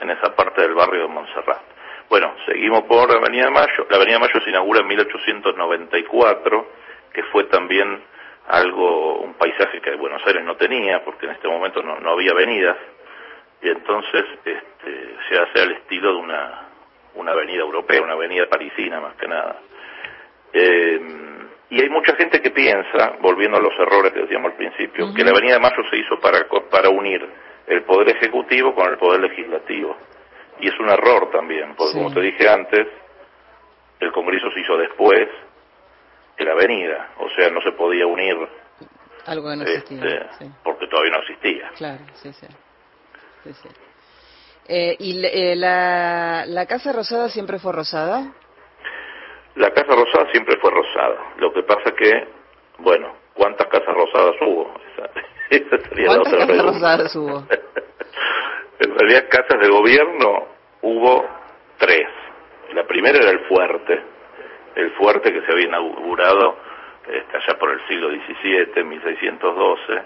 en 0.00 0.10
esa 0.10 0.34
parte 0.34 0.62
del 0.62 0.74
barrio 0.74 1.02
de 1.02 1.08
Montserrat. 1.08 1.62
Bueno, 2.08 2.34
seguimos 2.46 2.82
por 2.84 3.10
Avenida 3.10 3.50
Mayo. 3.50 3.86
La 3.90 3.96
Avenida 3.96 4.18
Mayo 4.18 4.40
se 4.42 4.50
inaugura 4.50 4.80
en 4.80 4.86
1894, 4.86 6.66
que 7.12 7.22
fue 7.24 7.44
también 7.44 8.02
algo, 8.48 9.20
un 9.20 9.34
paisaje 9.34 9.80
que 9.80 9.96
Buenos 9.96 10.22
Aires 10.26 10.44
no 10.44 10.56
tenía, 10.56 11.02
porque 11.04 11.26
en 11.26 11.32
este 11.32 11.48
momento 11.48 11.82
no, 11.82 11.98
no 12.00 12.10
había 12.10 12.32
avenidas, 12.32 12.76
y 13.62 13.68
entonces 13.68 14.24
este, 14.44 15.16
se 15.28 15.38
hace 15.38 15.62
al 15.62 15.72
estilo 15.72 16.12
de 16.12 16.18
una, 16.18 16.68
una 17.14 17.32
avenida 17.32 17.60
europea, 17.60 18.02
una 18.02 18.12
avenida 18.12 18.46
parisina 18.46 19.00
más 19.00 19.14
que 19.14 19.26
nada. 19.26 19.56
Eh, 20.52 21.00
y 21.76 21.82
hay 21.82 21.88
mucha 21.88 22.14
gente 22.16 22.40
que 22.40 22.50
piensa, 22.50 23.14
volviendo 23.20 23.56
a 23.58 23.60
los 23.60 23.72
errores 23.78 24.12
que 24.12 24.20
decíamos 24.20 24.52
al 24.52 24.56
principio, 24.56 25.12
que 25.14 25.24
la 25.24 25.30
Avenida 25.30 25.54
de 25.54 25.60
Mayo 25.60 25.82
se 25.90 25.96
hizo 25.96 26.20
para, 26.20 26.46
para 26.70 26.88
unir 26.88 27.26
el 27.66 27.82
Poder 27.84 28.16
Ejecutivo 28.16 28.74
con 28.74 28.88
el 28.90 28.96
Poder 28.98 29.20
Legislativo. 29.22 29.96
Y 30.60 30.68
es 30.68 30.78
un 30.78 30.88
error 30.88 31.30
también, 31.32 31.74
porque 31.74 31.92
Sí. 31.94 31.98
como 31.98 32.14
te 32.14 32.20
dije 32.20 32.48
antes, 32.48 32.86
el 34.00 34.12
Congreso 34.12 34.50
se 34.52 34.60
hizo 34.60 34.76
después 34.76 35.28
de 36.38 36.44
la 36.44 36.52
Avenida, 36.52 37.10
o 37.18 37.28
sea, 37.30 37.48
no 37.50 37.60
se 37.62 37.72
podía 37.72 38.06
unir 38.06 38.36
Algo 39.26 39.50
que 39.50 39.56
no 39.56 39.62
este, 39.64 39.76
existía. 39.78 40.30
sí. 40.38 40.46
porque 40.62 40.86
todavía 40.86 41.12
no 41.12 41.18
existía. 41.22 41.70
Claro, 41.76 42.04
sí, 42.14 42.32
sí. 42.34 42.46
Sí, 43.44 43.52
sí. 43.62 43.68
Eh, 44.68 44.96
¿Y 44.98 45.24
eh, 45.26 45.56
la, 45.56 46.44
la 46.46 46.66
Casa 46.66 46.92
Rosada 46.92 47.28
siempre 47.28 47.58
fue 47.58 47.72
rosada? 47.72 48.32
La 49.56 49.70
Casa 49.70 49.94
Rosada 49.94 50.30
siempre 50.32 50.56
fue 50.60 50.70
rosada. 50.70 51.16
Lo 51.38 51.52
que 51.52 51.62
pasa 51.62 51.92
que, 51.96 52.26
bueno, 52.78 53.14
¿cuántas 53.34 53.68
casas 53.68 53.94
rosadas 53.94 54.34
hubo? 54.40 54.74
Esa, 54.92 55.10
esa 55.76 55.88
sería 55.88 56.06
la 56.06 56.14
¿Cuántas 56.16 56.32
otra 56.32 56.38
casas 56.46 56.46
pregunta. 56.46 56.72
rosadas 56.72 57.16
hubo? 57.16 57.46
En 58.80 58.92
realidad, 58.98 59.28
casas 59.30 59.60
de 59.60 59.68
gobierno 59.68 60.48
hubo 60.82 61.24
tres. 61.78 62.08
La 62.72 62.84
primera 62.84 63.18
era 63.18 63.30
el 63.30 63.38
fuerte, 63.46 64.02
el 64.74 64.90
fuerte 64.92 65.32
que 65.32 65.40
se 65.42 65.52
había 65.52 65.66
inaugurado 65.68 66.56
este, 67.06 67.36
allá 67.36 67.56
por 67.58 67.70
el 67.70 67.80
siglo 67.86 68.08
XVII, 68.10 68.82
1612, 68.84 70.02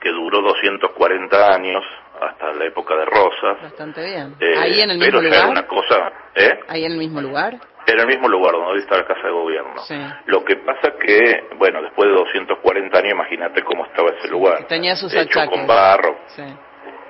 que 0.00 0.10
duró 0.10 0.42
240 0.42 1.54
años 1.54 1.82
hasta 2.20 2.52
la 2.52 2.66
época 2.66 2.94
de 2.94 3.06
Rosas. 3.06 3.62
Bastante 3.62 4.04
bien. 4.04 4.34
Eh, 4.38 4.54
¿Ahí 4.58 4.80
en 4.82 4.90
el 4.90 4.98
pero 4.98 5.20
mismo 5.22 5.34
ya 5.34 5.38
era 5.42 5.48
una 5.50 5.66
cosa, 5.66 6.12
¿eh? 6.34 6.60
¿Ahí 6.68 6.84
en 6.84 6.92
el 6.92 6.98
mismo 6.98 7.22
lugar? 7.22 7.54
Era 7.86 8.02
el 8.02 8.08
mismo 8.08 8.28
lugar 8.28 8.52
donde 8.52 8.72
hoy 8.72 8.78
está 8.78 8.96
la 8.96 9.04
Casa 9.04 9.22
de 9.26 9.30
Gobierno. 9.32 9.78
Sí. 9.82 9.94
Lo 10.26 10.42
que 10.44 10.56
pasa 10.56 10.92
que, 10.98 11.48
bueno, 11.56 11.82
después 11.82 12.08
de 12.08 12.14
240 12.14 12.98
años, 12.98 13.12
imagínate 13.12 13.62
cómo 13.62 13.84
estaba 13.86 14.10
ese 14.10 14.28
lugar. 14.28 14.64
Tenía 14.66 14.96
sus 14.96 15.12
Hecho 15.14 15.40
achaques. 15.40 15.50
con 15.58 15.66
barro, 15.66 16.16
Sí. 16.28 16.44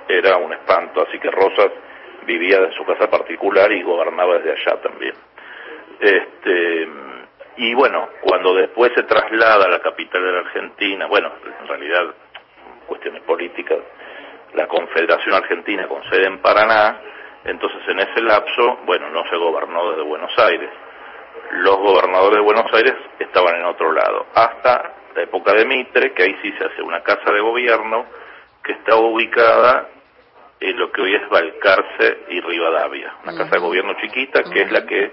era 0.09 0.37
un 0.37 0.51
espanto, 0.53 1.05
así 1.07 1.17
que 1.19 1.31
Rosas 1.31 1.71
vivía 2.25 2.57
en 2.57 2.73
su 2.73 2.83
casa 2.85 3.09
particular 3.09 3.71
y 3.71 3.83
gobernaba 3.83 4.37
desde 4.39 4.51
allá 4.51 4.81
también. 4.81 5.13
Este, 5.99 6.87
y 7.57 7.73
bueno, 7.73 8.09
cuando 8.21 8.53
después 8.53 8.91
se 8.95 9.03
traslada 9.03 9.65
a 9.65 9.69
la 9.69 9.79
capital 9.79 10.21
de 10.23 10.31
la 10.31 10.39
Argentina, 10.39 11.05
bueno, 11.07 11.31
en 11.61 11.67
realidad, 11.67 12.13
cuestiones 12.85 13.21
políticas, 13.23 13.77
la 14.53 14.67
Confederación 14.67 15.35
Argentina 15.35 15.87
con 15.87 16.03
sede 16.09 16.27
en 16.27 16.39
Paraná, 16.41 16.99
entonces 17.45 17.81
en 17.87 17.99
ese 17.99 18.21
lapso, 18.21 18.79
bueno, 18.85 19.09
no 19.11 19.23
se 19.29 19.37
gobernó 19.37 19.91
desde 19.91 20.03
Buenos 20.03 20.31
Aires. 20.37 20.69
Los 21.51 21.77
gobernadores 21.77 22.37
de 22.37 22.43
Buenos 22.43 22.73
Aires 22.73 22.95
estaban 23.19 23.55
en 23.55 23.65
otro 23.65 23.91
lado, 23.91 24.25
hasta 24.33 24.93
la 25.15 25.21
época 25.21 25.53
de 25.53 25.65
Mitre, 25.65 26.13
que 26.13 26.23
ahí 26.23 26.35
sí 26.41 26.51
se 26.57 26.65
hace 26.65 26.81
una 26.81 27.01
casa 27.01 27.31
de 27.31 27.39
gobierno 27.39 28.05
que 28.63 28.73
está 28.73 28.95
ubicada 28.95 29.87
en 30.59 30.79
lo 30.79 30.91
que 30.91 31.01
hoy 31.01 31.15
es 31.15 31.29
Balcarce 31.29 32.25
y 32.29 32.41
Rivadavia, 32.41 33.13
una 33.23 33.37
casa 33.37 33.51
de 33.51 33.59
gobierno 33.59 33.93
chiquita 34.01 34.41
que 34.51 34.63
es 34.63 34.71
la 34.71 34.85
que 34.85 35.11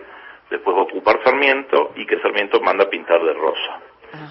después 0.51 0.75
va 0.75 0.81
a 0.81 0.85
ocupar 0.85 1.23
Sarmiento 1.23 1.93
y 1.97 2.07
que 2.07 2.19
Sarmiento 2.21 2.61
manda 2.61 2.85
a 2.85 2.89
pintar 2.89 3.23
de 3.23 3.35
rosa. 3.35 3.81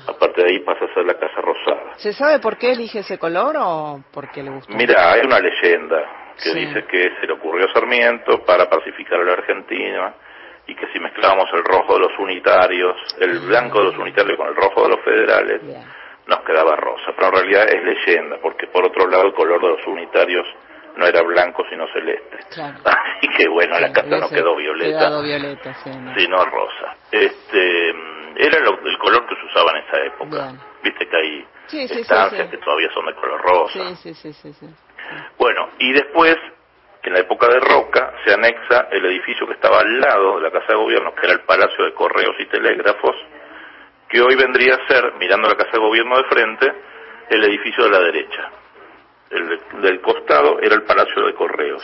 Aparte 0.07 0.43
de 0.43 0.49
ahí 0.49 0.59
pasa 0.59 0.85
a 0.85 0.93
ser 0.93 1.05
la 1.05 1.15
casa 1.15 1.41
rosada. 1.41 1.93
¿Se 1.97 2.13
sabe 2.13 2.39
por 2.39 2.57
qué 2.57 2.71
elige 2.71 2.99
ese 2.99 3.17
color 3.17 3.55
o 3.59 4.03
porque 4.11 4.43
le 4.43 4.51
gusta? 4.51 4.73
Mira, 4.75 5.11
hay 5.11 5.21
una 5.21 5.39
leyenda 5.39 6.20
que 6.35 6.49
Sí. 6.49 6.59
dice 6.65 6.85
que 6.85 7.11
se 7.19 7.27
le 7.27 7.33
ocurrió 7.33 7.65
a 7.69 7.73
Sarmiento 7.73 8.43
para 8.45 8.69
pacificar 8.69 9.19
a 9.19 9.23
la 9.23 9.33
Argentina 9.33 10.13
y 10.67 10.75
que 10.75 10.87
si 10.93 10.99
mezclábamos 10.99 11.45
el 11.53 11.63
rojo 11.63 11.93
de 11.95 11.99
los 12.01 12.19
unitarios, 12.19 12.95
el 13.19 13.39
blanco 13.39 13.79
de 13.79 13.85
los 13.85 13.97
unitarios 13.97 14.37
con 14.37 14.47
el 14.47 14.55
rojo 14.55 14.83
de 14.83 14.89
los 14.89 15.01
federales, 15.03 15.61
nos 16.27 16.39
quedaba 16.41 16.75
rosa. 16.75 17.11
Pero 17.15 17.27
en 17.27 17.33
realidad 17.33 17.67
es 17.69 17.83
leyenda, 17.83 18.37
porque 18.41 18.67
por 18.67 18.85
otro 18.85 19.07
lado 19.07 19.23
el 19.27 19.33
color 19.33 19.59
de 19.61 19.67
los 19.69 19.87
unitarios 19.87 20.45
no 20.95 21.05
era 21.05 21.21
blanco 21.23 21.63
sino 21.69 21.87
celeste. 21.93 22.37
Claro. 22.53 22.77
Así 22.85 23.27
que 23.37 23.47
bueno, 23.47 23.79
la 23.79 23.91
casa 23.91 24.17
no 24.17 24.29
quedó 24.29 24.55
violeta, 24.55 24.97
Quedado 24.99 25.23
violeta, 25.23 25.73
sí. 25.83 25.89
¿no? 25.89 26.13
sino 26.15 26.37
rosa. 26.45 26.95
Este, 27.11 27.89
era 28.37 28.59
lo- 28.59 28.79
el 28.85 28.97
color 28.97 29.25
que 29.27 29.35
se 29.35 29.45
usaba 29.45 29.71
en 29.71 29.77
esa 29.85 30.03
época. 30.05 30.29
Bien. 30.47 30.59
Viste 30.83 31.07
que 31.07 31.17
hay 31.17 31.45
Sí, 31.67 31.81
estancias 31.83 32.49
que 32.49 32.57
todavía 32.57 32.89
son 32.93 33.05
de 33.05 33.13
color 33.15 33.41
rosa. 33.41 33.95
Sí, 33.95 34.13
sí, 34.13 34.33
sí, 34.33 34.53
sí. 34.53 34.67
Bueno, 35.37 35.69
y 35.79 35.91
después 35.93 36.37
en 37.03 37.13
la 37.13 37.19
época 37.19 37.47
de 37.47 37.59
Roca 37.59 38.13
se 38.23 38.33
anexa 38.33 38.87
el 38.91 39.05
edificio 39.05 39.47
que 39.47 39.53
estaba 39.53 39.79
al 39.79 39.99
lado 39.99 40.37
de 40.37 40.43
la 40.43 40.51
Casa 40.51 40.67
de 40.69 40.75
Gobierno, 40.75 41.13
que 41.15 41.25
era 41.25 41.33
el 41.33 41.41
Palacio 41.41 41.85
de 41.85 41.93
Correos 41.93 42.35
y 42.39 42.45
Telégrafos, 42.45 43.15
que 44.07 44.21
hoy 44.21 44.35
vendría 44.35 44.75
a 44.75 44.87
ser, 44.87 45.13
mirando 45.19 45.47
la 45.49 45.55
Casa 45.55 45.71
de 45.73 45.79
Gobierno 45.79 46.17
de 46.17 46.23
frente, 46.25 46.73
el 47.29 47.43
edificio 47.45 47.85
de 47.85 47.89
la 47.91 47.99
derecha. 47.99 48.49
El 49.31 49.47
de- 49.49 49.59
del 49.81 50.01
costado 50.01 50.59
era 50.61 50.75
el 50.75 50.83
Palacio 50.83 51.25
de 51.25 51.33
Correos. 51.33 51.81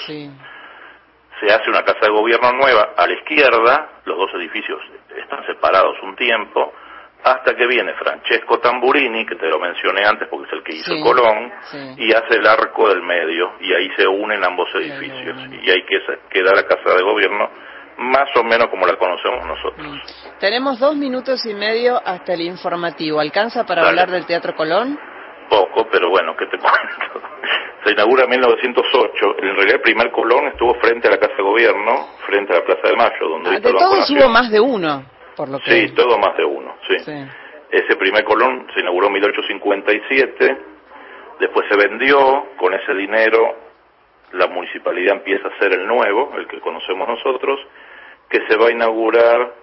Se 1.39 1.45
hace 1.53 1.69
una 1.69 1.83
Casa 1.83 1.99
de 2.01 2.09
Gobierno 2.09 2.51
nueva 2.51 2.93
a 2.97 3.07
la 3.07 3.13
izquierda, 3.13 4.01
los 4.05 4.17
dos 4.17 4.33
edificios 4.35 4.81
están 5.15 5.45
separados 5.45 5.95
un 6.03 6.15
tiempo, 6.15 6.73
hasta 7.23 7.55
que 7.55 7.67
viene 7.67 7.93
Francesco 7.95 8.59
Tamburini, 8.59 9.25
que 9.25 9.35
te 9.35 9.47
lo 9.47 9.59
mencioné 9.59 10.05
antes 10.05 10.27
porque 10.29 10.47
es 10.47 10.53
el 10.53 10.63
que 10.63 10.75
hizo 10.75 10.93
Sí, 10.93 11.01
Colón, 11.01 11.51
sí. 11.71 11.95
y 11.97 12.13
hace 12.13 12.35
el 12.37 12.47
arco 12.47 12.87
del 12.89 13.01
medio, 13.01 13.53
y 13.59 13.73
ahí 13.73 13.89
se 13.97 14.07
unen 14.07 14.43
ambos 14.43 14.69
edificios, 14.75 15.37
y 15.61 15.69
ahí 15.69 15.83
queda 16.29 16.55
la 16.55 16.63
Casa 16.63 16.95
de 16.95 17.01
Gobierno 17.03 17.49
más 17.97 18.29
o 18.35 18.43
menos 18.43 18.67
como 18.67 18.85
la 18.85 18.95
conocemos 18.95 19.43
nosotros. 19.45 19.87
Tenemos 20.39 20.79
dos 20.79 20.95
minutos 20.95 21.43
y 21.47 21.53
medio 21.55 21.99
hasta 22.05 22.33
el 22.33 22.41
informativo. 22.41 23.19
¿Alcanza 23.19 23.65
para 23.65 23.81
Dale. 23.81 23.89
hablar 23.89 24.11
del 24.11 24.25
Teatro 24.27 24.55
Colón? 24.55 24.99
Poco, 25.49 25.87
pero 25.91 26.09
bueno, 26.09 26.35
¿qué 26.37 26.45
te 26.45 26.57
cuento? 26.59 27.27
Se 27.83 27.93
inaugura 27.93 28.25
en 28.25 28.29
1908, 28.29 29.35
en 29.39 29.55
realidad 29.55 29.75
el 29.75 29.81
primer 29.81 30.11
Colón 30.11 30.47
estuvo 30.47 30.75
frente 30.75 31.07
a 31.07 31.11
la 31.11 31.17
Casa 31.17 31.33
de 31.37 31.43
Gobierno, 31.43 32.07
frente 32.27 32.53
a 32.53 32.59
la 32.59 32.65
Plaza 32.65 32.87
de 32.87 32.95
Mayo, 32.95 33.29
donde 33.29 33.49
Ah, 33.49 33.53
de 33.53 33.61
todos 33.61 34.09
hubo 34.11 34.29
más 34.29 34.51
de 34.51 34.59
uno, 34.59 35.03
por 35.37 35.47
lo 35.49 35.59
que... 35.59 35.71
Sí, 35.71 35.93
todo 35.93 36.17
más 36.17 36.35
de 36.35 36.43
uno, 36.43 36.75
sí. 36.87 36.95
Ese 37.69 37.95
primer 37.95 38.23
Colón 38.23 38.67
se 38.73 38.79
inauguró 38.79 39.07
en 39.07 39.13
1857, 39.13 40.57
después 41.39 41.67
se 41.69 41.77
vendió, 41.77 42.47
con 42.57 42.73
ese 42.73 42.93
dinero 42.93 43.67
la 44.33 44.47
municipalidad 44.47 45.17
empieza 45.17 45.47
a 45.47 45.51
hacer 45.51 45.73
el 45.73 45.87
nuevo, 45.87 46.33
el 46.37 46.47
que 46.47 46.59
conocemos 46.59 47.07
nosotros, 47.07 47.59
que 48.29 48.45
se 48.47 48.57
va 48.57 48.67
a 48.67 48.71
inaugurar 48.71 49.53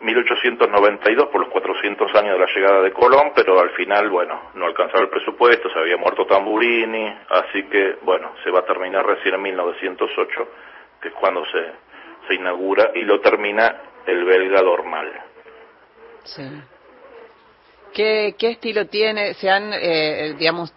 1892 0.00 1.28
por 1.28 1.40
los 1.42 1.50
400 1.50 2.14
años 2.14 2.32
de 2.34 2.38
la 2.38 2.52
llegada 2.52 2.82
de 2.82 2.92
Colón, 2.92 3.32
pero 3.34 3.60
al 3.60 3.70
final, 3.70 4.08
bueno, 4.08 4.50
no 4.54 4.66
alcanzaba 4.66 5.02
el 5.02 5.08
presupuesto, 5.08 5.70
se 5.70 5.78
había 5.78 5.96
muerto 5.96 6.26
Tamburini, 6.26 7.14
así 7.28 7.64
que, 7.64 7.98
bueno, 8.02 8.32
se 8.42 8.50
va 8.50 8.60
a 8.60 8.64
terminar 8.64 9.06
recién 9.06 9.34
en 9.34 9.42
1908, 9.42 10.48
que 11.00 11.08
es 11.08 11.14
cuando 11.14 11.44
se, 11.46 11.72
se 12.28 12.34
inaugura, 12.34 12.90
y 12.94 13.02
lo 13.02 13.20
termina 13.20 13.76
el 14.06 14.24
belga 14.24 14.60
Dormal. 14.62 15.12
Sí. 16.24 16.42
¿Qué, 17.92 18.34
qué 18.38 18.50
estilo 18.52 18.86
tiene? 18.86 19.34
Se 19.34 19.50
han, 19.50 19.70
eh, 19.74 20.34
digamos... 20.38 20.72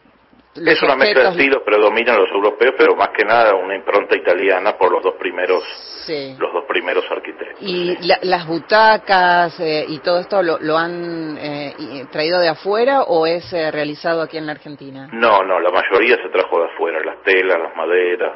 los 0.55 0.67
Es 0.73 0.81
una 0.83 0.95
mezcla 0.95 1.23
de 1.23 1.29
estilos, 1.29 1.63
predominan 1.63 2.17
los 2.17 2.29
europeos, 2.29 2.75
pero 2.77 2.95
más 2.95 3.09
que 3.09 3.23
nada 3.23 3.55
una 3.55 3.75
impronta 3.75 4.15
italiana 4.17 4.77
por 4.77 4.91
los 4.91 5.01
dos 5.03 5.15
primeros, 5.15 5.63
Sí. 6.05 6.35
los 6.37 6.51
dos 6.51 6.65
primeros 6.65 7.09
arquitectos. 7.09 7.57
¿Y 7.61 7.95
la- 8.05 8.19
las 8.23 8.45
butacas 8.45 9.57
eh, 9.59 9.85
y 9.87 9.99
todo 9.99 10.19
esto 10.19 10.43
lo, 10.43 10.57
lo 10.59 10.77
han 10.77 11.37
eh, 11.39 12.05
traído 12.11 12.39
de 12.39 12.49
afuera 12.49 13.03
o 13.03 13.25
es 13.25 13.51
eh, 13.53 13.71
realizado 13.71 14.21
aquí 14.21 14.37
en 14.37 14.45
la 14.45 14.51
Argentina? 14.53 15.07
No, 15.13 15.41
no, 15.43 15.59
la 15.59 15.71
mayoría 15.71 16.17
se 16.21 16.29
trajo 16.29 16.59
de 16.59 16.65
afuera, 16.73 16.99
las 17.03 17.21
telas, 17.23 17.57
las 17.59 17.75
maderas. 17.75 18.33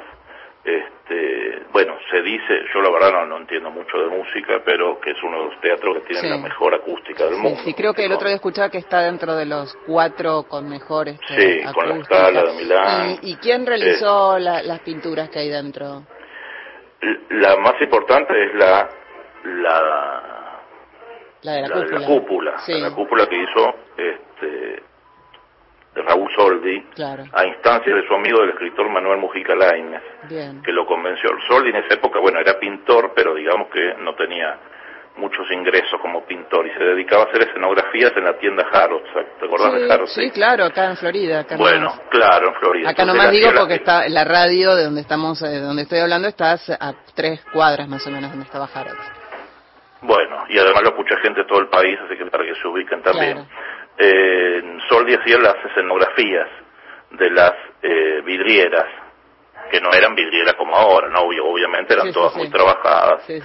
Este, 0.78 1.64
bueno, 1.72 1.96
se 2.12 2.22
dice, 2.22 2.62
yo 2.74 2.82
la 2.82 2.90
verdad 2.92 3.12
no, 3.14 3.26
no 3.26 3.38
entiendo 3.38 3.72
mucho 3.72 3.98
de 3.98 4.08
música, 4.08 4.62
pero 4.64 5.00
que 5.00 5.12
es 5.12 5.18
uno 5.24 5.40
de 5.40 5.46
los 5.50 5.62
teatros 5.62 5.96
que 5.96 6.02
tienen 6.02 6.24
Sí. 6.24 6.30
la 6.30 6.38
mejor 6.38 6.76
acústica 6.76 7.26
del 7.26 7.36
Sí, 7.36 7.42
mundo. 7.42 7.60
sí, 7.64 7.74
creo 7.74 7.94
que 7.94 8.06
el 8.06 8.12
otro 8.12 8.28
día 8.28 8.36
escuchaba 8.36 8.70
que 8.70 8.78
está 8.78 9.02
dentro 9.02 9.36
de 9.36 9.46
los 9.46 9.76
cuatro 9.88 10.44
con 10.44 10.70
mejores 10.70 11.20
Sí, 11.28 11.62
con 11.74 11.90
la 11.90 11.96
escala 11.96 12.44
de 12.44 12.54
Milán. 12.54 13.18
¿Y, 13.22 13.32
y 13.32 13.36
quién 13.38 13.66
realizó 13.66 14.38
la- 14.38 14.62
las 14.62 14.80
pinturas 14.82 15.30
que 15.30 15.40
hay 15.40 15.50
dentro? 15.50 16.04
La 17.30 17.56
más 17.58 17.82
importante 17.82 18.34
es 18.46 18.54
la 18.56 18.90
la, 19.46 20.62
La 21.42 21.52
de 21.54 21.62
la, 21.62 21.68
la 21.70 21.76
de 21.80 21.86
cúpula. 21.86 22.00
la 22.00 22.08
cúpula, 22.08 22.58
Sí, 22.60 22.74
la 22.80 22.92
cúpula 22.92 23.26
que 23.28 23.36
hizo 23.38 23.74
este 23.98 24.84
de 25.96 26.02
Raúl 26.04 26.30
Soldi 26.36 26.82
claro. 26.94 27.24
a 27.34 27.46
instancia 27.48 27.94
de 27.96 28.06
su 28.08 28.14
amigo 28.14 28.42
el 28.44 28.52
escritor 28.52 28.90
Manuel 28.90 29.18
Mujica 29.20 29.56
Lainez. 29.56 30.04
Que 30.64 30.72
lo 30.72 30.86
convenció. 30.86 31.30
Soldi 31.48 31.70
en 31.70 31.78
esa 31.78 31.96
época, 31.96 32.20
bueno, 32.20 32.40
era 32.40 32.60
pintor, 32.60 33.12
pero 33.16 33.34
digamos 33.34 33.70
que 33.70 33.96
no 34.00 34.14
tenía 34.16 34.58
muchos 35.18 35.50
ingresos 35.52 36.00
como 36.02 36.24
pintor 36.26 36.66
y 36.68 36.72
se 36.72 36.84
dedicaba 36.84 37.24
a 37.24 37.26
hacer 37.26 37.42
escenografías 37.50 38.14
en 38.16 38.24
la 38.24 38.38
tienda 38.38 38.66
Harrods. 38.72 39.10
¿Te 39.40 39.46
acordás 39.46 39.74
de 39.74 39.92
Harrods? 39.92 40.14
sí, 40.14 40.30
claro, 40.32 40.64
acá 40.66 40.86
en 40.92 40.96
Florida. 40.98 41.40
Acá 41.42 41.58
Bueno, 41.58 41.80
nomás. 41.90 42.02
claro, 42.10 42.48
en 42.50 42.54
Florida. 42.56 42.90
Acá 42.90 43.02
Entonces, 43.02 43.16
nomás 43.22 43.32
digo 43.32 43.48
hacía 43.48 43.56
la- 43.56 43.60
porque 43.60 43.76
está 43.76 44.08
la 44.08 44.24
radio 44.24 44.76
de 44.76 44.84
donde 44.86 45.02
estamos, 45.02 45.42
eh, 45.42 45.48
de 45.50 45.60
donde 45.60 45.82
estoy 45.82 46.00
hablando, 46.00 46.28
está 46.30 46.54
a 46.80 46.94
tres 47.16 47.44
cuadras 47.52 47.90
más 47.90 48.06
o 48.08 48.12
menos 48.12 48.30
donde 48.30 48.46
estaba 48.46 48.70
Harrods. 48.74 49.12
Bueno, 50.02 50.46
y 50.48 50.58
además 50.58 50.84
lo 50.84 50.90
escucha 50.90 51.18
gente 51.22 51.42
de 51.42 51.48
todo 51.48 51.60
el 51.60 51.68
país, 51.68 52.00
así 52.06 52.16
que 52.16 52.26
para 52.28 52.46
que 52.46 52.56
se 52.56 52.68
ubiquen 52.68 53.02
también. 53.02 53.34
Claro. 53.34 53.50
Eh, 54.02 54.78
Soldi 54.88 55.14
hacía 55.14 55.38
las 55.38 55.56
escenografías 55.66 56.48
de 57.12 57.30
las 57.32 57.54
eh, 57.82 58.22
vidrieras, 58.24 58.86
que 59.70 59.82
no 59.82 59.92
eran 59.92 60.16
vidrieras 60.16 60.54
como 60.56 60.76
ahora, 60.76 61.10
no 61.10 61.20
obviamente 61.22 61.94
eran 61.94 62.08
Sí, 62.08 62.14
todas 62.14 62.32
sí. 62.34 62.40
muy 62.40 62.50
trabajadas. 62.50 63.24
Sí, 63.26 63.40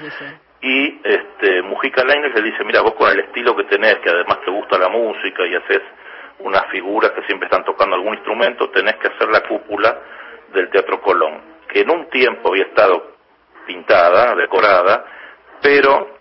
y 0.63 1.01
este 1.05 1.61
Mujica 1.63 2.03
Lainez 2.05 2.35
le 2.35 2.43
dice, 2.43 2.65
mira, 2.65 2.81
vos 2.81 2.95
con 2.95 3.11
el 3.11 3.21
estilo 3.21 3.55
que 3.55 3.65
tenés, 3.65 3.97
que 3.99 4.09
además 4.09 4.39
te 4.45 4.51
gusta 4.51 4.79
la 4.79 4.89
música 4.89 5.45
y 5.47 5.55
haces 5.57 5.83
unas 6.39 6.65
figuras 6.71 7.11
que 7.13 7.23
siempre 7.27 7.47
están 7.47 7.65
tocando 7.65 7.97
algún 7.97 8.15
instrumento, 8.15 8.71
tenés 8.71 8.95
que 8.97 9.09
hacer 9.09 9.29
la 9.29 9.41
cúpula 9.43 9.99
del 10.55 10.71
Teatro 10.71 11.01
Colón, 11.03 11.43
que 11.69 11.81
en 11.81 11.91
un 11.91 12.09
tiempo 12.09 12.49
había 12.49 12.65
estado 12.65 13.13
pintada, 13.67 14.35
decorada, 14.37 15.05
pero 15.61 16.14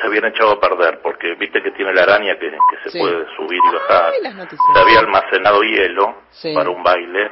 se 0.00 0.06
habían 0.06 0.24
echado 0.26 0.52
a 0.52 0.60
perder, 0.60 1.00
porque 1.02 1.34
viste 1.34 1.62
que 1.62 1.70
tiene 1.72 1.92
la 1.94 2.02
araña 2.02 2.34
que, 2.38 2.50
que 2.50 2.76
se 2.84 2.90
Sí. 2.90 2.98
puede 2.98 3.26
subir 3.36 3.58
y 3.58 3.74
bajar, 3.74 4.12
Ay, 4.12 4.46
se 4.74 4.80
había 4.80 4.98
almacenado 5.00 5.62
hielo 5.62 6.22
Sí. 6.30 6.52
para 6.54 6.70
un 6.70 6.82
baile, 6.82 7.30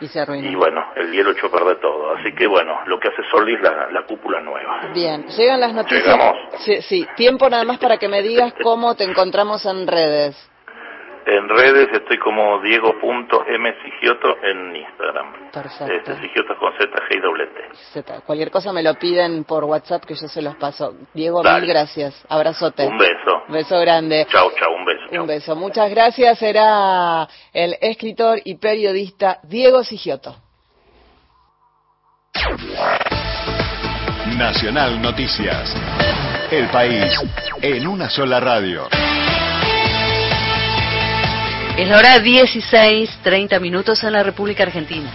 Y 0.00 0.06
se 0.08 0.20
arruinó. 0.20 0.48
y 0.48 0.54
bueno, 0.54 0.92
el 0.96 1.10
hielo 1.12 1.32
echó 1.32 1.46
a 1.46 1.50
perder 1.50 1.80
todo, 1.80 2.14
así 2.16 2.32
que 2.34 2.46
bueno, 2.46 2.80
lo 2.86 3.00
que 3.00 3.08
hace 3.08 3.22
Soldi 3.30 3.54
es 3.54 3.60
la, 3.62 3.88
la 3.90 4.02
cúpula 4.02 4.40
nueva. 4.40 4.80
Bien, 4.94 5.26
llegan 5.26 5.60
las 5.60 5.72
noticias. 5.74 6.04
Llegamos. 6.04 6.36
Sí, 6.58 6.82
sí, 6.82 7.06
tiempo 7.16 7.48
nada 7.50 7.64
más 7.64 7.78
para 7.78 7.96
que 7.96 8.06
me 8.08 8.22
digas 8.22 8.54
cómo 8.62 8.94
te 8.94 9.04
encontramos 9.04 9.64
en 9.66 9.86
redes. 9.86 10.50
En 11.30 11.46
redes 11.46 11.88
estoy 11.92 12.16
como 12.18 12.58
diego.msigioto 12.62 14.36
en 14.44 14.76
Instagram. 14.76 15.50
Perfecto. 15.52 15.92
Este, 15.92 16.22
Sigioto 16.22 16.56
con 16.58 16.72
Z, 16.78 16.88
G 16.90 17.16
y 17.18 17.20
doble 17.20 17.46
T. 17.48 17.68
Z. 17.92 18.20
Cualquier 18.22 18.50
cosa 18.50 18.72
me 18.72 18.82
lo 18.82 18.94
piden 18.94 19.44
por 19.44 19.64
WhatsApp 19.64 20.06
que 20.06 20.14
yo 20.14 20.26
se 20.26 20.40
los 20.40 20.56
paso. 20.56 20.94
Diego, 21.12 21.42
Dale. 21.42 21.60
mil 21.60 21.68
gracias. 21.68 22.24
Abrazote. 22.30 22.86
Un 22.86 22.96
beso. 22.96 23.42
Beso 23.48 23.78
grande. 23.78 24.26
Chau, 24.30 24.50
chau, 24.58 24.72
un 24.74 24.86
beso. 24.86 25.20
Un 25.20 25.26
beso. 25.26 25.54
Muchas 25.54 25.90
gracias. 25.90 26.40
Era 26.40 27.28
el 27.52 27.76
escritor 27.78 28.38
y 28.44 28.54
periodista 28.54 29.38
Diego 29.42 29.84
Sigioto. 29.84 30.34
Nacional 34.38 35.02
Noticias. 35.02 35.76
El 36.50 36.68
país 36.68 37.20
en 37.60 37.86
una 37.86 38.08
sola 38.08 38.40
radio. 38.40 38.88
Es 41.78 41.86
la 41.86 41.96
hora 41.96 42.18
16, 42.18 43.20
30 43.22 43.60
minutos 43.60 44.02
en 44.02 44.12
la 44.12 44.24
República 44.24 44.64
Argentina. 44.64 45.12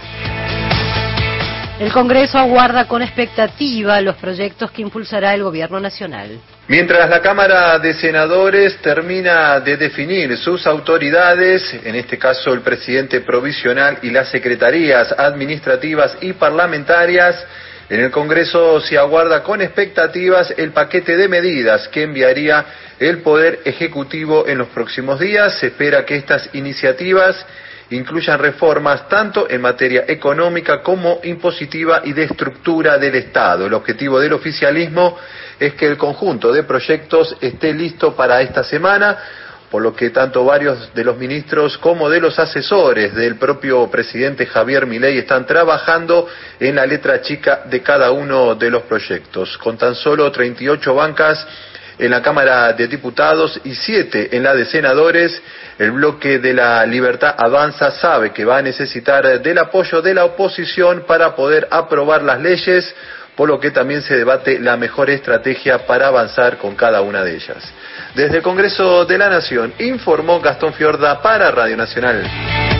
El 1.78 1.92
Congreso 1.92 2.38
aguarda 2.38 2.88
con 2.88 3.02
expectativa 3.02 4.00
los 4.00 4.16
proyectos 4.16 4.70
que 4.70 4.80
impulsará 4.80 5.34
el 5.34 5.42
Gobierno 5.42 5.78
Nacional. 5.78 6.40
Mientras 6.66 7.10
la 7.10 7.20
Cámara 7.20 7.78
de 7.78 7.92
Senadores 7.92 8.78
termina 8.78 9.60
de 9.60 9.76
definir 9.76 10.38
sus 10.38 10.66
autoridades, 10.66 11.74
en 11.84 11.96
este 11.96 12.16
caso 12.16 12.54
el 12.54 12.62
presidente 12.62 13.20
provisional 13.20 13.98
y 14.00 14.08
las 14.08 14.30
secretarías 14.30 15.12
administrativas 15.18 16.16
y 16.22 16.32
parlamentarias, 16.32 17.44
en 17.88 18.00
el 18.00 18.10
Congreso 18.10 18.80
se 18.80 18.96
aguarda 18.96 19.42
con 19.42 19.60
expectativas 19.60 20.54
el 20.56 20.72
paquete 20.72 21.16
de 21.16 21.28
medidas 21.28 21.88
que 21.88 22.02
enviaría 22.02 22.64
el 22.98 23.18
Poder 23.18 23.60
Ejecutivo 23.64 24.46
en 24.46 24.58
los 24.58 24.68
próximos 24.68 25.20
días. 25.20 25.58
Se 25.58 25.66
espera 25.66 26.04
que 26.04 26.16
estas 26.16 26.48
iniciativas 26.54 27.44
incluyan 27.90 28.38
reformas 28.38 29.08
tanto 29.08 29.48
en 29.50 29.60
materia 29.60 30.04
económica 30.08 30.82
como 30.82 31.20
impositiva 31.24 32.00
y 32.04 32.14
de 32.14 32.24
estructura 32.24 32.96
del 32.96 33.16
Estado. 33.16 33.66
El 33.66 33.74
objetivo 33.74 34.18
del 34.18 34.32
oficialismo 34.32 35.18
es 35.60 35.74
que 35.74 35.86
el 35.86 35.98
conjunto 35.98 36.52
de 36.52 36.62
proyectos 36.62 37.36
esté 37.40 37.74
listo 37.74 38.16
para 38.16 38.40
esta 38.40 38.64
semana, 38.64 39.18
por 39.70 39.82
lo 39.82 39.94
que 39.94 40.10
tanto 40.10 40.44
varios 40.44 40.94
de 40.94 41.04
los 41.04 41.16
ministros 41.16 41.78
como 41.78 42.08
de 42.08 42.20
los 42.20 42.38
asesores 42.38 43.14
del 43.14 43.36
propio 43.36 43.90
presidente 43.90 44.46
Javier 44.46 44.86
Milei 44.86 45.18
están 45.18 45.46
trabajando 45.46 46.28
en 46.60 46.76
la 46.76 46.86
letra 46.86 47.20
chica 47.20 47.62
de 47.66 47.82
cada 47.82 48.10
uno 48.10 48.54
de 48.54 48.70
los 48.70 48.82
proyectos. 48.82 49.58
Con 49.58 49.76
tan 49.76 49.94
solo 49.94 50.30
38 50.30 50.94
bancas 50.94 51.46
en 51.98 52.10
la 52.10 52.22
Cámara 52.22 52.72
de 52.72 52.88
Diputados 52.88 53.60
y 53.64 53.74
siete 53.74 54.36
en 54.36 54.42
la 54.42 54.54
de 54.54 54.64
Senadores. 54.64 55.40
El 55.78 55.92
bloque 55.92 56.38
de 56.38 56.52
la 56.54 56.84
Libertad 56.86 57.34
Avanza 57.36 57.90
sabe 57.92 58.32
que 58.32 58.44
va 58.44 58.58
a 58.58 58.62
necesitar 58.62 59.40
del 59.40 59.58
apoyo 59.58 60.02
de 60.02 60.14
la 60.14 60.24
oposición 60.24 61.04
para 61.06 61.34
poder 61.34 61.68
aprobar 61.70 62.22
las 62.22 62.40
leyes, 62.40 62.94
por 63.36 63.48
lo 63.48 63.58
que 63.58 63.70
también 63.70 64.02
se 64.02 64.16
debate 64.16 64.58
la 64.58 64.76
mejor 64.76 65.10
estrategia 65.10 65.86
para 65.86 66.08
avanzar 66.08 66.58
con 66.58 66.74
cada 66.76 67.00
una 67.02 67.22
de 67.24 67.34
ellas. 67.34 67.64
Desde 68.14 68.38
el 68.38 68.42
Congreso 68.42 69.04
de 69.04 69.18
la 69.18 69.28
Nación 69.28 69.74
informó 69.78 70.40
Gastón 70.40 70.72
Fiorda 70.74 71.20
para 71.20 71.50
Radio 71.50 71.76
Nacional. 71.76 72.73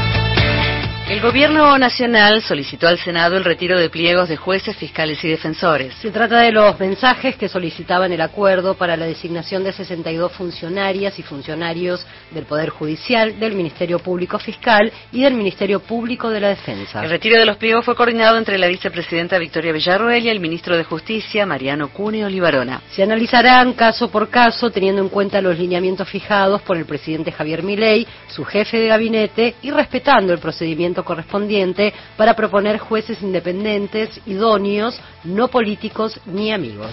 El 1.07 1.21
Gobierno 1.21 1.77
Nacional 1.77 2.41
solicitó 2.41 2.89
al 2.89 2.99
Senado 2.99 3.37
el 3.37 3.45
retiro 3.45 3.79
de 3.79 3.91
pliegos 3.91 4.31
de 4.31 4.39
jueces, 4.39 4.75
fiscales 4.75 5.23
y 5.23 5.29
defensores. 5.29 5.93
Se 6.01 6.11
trata 6.11 6.41
de 6.41 6.51
los 6.51 6.81
mensajes 6.81 7.37
que 7.37 7.47
solicitaban 7.47 8.11
el 8.11 8.23
acuerdo 8.23 8.73
para 8.73 8.97
la 8.97 9.05
designación 9.05 9.65
de 9.65 9.75
62 9.75 10.33
funcionarias 10.33 11.19
y 11.19 11.23
funcionarios 11.23 12.07
del 12.31 12.47
Poder 12.47 12.71
Judicial, 12.71 13.39
del 13.39 13.55
Ministerio 13.55 13.99
Público 13.99 14.39
Fiscal 14.39 14.91
y 15.13 15.25
del 15.25 15.35
Ministerio 15.35 15.81
Público 15.81 16.31
de 16.31 16.41
la 16.41 16.49
Defensa. 16.49 17.05
El 17.05 17.11
retiro 17.11 17.39
de 17.39 17.45
los 17.45 17.59
pliegos 17.59 17.85
fue 17.85 17.95
coordinado 17.95 18.39
entre 18.39 18.57
la 18.57 18.69
vicepresidenta 18.69 19.37
Victoria 19.37 19.73
Villarroel 19.73 20.25
y 20.25 20.31
el 20.31 20.41
ministro 20.41 20.75
de 20.75 20.85
Justicia, 20.85 21.45
Mariano 21.45 21.89
Cune 21.89 22.25
Olivarona. 22.25 22.81
Se 22.91 23.03
analizarán 23.03 23.75
caso 23.75 24.11
por 24.11 24.31
caso, 24.31 24.71
teniendo 24.71 25.03
en 25.03 25.11
cuenta 25.11 25.43
los 25.43 25.59
lineamientos 25.59 26.09
fijados 26.09 26.63
por 26.63 26.79
el 26.79 26.87
presidente 26.87 27.31
Javier 27.31 27.63
Milei, 27.63 28.07
su 28.27 28.43
jefe 28.43 28.79
de 28.79 28.89
gabinete 28.89 29.55
y 29.61 29.71
respetando 29.71 30.33
el 30.33 30.39
procedimiento 30.39 30.94
correspondiente 31.03 31.95
para 32.17 32.37
proponer 32.37 32.79
jueces 32.79 33.23
independientes, 33.23 34.21
idóneos, 34.27 35.01
no 35.25 35.49
políticos 35.49 36.21
ni 36.27 36.53
amigos. 36.53 36.93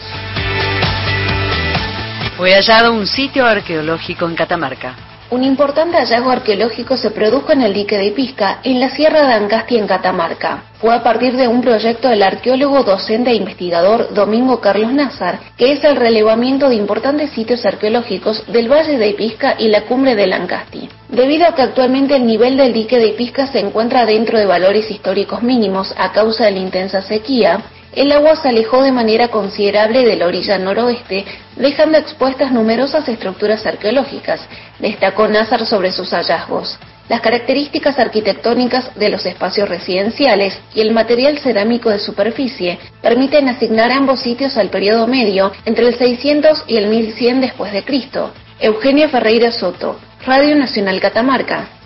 Fue 2.38 2.54
hallado 2.54 2.94
un 2.94 3.06
sitio 3.06 3.46
arqueológico 3.46 4.26
en 4.26 4.36
Catamarca. 4.36 5.11
Un 5.32 5.46
importante 5.46 5.96
hallazgo 5.96 6.30
arqueológico 6.30 6.98
se 6.98 7.10
produjo 7.10 7.54
en 7.54 7.62
el 7.62 7.74
dique 7.74 7.98
de 7.98 8.12
Pisca, 8.12 8.60
en 8.66 8.82
la 8.82 8.90
Sierra 8.90 9.26
de 9.26 9.34
Ancasti, 9.36 9.78
en 9.78 9.88
Catamarca. 9.88 10.66
Fue 10.82 10.94
a 10.94 11.04
partir 11.04 11.38
de 11.38 11.48
un 11.48 11.62
proyecto 11.62 12.10
del 12.10 12.22
arqueólogo, 12.22 12.84
docente 12.84 13.30
e 13.32 13.36
investigador 13.36 14.14
Domingo 14.14 14.60
Carlos 14.60 14.92
Nazar, 14.92 15.40
que 15.56 15.72
es 15.72 15.86
el 15.86 15.96
relevamiento 15.96 16.68
de 16.68 16.76
importantes 16.76 17.32
sitios 17.32 17.66
arqueológicos 17.66 18.46
del 18.52 18.70
Valle 18.70 18.98
de 18.98 19.14
Pisca 19.14 19.56
y 19.58 19.70
la 19.70 19.84
cumbre 19.84 20.18
del 20.18 20.34
Ancasti. 20.34 20.90
Debido 21.08 21.48
a 21.48 21.56
que 21.56 21.62
actualmente 21.62 22.18
el 22.18 22.26
nivel 22.26 22.58
del 22.58 22.74
dique 22.74 23.00
de 23.00 23.14
Pisca 23.14 23.48
se 23.48 23.60
encuentra 23.60 24.06
dentro 24.06 24.38
de 24.38 24.46
valores 24.46 24.92
históricos 24.92 25.42
mínimos 25.42 25.94
a 25.98 26.12
causa 26.12 26.44
de 26.44 26.52
la 26.52 26.60
intensa 26.60 27.02
sequía, 27.02 27.62
el 27.94 28.12
agua 28.12 28.36
se 28.38 28.50
alejó 28.50 28.84
de 28.84 28.92
manera 28.92 29.28
considerable 29.28 30.06
de 30.06 30.16
la 30.16 30.28
orilla 30.28 30.58
noroeste, 30.58 31.26
dejando 31.58 31.98
expuestas 31.98 32.52
numerosas 32.52 33.08
estructuras 33.10 33.66
arqueológicas, 33.66 34.42
destacó 34.80 35.28
Nazar 35.28 35.66
sobre 35.66 35.92
sus 35.92 36.12
hallazgos. 36.12 36.80
Las 37.10 37.20
características 37.20 38.00
arquitectónicas 38.00 38.96
de 38.96 39.10
los 39.10 39.26
espacios 39.26 39.68
residenciales 39.68 40.58
y 40.74 40.80
el 40.80 40.94
material 40.94 41.40
cerámico 41.40 41.90
de 41.90 42.00
superficie 42.00 42.80
permiten 43.02 43.50
asignar 43.50 43.92
ambos 43.92 44.22
sitios 44.22 44.56
al 44.56 44.70
periodo 44.70 45.08
medio 45.08 45.52
entre 45.66 45.88
el 45.88 45.98
600 45.98 46.64
y 46.68 46.78
el 46.78 46.88
1100 46.88 47.42
después 47.42 47.74
de 47.74 47.84
Cristo. 47.84 48.32
Eugenia 48.62 49.10
Ferreira 49.10 49.52
Soto, 49.52 50.00
Radio 50.26 50.56
Nacional 50.56 51.02
Catamarca. 51.02 51.81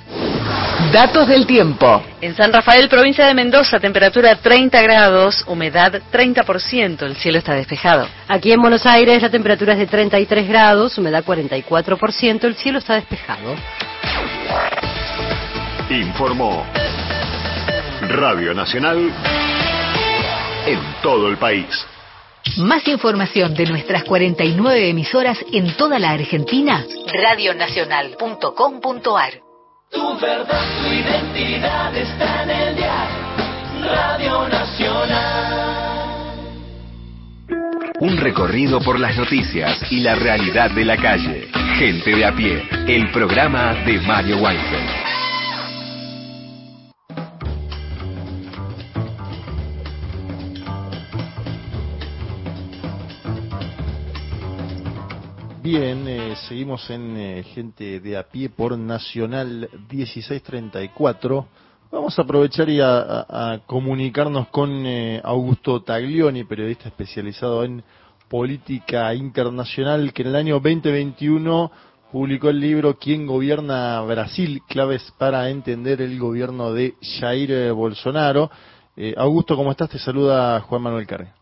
Datos 0.92 1.28
del 1.28 1.46
tiempo. 1.46 2.02
En 2.22 2.36
San 2.36 2.54
Rafael, 2.54 2.88
provincia 2.88 3.26
de 3.26 3.34
Mendoza, 3.34 3.80
temperatura 3.80 4.36
30 4.36 4.82
grados, 4.82 5.44
humedad 5.48 6.02
30%, 6.12 7.04
el 7.04 7.16
cielo 7.18 7.40
está 7.40 7.54
despejado. 7.54 8.08
Aquí 8.28 8.52
en 8.52 8.62
Buenos 8.62 8.86
Aires 8.86 9.22
la 9.22 9.30
temperatura 9.30 9.74
es 9.74 9.80
de 9.80 9.88
33 9.88 10.48
grados, 10.48 10.98
humedad 10.98 11.24
44%, 11.26 12.46
el 12.46 12.56
cielo 12.56 12.80
está 12.80 12.96
despejado. 12.96 13.56
Informó 15.90 16.66
Radio 18.02 18.54
Nacional 18.54 19.12
en 20.66 20.80
todo 21.02 21.28
el 21.28 21.38
país. 21.38 21.86
Más 22.58 22.88
información 22.88 23.54
de 23.54 23.66
nuestras 23.66 24.04
49 24.04 24.90
emisoras 24.90 25.38
en 25.52 25.76
toda 25.76 26.00
la 26.00 26.12
Argentina, 26.12 26.86
radionacional.com.ar. 27.12 29.45
Tu 29.96 30.20
verdad, 30.20 30.62
tu 30.84 30.92
identidad 30.92 31.96
está 31.96 32.44
en 32.44 32.50
el 32.50 32.76
diario 32.76 33.16
Radio 33.82 34.48
Nacional. 34.50 35.86
Un 38.02 38.18
recorrido 38.18 38.82
por 38.82 39.00
las 39.00 39.16
noticias 39.16 39.80
y 39.90 40.02
la 40.02 40.16
realidad 40.16 40.72
de 40.72 40.84
la 40.84 40.98
calle. 40.98 41.48
Gente 41.78 42.14
de 42.14 42.26
a 42.26 42.36
pie. 42.36 42.62
El 42.88 43.10
programa 43.12 43.74
de 43.86 44.00
Mario 44.02 44.38
Weinfeld. 44.40 45.25
Bien, 55.66 56.08
eh, 56.08 56.36
seguimos 56.48 56.88
en 56.92 57.18
eh, 57.18 57.44
Gente 57.56 58.00
de 58.00 58.18
a 58.18 58.24
pie 58.30 58.50
por 58.50 58.78
Nacional 58.78 59.68
1634. 59.92 61.48
Vamos 61.92 62.20
a 62.20 62.22
aprovechar 62.22 62.70
y 62.70 62.80
a, 62.82 63.00
a- 63.28 63.60
comunicarnos 63.66 64.50
con 64.50 64.86
eh, 64.86 65.20
Augusto 65.24 65.82
Taglioni, 65.82 66.44
periodista 66.44 66.88
especializado 66.90 67.64
en 67.64 67.84
política 68.30 69.12
internacional, 69.16 70.14
que 70.14 70.22
en 70.22 70.28
el 70.28 70.36
año 70.36 70.54
2021 70.60 71.72
publicó 72.12 72.50
el 72.50 72.60
libro 72.60 73.00
¿Quién 73.00 73.26
gobierna 73.26 74.00
Brasil? 74.02 74.62
Claves 74.68 75.12
para 75.18 75.50
entender 75.50 76.00
el 76.00 76.20
gobierno 76.20 76.74
de 76.74 76.94
Jair 77.20 77.52
eh, 77.52 77.72
Bolsonaro. 77.72 78.52
Eh, 78.96 79.16
Augusto, 79.18 79.56
¿cómo 79.56 79.72
estás? 79.72 79.90
Te 79.90 79.98
saluda 79.98 80.62
Juan 80.62 80.84
Manuel 80.84 81.08
Carre. 81.08 81.35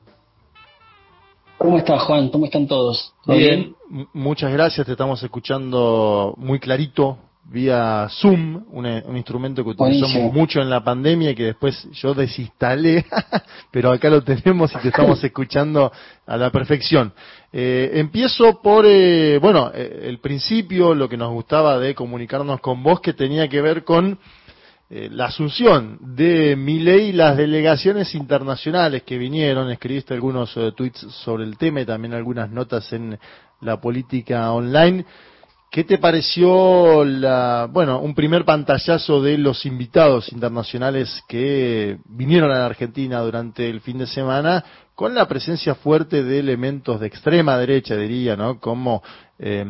¿Cómo 1.58 1.78
estás, 1.78 2.02
Juan? 2.04 2.30
¿Cómo 2.30 2.46
están 2.46 2.68
todos? 2.68 3.14
¿Todo 3.24 3.38
Bien, 3.38 3.76
muchas 4.14 4.52
gracias. 4.52 4.86
Te 4.86 4.92
estamos 4.94 5.22
escuchando 5.24 6.34
muy 6.38 6.60
clarito 6.60 7.18
vía 7.46 8.08
Zoom, 8.10 8.64
un, 8.72 8.86
un 8.86 9.18
instrumento 9.18 9.64
que 9.64 9.72
utilizamos 9.72 10.14
Buenísimo. 10.14 10.32
mucho 10.32 10.62
en 10.62 10.70
la 10.70 10.84
pandemia 10.84 11.32
y 11.32 11.36
que 11.36 11.44
después 11.44 11.88
yo 11.92 12.14
desinstalé, 12.14 13.06
pero 13.72 13.92
acá 13.92 14.10
lo 14.10 14.22
tenemos 14.24 14.74
y 14.74 14.78
te 14.80 14.88
estamos 14.90 15.24
escuchando 15.24 15.92
a 16.26 16.38
la 16.38 16.50
perfección. 16.52 17.14
Eh, 17.52 17.92
empiezo 17.96 18.62
por, 18.62 18.86
eh, 18.88 19.38
bueno, 19.40 19.72
eh, 19.74 20.06
el 20.06 20.20
principio, 20.20 20.96
lo 20.96 21.08
que 21.08 21.18
nos 21.18 21.32
gustaba 21.32 21.78
de 21.80 21.94
comunicarnos 21.94 22.60
con 22.62 22.82
vos, 22.82 23.00
que 23.02 23.14
tenía 23.14 23.48
que 23.48 23.62
ver 23.62 23.84
con 23.84 24.18
eh, 24.96 25.10
la 25.12 25.26
asunción 25.26 25.98
de 26.16 26.56
Milei 26.56 27.10
y 27.10 27.14
las 27.14 27.36
delegaciones 27.36 28.14
internacionales 28.14 29.02
que 29.02 29.18
vinieron, 29.18 29.72
escribiste 29.72 30.14
algunos 30.14 30.56
eh, 30.56 30.72
tweets 30.78 31.00
sobre 31.24 31.46
el 31.46 31.58
tema 31.58 31.82
y 31.82 31.86
también 31.86 32.14
algunas 32.14 32.52
notas 32.52 32.94
en 32.94 33.18
la 33.62 33.82
política 33.82 34.52
online. 34.52 35.04
¿Qué 35.72 35.84
te 35.84 35.98
pareció 35.98 37.04
la, 37.06 37.68
bueno, 37.72 38.02
un 38.02 38.14
primer 38.14 38.46
pantallazo 38.46 39.20
de 39.20 39.40
los 39.40 39.66
invitados 39.66 40.32
internacionales 40.32 41.24
que 41.28 41.98
vinieron 42.06 42.52
a 42.52 42.60
la 42.60 42.68
Argentina 42.68 43.20
durante 43.22 43.68
el 43.68 43.82
fin 43.82 43.98
de 43.98 44.06
semana 44.06 44.64
con 44.94 45.16
la 45.16 45.28
presencia 45.28 45.74
fuerte 45.74 46.22
de 46.22 46.38
elementos 46.38 47.00
de 47.00 47.08
extrema 47.08 47.58
derecha, 47.58 47.98
diría, 47.98 48.36
¿no? 48.36 48.60
Como 48.60 49.02
eh, 49.40 49.66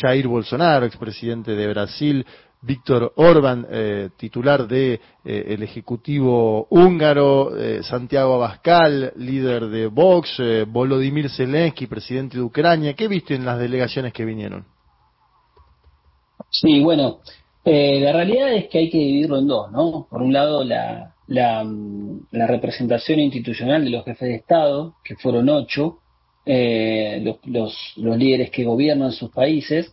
Jair 0.00 0.28
Bolsonaro, 0.28 0.86
expresidente 0.86 1.56
de 1.56 1.66
Brasil, 1.66 2.24
Víctor 2.62 3.12
Orban, 3.16 3.66
eh, 3.70 4.10
titular 4.16 4.68
de 4.68 4.94
eh, 4.94 5.00
el 5.48 5.62
Ejecutivo 5.62 6.66
húngaro, 6.68 7.56
eh, 7.56 7.82
Santiago 7.82 8.34
Abascal, 8.34 9.12
líder 9.16 9.68
de 9.68 9.86
Vox, 9.86 10.38
eh, 10.40 10.66
Volodymyr 10.68 11.30
Zelensky, 11.30 11.86
presidente 11.86 12.36
de 12.36 12.42
Ucrania. 12.42 12.94
¿Qué 12.94 13.08
viste 13.08 13.34
en 13.34 13.46
las 13.46 13.58
delegaciones 13.58 14.12
que 14.12 14.26
vinieron? 14.26 14.66
Sí, 16.50 16.80
bueno, 16.82 17.20
la 17.64 18.12
realidad 18.12 18.52
es 18.54 18.68
que 18.68 18.78
hay 18.78 18.90
que 18.90 18.98
dividirlo 18.98 19.38
en 19.38 19.46
dos, 19.46 19.70
¿no? 19.70 20.06
Por 20.10 20.20
un 20.20 20.32
lado, 20.32 20.64
la, 20.64 21.14
la, 21.28 21.62
mm, 21.64 22.26
la 22.32 22.46
representación 22.46 23.20
institucional 23.20 23.84
de 23.84 23.90
los 23.90 24.04
jefes 24.04 24.28
de 24.28 24.34
Estado, 24.34 24.94
que 25.04 25.16
fueron 25.16 25.48
ocho, 25.48 25.98
eh, 26.46 27.20
los, 27.22 27.36
los, 27.46 27.92
los 27.96 28.16
líderes 28.16 28.50
que 28.50 28.64
gobiernan 28.64 29.12
sus 29.12 29.30
países, 29.30 29.92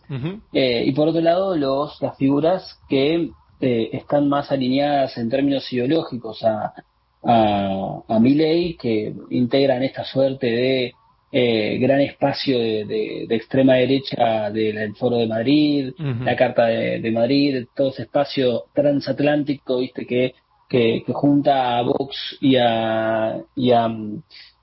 eh, 0.52 0.82
y 0.86 0.92
por 0.92 1.08
otro 1.08 1.20
lado, 1.20 1.56
los, 1.56 2.00
las 2.00 2.16
figuras 2.16 2.78
que 2.88 3.30
eh, 3.60 3.90
están 3.92 4.28
más 4.28 4.50
alineadas 4.52 5.18
en 5.18 5.28
términos 5.28 5.70
ideológicos 5.72 6.42
a, 6.44 6.72
a, 7.24 8.00
a 8.08 8.18
Milei, 8.20 8.76
que 8.76 9.12
integran 9.30 9.82
esta 9.82 10.04
suerte 10.04 10.46
de 10.46 10.92
eh, 11.30 11.76
gran 11.78 12.00
espacio 12.00 12.58
de, 12.58 12.84
de- 12.86 13.26
de 13.28 13.34
extrema 13.36 13.74
derecha 13.74 14.50
del 14.50 14.94
Foro 14.96 15.16
de 15.18 15.26
Madrid, 15.26 15.92
la 16.24 16.34
Carta 16.36 16.66
de, 16.66 17.00
de 17.00 17.10
Madrid, 17.10 17.66
todo 17.76 17.90
ese 17.90 18.02
espacio 18.04 18.64
transatlántico, 18.72 19.78
viste, 19.80 20.06
que, 20.06 20.34
que, 20.68 21.02
que 21.04 21.12
junta 21.12 21.76
a 21.78 21.82
Vox 21.82 22.38
y 22.40 22.56
a, 22.56 23.38
y 23.56 23.72
a, 23.72 23.88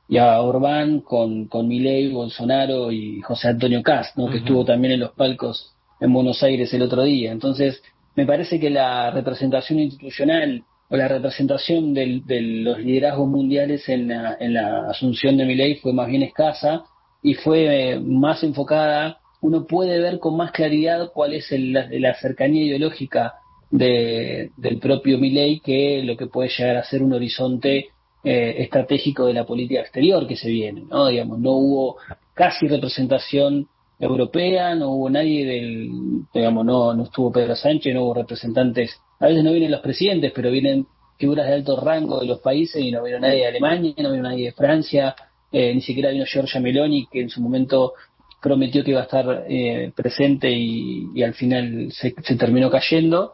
y 0.07 0.17
a 0.17 0.39
Orbán 0.41 1.01
con, 1.01 1.47
con 1.47 1.67
Milei, 1.67 2.11
Bolsonaro 2.11 2.91
y 2.91 3.21
José 3.21 3.49
Antonio 3.49 3.81
Cast, 3.81 4.17
¿no? 4.17 4.29
que 4.29 4.37
estuvo 4.37 4.63
también 4.63 4.93
en 4.93 4.99
los 4.99 5.11
palcos 5.13 5.73
en 5.99 6.13
Buenos 6.13 6.43
Aires 6.43 6.73
el 6.73 6.83
otro 6.83 7.03
día. 7.03 7.31
Entonces, 7.31 7.81
me 8.15 8.25
parece 8.25 8.59
que 8.59 8.69
la 8.69 9.11
representación 9.11 9.79
institucional 9.79 10.63
o 10.89 10.95
la 10.95 11.07
representación 11.07 11.93
de 11.93 12.21
los 12.63 12.79
liderazgos 12.79 13.27
mundiales 13.27 13.89
en 13.89 14.09
la, 14.09 14.37
en 14.39 14.53
la 14.53 14.89
asunción 14.89 15.37
de 15.37 15.45
Milei 15.45 15.75
fue 15.75 15.93
más 15.93 16.07
bien 16.07 16.21
escasa 16.21 16.83
y 17.23 17.33
fue 17.33 17.93
eh, 17.93 17.99
más 17.99 18.43
enfocada, 18.43 19.17
uno 19.41 19.65
puede 19.65 19.99
ver 19.99 20.19
con 20.19 20.37
más 20.37 20.51
claridad 20.51 21.11
cuál 21.11 21.33
es 21.33 21.47
la, 21.51 22.13
cercanía 22.15 22.65
ideológica 22.65 23.33
de, 23.71 24.51
del 24.57 24.77
propio 24.77 25.17
Milei 25.17 25.59
que 25.59 26.03
lo 26.03 26.15
que 26.15 26.27
puede 26.27 26.49
llegar 26.49 26.77
a 26.77 26.83
ser 26.83 27.01
un 27.01 27.13
horizonte 27.13 27.89
eh, 28.25 28.63
estratégico 28.63 29.27
de 29.27 29.33
la 29.33 29.45
política 29.45 29.81
exterior 29.81 30.27
que 30.27 30.35
se 30.35 30.49
viene, 30.49 30.83
¿no? 30.89 31.07
Digamos, 31.07 31.37
no 31.37 31.51
hubo 31.51 31.97
casi 32.33 32.67
representación 32.67 33.67
europea, 33.99 34.73
no 34.73 34.89
hubo 34.89 35.09
nadie 35.11 35.45
del, 35.45 35.91
digamos, 36.33 36.65
no, 36.65 36.93
no 36.95 37.03
estuvo 37.03 37.31
Pedro 37.31 37.55
Sánchez, 37.55 37.93
no 37.93 38.03
hubo 38.03 38.15
representantes, 38.15 38.99
a 39.19 39.27
veces 39.27 39.43
no 39.43 39.51
vienen 39.51 39.69
los 39.69 39.81
presidentes, 39.81 40.31
pero 40.33 40.49
vienen 40.49 40.87
figuras 41.19 41.47
de 41.47 41.53
alto 41.53 41.79
rango 41.79 42.19
de 42.19 42.25
los 42.25 42.39
países 42.39 42.81
y 42.81 42.91
no 42.91 43.03
vino 43.03 43.19
nadie 43.19 43.41
de 43.41 43.47
Alemania, 43.47 43.93
no 43.99 44.11
vino 44.11 44.23
nadie 44.23 44.45
de 44.45 44.51
Francia, 44.53 45.15
eh, 45.51 45.73
ni 45.73 45.81
siquiera 45.81 46.09
vino 46.09 46.25
Giorgia 46.25 46.59
Meloni, 46.59 47.07
que 47.11 47.21
en 47.21 47.29
su 47.29 47.41
momento 47.41 47.93
prometió 48.41 48.83
que 48.83 48.91
iba 48.91 49.01
a 49.01 49.03
estar 49.03 49.45
eh, 49.47 49.91
presente 49.95 50.51
y, 50.51 51.21
al 51.23 51.35
final 51.35 51.91
se, 51.91 52.11
terminó 52.37 52.69
cayendo. 52.69 53.33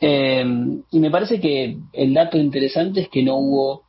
Eh, 0.00 0.44
y 0.90 0.98
me 0.98 1.10
parece 1.10 1.40
que 1.40 1.76
el 1.92 2.12
dato 2.12 2.36
interesante 2.36 3.02
es 3.02 3.08
que 3.08 3.22
no 3.22 3.36
hubo 3.36 3.84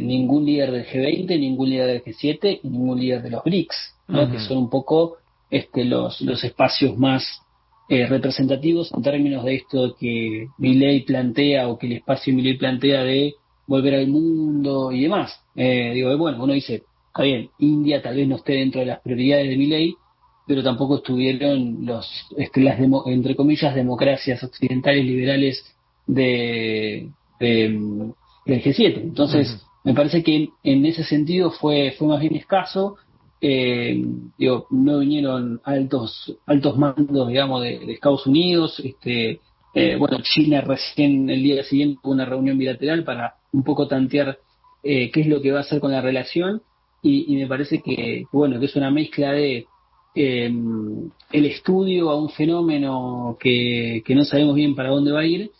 ningún 0.00 0.44
líder 0.46 0.70
del 0.72 0.86
G20, 0.86 1.38
ningún 1.38 1.70
líder 1.70 1.86
del 1.86 2.02
G7 2.02 2.60
y 2.62 2.68
ningún 2.68 3.00
líder 3.00 3.22
de 3.22 3.30
los 3.30 3.44
BRICS, 3.44 3.94
que 4.08 4.38
son 4.40 4.58
un 4.58 4.70
poco 4.70 5.18
este, 5.50 5.84
los, 5.84 6.20
los 6.20 6.42
espacios 6.44 6.96
más 6.96 7.42
eh, 7.88 8.06
representativos 8.06 8.92
en 8.94 9.02
términos 9.02 9.44
de 9.44 9.56
esto 9.56 9.96
que 9.98 10.46
ley 10.58 11.00
plantea 11.02 11.68
o 11.68 11.76
que 11.76 11.88
el 11.88 11.92
espacio 11.94 12.32
ley 12.34 12.56
plantea 12.56 13.02
de 13.02 13.34
volver 13.66 13.96
al 13.96 14.06
mundo 14.06 14.92
y 14.92 15.02
demás. 15.02 15.40
Eh, 15.56 15.92
digo, 15.94 16.16
bueno, 16.16 16.42
uno 16.42 16.52
dice, 16.52 16.84
está 17.08 17.22
bien, 17.24 17.50
India 17.58 18.00
tal 18.00 18.16
vez 18.16 18.28
no 18.28 18.36
esté 18.36 18.52
dentro 18.54 18.80
de 18.80 18.86
las 18.86 19.00
prioridades 19.00 19.48
de 19.48 19.56
ley 19.56 19.94
pero 20.50 20.64
tampoco 20.64 20.96
estuvieron 20.96 21.86
los, 21.86 22.26
este, 22.36 22.60
las 22.60 22.76
entre 23.06 23.36
comillas, 23.36 23.72
democracias 23.72 24.42
occidentales 24.42 25.04
liberales 25.04 25.64
de, 26.08 27.08
del 28.46 28.62
G7. 28.62 29.00
Entonces, 29.02 29.64
me 29.84 29.94
parece 29.94 30.22
que 30.22 30.50
en 30.62 30.86
ese 30.86 31.04
sentido 31.04 31.50
fue, 31.50 31.94
fue 31.98 32.08
más 32.08 32.20
bien 32.20 32.36
escaso 32.36 32.96
eh, 33.40 34.02
digo, 34.36 34.66
no 34.70 34.98
vinieron 34.98 35.60
altos 35.64 36.36
altos 36.46 36.76
mandos, 36.76 37.28
digamos, 37.28 37.62
de, 37.62 37.92
Estados 37.92 38.26
Unidos. 38.26 38.80
Este, 38.80 39.40
eh, 39.74 39.96
bueno, 39.96 40.18
China 40.22 40.60
recién 40.60 41.30
el 41.30 41.42
día 41.42 41.62
siguiente 41.64 42.00
tuvo 42.02 42.12
una 42.12 42.26
reunión 42.26 42.58
bilateral 42.58 43.04
para 43.04 43.36
un 43.52 43.62
poco 43.64 43.88
tantear 43.88 44.38
eh, 44.82 45.10
qué 45.10 45.22
es 45.22 45.26
lo 45.26 45.40
que 45.40 45.52
va 45.52 45.58
a 45.58 45.62
hacer 45.62 45.80
con 45.80 45.92
la 45.92 46.00
relación 46.00 46.62
y, 47.02 47.34
me 47.34 47.46
parece 47.46 47.80
que, 47.80 48.24
bueno, 48.30 48.60
que 48.60 48.66
es 48.66 48.76
una 48.76 48.90
mezcla 48.90 49.32
de 49.32 49.66
em, 50.14 51.10
el 51.32 51.46
estudio 51.46 52.10
a 52.10 52.20
un 52.20 52.28
fenómeno 52.28 53.38
que, 53.40 54.02
que 54.04 54.14
no 54.14 54.24
sabemos 54.24 54.54
bien 54.54 54.74
para 54.74 54.90
dónde 54.90 55.12
va 55.12 55.20
a 55.20 55.26
ir 55.26 55.50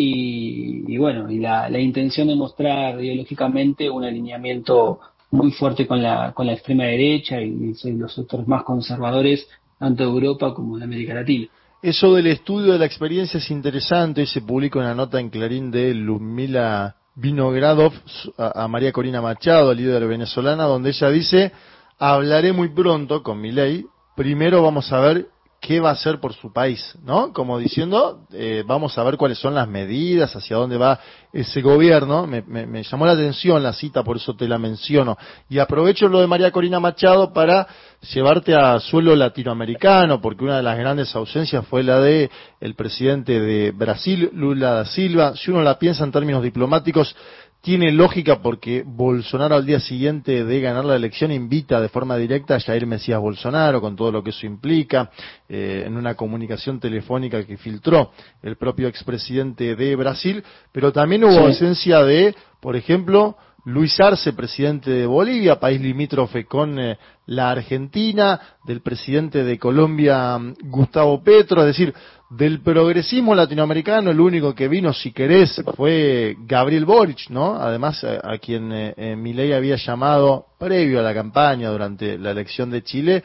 y, 0.00 0.96
bueno, 0.96 1.28
y 1.28 1.40
la, 1.40 1.68
la 1.68 1.80
intención 1.80 2.28
de 2.28 2.36
mostrar 2.36 3.02
ideológicamente 3.02 3.90
un 3.90 4.04
alineamiento 4.04 5.00
muy 5.32 5.50
fuerte 5.50 5.88
con 5.88 6.00
la, 6.00 6.32
con 6.32 6.46
la 6.46 6.52
extrema 6.52 6.84
derecha 6.84 7.40
y, 7.40 7.74
los 7.96 8.14
sectores 8.14 8.46
más 8.46 8.62
conservadores, 8.62 9.48
tanto 9.76 10.04
de 10.04 10.08
Europa 10.08 10.54
como 10.54 10.78
de 10.78 10.84
América 10.84 11.14
Latina. 11.14 11.48
Eso 11.82 12.14
del 12.14 12.28
estudio 12.28 12.74
de 12.74 12.78
la 12.78 12.86
experiencia 12.86 13.38
es 13.38 13.50
interesante, 13.50 14.24
se 14.26 14.40
publica 14.40 14.78
una 14.78 14.94
nota 14.94 15.18
en 15.18 15.30
Clarín 15.30 15.72
de 15.72 15.92
Lumila 15.94 16.94
Vinogradov 17.16 17.92
a, 18.36 18.68
María 18.68 18.92
Corina 18.92 19.20
Machado, 19.20 19.74
líder 19.74 20.06
venezolana, 20.06 20.64
donde 20.64 20.90
ella 20.90 21.10
dice, 21.10 21.52
hablaré 21.98 22.52
muy 22.52 22.68
pronto 22.68 23.24
con 23.24 23.40
mi 23.40 23.50
ley, 23.50 23.84
primero 24.14 24.62
vamos 24.62 24.92
a 24.92 25.00
ver 25.00 25.26
qué 25.68 25.80
va 25.80 25.90
a 25.90 25.92
hacer 25.92 26.18
por 26.18 26.32
su 26.32 26.50
país, 26.50 26.96
¿no? 27.04 27.30
Como 27.30 27.58
diciendo, 27.58 28.20
eh, 28.32 28.64
vamos 28.66 28.96
a 28.96 29.04
ver 29.04 29.18
cuáles 29.18 29.38
son 29.38 29.54
las 29.54 29.68
medidas, 29.68 30.34
hacia 30.34 30.56
dónde 30.56 30.78
va 30.78 30.98
ese 31.30 31.60
gobierno. 31.60 32.26
Me, 32.26 32.40
me, 32.40 32.82
llamó 32.82 33.04
la 33.04 33.12
atención 33.12 33.62
la 33.62 33.74
cita, 33.74 34.02
por 34.02 34.16
eso 34.16 34.34
te 34.34 34.48
la 34.48 34.56
menciono. 34.56 35.18
Y 35.50 35.58
aprovecho 35.58 36.08
lo 36.08 36.20
de 36.20 36.26
María 36.26 36.50
Corina 36.52 36.80
Machado 36.80 37.34
para 37.34 37.68
llevarte 38.14 38.54
a 38.54 38.80
suelo 38.80 39.14
latinoamericano, 39.14 40.22
porque 40.22 40.44
una 40.44 40.56
de 40.56 40.62
las 40.62 40.78
grandes 40.78 41.14
ausencias 41.14 41.66
fue 41.66 41.82
la 41.82 42.00
de 42.00 42.30
el 42.62 42.74
presidente 42.74 43.38
de 43.38 43.70
Brasil, 43.70 44.30
Lula 44.32 44.72
da 44.72 44.84
Silva. 44.86 45.36
Si 45.36 45.50
uno 45.50 45.62
la 45.62 45.78
piensa 45.78 46.02
en 46.02 46.12
términos 46.12 46.42
diplomáticos, 46.42 47.14
tiene 47.60 47.90
lógica 47.92 48.40
porque 48.40 48.84
Bolsonaro 48.86 49.56
al 49.56 49.66
día 49.66 49.80
siguiente 49.80 50.44
de 50.44 50.60
ganar 50.60 50.84
la 50.84 50.96
elección 50.96 51.32
invita 51.32 51.80
de 51.80 51.88
forma 51.88 52.16
directa 52.16 52.54
a 52.54 52.60
Jair 52.60 52.86
Mesías 52.86 53.20
Bolsonaro 53.20 53.80
con 53.80 53.96
todo 53.96 54.12
lo 54.12 54.22
que 54.22 54.30
eso 54.30 54.46
implica. 54.46 55.10
Eh, 55.48 55.84
en 55.86 55.96
una 55.96 56.14
comunicación 56.14 56.78
telefónica 56.78 57.44
que 57.44 57.56
filtró 57.56 58.12
el 58.42 58.56
propio 58.56 58.86
expresidente 58.88 59.74
de 59.74 59.96
Brasil, 59.96 60.42
pero 60.72 60.92
también 60.92 61.24
hubo 61.24 61.38
ausencia 61.38 62.02
de, 62.04 62.34
por 62.60 62.76
ejemplo, 62.76 63.36
Luis 63.64 63.98
Arce, 64.00 64.32
presidente 64.32 64.90
de 64.90 65.06
Bolivia, 65.06 65.60
país 65.60 65.80
limítrofe 65.80 66.46
con 66.46 66.78
eh, 66.78 66.96
la 67.26 67.50
Argentina, 67.50 68.40
del 68.64 68.80
presidente 68.80 69.44
de 69.44 69.58
Colombia, 69.58 70.38
Gustavo 70.64 71.22
Petro, 71.22 71.60
es 71.60 71.66
decir, 71.66 71.94
del 72.30 72.60
progresismo 72.60 73.34
latinoamericano, 73.34 74.10
el 74.10 74.20
único 74.20 74.54
que 74.54 74.68
vino, 74.68 74.92
si 74.92 75.12
querés, 75.12 75.62
fue 75.76 76.36
Gabriel 76.40 76.84
Boric, 76.84 77.30
¿no? 77.30 77.54
Además, 77.54 78.04
a, 78.04 78.36
quien 78.38 78.70
eh, 78.70 78.94
eh, 78.96 79.16
Milei 79.16 79.52
había 79.54 79.76
llamado, 79.76 80.46
previo 80.58 81.00
a 81.00 81.02
la 81.02 81.14
campaña, 81.14 81.70
durante 81.70 82.18
la 82.18 82.32
elección 82.32 82.70
de 82.70 82.82
Chile, 82.82 83.22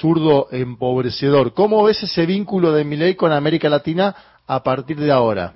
zurdo 0.00 0.48
empobrecedor. 0.50 1.54
¿Cómo 1.54 1.82
ves 1.82 2.02
ese 2.02 2.26
vínculo 2.26 2.72
de 2.72 2.84
Milei 2.84 3.14
con 3.14 3.32
América 3.32 3.70
Latina 3.70 4.14
a 4.46 4.62
partir 4.62 4.98
de 5.00 5.10
ahora? 5.10 5.54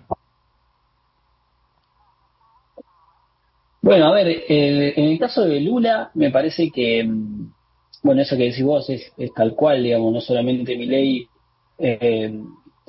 Bueno, 3.83 4.07
a 4.07 4.15
ver, 4.15 4.45
en 4.49 5.05
el 5.05 5.19
caso 5.19 5.45
de 5.45 5.61
Lula, 5.61 6.11
me 6.15 6.31
parece 6.31 6.71
que, 6.71 7.05
mm, 7.05 7.53
bueno, 8.03 8.23
eso 8.23 8.37
que 8.37 8.45
decís 8.45 8.65
vos 8.65 8.89
es, 8.89 9.13
tal 9.35 9.55
cual, 9.55 9.83
digamos, 9.83 10.15
no 10.15 10.21
solamente 10.21 10.77
Milei 10.77 11.29
eh, 11.79 12.33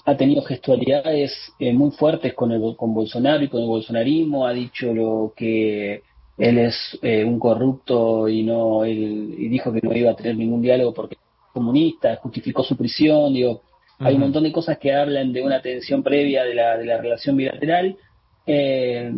ha 0.08 0.16
tenido 0.16 0.42
gestualidades 0.42 1.34
eh, 1.60 1.74
muy 1.74 1.92
fuertes 1.92 2.34
con, 2.34 2.54
el, 2.54 2.78
con 2.78 2.94
Bolsonaro 2.94 3.44
y 3.44 3.50
con 3.50 3.60
el 3.62 3.68
bolsonarismo, 3.68 4.48
ha 4.48 4.54
dicho 4.54 4.94
lo 4.94 5.34
que 5.36 6.02
él 6.38 6.58
es 6.60 6.98
eh, 7.02 7.26
un 7.26 7.38
corrupto 7.38 8.30
y 8.30 8.42
no 8.44 8.86
él, 8.86 9.36
y 9.38 9.50
dijo 9.50 9.74
que 9.74 9.82
no 9.84 9.94
iba 9.94 10.12
a 10.12 10.16
tener 10.16 10.38
ningún 10.38 10.62
diálogo 10.62 10.94
porque 10.94 11.16
es 11.16 11.22
comunista, 11.52 12.16
justificó 12.16 12.64
su 12.64 12.78
prisión, 12.78 13.34
digo, 13.34 13.64
hay 14.00 14.16
un 14.16 14.22
montón 14.22 14.44
de 14.44 14.54
cosas 14.54 14.78
que 14.78 14.94
hablan 14.94 15.34
de 15.34 15.42
una 15.42 15.62
tensión 15.62 16.02
previa 16.02 16.46
de 16.46 16.56
la, 16.56 16.78
de 16.78 16.86
la 16.86 17.00
relación 17.00 17.36
bilateral, 17.36 17.98
eh, 18.46 19.12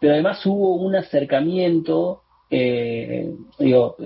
pero 0.00 0.14
además 0.14 0.44
hubo 0.46 0.74
un 0.78 0.96
acercamiento, 0.96 2.22
digo, 2.50 3.96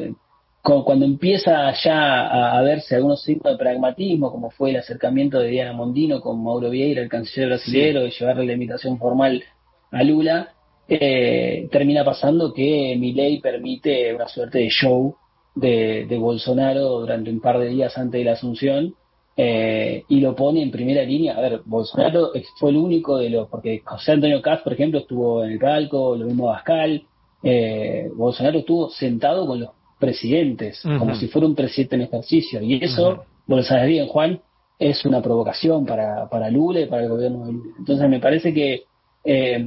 cuando 0.63 1.05
empieza 1.05 1.73
ya 1.83 2.57
a, 2.57 2.63
verse 2.63 2.95
algunos 2.95 3.23
signos 3.23 3.53
de 3.53 3.59
pragmatismo, 3.59 4.31
como 4.31 4.51
fue 4.51 4.71
el 4.71 4.77
acercamiento 4.77 5.41
de 5.41 5.49
Diana 5.49 5.73
Mondino 5.73 6.21
con 6.21 6.43
Mauro 6.43 6.71
Vieira, 6.71 7.03
el 7.03 7.09
canciller 7.09 7.49
brasileño, 7.49 8.03
de 8.03 8.11
llevarle 8.11 8.47
la 8.47 8.53
invitación 8.53 8.99
formal 8.99 9.43
a 9.91 10.03
Lula, 10.05 10.55
eh, 10.89 11.69
termina 11.71 12.05
pasando 12.05 12.53
que 12.53 12.97
Milei 12.99 13.41
permite 13.41 14.15
una 14.15 14.29
suerte 14.29 14.59
de 14.59 14.69
show 14.69 15.17
de, 15.55 16.07
Bolsonaro 16.19 17.01
durante 17.01 17.31
un 17.31 17.41
par 17.41 17.59
de 17.59 17.69
días 17.69 17.99
antes 17.99 18.21
de 18.21 18.25
la 18.25 18.33
asunción 18.33 18.95
eh, 19.37 20.05
y 20.09 20.21
lo 20.21 20.37
pone 20.37 20.63
en 20.63 20.71
primera 20.71 21.03
línea. 21.03 21.37
A 21.37 21.41
ver, 21.41 21.63
Bolsonaro 21.65 22.31
fue 22.59 22.71
el 22.71 22.77
único 22.77 23.19
de 23.19 23.31
los, 23.31 23.49
porque 23.49 23.83
José 23.85 24.13
Antonio 24.13 24.41
Caz, 24.41 24.63
por 24.63 24.75
ejemplo, 24.75 25.01
estuvo 25.01 25.45
en 25.45 25.53
el 25.53 25.59
palco, 25.59 26.17
lo 26.17 26.27
mismo 26.27 26.47
Bascal, 26.47 27.03
eh, 27.43 28.09
Bolsonaro 28.15 28.61
estuvo 28.61 28.91
sentado 28.91 29.45
con 29.47 29.61
los 29.61 29.71
presidentes, 30.03 30.83
como 30.99 31.15
si 31.15 31.29
fuera 31.29 31.47
un 31.47 31.55
presidente 31.55 31.95
en 31.95 32.03
ejercicio. 32.03 32.61
Y 32.61 32.83
eso, 32.83 33.25
vos 33.47 33.59
lo 33.59 33.63
sabes 33.63 33.87
bien, 33.87 34.09
Juan, 34.09 34.41
es 34.77 35.05
una 35.05 35.23
provocación 35.23 35.87
para, 35.87 36.29
para 36.29 36.51
Lula 36.51 36.81
y 36.81 36.87
para 36.87 37.05
el 37.05 37.09
gobierno 37.09 37.47
de 37.47 37.53
Lula. 37.53 37.75
Entonces 37.79 38.09
me 38.11 38.19
parece 38.19 38.53
que 38.53 38.83
eh, 39.25 39.65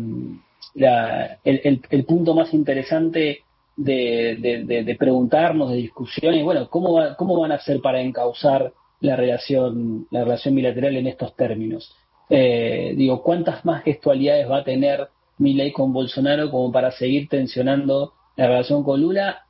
la, 0.73 1.37
el, 1.45 1.81
el, 1.89 2.03
punto 2.03 2.35
más 2.35 2.53
interesante 2.53 3.43
de, 3.77 4.83
de, 4.85 4.95
preguntarnos, 4.99 5.69
de 5.69 5.77
discusiones, 5.77 6.43
bueno, 6.43 6.69
¿cómo, 6.69 6.99
¿cómo 7.17 7.39
van 7.39 7.53
a 7.53 7.55
hacer 7.55 7.79
para 7.79 8.01
encauzar 8.01 8.73
la 8.99 9.15
relación, 9.15 10.05
la 10.11 10.25
relación 10.25 10.53
bilateral 10.53 10.97
en 10.97 11.07
estos 11.07 11.33
términos? 11.37 11.95
Eh, 12.29 12.93
digo, 12.97 13.23
¿cuántas 13.23 13.63
más 13.63 13.83
gestualidades 13.85 14.51
va 14.51 14.57
a 14.57 14.63
tener 14.65 15.07
Milei 15.37 15.71
con 15.71 15.93
Bolsonaro 15.93 16.51
como 16.51 16.73
para 16.73 16.91
seguir 16.91 17.29
tensionando 17.29 18.11
la 18.35 18.47
relación 18.47 18.83
con 18.83 18.99
Lula 18.99 19.44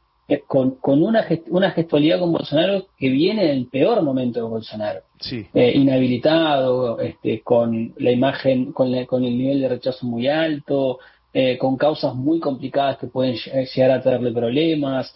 con, 0.48 0.76
con 0.76 1.04
una, 1.04 1.26
una 1.50 1.72
gestualidad 1.72 2.20
con 2.20 2.32
Bolsonaro 2.32 2.88
que 2.98 3.10
viene 3.10 3.48
del 3.48 3.68
peor 3.68 4.02
momento 4.02 4.40
de 4.40 4.50
Bolsonaro. 4.50 5.02
Sí. 5.20 5.46
Eh, 5.54 5.74
inhabilitado, 5.76 7.00
este, 7.00 7.42
con 7.42 7.94
la 7.98 8.12
imagen, 8.12 8.72
con, 8.72 9.06
con 9.06 9.24
el 9.24 9.38
nivel 9.38 9.62
de 9.62 9.70
rechazo 9.70 10.06
muy 10.08 10.28
alto, 10.28 11.00
eh, 11.34 11.58
con 11.58 11.78
causas 11.78 12.16
muy 12.16 12.40
complicadas 12.40 12.98
que 12.98 13.08
pueden 13.08 13.36
llegar 13.36 13.92
a 13.92 14.02
traerle 14.02 14.32
problemas, 14.32 15.14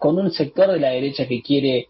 con 0.00 0.18
un 0.18 0.32
sector 0.32 0.72
de 0.72 0.80
la 0.80 0.90
derecha 0.90 1.28
que 1.28 1.40
quiere 1.40 1.88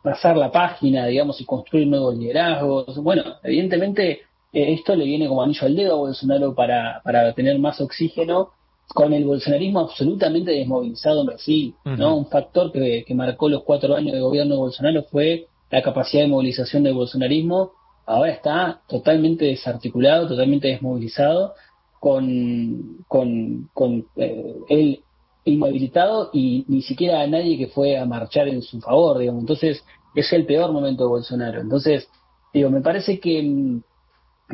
pasar 0.00 0.36
la 0.36 0.52
página, 0.52 1.06
digamos, 1.06 1.40
y 1.40 1.44
construir 1.44 1.88
nuevos 1.88 2.16
liderazgos. 2.16 3.02
Bueno, 3.02 3.24
evidentemente 3.42 4.20
esto 4.52 4.94
le 4.94 5.04
viene 5.04 5.26
como 5.26 5.42
anillo 5.42 5.66
al 5.66 5.74
dedo 5.74 5.94
a 5.94 5.98
Bolsonaro 5.98 6.54
para, 6.54 7.00
para 7.02 7.32
tener 7.32 7.58
más 7.58 7.80
oxígeno 7.80 8.50
con 8.94 9.12
el 9.12 9.24
bolsonarismo 9.24 9.80
absolutamente 9.80 10.50
desmovilizado 10.50 11.20
en 11.20 11.26
Brasil, 11.26 11.74
¿no? 11.84 12.16
Un 12.16 12.26
factor 12.26 12.72
que, 12.72 13.04
marcó 13.14 13.48
los 13.48 13.62
cuatro 13.62 13.94
años 13.94 14.14
de 14.14 14.20
gobierno 14.20 14.54
de 14.54 14.60
Bolsonaro 14.60 15.02
fue 15.04 15.46
la 15.70 15.82
capacidad 15.82 16.22
de 16.22 16.28
movilización 16.28 16.82
del 16.82 16.94
bolsonarismo. 16.94 17.72
Ahora 18.06 18.32
está 18.32 18.80
totalmente 18.88 19.44
desarticulado, 19.44 20.28
totalmente 20.28 20.68
desmovilizado, 20.68 21.54
con, 22.00 23.04
con, 23.06 23.68
con 23.74 24.06
eh, 24.16 24.56
él 24.68 25.00
inhabilitado 25.44 26.30
y 26.32 26.64
ni 26.68 26.82
siquiera 26.82 27.26
nadie 27.26 27.58
que 27.58 27.68
fue 27.68 27.98
a 27.98 28.06
marchar 28.06 28.48
en 28.48 28.62
su 28.62 28.80
favor, 28.80 29.18
digamos. 29.18 29.42
Entonces, 29.42 29.84
es 30.14 30.32
el 30.32 30.46
peor 30.46 30.72
momento 30.72 31.04
de 31.04 31.10
Bolsonaro. 31.10 31.60
Entonces, 31.60 32.08
digo, 32.54 32.70
me 32.70 32.80
parece 32.80 33.20
que, 33.20 33.80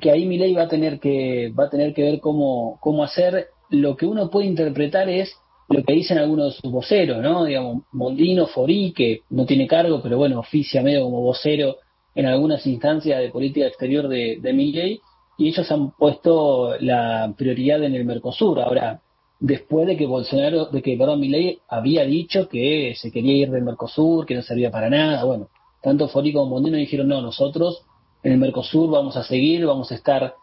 que 0.01 0.11
ahí 0.11 0.27
mi 0.27 0.39
ley 0.39 0.55
va 0.55 0.63
a 0.63 0.69
tener 0.69 0.99
que, 0.99 1.53
va 1.59 1.65
a 1.65 1.71
tener 1.71 1.95
que 1.95 2.03
ver 2.03 2.21
cómo, 2.21 2.79
cómo 2.81 3.05
hacer 3.05 3.49
lo 3.71 3.97
que 3.97 4.07
uno 4.07 4.31
puede 4.31 4.47
interpretar 4.47 5.09
es 5.09 5.35
lo 5.69 5.83
que 5.83 5.95
dicen 5.95 6.19
algunos 6.19 6.55
de 6.55 6.61
sus 6.61 6.71
voceros, 6.71 7.23
¿no? 7.23 7.45
Digamos, 7.45 7.85
Mondino, 7.93 8.47
Forí, 8.47 8.93
que 8.93 9.21
no 9.31 9.47
tiene 9.47 9.67
cargo, 9.67 10.01
pero 10.03 10.19
bueno, 10.19 10.41
oficia 10.41 10.83
medio 10.83 11.05
como 11.05 11.21
vocero 11.23 11.77
en 12.15 12.27
algunas 12.27 12.67
instancias 12.67 13.21
de 13.21 13.31
política 13.31 13.67
exterior 13.67 14.09
de, 14.09 14.39
de 14.41 14.53
Milley, 14.53 15.01
y 15.37 15.49
ellos 15.49 15.71
han 15.73 15.91
puesto 15.93 16.77
la 16.81 17.35
prioridad 17.37 17.83
en 17.83 17.95
el 17.95 18.05
Mercosur. 18.05 18.61
Ahora, 18.61 19.01
después 19.41 19.87
de 19.87 19.97
que 19.97 20.07
Bolsonaro, 20.07 20.67
de 20.67 20.81
que, 20.81 20.97
perdón, 20.97 21.21
Milley 21.21 21.59
había 21.69 22.05
dicho 22.05 22.49
que 22.49 22.95
se 22.97 23.11
quería 23.11 23.35
ir 23.35 23.51
del 23.51 23.65
Mercosur, 23.65 24.27
que 24.27 24.35
no 24.35 24.43
servía 24.43 24.71
para 24.71 24.89
nada, 24.89 25.25
bueno, 25.25 25.49
tanto 25.83 26.09
Forí 26.09 26.33
como 26.33 26.51
Mondino 26.51 26.77
dijeron, 26.77 27.09
no, 27.09 27.21
nosotros 27.21 27.83
en 28.23 28.33
el 28.33 28.39
Mercosur 28.39 28.91
vamos 28.91 29.17
a 29.17 29.25
seguir, 29.25 29.67
vamos 29.67 29.91
a 29.91 29.97
estar, 29.97 30.35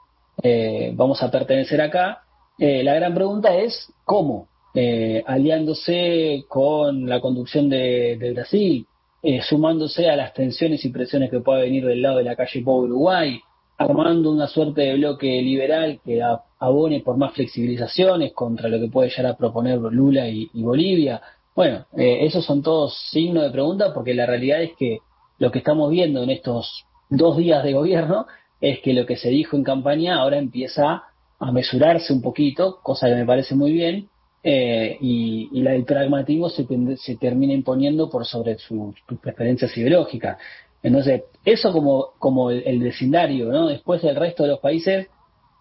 eh, 0.44 0.92
vamos 0.96 1.24
a 1.24 1.32
pertenecer 1.32 1.82
acá, 1.82 2.24
eh, 2.64 2.84
la 2.84 2.94
gran 2.94 3.16
pregunta 3.16 3.56
es 3.56 3.92
cómo, 4.06 4.48
eh, 4.76 5.24
aliándose 5.26 6.46
con 6.48 7.10
la 7.10 7.20
conducción 7.20 7.70
de, 7.70 8.34
Brasil, 8.36 8.86
eh, 9.24 9.42
sumándose 9.42 10.08
a 10.08 10.16
las 10.16 10.32
tensiones 10.36 10.86
y 10.86 10.90
presiones 10.90 11.32
que 11.32 11.40
pueda 11.40 11.62
venir 11.62 11.84
del 11.84 12.04
lado 12.04 12.20
de 12.20 12.24
la 12.24 12.36
calle 12.36 12.62
Pobre 12.62 12.92
Uruguay, 12.92 13.40
armando 13.80 14.32
una 14.32 14.46
suerte 14.46 14.82
de 14.82 14.94
bloque 14.94 15.42
liberal 15.42 16.02
que 16.06 16.22
abone 16.60 17.00
por 17.00 17.18
más 17.18 17.34
flexibilizaciones 17.34 18.32
contra 18.32 18.70
lo 18.70 18.80
que 18.80 18.90
puede 18.90 19.10
llegar 19.10 19.32
a 19.32 19.38
proponer 19.38 19.80
Lula 19.80 20.30
y, 20.30 20.48
Bolivia. 20.54 21.20
Bueno, 21.56 21.88
esos 21.98 22.46
son 22.46 22.62
todos 22.62 22.96
signos 23.10 23.42
de 23.42 23.50
pregunta 23.50 23.92
porque 23.92 24.14
la 24.14 24.28
realidad 24.28 24.62
es 24.62 24.74
que 24.78 25.00
lo 25.40 25.52
que 25.52 25.58
estamos 25.58 25.90
viendo 25.90 26.22
en 26.22 26.30
estos 26.30 26.86
dos 27.10 27.38
días 27.38 27.64
de 27.64 27.74
gobierno 27.74 28.28
es 28.62 28.82
que 28.82 28.94
lo 28.94 29.08
que 29.08 29.18
se 29.18 29.30
dijo 29.30 29.58
en 29.58 29.64
campaña 29.64 30.20
ahora 30.20 30.38
empieza 30.38 31.06
a 31.42 31.52
mesurarse 31.52 32.14
un 32.14 32.22
poquito, 32.22 32.80
cosa 32.82 33.08
que 33.08 33.16
me 33.16 33.26
parece 33.26 33.56
muy 33.56 33.74
bien, 33.74 34.08
eh, 34.44 34.98
y, 35.02 35.62
la 35.62 35.72
del 35.72 35.86
pragmatismo 35.86 36.50
se, 36.50 36.66
se 36.98 37.16
termina 37.18 37.54
imponiendo 37.54 38.10
por 38.10 38.26
sobre 38.26 38.58
sus 38.58 38.96
preferencias 39.22 39.76
ideológicas. 39.76 40.38
Entonces, 40.84 41.24
eso 41.44 41.72
como, 41.72 42.12
como 42.20 42.52
el, 42.52 42.80
vecindario, 42.80 43.52
¿no? 43.52 43.68
Después 43.68 44.02
del 44.02 44.16
resto 44.16 44.44
de 44.44 44.50
los 44.50 44.60
países, 44.60 45.08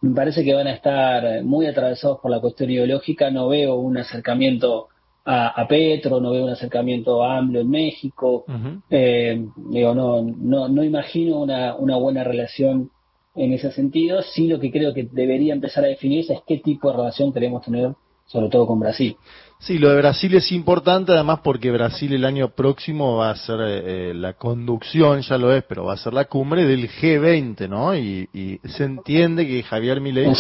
me 0.03 0.15
parece 0.15 0.45
que 0.45 0.55
van 0.55 0.67
a 0.67 0.73
estar 0.73 1.43
muy 1.45 1.67
atravesados 1.67 2.21
por 2.21 2.31
la 2.31 2.41
cuestión 2.41 2.71
ideológica. 2.71 3.31
No 3.31 3.49
veo 3.49 3.75
un 3.75 3.99
acercamiento 3.99 4.89
a, 5.27 5.67
Petro, 5.69 6.21
no 6.21 6.31
veo 6.31 6.45
un 6.45 6.51
acercamiento 6.51 7.23
a 7.23 7.37
AMLO 7.37 7.61
en 7.61 7.71
México. 7.71 8.45
eh, 8.89 9.47
digo, 9.57 9.95
no, 9.95 10.23
no, 10.23 10.69
no 10.69 10.83
imagino 10.83 11.41
una, 11.41 11.75
una 11.77 11.97
buena 11.97 12.25
relación 12.25 12.91
en 13.35 13.53
ese 13.53 13.71
sentido. 13.73 14.23
Sí 14.23 14.49
lo 14.49 14.59
que 14.59 14.71
creo 14.71 14.95
que 14.95 15.09
debería 15.11 15.55
empezar 15.55 15.85
a 15.85 15.89
definirse 15.89 16.35
es 16.35 16.41
qué 16.47 16.59
tipo 16.59 16.91
de 16.91 16.97
relación 16.97 17.33
queremos 17.33 17.65
tener, 17.65 17.93
sobre 18.27 18.49
todo 18.49 18.67
con 18.67 18.81
Brasil. 18.81 19.17
Sí, 19.59 19.79
lo 19.79 19.91
de 19.91 19.97
Brasil 19.97 20.35
es 20.35 20.53
importante 20.53 21.13
además 21.13 21.41
porque 21.45 21.71
Brasil 21.71 22.15
el 22.15 22.25
año 22.25 22.49
próximo 22.49 23.19
va 23.19 23.31
a 23.31 23.37
ser 23.37 23.59
eh, 23.61 24.15
la 24.15 24.33
conducción, 24.33 25.21
ya 25.21 25.37
lo 25.37 25.53
es, 25.55 25.63
pero 25.65 25.85
va 25.85 25.93
a 25.93 25.99
ser 25.99 26.15
la 26.15 26.25
cumbre 26.25 26.65
del 26.65 26.89
G20, 26.89 27.69
¿no? 27.69 27.95
Y, 27.95 28.59
se 28.65 28.85
entiende 28.85 29.47
que 29.47 29.63
Javier 29.63 30.01
Milei 30.01 30.33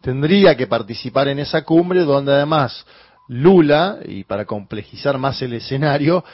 tendría 0.00 0.56
que 0.56 0.66
participar 0.66 1.28
en 1.28 1.38
esa 1.38 1.64
cumbre 1.64 2.00
donde 2.00 2.32
además 2.32 2.84
Lula, 3.28 4.00
y 4.04 4.24
para 4.24 4.44
complejizar 4.44 5.18
más 5.18 5.40
el 5.40 5.54
escenario, 5.54 6.24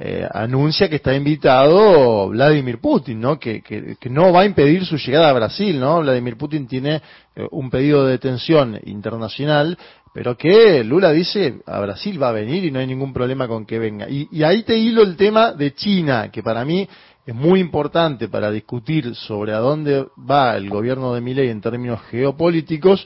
eh, 0.00 0.28
anuncia 0.32 0.88
que 0.88 0.96
está 0.96 1.12
invitado 1.12 2.28
Vladimir 2.28 2.78
Putin, 2.78 3.20
¿no? 3.20 3.36
Que, 3.36 3.62
que, 3.62 3.96
no 4.08 4.32
va 4.32 4.42
a 4.42 4.46
impedir 4.46 4.86
su 4.86 4.96
llegada 4.96 5.30
a 5.30 5.32
Brasil, 5.32 5.80
¿no? 5.80 5.98
Vladimir 6.02 6.36
Putin 6.36 6.68
tiene 6.68 7.02
eh, 7.34 7.44
un 7.50 7.68
pedido 7.68 8.04
de 8.04 8.12
detención 8.12 8.78
internacional, 8.84 9.76
pero 10.14 10.36
que 10.36 10.84
Lula 10.84 11.10
dice 11.10 11.62
a 11.66 11.80
Brasil 11.80 12.22
va 12.22 12.28
a 12.28 12.32
venir 12.32 12.64
y 12.64 12.70
no 12.70 12.78
hay 12.78 12.86
ningún 12.86 13.12
problema 13.12 13.48
con 13.48 13.66
que 13.66 13.80
venga. 13.80 14.08
Y, 14.08 14.28
y 14.30 14.44
ahí 14.44 14.62
te 14.62 14.78
hilo 14.78 15.02
el 15.02 15.16
tema 15.16 15.50
de 15.50 15.74
China, 15.74 16.30
que 16.30 16.44
para 16.44 16.64
mí 16.64 16.88
es 17.26 17.34
muy 17.34 17.58
importante 17.58 18.28
para 18.28 18.52
discutir 18.52 19.16
sobre 19.16 19.52
a 19.52 19.58
dónde 19.58 20.06
va 20.18 20.56
el 20.56 20.70
gobierno 20.70 21.12
de 21.12 21.20
Milei 21.20 21.50
en 21.50 21.60
términos 21.60 22.00
geopolíticos, 22.08 23.04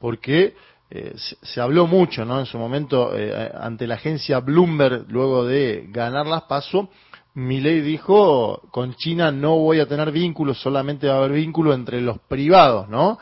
porque 0.00 0.54
eh, 0.92 1.14
se, 1.16 1.60
habló 1.60 1.86
mucho, 1.86 2.24
¿no? 2.24 2.40
En 2.40 2.46
su 2.46 2.58
momento, 2.58 3.16
eh, 3.16 3.52
ante 3.54 3.86
la 3.86 3.94
agencia 3.94 4.40
Bloomberg, 4.40 5.04
luego 5.08 5.44
de 5.44 5.86
ganar 5.88 6.26
las 6.26 6.42
PASO, 6.42 6.88
Milei 7.34 7.80
dijo, 7.80 8.60
con 8.72 8.94
China 8.94 9.30
no 9.30 9.56
voy 9.56 9.78
a 9.78 9.86
tener 9.86 10.10
vínculos, 10.10 10.60
solamente 10.60 11.06
va 11.06 11.14
a 11.14 11.18
haber 11.18 11.32
vínculo 11.32 11.72
entre 11.74 12.00
los 12.00 12.18
privados, 12.18 12.88
¿no? 12.88 13.18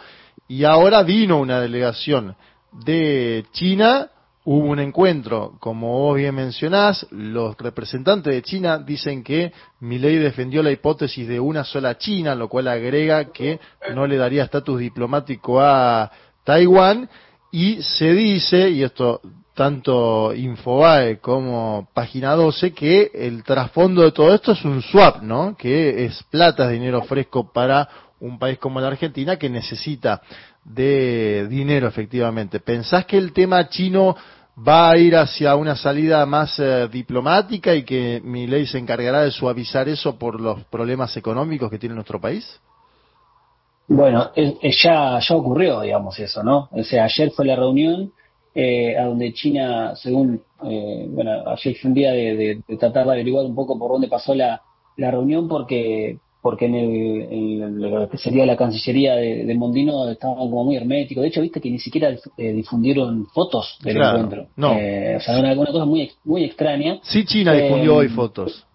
Y 0.48 0.64
ahora 0.64 1.02
vino 1.02 1.38
una 1.38 1.60
delegación 1.60 2.36
de 2.72 3.44
China, 3.52 4.08
hubo 4.44 4.66
un 4.66 4.78
encuentro, 4.78 5.58
como 5.60 5.92
vos 5.92 6.16
bien 6.16 6.34
mencionás, 6.34 7.06
los 7.10 7.54
representantes 7.58 8.32
de 8.32 8.40
China 8.40 8.78
dicen 8.78 9.22
que 9.22 9.52
Milei 9.80 10.16
defendió 10.16 10.62
la 10.62 10.70
hipótesis 10.70 11.28
de 11.28 11.38
una 11.38 11.64
sola 11.64 11.98
China, 11.98 12.34
lo 12.34 12.48
cual 12.48 12.68
agrega 12.68 13.30
que 13.30 13.60
no 13.94 14.06
le 14.06 14.16
daría 14.16 14.44
estatus 14.44 14.80
diplomático 14.80 15.60
a 15.60 16.10
Taiwán, 16.44 17.10
y 17.50 17.82
se 17.82 18.12
dice, 18.12 18.68
y 18.70 18.82
esto 18.82 19.20
tanto 19.54 20.32
Infobae 20.34 21.18
como 21.18 21.88
Página 21.92 22.34
12, 22.34 22.72
que 22.72 23.10
el 23.12 23.42
trasfondo 23.42 24.02
de 24.02 24.12
todo 24.12 24.32
esto 24.32 24.52
es 24.52 24.64
un 24.64 24.80
swap, 24.82 25.22
¿no? 25.22 25.56
Que 25.56 26.04
es 26.04 26.22
plata, 26.30 26.66
es 26.66 26.72
dinero 26.72 27.02
fresco 27.02 27.52
para 27.52 27.88
un 28.20 28.38
país 28.38 28.58
como 28.58 28.80
la 28.80 28.86
Argentina 28.86 29.36
que 29.36 29.50
necesita 29.50 30.22
de 30.64 31.48
dinero 31.48 31.88
efectivamente. 31.88 32.60
¿Pensás 32.60 33.04
que 33.06 33.18
el 33.18 33.32
tema 33.32 33.68
chino 33.68 34.16
va 34.56 34.90
a 34.90 34.96
ir 34.96 35.16
hacia 35.16 35.56
una 35.56 35.74
salida 35.74 36.24
más 36.26 36.58
eh, 36.60 36.88
diplomática 36.90 37.74
y 37.74 37.82
que 37.82 38.20
mi 38.22 38.46
ley 38.46 38.66
se 38.66 38.78
encargará 38.78 39.22
de 39.22 39.30
suavizar 39.30 39.88
eso 39.88 40.18
por 40.18 40.40
los 40.40 40.64
problemas 40.66 41.16
económicos 41.16 41.70
que 41.70 41.78
tiene 41.78 41.96
nuestro 41.96 42.20
país? 42.20 42.60
Bueno, 43.88 44.30
ya, 44.34 45.18
ya 45.18 45.36
ocurrió, 45.36 45.80
digamos, 45.80 46.18
eso, 46.18 46.42
¿no? 46.42 46.68
O 46.72 46.82
sea, 46.84 47.04
ayer 47.04 47.30
fue 47.30 47.46
la 47.46 47.56
reunión 47.56 48.12
eh, 48.54 48.96
a 48.98 49.04
donde 49.04 49.32
China, 49.32 49.94
según, 49.96 50.42
eh, 50.64 51.06
bueno, 51.08 51.48
ayer 51.48 51.74
fue 51.76 51.88
un 51.88 51.94
día 51.94 52.12
de, 52.12 52.60
tratar 52.78 53.06
de 53.06 53.12
averiguar 53.12 53.46
un 53.46 53.54
poco 53.54 53.78
por 53.78 53.92
dónde 53.92 54.08
pasó 54.08 54.34
la, 54.34 54.60
la 54.96 55.10
reunión, 55.10 55.48
porque 55.48 56.18
porque 56.40 56.66
en, 56.66 56.74
el, 56.74 57.80
lo 57.80 58.08
que 58.08 58.16
sería 58.16 58.46
la 58.46 58.56
Cancillería 58.56 59.16
de, 59.16 59.54
Mondino 59.54 60.08
estaban 60.08 60.36
como 60.36 60.64
muy 60.64 60.76
herméticos. 60.76 61.22
De 61.22 61.28
hecho, 61.28 61.42
viste 61.42 61.60
que 61.60 61.70
ni 61.70 61.78
siquiera 61.78 62.10
eh, 62.36 62.52
difundieron 62.52 63.26
fotos 63.26 63.76
del 63.82 63.96
encuentro. 63.96 64.46
No. 64.56 64.70
o 64.70 65.20
sea, 65.20 65.38
una, 65.38 65.52
una 65.52 65.72
cosa 65.72 65.84
muy, 65.84 66.10
muy 66.24 66.44
extraña. 66.44 67.00
Sí, 67.02 67.24
China 67.24 67.52
difundió 67.52 67.96
hoy 67.96 68.08
fotos. 68.08 68.67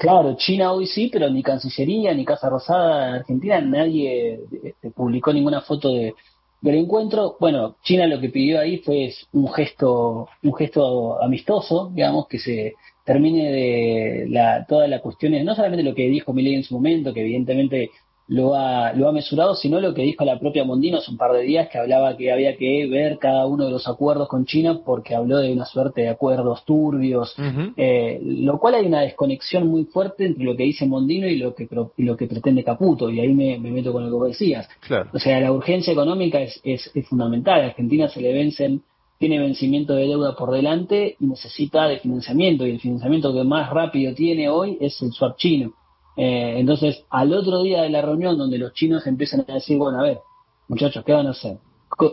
Claro, 0.00 0.34
China 0.34 0.72
hoy 0.72 0.86
sí, 0.86 1.10
pero 1.12 1.28
ni 1.28 1.42
Cancillería 1.42 2.14
ni 2.14 2.24
Casa 2.24 2.48
Rosada 2.48 3.08
en 3.08 3.14
Argentina, 3.16 3.60
nadie 3.60 4.40
este, 4.62 4.90
publicó 4.92 5.30
ninguna 5.30 5.60
foto 5.60 5.92
de, 5.92 6.14
del 6.62 6.76
encuentro. 6.76 7.36
Bueno, 7.38 7.76
China 7.82 8.06
lo 8.06 8.18
que 8.18 8.30
pidió 8.30 8.60
ahí 8.60 8.78
fue 8.78 9.12
un 9.32 9.52
gesto, 9.52 10.26
un 10.42 10.54
gesto 10.54 11.22
amistoso, 11.22 11.90
digamos, 11.92 12.28
que 12.28 12.38
se 12.38 12.72
termine 13.04 13.52
de 13.52 14.26
la, 14.30 14.64
todas 14.66 14.88
las 14.88 15.02
cuestiones, 15.02 15.44
no 15.44 15.54
solamente 15.54 15.82
lo 15.82 15.94
que 15.94 16.08
dijo 16.08 16.32
Milei 16.32 16.54
en 16.54 16.64
su 16.64 16.72
momento, 16.76 17.12
que 17.12 17.20
evidentemente 17.20 17.90
lo 18.30 18.54
ha, 18.54 18.92
lo 18.92 19.08
ha 19.08 19.12
mesurado, 19.12 19.56
sino 19.56 19.80
lo 19.80 19.92
que 19.92 20.02
dijo 20.02 20.24
la 20.24 20.38
propia 20.38 20.62
Mondino 20.64 20.98
hace 20.98 21.10
un 21.10 21.16
par 21.16 21.32
de 21.32 21.42
días, 21.42 21.68
que 21.68 21.78
hablaba 21.78 22.16
que 22.16 22.30
había 22.30 22.56
que 22.56 22.86
ver 22.86 23.18
cada 23.18 23.44
uno 23.44 23.64
de 23.64 23.72
los 23.72 23.88
acuerdos 23.88 24.28
con 24.28 24.44
China 24.44 24.82
porque 24.84 25.16
habló 25.16 25.38
de 25.38 25.52
una 25.52 25.64
suerte 25.64 26.02
de 26.02 26.10
acuerdos 26.10 26.64
turbios, 26.64 27.34
eh, 27.76 28.20
lo 28.22 28.60
cual 28.60 28.76
hay 28.76 28.86
una 28.86 29.00
desconexión 29.00 29.66
muy 29.66 29.84
fuerte 29.84 30.26
entre 30.26 30.44
lo 30.44 30.56
que 30.56 30.62
dice 30.62 30.86
Mondino 30.86 31.26
y 31.26 31.38
lo 31.38 31.56
que, 31.56 31.68
y 31.96 32.04
lo 32.04 32.16
que 32.16 32.28
pretende 32.28 32.62
Caputo, 32.62 33.10
y 33.10 33.18
ahí 33.18 33.34
me, 33.34 33.58
meto 33.58 33.92
con 33.92 34.04
lo 34.04 34.10
que 34.10 34.14
vos 34.14 34.28
decías. 34.28 34.68
O 35.12 35.18
sea, 35.18 35.40
la 35.40 35.50
urgencia 35.50 35.92
económica 35.92 36.40
es, 36.40 36.60
es, 36.62 36.88
es 36.94 37.08
fundamental, 37.08 37.62
a 37.62 37.66
Argentina 37.66 38.08
se 38.08 38.20
le 38.20 38.32
vencen 38.32 38.82
tiene 39.18 39.38
vencimiento 39.38 39.92
de 39.94 40.06
deuda 40.06 40.34
por 40.34 40.50
delante 40.50 41.16
y 41.20 41.26
necesita 41.26 41.86
de 41.88 41.98
financiamiento, 41.98 42.64
y 42.64 42.70
el 42.70 42.80
financiamiento 42.80 43.34
que 43.34 43.44
más 43.44 43.68
rápido 43.70 44.14
tiene 44.14 44.48
hoy 44.48 44.78
es 44.80 45.02
el 45.02 45.12
swap 45.12 45.36
chino. 45.36 45.74
Eh, 46.16 46.54
entonces, 46.58 47.04
al 47.10 47.32
otro 47.32 47.62
día 47.62 47.82
de 47.82 47.90
la 47.90 48.02
reunión 48.02 48.36
donde 48.36 48.58
los 48.58 48.72
chinos 48.72 49.06
empiezan 49.06 49.44
a 49.48 49.54
decir, 49.54 49.78
bueno, 49.78 50.00
a 50.00 50.02
ver, 50.02 50.20
muchachos, 50.68 51.04
¿qué 51.04 51.12
van 51.12 51.26
a 51.26 51.30
hacer? 51.30 51.58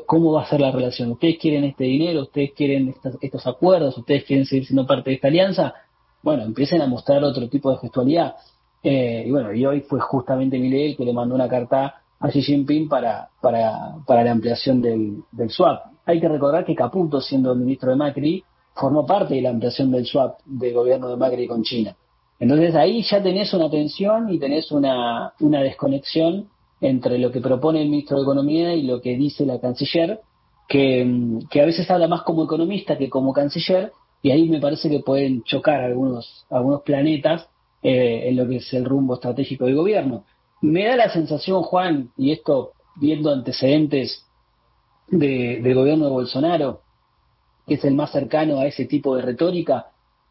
¿Cómo 0.05 0.33
va 0.33 0.43
a 0.43 0.49
ser 0.49 0.59
la 0.59 0.71
relación? 0.71 1.11
¿Ustedes 1.11 1.37
quieren 1.39 1.63
este 1.63 1.83
dinero? 1.83 2.21
¿Ustedes 2.23 2.51
quieren 2.53 2.95
estos 3.21 3.47
acuerdos? 3.47 3.97
¿Ustedes 3.97 4.23
quieren 4.25 4.45
seguir 4.45 4.65
siendo 4.65 4.85
parte 4.85 5.11
de 5.11 5.15
esta 5.17 5.27
alianza? 5.27 5.73
Bueno, 6.23 6.43
empiecen 6.43 6.81
a 6.81 6.87
mostrar 6.87 7.23
otro 7.23 7.47
tipo 7.47 7.71
de 7.71 7.77
gestualidad. 7.77 8.35
Eh, 8.83 9.23
y 9.25 9.31
bueno, 9.31 9.53
y 9.53 9.65
hoy 9.65 9.81
fue 9.81 9.99
justamente 9.99 10.57
Milei 10.57 10.95
que 10.95 11.05
le 11.05 11.13
mandó 11.13 11.35
una 11.35 11.47
carta 11.47 12.01
a 12.19 12.29
Xi 12.29 12.41
Jinping 12.41 12.89
para, 12.89 13.29
para, 13.41 13.95
para 14.05 14.23
la 14.23 14.31
ampliación 14.31 14.81
del, 14.81 15.23
del 15.31 15.49
swap. 15.49 15.91
Hay 16.05 16.19
que 16.19 16.27
recordar 16.27 16.65
que 16.65 16.75
Caputo, 16.75 17.21
siendo 17.21 17.51
el 17.51 17.59
ministro 17.59 17.91
de 17.91 17.95
Macri, 17.95 18.43
formó 18.73 19.05
parte 19.05 19.35
de 19.35 19.41
la 19.41 19.51
ampliación 19.51 19.91
del 19.91 20.05
swap 20.05 20.39
del 20.45 20.73
gobierno 20.73 21.09
de 21.09 21.17
Macri 21.17 21.47
con 21.47 21.63
China. 21.63 21.95
Entonces 22.39 22.75
ahí 22.75 23.01
ya 23.03 23.21
tenés 23.21 23.53
una 23.53 23.69
tensión 23.69 24.31
y 24.31 24.39
tenés 24.39 24.71
una, 24.71 25.33
una 25.39 25.61
desconexión 25.61 26.49
entre 26.81 27.17
lo 27.17 27.31
que 27.31 27.41
propone 27.41 27.81
el 27.81 27.89
ministro 27.89 28.17
de 28.17 28.23
Economía 28.23 28.73
y 28.75 28.83
lo 28.83 29.01
que 29.01 29.15
dice 29.15 29.45
la 29.45 29.59
canciller, 29.59 30.19
que, 30.67 31.39
que, 31.49 31.61
a 31.61 31.65
veces 31.65 31.89
habla 31.89 32.07
más 32.07 32.21
como 32.21 32.43
economista 32.43 32.97
que 32.97 33.09
como 33.09 33.33
canciller, 33.33 33.91
y 34.21 34.31
ahí 34.31 34.49
me 34.49 34.59
parece 34.59 34.89
que 34.89 34.99
pueden 34.99 35.43
chocar 35.43 35.81
algunos, 35.81 36.45
algunos 36.49 36.81
planetas 36.81 37.47
eh, 37.81 38.29
en 38.29 38.35
lo 38.35 38.47
que 38.47 38.57
es 38.57 38.73
el 38.73 38.85
rumbo 38.85 39.15
estratégico 39.15 39.65
del 39.65 39.75
gobierno. 39.75 40.25
Me 40.61 40.85
da 40.85 40.95
la 40.95 41.09
sensación, 41.09 41.63
Juan, 41.63 42.09
y 42.17 42.31
esto 42.31 42.73
viendo 42.95 43.31
antecedentes 43.31 44.25
de, 45.07 45.61
del 45.61 45.75
gobierno 45.75 46.05
de 46.05 46.11
Bolsonaro, 46.11 46.81
que 47.65 47.75
es 47.75 47.85
el 47.85 47.95
más 47.95 48.11
cercano 48.11 48.59
a 48.59 48.65
ese 48.65 48.85
tipo 48.85 49.15
de 49.15 49.21
retórica, 49.21 49.87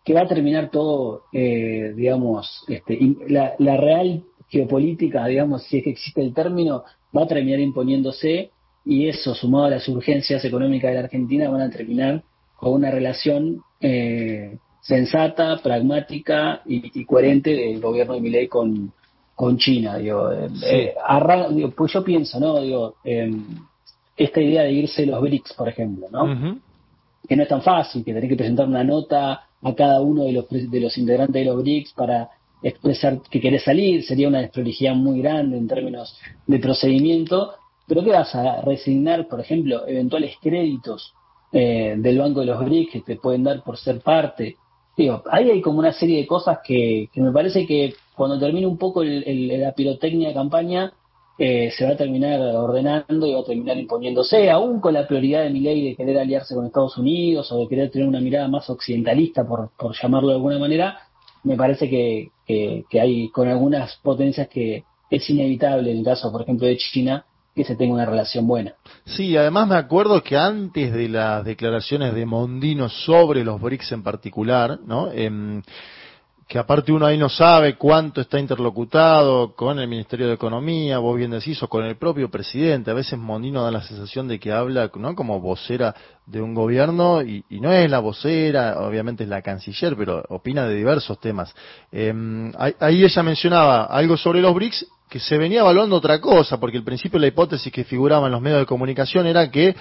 que 0.06 0.14
va 0.14 0.20
a 0.20 0.28
terminar 0.28 0.70
todo, 0.70 1.24
eh, 1.32 1.92
digamos, 1.96 2.64
este, 2.68 2.96
la, 3.28 3.54
la, 3.58 3.76
real 3.76 4.22
geopolítica, 4.48 5.26
digamos, 5.26 5.64
si 5.64 5.78
es 5.78 5.84
que 5.84 5.90
existe 5.90 6.22
el 6.22 6.32
término, 6.32 6.84
va 7.14 7.24
a 7.24 7.26
terminar 7.26 7.58
imponiéndose 7.58 8.52
y 8.84 9.08
eso, 9.08 9.34
sumado 9.34 9.64
a 9.64 9.70
las 9.70 9.88
urgencias 9.88 10.44
económicas 10.44 10.92
de 10.92 10.94
la 10.94 11.04
Argentina, 11.04 11.50
van 11.50 11.62
a 11.62 11.70
terminar 11.70 12.22
con 12.54 12.74
una 12.74 12.92
relación 12.92 13.62
eh, 13.80 14.56
sensata, 14.80 15.58
pragmática 15.60 16.62
y, 16.64 17.04
coherente 17.04 17.50
del 17.50 17.80
gobierno 17.80 18.14
de 18.14 18.20
Milei 18.20 18.46
con, 18.46 18.92
con 19.34 19.58
China. 19.58 19.98
Digo, 19.98 20.30
eh, 20.32 20.94
pues 21.76 21.92
yo 21.92 22.04
pienso, 22.04 22.38
¿no? 22.38 22.60
Digo, 22.60 22.94
em, 23.02 23.44
esta 24.16 24.40
idea 24.40 24.62
de 24.62 24.70
irse 24.70 25.04
los 25.04 25.20
BRICS, 25.20 25.52
por 25.54 25.68
ejemplo, 25.68 26.06
¿no? 26.12 26.60
Que 27.28 27.34
no 27.34 27.42
es 27.42 27.48
tan 27.48 27.62
fácil, 27.62 28.04
que 28.04 28.14
tenés 28.14 28.30
que 28.30 28.36
presentar 28.36 28.68
una 28.68 28.84
nota 28.84 29.45
a 29.66 29.74
cada 29.74 30.00
uno 30.00 30.24
de 30.24 30.32
los, 30.32 30.48
de 30.48 30.80
los 30.80 30.96
integrantes 30.96 31.34
de 31.34 31.44
los 31.44 31.60
BRICS 31.60 31.92
para 31.94 32.30
expresar 32.62 33.20
que 33.22 33.40
querés 33.40 33.64
salir, 33.64 34.04
sería 34.04 34.28
una 34.28 34.40
desprolijidad 34.40 34.94
muy 34.94 35.20
grande 35.20 35.58
en 35.58 35.66
términos 35.66 36.16
de 36.46 36.58
procedimiento, 36.60 37.54
pero 37.88 38.04
¿qué 38.04 38.10
vas 38.10 38.32
a 38.34 38.60
resignar, 38.62 39.26
por 39.26 39.40
ejemplo, 39.40 39.86
eventuales 39.86 40.36
créditos 40.40 41.12
eh, 41.52 41.96
del 41.98 42.18
Banco 42.18 42.40
de 42.40 42.46
los 42.46 42.64
BRICS 42.64 42.92
que 42.92 43.00
te 43.00 43.16
pueden 43.16 43.42
dar 43.42 43.64
por 43.64 43.76
ser 43.76 44.00
parte? 44.00 44.56
Digo, 44.96 45.22
ahí 45.30 45.50
hay 45.50 45.60
como 45.60 45.80
una 45.80 45.92
serie 45.92 46.18
de 46.18 46.26
cosas 46.26 46.58
que, 46.64 47.08
que 47.12 47.20
me 47.20 47.32
parece 47.32 47.66
que 47.66 47.94
cuando 48.14 48.38
termine 48.38 48.66
un 48.66 48.78
poco 48.78 49.02
el, 49.02 49.48
la 49.60 49.72
pirotecnia 49.72 50.28
de 50.28 50.34
campaña, 50.34 50.92
eh, 51.38 51.70
se 51.76 51.84
va 51.84 51.92
a 51.92 51.96
terminar 51.96 52.40
ordenando 52.40 53.26
y 53.26 53.34
va 53.34 53.40
a 53.40 53.44
terminar 53.44 53.76
imponiéndose, 53.76 54.50
aún 54.50 54.80
con 54.80 54.94
la 54.94 55.06
prioridad 55.06 55.42
de 55.42 55.50
mi 55.50 55.60
ley 55.60 55.90
de 55.90 55.96
querer 55.96 56.18
aliarse 56.18 56.54
con 56.54 56.66
Estados 56.66 56.96
Unidos 56.96 57.52
o 57.52 57.58
de 57.58 57.68
querer 57.68 57.90
tener 57.90 58.08
una 58.08 58.20
mirada 58.20 58.48
más 58.48 58.70
occidentalista, 58.70 59.46
por, 59.46 59.70
por 59.76 59.94
llamarlo 59.94 60.28
de 60.28 60.34
alguna 60.34 60.58
manera, 60.58 60.98
me 61.44 61.56
parece 61.56 61.88
que, 61.88 62.30
que, 62.46 63.00
hay 63.00 63.28
con 63.30 63.48
algunas 63.48 63.96
potencias 63.96 64.48
que 64.48 64.84
es 65.10 65.30
inevitable, 65.30 65.92
en 65.92 65.98
el 65.98 66.04
caso, 66.04 66.32
por 66.32 66.42
ejemplo, 66.42 66.66
de 66.66 66.76
China, 66.76 67.24
que 67.54 67.64
se 67.64 67.76
tenga 67.76 67.94
una 67.94 68.04
relación 68.04 68.46
buena. 68.46 68.74
Sí, 69.04 69.36
además 69.36 69.68
me 69.68 69.76
acuerdo 69.76 70.22
que 70.22 70.36
antes 70.36 70.92
de 70.92 71.08
las 71.08 71.44
declaraciones 71.44 72.14
de 72.14 72.26
Mondino 72.26 72.88
sobre 72.88 73.44
los 73.44 73.60
BRICS 73.60 73.92
en 73.92 74.02
particular, 74.02 74.78
¿no? 74.84 75.10
Eh, 75.12 75.62
que 76.48 76.60
aparte 76.60 76.92
uno 76.92 77.06
ahí 77.06 77.18
no 77.18 77.28
sabe 77.28 77.74
cuánto 77.76 78.20
está 78.20 78.38
interlocutado 78.38 79.54
con 79.56 79.80
el 79.80 79.88
Ministerio 79.88 80.28
de 80.28 80.34
Economía, 80.34 80.98
vos 80.98 81.16
bien 81.16 81.32
decís, 81.32 81.60
o 81.64 81.68
con 81.68 81.84
el 81.84 81.96
propio 81.96 82.30
presidente. 82.30 82.90
A 82.90 82.94
veces 82.94 83.18
Mondino 83.18 83.64
da 83.64 83.72
la 83.72 83.82
sensación 83.82 84.28
de 84.28 84.38
que 84.38 84.52
habla 84.52 84.88
¿no? 84.94 85.16
como 85.16 85.40
vocera 85.40 85.94
de 86.24 86.40
un 86.40 86.54
gobierno 86.54 87.20
y, 87.22 87.44
no 87.50 87.72
es 87.72 87.90
la 87.90 87.98
vocera, 87.98 88.78
obviamente 88.78 89.24
es 89.24 89.28
la 89.28 89.42
canciller, 89.42 89.96
pero 89.96 90.22
opina 90.28 90.68
de 90.68 90.76
diversos 90.76 91.18
temas. 91.18 91.52
Em, 91.90 92.52
ahí 92.56 93.04
ella 93.04 93.22
mencionaba 93.24 93.84
algo 93.84 94.16
sobre 94.16 94.40
los 94.40 94.54
BRICS 94.54 94.86
que 95.08 95.18
se 95.18 95.38
venía 95.38 95.60
evaluando 95.60 95.96
otra 95.96 96.20
cosa, 96.20 96.60
porque 96.60 96.76
el 96.76 96.84
principio 96.84 97.18
la 97.18 97.26
hipótesis 97.26 97.72
que 97.72 97.84
figuraba 97.84 98.26
en 98.26 98.32
los 98.32 98.40
medios 98.40 98.60
de 98.60 98.66
comunicación 98.66 99.26
era 99.26 99.50
que 99.50 99.74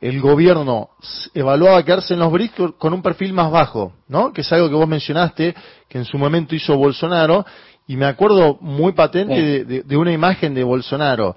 el 0.00 0.20
gobierno 0.20 0.90
evaluaba 1.34 1.84
quedarse 1.84 2.14
en 2.14 2.20
los 2.20 2.32
BRICS 2.32 2.72
con 2.78 2.94
un 2.94 3.02
perfil 3.02 3.32
más 3.34 3.50
bajo, 3.50 3.92
¿no? 4.08 4.32
Que 4.32 4.40
es 4.40 4.52
algo 4.52 4.68
que 4.68 4.74
vos 4.74 4.88
mencionaste, 4.88 5.54
que 5.88 5.98
en 5.98 6.04
su 6.04 6.16
momento 6.16 6.54
hizo 6.54 6.76
Bolsonaro, 6.76 7.44
y 7.86 7.96
me 7.96 8.06
acuerdo 8.06 8.56
muy 8.60 8.92
patente 8.92 9.64
de, 9.64 9.96
una 9.96 10.12
imagen 10.12 10.54
de 10.54 10.64
Bolsonaro, 10.64 11.36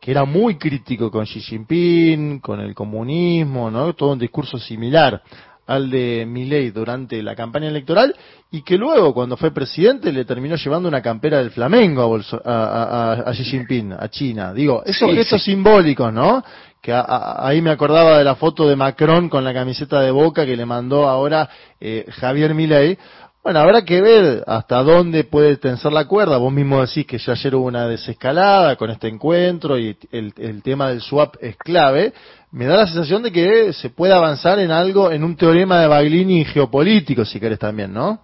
que 0.00 0.10
era 0.10 0.24
muy 0.24 0.58
crítico 0.58 1.10
con 1.10 1.24
Xi 1.24 1.40
Jinping, 1.40 2.38
con 2.40 2.60
el 2.60 2.74
comunismo, 2.74 3.70
¿no? 3.70 3.94
Todo 3.94 4.12
un 4.12 4.18
discurso 4.18 4.58
similar 4.58 5.22
al 5.66 5.90
de 5.90 6.26
Milley 6.26 6.70
durante 6.70 7.22
la 7.22 7.34
campaña 7.34 7.68
electoral 7.68 8.14
y 8.50 8.62
que 8.62 8.76
luego 8.76 9.14
cuando 9.14 9.36
fue 9.36 9.52
presidente 9.52 10.12
le 10.12 10.24
terminó 10.24 10.56
llevando 10.56 10.88
una 10.88 11.02
campera 11.02 11.38
del 11.38 11.50
Flamengo 11.50 12.20
a, 12.44 13.32
Xi 13.32 13.44
Jinping, 13.44 13.92
a 13.92 14.08
China. 14.08 14.52
Digo, 14.52 14.82
esos 14.84 15.12
gestos 15.12 15.42
simbólicos, 15.42 16.12
¿no? 16.12 16.44
que 16.84 16.92
ahí 16.92 17.62
me 17.62 17.70
acordaba 17.70 18.18
de 18.18 18.24
la 18.24 18.34
foto 18.34 18.68
de 18.68 18.76
Macron 18.76 19.30
con 19.30 19.42
la 19.42 19.54
camiseta 19.54 20.02
de 20.02 20.10
Boca 20.10 20.44
que 20.44 20.54
le 20.54 20.66
mandó 20.66 21.08
ahora 21.08 21.48
eh, 21.80 22.04
Javier 22.10 22.54
Milei. 22.54 22.98
Bueno, 23.42 23.60
habrá 23.60 23.86
que 23.86 24.02
ver 24.02 24.44
hasta 24.46 24.82
dónde 24.82 25.24
puede 25.24 25.56
tensar 25.56 25.94
la 25.94 26.06
cuerda. 26.06 26.36
Vos 26.36 26.52
mismo 26.52 26.82
decís 26.82 27.06
que 27.06 27.16
ya 27.16 27.32
ayer 27.32 27.54
hubo 27.54 27.66
una 27.66 27.88
desescalada 27.88 28.76
con 28.76 28.90
este 28.90 29.08
encuentro 29.08 29.78
y 29.78 29.96
el, 30.12 30.34
el 30.36 30.62
tema 30.62 30.90
del 30.90 31.00
swap 31.00 31.36
es 31.40 31.56
clave. 31.56 32.12
Me 32.54 32.66
da 32.66 32.76
la 32.76 32.86
sensación 32.86 33.24
de 33.24 33.32
que 33.32 33.72
se 33.72 33.90
puede 33.90 34.14
avanzar 34.14 34.60
en 34.60 34.70
algo, 34.70 35.10
en 35.10 35.24
un 35.24 35.34
teorema 35.34 35.80
de 35.80 35.88
Baglini 35.88 36.44
geopolítico, 36.44 37.24
si 37.24 37.40
querés 37.40 37.58
también, 37.58 37.92
¿no? 37.92 38.20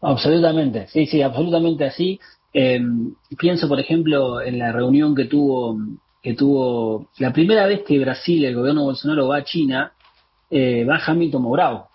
Absolutamente, 0.00 0.86
sí, 0.86 1.06
sí, 1.06 1.20
absolutamente 1.20 1.86
así. 1.86 2.20
Eh, 2.54 2.80
pienso, 3.36 3.66
por 3.66 3.80
ejemplo, 3.80 4.40
en 4.40 4.60
la 4.60 4.70
reunión 4.70 5.12
que 5.16 5.24
tuvo, 5.24 5.76
que 6.22 6.34
tuvo 6.34 7.08
la 7.18 7.32
primera 7.32 7.66
vez 7.66 7.82
que 7.82 7.98
Brasil, 7.98 8.44
el 8.44 8.54
gobierno 8.54 8.84
Bolsonaro 8.84 9.26
va 9.26 9.38
a 9.38 9.44
China, 9.44 9.92
eh, 10.48 10.84
va 10.84 11.00
Hamilton 11.04 11.42
Mourao, 11.42 11.88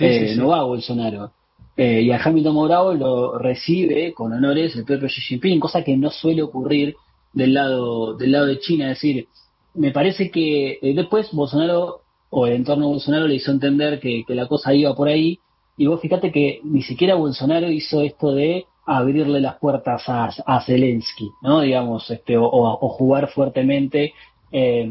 eh, 0.00 0.34
no 0.36 0.48
va 0.48 0.64
Bolsonaro. 0.64 1.30
Eh, 1.76 2.02
y 2.02 2.10
a 2.10 2.20
Hamilton 2.20 2.54
Mourao 2.54 2.92
lo 2.92 3.38
recibe 3.38 4.12
con 4.12 4.32
honores 4.32 4.74
el 4.74 4.84
propio 4.84 5.06
Xi 5.06 5.20
Jinping, 5.20 5.60
cosa 5.60 5.84
que 5.84 5.96
no 5.96 6.10
suele 6.10 6.42
ocurrir 6.42 6.96
del 7.32 7.54
lado, 7.54 8.14
del 8.14 8.32
lado 8.32 8.46
de 8.46 8.58
China. 8.58 8.90
Es 8.90 8.98
decir, 8.98 9.28
me 9.74 9.90
parece 9.92 10.30
que 10.30 10.78
eh, 10.82 10.94
después 10.94 11.30
Bolsonaro 11.32 12.02
o 12.30 12.46
el 12.46 12.54
entorno 12.54 12.86
de 12.86 12.92
Bolsonaro 12.92 13.26
le 13.26 13.34
hizo 13.34 13.50
entender 13.50 14.00
que, 14.00 14.24
que 14.26 14.34
la 14.34 14.46
cosa 14.46 14.74
iba 14.74 14.94
por 14.94 15.08
ahí. 15.08 15.38
Y 15.76 15.86
vos 15.86 16.00
fíjate 16.00 16.30
que 16.30 16.60
ni 16.64 16.82
siquiera 16.82 17.14
Bolsonaro 17.14 17.70
hizo 17.70 18.02
esto 18.02 18.32
de 18.32 18.66
abrirle 18.86 19.40
las 19.40 19.56
puertas 19.58 20.08
a, 20.08 20.30
a 20.46 20.60
Zelensky, 20.64 21.30
¿no? 21.42 21.60
Digamos, 21.60 22.10
este, 22.10 22.36
o, 22.36 22.88
jugar 22.88 23.28
fuertemente. 23.30 24.12
Eh, 24.52 24.88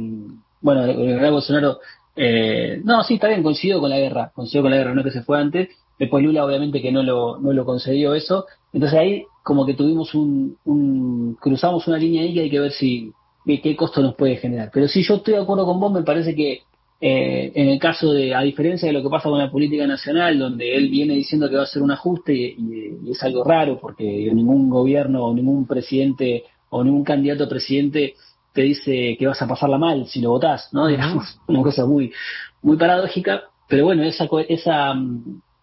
bueno, 0.62 0.86
el 0.86 1.32
Bolsonaro, 1.32 1.80
eh, 2.16 2.82
no, 2.84 3.04
sí, 3.04 3.16
está 3.16 3.28
bien, 3.28 3.44
coincido 3.44 3.80
con 3.80 3.90
la 3.90 4.00
guerra, 4.00 4.32
coincido 4.34 4.64
con 4.64 4.72
la 4.72 4.78
guerra, 4.78 4.94
no 4.94 5.04
que 5.04 5.12
se 5.12 5.24
fue 5.24 5.40
antes. 5.40 5.70
Después 5.98 6.24
Lula, 6.24 6.46
obviamente, 6.46 6.82
que 6.82 6.92
no 6.92 7.04
lo, 7.04 7.40
no 7.40 7.52
lo 7.52 7.66
concedió 7.66 8.14
eso. 8.16 8.46
Entonces 8.72 8.98
ahí, 8.98 9.26
como 9.50 9.66
que 9.66 9.74
tuvimos 9.74 10.14
un, 10.14 10.58
un 10.64 11.36
cruzamos 11.42 11.88
una 11.88 11.98
línea 11.98 12.22
ahí 12.22 12.36
que 12.36 12.42
hay 12.42 12.50
que 12.52 12.60
ver 12.60 12.72
si, 12.72 13.12
qué, 13.44 13.76
costo 13.76 14.00
nos 14.00 14.14
puede 14.14 14.36
generar. 14.36 14.70
Pero 14.72 14.88
si 14.88 15.02
yo 15.02 15.16
estoy 15.16 15.34
de 15.34 15.40
acuerdo 15.40 15.66
con 15.66 15.80
vos, 15.80 15.92
me 15.92 16.04
parece 16.04 16.36
que 16.36 16.62
eh, 17.02 17.52
en 17.56 17.70
el 17.70 17.80
caso 17.80 18.14
de, 18.14 18.36
a 18.36 18.42
diferencia 18.42 18.88
de 18.88 18.94
lo 18.94 19.02
que 19.02 19.10
pasa 19.10 19.28
con 19.28 19.40
la 19.40 19.50
política 19.50 19.88
nacional, 19.88 20.38
donde 20.38 20.76
él 20.76 20.92
viene 20.92 21.16
diciendo 21.16 21.50
que 21.50 21.56
va 21.56 21.62
a 21.62 21.64
hacer 21.64 21.82
un 21.82 21.90
ajuste 21.90 22.32
y, 22.32 23.10
es 23.10 23.24
algo 23.24 23.44
raro 23.44 23.80
porque 23.80 24.04
ningún 24.32 24.70
gobierno 24.70 25.26
o 25.26 25.34
ningún 25.34 25.66
presidente 25.66 26.44
o 26.70 26.84
ningún 26.84 27.04
candidato 27.04 27.46
a 27.46 27.50
presidente 27.50 28.14
te 28.54 28.62
dice 28.62 29.16
que 29.18 29.26
vas 29.26 29.42
a 29.42 29.48
pasarla 29.48 29.80
mal 29.80 30.06
si 30.06 30.22
lo 30.22 30.30
votás, 30.30 30.70
¿no? 30.74 30.86
Digamos, 30.86 31.40
una 31.48 31.64
cosa 31.64 31.88
muy, 31.88 32.14
muy 32.62 32.78
paradójica, 32.78 33.46
pero 33.68 33.86
bueno, 33.86 34.04
esa, 34.04 34.30
esa, 34.48 34.94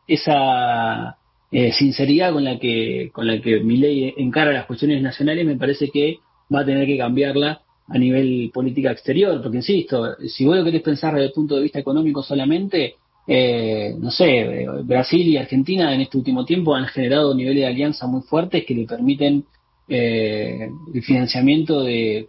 esa 0.09 1.19
eh, 1.51 1.73
sinceridad 1.73 2.33
con 2.33 2.45
la 2.45 2.59
que, 2.59 3.11
con 3.13 3.27
la 3.27 3.41
que 3.41 3.61
ley 3.61 4.15
encara 4.17 4.53
las 4.53 4.67
cuestiones 4.67 5.03
nacionales 5.03 5.47
me 5.47 5.57
parece 5.57 5.91
que 5.91 6.19
va 6.53 6.61
a 6.61 6.65
tener 6.65 6.87
que 6.87 6.99
cambiarla 6.99 7.61
a 7.89 7.99
nivel 7.99 8.51
política 8.53 8.91
exterior, 8.91 9.41
porque 9.41 9.59
insisto, 9.59 10.17
si 10.27 10.45
vos 10.45 10.57
lo 10.57 10.65
querés 10.65 10.83
pensar 10.83 11.15
desde 11.15 11.27
el 11.27 11.33
punto 11.33 11.57
de 11.57 11.63
vista 11.63 11.79
económico 11.79 12.23
solamente, 12.23 12.95
eh, 13.29 13.95
no 13.99 14.11
sé, 14.11 14.67
Brasil 14.85 15.27
y 15.27 15.37
Argentina 15.37 15.95
en 15.95 16.01
este 16.01 16.17
último 16.17 16.45
tiempo 16.45 16.75
han 16.75 16.87
generado 16.87 17.35
niveles 17.35 17.63
de 17.63 17.67
alianza 17.67 18.07
muy 18.07 18.23
fuertes 18.23 18.65
que 18.65 18.75
le 18.75 18.87
permiten 18.87 19.45
eh, 19.89 20.69
el 20.93 21.03
financiamiento 21.03 21.83
de, 21.83 22.29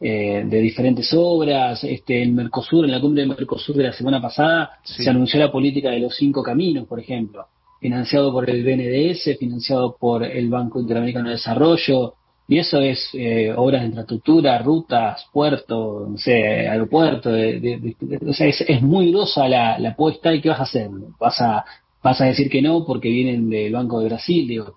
eh, 0.00 0.44
de 0.46 0.60
diferentes 0.60 1.12
obras. 1.14 1.82
Este, 1.84 2.22
en 2.22 2.34
Mercosur, 2.34 2.84
en 2.84 2.92
la 2.92 3.00
cumbre 3.00 3.22
de 3.22 3.28
Mercosur 3.28 3.76
de 3.76 3.84
la 3.84 3.92
semana 3.92 4.20
pasada, 4.20 4.78
se 4.84 5.08
anunció 5.08 5.40
la 5.40 5.50
política 5.50 5.90
de 5.90 6.00
los 6.00 6.16
cinco 6.16 6.42
caminos, 6.42 6.86
por 6.86 7.00
ejemplo, 7.00 7.46
financiado 7.86 8.32
por 8.32 8.50
el 8.50 8.64
BNDES, 8.64 9.38
financiado 9.38 9.96
por 9.96 10.24
el 10.24 10.48
Banco 10.48 10.80
Interamericano 10.80 11.28
de 11.28 11.36
Desarrollo, 11.36 12.14
y 12.48 12.58
eso 12.58 12.80
es 12.80 13.10
eh, 13.14 13.54
obras 13.56 13.82
de 13.82 13.86
infraestructura, 13.86 14.58
rutas, 14.58 15.24
puertos, 15.32 16.10
no 16.10 16.18
sé, 16.18 16.68
aeropuertos, 16.68 17.32
o 17.32 18.32
sea, 18.32 18.48
es, 18.48 18.82
muy 18.82 19.12
grosa 19.12 19.48
la, 19.48 19.76
apuesta 19.88 20.34
y 20.34 20.40
¿qué 20.40 20.48
vas 20.48 20.58
a 20.58 20.64
hacer? 20.64 20.90
¿Vas 21.20 21.40
a, 21.40 21.64
vas 22.02 22.20
a 22.20 22.24
decir 22.24 22.50
que 22.50 22.60
no 22.60 22.84
porque 22.84 23.08
vienen 23.08 23.48
del 23.48 23.72
Banco 23.72 24.00
de 24.00 24.06
Brasil? 24.06 24.48
Digo, 24.48 24.74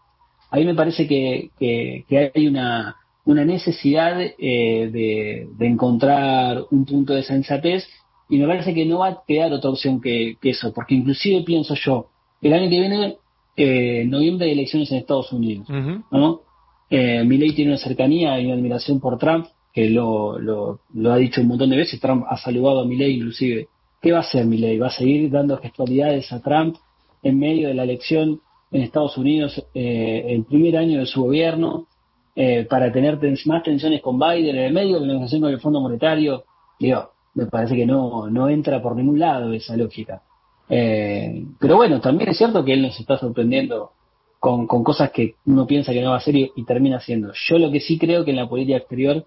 a 0.51 0.57
mí 0.57 0.65
me 0.65 0.75
parece 0.75 1.07
que, 1.07 1.49
que, 1.57 2.31
hay 2.35 2.45
una, 2.45 2.95
una 3.25 3.43
necesidad 3.43 4.21
eh, 4.21 5.47
de, 5.57 5.65
encontrar 5.65 6.63
un 6.69 6.85
punto 6.85 7.13
de 7.13 7.23
sensatez 7.23 7.87
y 8.29 8.37
me 8.37 8.45
parece 8.45 8.75
que 8.75 8.85
no 8.85 8.99
va 8.99 9.07
a 9.07 9.23
quedar 9.27 9.51
otra 9.51 9.71
opción 9.71 9.99
que, 9.99 10.37
que 10.39 10.51
eso, 10.51 10.71
porque 10.71 10.93
inclusive 10.93 11.41
pienso 11.41 11.73
yo, 11.73 12.09
el 12.41 12.53
año 12.53 12.69
que 12.69 12.79
viene, 12.79 13.17
eh, 13.55 14.05
noviembre 14.05 14.47
de 14.47 14.53
elecciones 14.53 14.91
en 14.91 14.97
Estados 14.99 15.31
Unidos, 15.31 15.67
¿no? 16.11 16.41
Eh, 16.89 17.23
Milley 17.23 17.53
tiene 17.53 17.71
una 17.71 17.79
cercanía 17.79 18.39
y 18.39 18.45
una 18.45 18.55
admiración 18.55 18.99
por 18.99 19.17
Trump, 19.17 19.45
que 19.71 19.89
lo, 19.89 20.39
lo, 20.39 20.79
lo, 20.93 21.11
ha 21.11 21.17
dicho 21.17 21.41
un 21.41 21.47
montón 21.47 21.69
de 21.69 21.77
veces. 21.77 21.99
Trump 21.99 22.25
ha 22.27 22.37
saludado 22.37 22.81
a 22.81 22.85
Milley 22.85 23.17
inclusive. 23.17 23.67
¿Qué 24.01 24.11
va 24.11 24.19
a 24.19 24.21
hacer 24.21 24.45
Milley? 24.45 24.79
¿Va 24.79 24.87
a 24.87 24.91
seguir 24.91 25.29
dando 25.29 25.57
gestualidades 25.57 26.31
a 26.31 26.41
Trump 26.41 26.77
en 27.21 27.37
medio 27.37 27.67
de 27.67 27.73
la 27.73 27.83
elección 27.83 28.41
en 28.71 28.81
Estados 28.81 29.17
Unidos 29.17 29.63
eh, 29.73 30.25
el 30.27 30.45
primer 30.45 30.77
año 30.77 30.99
de 30.99 31.05
su 31.05 31.23
gobierno 31.23 31.87
eh, 32.35 32.65
para 32.69 32.91
tener 32.91 33.19
más 33.45 33.63
tensiones 33.63 34.01
con 34.01 34.17
Biden 34.17 34.55
en 34.55 34.63
el 34.63 34.73
medio 34.73 34.95
de 34.95 35.01
la 35.01 35.07
negociación 35.07 35.41
con 35.41 35.51
el 35.51 35.59
Fondo 35.59 35.81
Monetario? 35.81 36.43
Digo, 36.79 37.11
me 37.35 37.45
parece 37.45 37.75
que 37.75 37.85
no, 37.85 38.29
no 38.29 38.49
entra 38.49 38.81
por 38.81 38.95
ningún 38.95 39.19
lado 39.19 39.53
esa 39.53 39.75
lógica. 39.75 40.23
Eh, 40.69 41.45
pero 41.59 41.75
bueno, 41.75 41.99
también 41.99 42.29
es 42.29 42.37
cierto 42.37 42.63
que 42.63 42.73
él 42.73 42.83
nos 42.83 42.99
está 42.99 43.17
sorprendiendo 43.17 43.91
con, 44.39 44.67
con 44.67 44.83
cosas 44.83 45.11
que 45.11 45.35
uno 45.45 45.65
piensa 45.65 45.91
que 45.91 46.01
no 46.01 46.09
va 46.09 46.15
a 46.15 46.19
hacer 46.19 46.35
y, 46.35 46.63
termina 46.65 46.97
haciendo. 46.97 47.33
Yo 47.47 47.57
lo 47.57 47.71
que 47.71 47.79
sí 47.79 47.97
creo 47.97 48.23
que 48.23 48.31
en 48.31 48.37
la 48.37 48.47
política 48.47 48.77
exterior, 48.77 49.25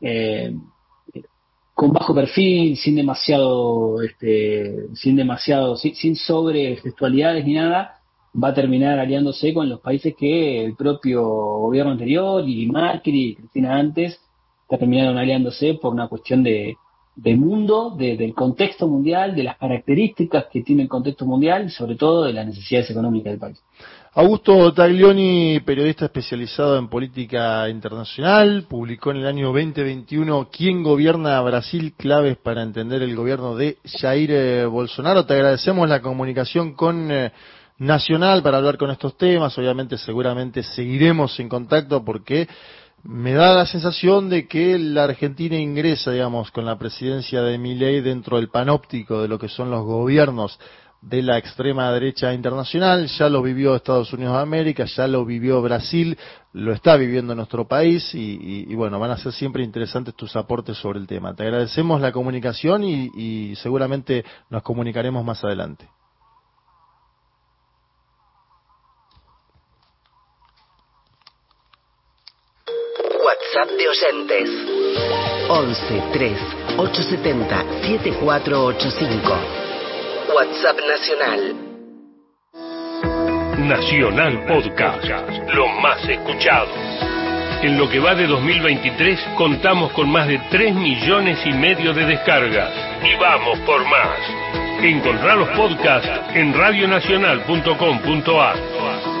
eh, 0.00 0.54
con 1.74 1.92
bajo 1.92 2.14
perfil, 2.14 2.76
sin 2.76 2.96
demasiado, 2.96 4.02
este, 4.02 4.88
sin 4.94 5.14
demasiado, 5.14 5.76
sin, 5.76 5.94
sin 5.94 6.14
textualidades 6.82 7.44
ni 7.44 7.54
nada, 7.54 8.00
va 8.42 8.48
a 8.48 8.54
terminar 8.54 8.98
aliándose 8.98 9.54
con 9.54 9.68
los 9.68 9.80
países 9.80 10.14
que 10.18 10.64
el 10.64 10.74
propio 10.74 11.22
gobierno 11.24 11.92
anterior 11.92 12.42
y 12.48 12.66
Macri 12.66 13.30
y 13.30 13.34
Cristina 13.36 13.76
antes 13.76 14.20
terminaron 14.68 15.16
aliándose 15.16 15.74
por 15.74 15.92
una 15.92 16.08
cuestión 16.08 16.42
de, 16.42 16.76
de 17.20 17.34
mundo, 17.34 17.96
del 17.98 18.32
contexto 18.32 18.86
mundial, 18.86 19.34
de 19.34 19.42
las 19.42 19.58
características 19.58 20.46
que 20.52 20.62
tiene 20.62 20.82
el 20.82 20.88
contexto 20.88 21.26
mundial 21.26 21.66
y 21.66 21.70
sobre 21.70 21.96
todo 21.96 22.24
de 22.24 22.32
las 22.32 22.46
necesidades 22.46 22.90
económicas 22.90 23.32
del 23.32 23.40
país. 23.40 23.60
Augusto 24.14 24.72
Taglioni, 24.72 25.58
periodista 25.60 26.04
especializado 26.04 26.78
en 26.78 26.88
política 26.88 27.68
internacional, 27.68 28.66
publicó 28.68 29.10
en 29.10 29.18
el 29.18 29.26
año 29.26 29.46
2021 29.48 30.48
¿Quién 30.50 30.84
gobierna 30.84 31.40
Brasil? 31.40 31.92
Claves 31.96 32.36
para 32.36 32.62
entender 32.62 33.02
el 33.02 33.16
gobierno 33.16 33.56
de 33.56 33.78
Jair 33.84 34.30
eh, 34.30 34.66
Bolsonaro. 34.66 35.26
Te 35.26 35.34
agradecemos 35.34 35.88
la 35.88 36.00
comunicación 36.00 36.74
con 36.74 37.10
eh, 37.10 37.32
Nacional 37.78 38.42
para 38.42 38.58
hablar 38.58 38.76
con 38.76 38.90
estos 38.90 39.16
temas. 39.16 39.56
Obviamente, 39.56 39.98
seguramente 39.98 40.64
seguiremos 40.64 41.38
en 41.38 41.48
contacto 41.48 42.04
porque 42.04 42.48
me 43.04 43.32
da 43.32 43.54
la 43.54 43.66
sensación 43.66 44.28
de 44.28 44.46
que 44.46 44.78
la 44.78 45.04
Argentina 45.04 45.56
ingresa, 45.56 46.10
digamos, 46.10 46.50
con 46.50 46.64
la 46.64 46.78
presidencia 46.78 47.42
de 47.42 47.58
Milei 47.58 48.00
dentro 48.00 48.36
del 48.36 48.48
panóptico 48.48 49.22
de 49.22 49.28
lo 49.28 49.38
que 49.38 49.48
son 49.48 49.70
los 49.70 49.84
gobiernos 49.84 50.58
de 51.00 51.22
la 51.22 51.38
extrema 51.38 51.92
derecha 51.92 52.34
internacional, 52.34 53.06
ya 53.06 53.28
lo 53.28 53.40
vivió 53.40 53.76
Estados 53.76 54.12
Unidos 54.12 54.34
de 54.34 54.42
América, 54.42 54.84
ya 54.84 55.06
lo 55.06 55.24
vivió 55.24 55.62
Brasil, 55.62 56.18
lo 56.52 56.72
está 56.72 56.96
viviendo 56.96 57.34
nuestro 57.36 57.68
país 57.68 58.10
y, 58.14 58.74
bueno, 58.74 58.98
van 58.98 59.12
a 59.12 59.16
ser 59.16 59.32
siempre 59.32 59.62
interesantes 59.62 60.14
tus 60.14 60.34
aportes 60.34 60.76
sobre 60.76 60.98
el 60.98 61.06
tema. 61.06 61.34
Te 61.34 61.44
agradecemos 61.44 62.00
la 62.00 62.10
comunicación 62.10 62.82
y, 62.84 63.54
seguramente 63.56 64.24
nos 64.50 64.62
comunicaremos 64.62 65.24
más 65.24 65.44
adelante. 65.44 65.88
WhatsApp 73.48 73.70
de 73.78 73.88
oyentes 73.88 74.50
11 75.48 76.02
3 76.12 76.36
870 76.76 77.64
7485 77.82 79.40
WhatsApp 80.34 80.78
Nacional. 80.86 81.56
Nacional 83.66 84.44
Podcast, 84.46 85.08
lo 85.54 85.66
más 85.80 86.06
escuchado. 86.06 86.68
En 87.62 87.78
lo 87.78 87.88
que 87.88 88.00
va 88.00 88.14
de 88.14 88.26
2023 88.26 89.18
contamos 89.36 89.92
con 89.92 90.10
más 90.10 90.28
de 90.28 90.38
3 90.50 90.74
millones 90.74 91.38
y 91.46 91.52
medio 91.52 91.94
de 91.94 92.04
descargas 92.04 92.74
y 93.02 93.14
vamos 93.16 93.58
por 93.60 93.82
más. 93.84 94.18
Encontrar 94.82 95.38
los 95.38 95.48
podcasts 95.50 96.10
en 96.34 96.52
radionacional.com.ar. 96.52 99.17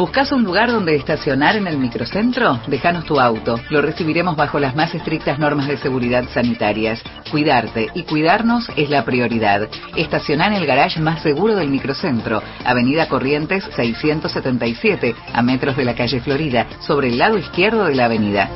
¿Buscas 0.00 0.32
un 0.32 0.44
lugar 0.44 0.72
donde 0.72 0.96
estacionar 0.96 1.56
en 1.56 1.66
el 1.66 1.76
microcentro? 1.76 2.58
Déjanos 2.68 3.04
tu 3.04 3.20
auto. 3.20 3.60
Lo 3.68 3.82
recibiremos 3.82 4.34
bajo 4.34 4.58
las 4.58 4.74
más 4.74 4.94
estrictas 4.94 5.38
normas 5.38 5.68
de 5.68 5.76
seguridad 5.76 6.24
sanitarias. 6.32 7.02
Cuidarte 7.30 7.90
y 7.92 8.04
cuidarnos 8.04 8.66
es 8.76 8.88
la 8.88 9.04
prioridad. 9.04 9.68
Estaciona 9.96 10.46
en 10.46 10.54
el 10.54 10.64
garage 10.64 11.00
más 11.00 11.20
seguro 11.22 11.54
del 11.54 11.68
microcentro, 11.68 12.42
Avenida 12.64 13.08
Corrientes 13.08 13.62
677, 13.76 15.14
a 15.34 15.42
metros 15.42 15.76
de 15.76 15.84
la 15.84 15.94
calle 15.94 16.22
Florida, 16.22 16.66
sobre 16.80 17.08
el 17.08 17.18
lado 17.18 17.36
izquierdo 17.36 17.84
de 17.84 17.94
la 17.94 18.06
avenida. 18.06 18.48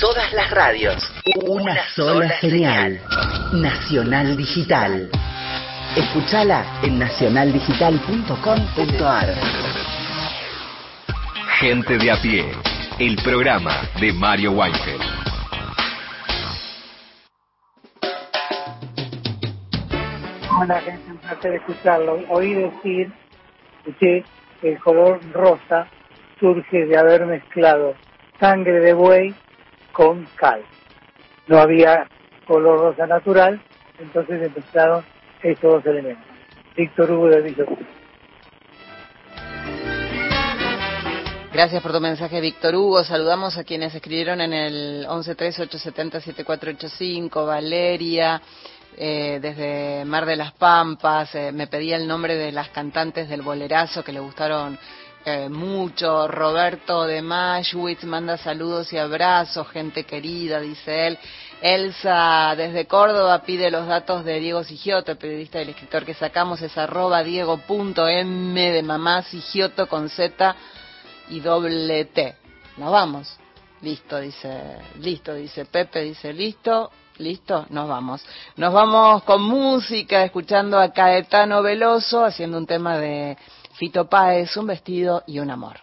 Todas 0.00 0.32
las 0.32 0.50
radios. 0.50 1.12
Una, 1.46 1.76
sola, 1.94 2.40
señal. 2.40 2.98
Nacional 3.52 4.38
Digital. 4.38 5.10
Escúchala 5.94 6.64
en 6.82 6.98
nacionaldigital.com.ar. 6.98 9.34
Gente 11.60 11.98
de 11.98 12.10
a 12.10 12.16
pie, 12.22 12.46
el 12.98 13.16
programa 13.22 13.74
de 14.00 14.10
Mario 14.14 14.52
Weinfeld. 14.52 15.02
Hola 20.58 20.80
gente, 20.80 21.10
un 21.10 21.18
placer 21.18 21.56
escucharlo. 21.56 22.20
Oí 22.30 22.54
decir 22.54 23.12
que 24.00 24.24
el 24.62 24.78
color 24.78 25.20
rosa 25.34 25.88
surge 26.40 26.86
de 26.86 26.96
haber 26.96 27.26
mezclado 27.26 27.96
sangre 28.40 28.80
de 28.80 28.94
buey 28.94 29.34
con 29.92 30.26
cal. 30.36 30.62
No 31.48 31.58
había 31.58 32.08
color 32.46 32.80
rosa 32.80 33.06
natural, 33.06 33.60
entonces 33.98 34.40
empezaron 34.40 35.04
estos 35.42 35.72
dos 35.72 35.86
elementos. 35.86 36.24
Víctor 36.76 37.10
Hugo 37.10 37.28
de 37.28 37.40
Villa 37.42 37.64
Gracias 41.52 41.82
por 41.82 41.92
tu 41.92 42.00
mensaje, 42.00 42.40
Víctor 42.40 42.74
Hugo. 42.74 43.04
Saludamos 43.04 43.58
a 43.58 43.64
quienes 43.64 43.94
escribieron 43.94 44.40
en 44.40 44.54
el 44.54 45.06
1138707485, 45.06 47.46
Valeria, 47.46 48.40
eh, 48.96 49.38
desde 49.40 50.04
Mar 50.06 50.24
de 50.24 50.36
las 50.36 50.52
Pampas, 50.52 51.34
eh, 51.34 51.52
me 51.52 51.66
pedía 51.66 51.96
el 51.96 52.08
nombre 52.08 52.36
de 52.36 52.52
las 52.52 52.70
cantantes 52.70 53.28
del 53.28 53.42
bolerazo 53.42 54.02
que 54.02 54.12
le 54.12 54.20
gustaron 54.20 54.78
eh, 55.24 55.50
mucho. 55.50 56.26
Roberto 56.26 57.04
de 57.04 57.20
Mashwitz 57.20 58.04
manda 58.04 58.38
saludos 58.38 58.90
y 58.92 58.98
abrazos, 58.98 59.68
gente 59.68 60.04
querida, 60.04 60.60
dice 60.60 61.08
él. 61.08 61.18
Elsa 61.62 62.54
desde 62.56 62.86
Córdoba 62.86 63.42
pide 63.42 63.70
los 63.70 63.86
datos 63.86 64.24
de 64.24 64.40
Diego 64.40 64.64
Sigioto, 64.64 65.16
periodista 65.16 65.58
y 65.58 65.62
el 65.62 65.68
escritor 65.70 66.04
que 66.04 66.12
sacamos, 66.12 66.60
es 66.60 66.76
arroba 66.76 67.22
diego.m 67.22 68.72
de 68.72 68.82
mamá 68.82 69.22
Sigioto 69.22 69.86
con 69.86 70.08
Z 70.08 70.56
y 71.30 71.38
doble 71.38 72.06
T. 72.06 72.34
Nos 72.76 72.90
vamos. 72.90 73.38
Listo, 73.80 74.18
dice, 74.18 74.78
listo, 74.98 75.34
dice 75.34 75.64
Pepe, 75.64 76.02
dice 76.02 76.32
listo, 76.32 76.90
listo, 77.18 77.66
nos 77.70 77.88
vamos. 77.88 78.24
Nos 78.56 78.72
vamos 78.72 79.22
con 79.22 79.42
música, 79.42 80.24
escuchando 80.24 80.80
a 80.80 80.92
Caetano 80.92 81.62
Veloso 81.62 82.24
haciendo 82.24 82.58
un 82.58 82.66
tema 82.66 82.98
de 82.98 83.36
Fito 83.74 84.08
Páez, 84.08 84.56
un 84.56 84.66
vestido 84.66 85.22
y 85.28 85.38
un 85.38 85.50
amor. 85.50 85.78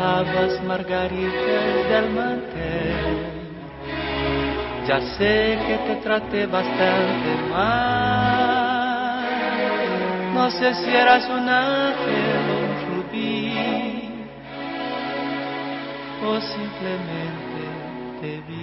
Juntabas 0.00 0.62
margaritas 0.64 1.88
del 1.90 2.10
mantel. 2.10 3.18
Ya 4.88 5.00
sé 5.16 5.58
que 5.66 5.76
te 5.86 5.94
traté 5.96 6.46
bastante 6.46 7.30
mal. 7.50 8.00
No 10.34 10.50
sé 10.50 10.74
si 10.74 10.90
eras 10.90 11.28
un 11.28 11.48
ángel 11.48 12.42
o 12.50 12.58
un 12.66 12.74
rubí, 12.88 13.52
o 16.24 16.40
simplemente 16.40 17.62
te 18.20 18.40
vi. 18.48 18.59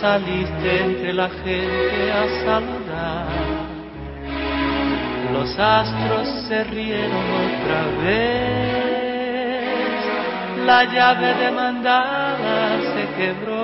Saliste 0.00 0.82
entre 0.82 1.12
la 1.12 1.28
gente 1.28 2.12
a 2.12 2.24
saludar. 2.44 3.26
Los 5.32 5.58
astros 5.58 6.28
se 6.48 6.64
rieron 6.64 7.26
otra 7.44 7.82
vez. 8.02 8.90
La 10.64 10.84
llave 10.84 11.34
de 11.34 11.50
mandala 11.50 12.80
se 12.92 13.02
quebró. 13.16 13.60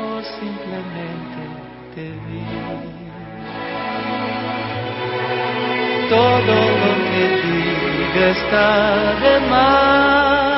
O 0.00 0.22
simplemente 0.38 1.42
te 1.94 2.06
vi. 2.24 2.44
Todo 6.08 6.54
lo 6.82 6.92
que 7.10 7.24
diga 7.44 8.24
está 8.30 8.68
de 9.20 9.34
más. 9.48 10.49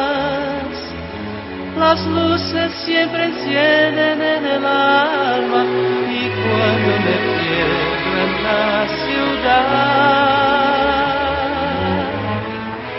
Las 1.83 2.01
luces 2.07 2.71
siempre 2.87 3.25
encienden 3.25 4.23
en 4.23 4.47
el 4.47 4.65
alma 4.65 5.65
y 6.09 6.23
cuando 6.43 6.93
me 7.05 7.17
pierdo 7.35 8.13
en 8.25 8.33
la 8.45 8.71
ciudad, 9.03 10.13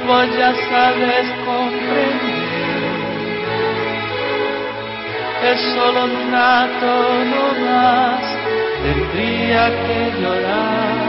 vos 0.05 0.27
ya 0.37 0.51
sabes 0.69 1.25
comprender. 1.45 2.93
Es 5.49 5.59
solo 5.75 5.99
un 6.03 6.15
rato 6.29 6.91
no 7.31 7.45
más, 7.65 8.23
tendría 8.83 9.63
que 9.85 9.99
llorar 10.19 11.07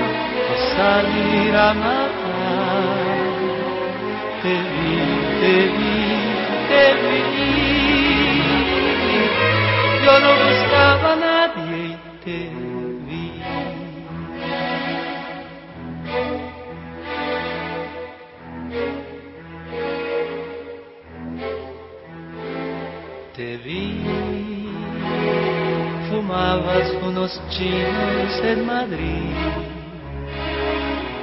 o 0.49 0.55
salir 0.77 1.53
a 1.57 1.75
matar. 1.75 3.15
Te 4.43 4.55
vi, 4.71 4.97
te 5.41 5.55
vi, 5.77 6.34
te 6.75 6.87
vi. 7.03 7.23
Yo 10.05 10.15
no 10.25 10.31
buscaba 10.45 11.13
a 11.13 11.17
nadie 11.17 11.79
y 11.87 11.97
te 12.25 12.39
vi. 13.07 13.27
Te 23.37 23.57
vi, 23.65 23.83
fumabas 26.09 26.89
unos 27.03 27.33
chinos 27.51 28.33
en 28.45 28.67
Madrid. 28.67 29.35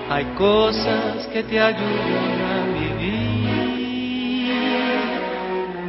Hay 0.10 0.26
cosas 0.36 1.26
que 1.32 1.42
te 1.44 1.58
ayudan 1.58 2.61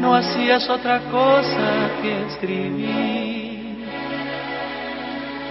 No 0.03 0.17
hacías 0.17 0.69
otra 0.69 0.99
cosa 1.13 1.91
que 2.03 2.27
escribir. 2.27 3.87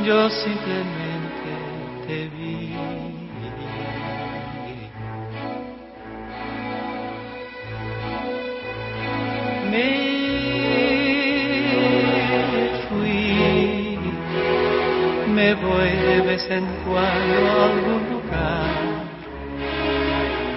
Yo 0.05 0.29
simplemente 0.29 1.51
te 2.05 2.27
vi. 2.27 2.75
Me 9.71 9.87
fui, 12.89 13.97
me 15.33 15.53
voy 15.55 15.91
de 15.91 16.21
vez 16.27 16.45
en 16.51 16.65
cuando 16.83 17.37
a 17.47 17.65
algún 17.71 18.01
lugar. 18.11 18.71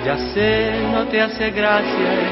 Ya 0.04 0.16
sé, 0.34 0.82
no 0.90 1.06
te 1.06 1.20
hace 1.20 1.52
gracia 1.52 2.24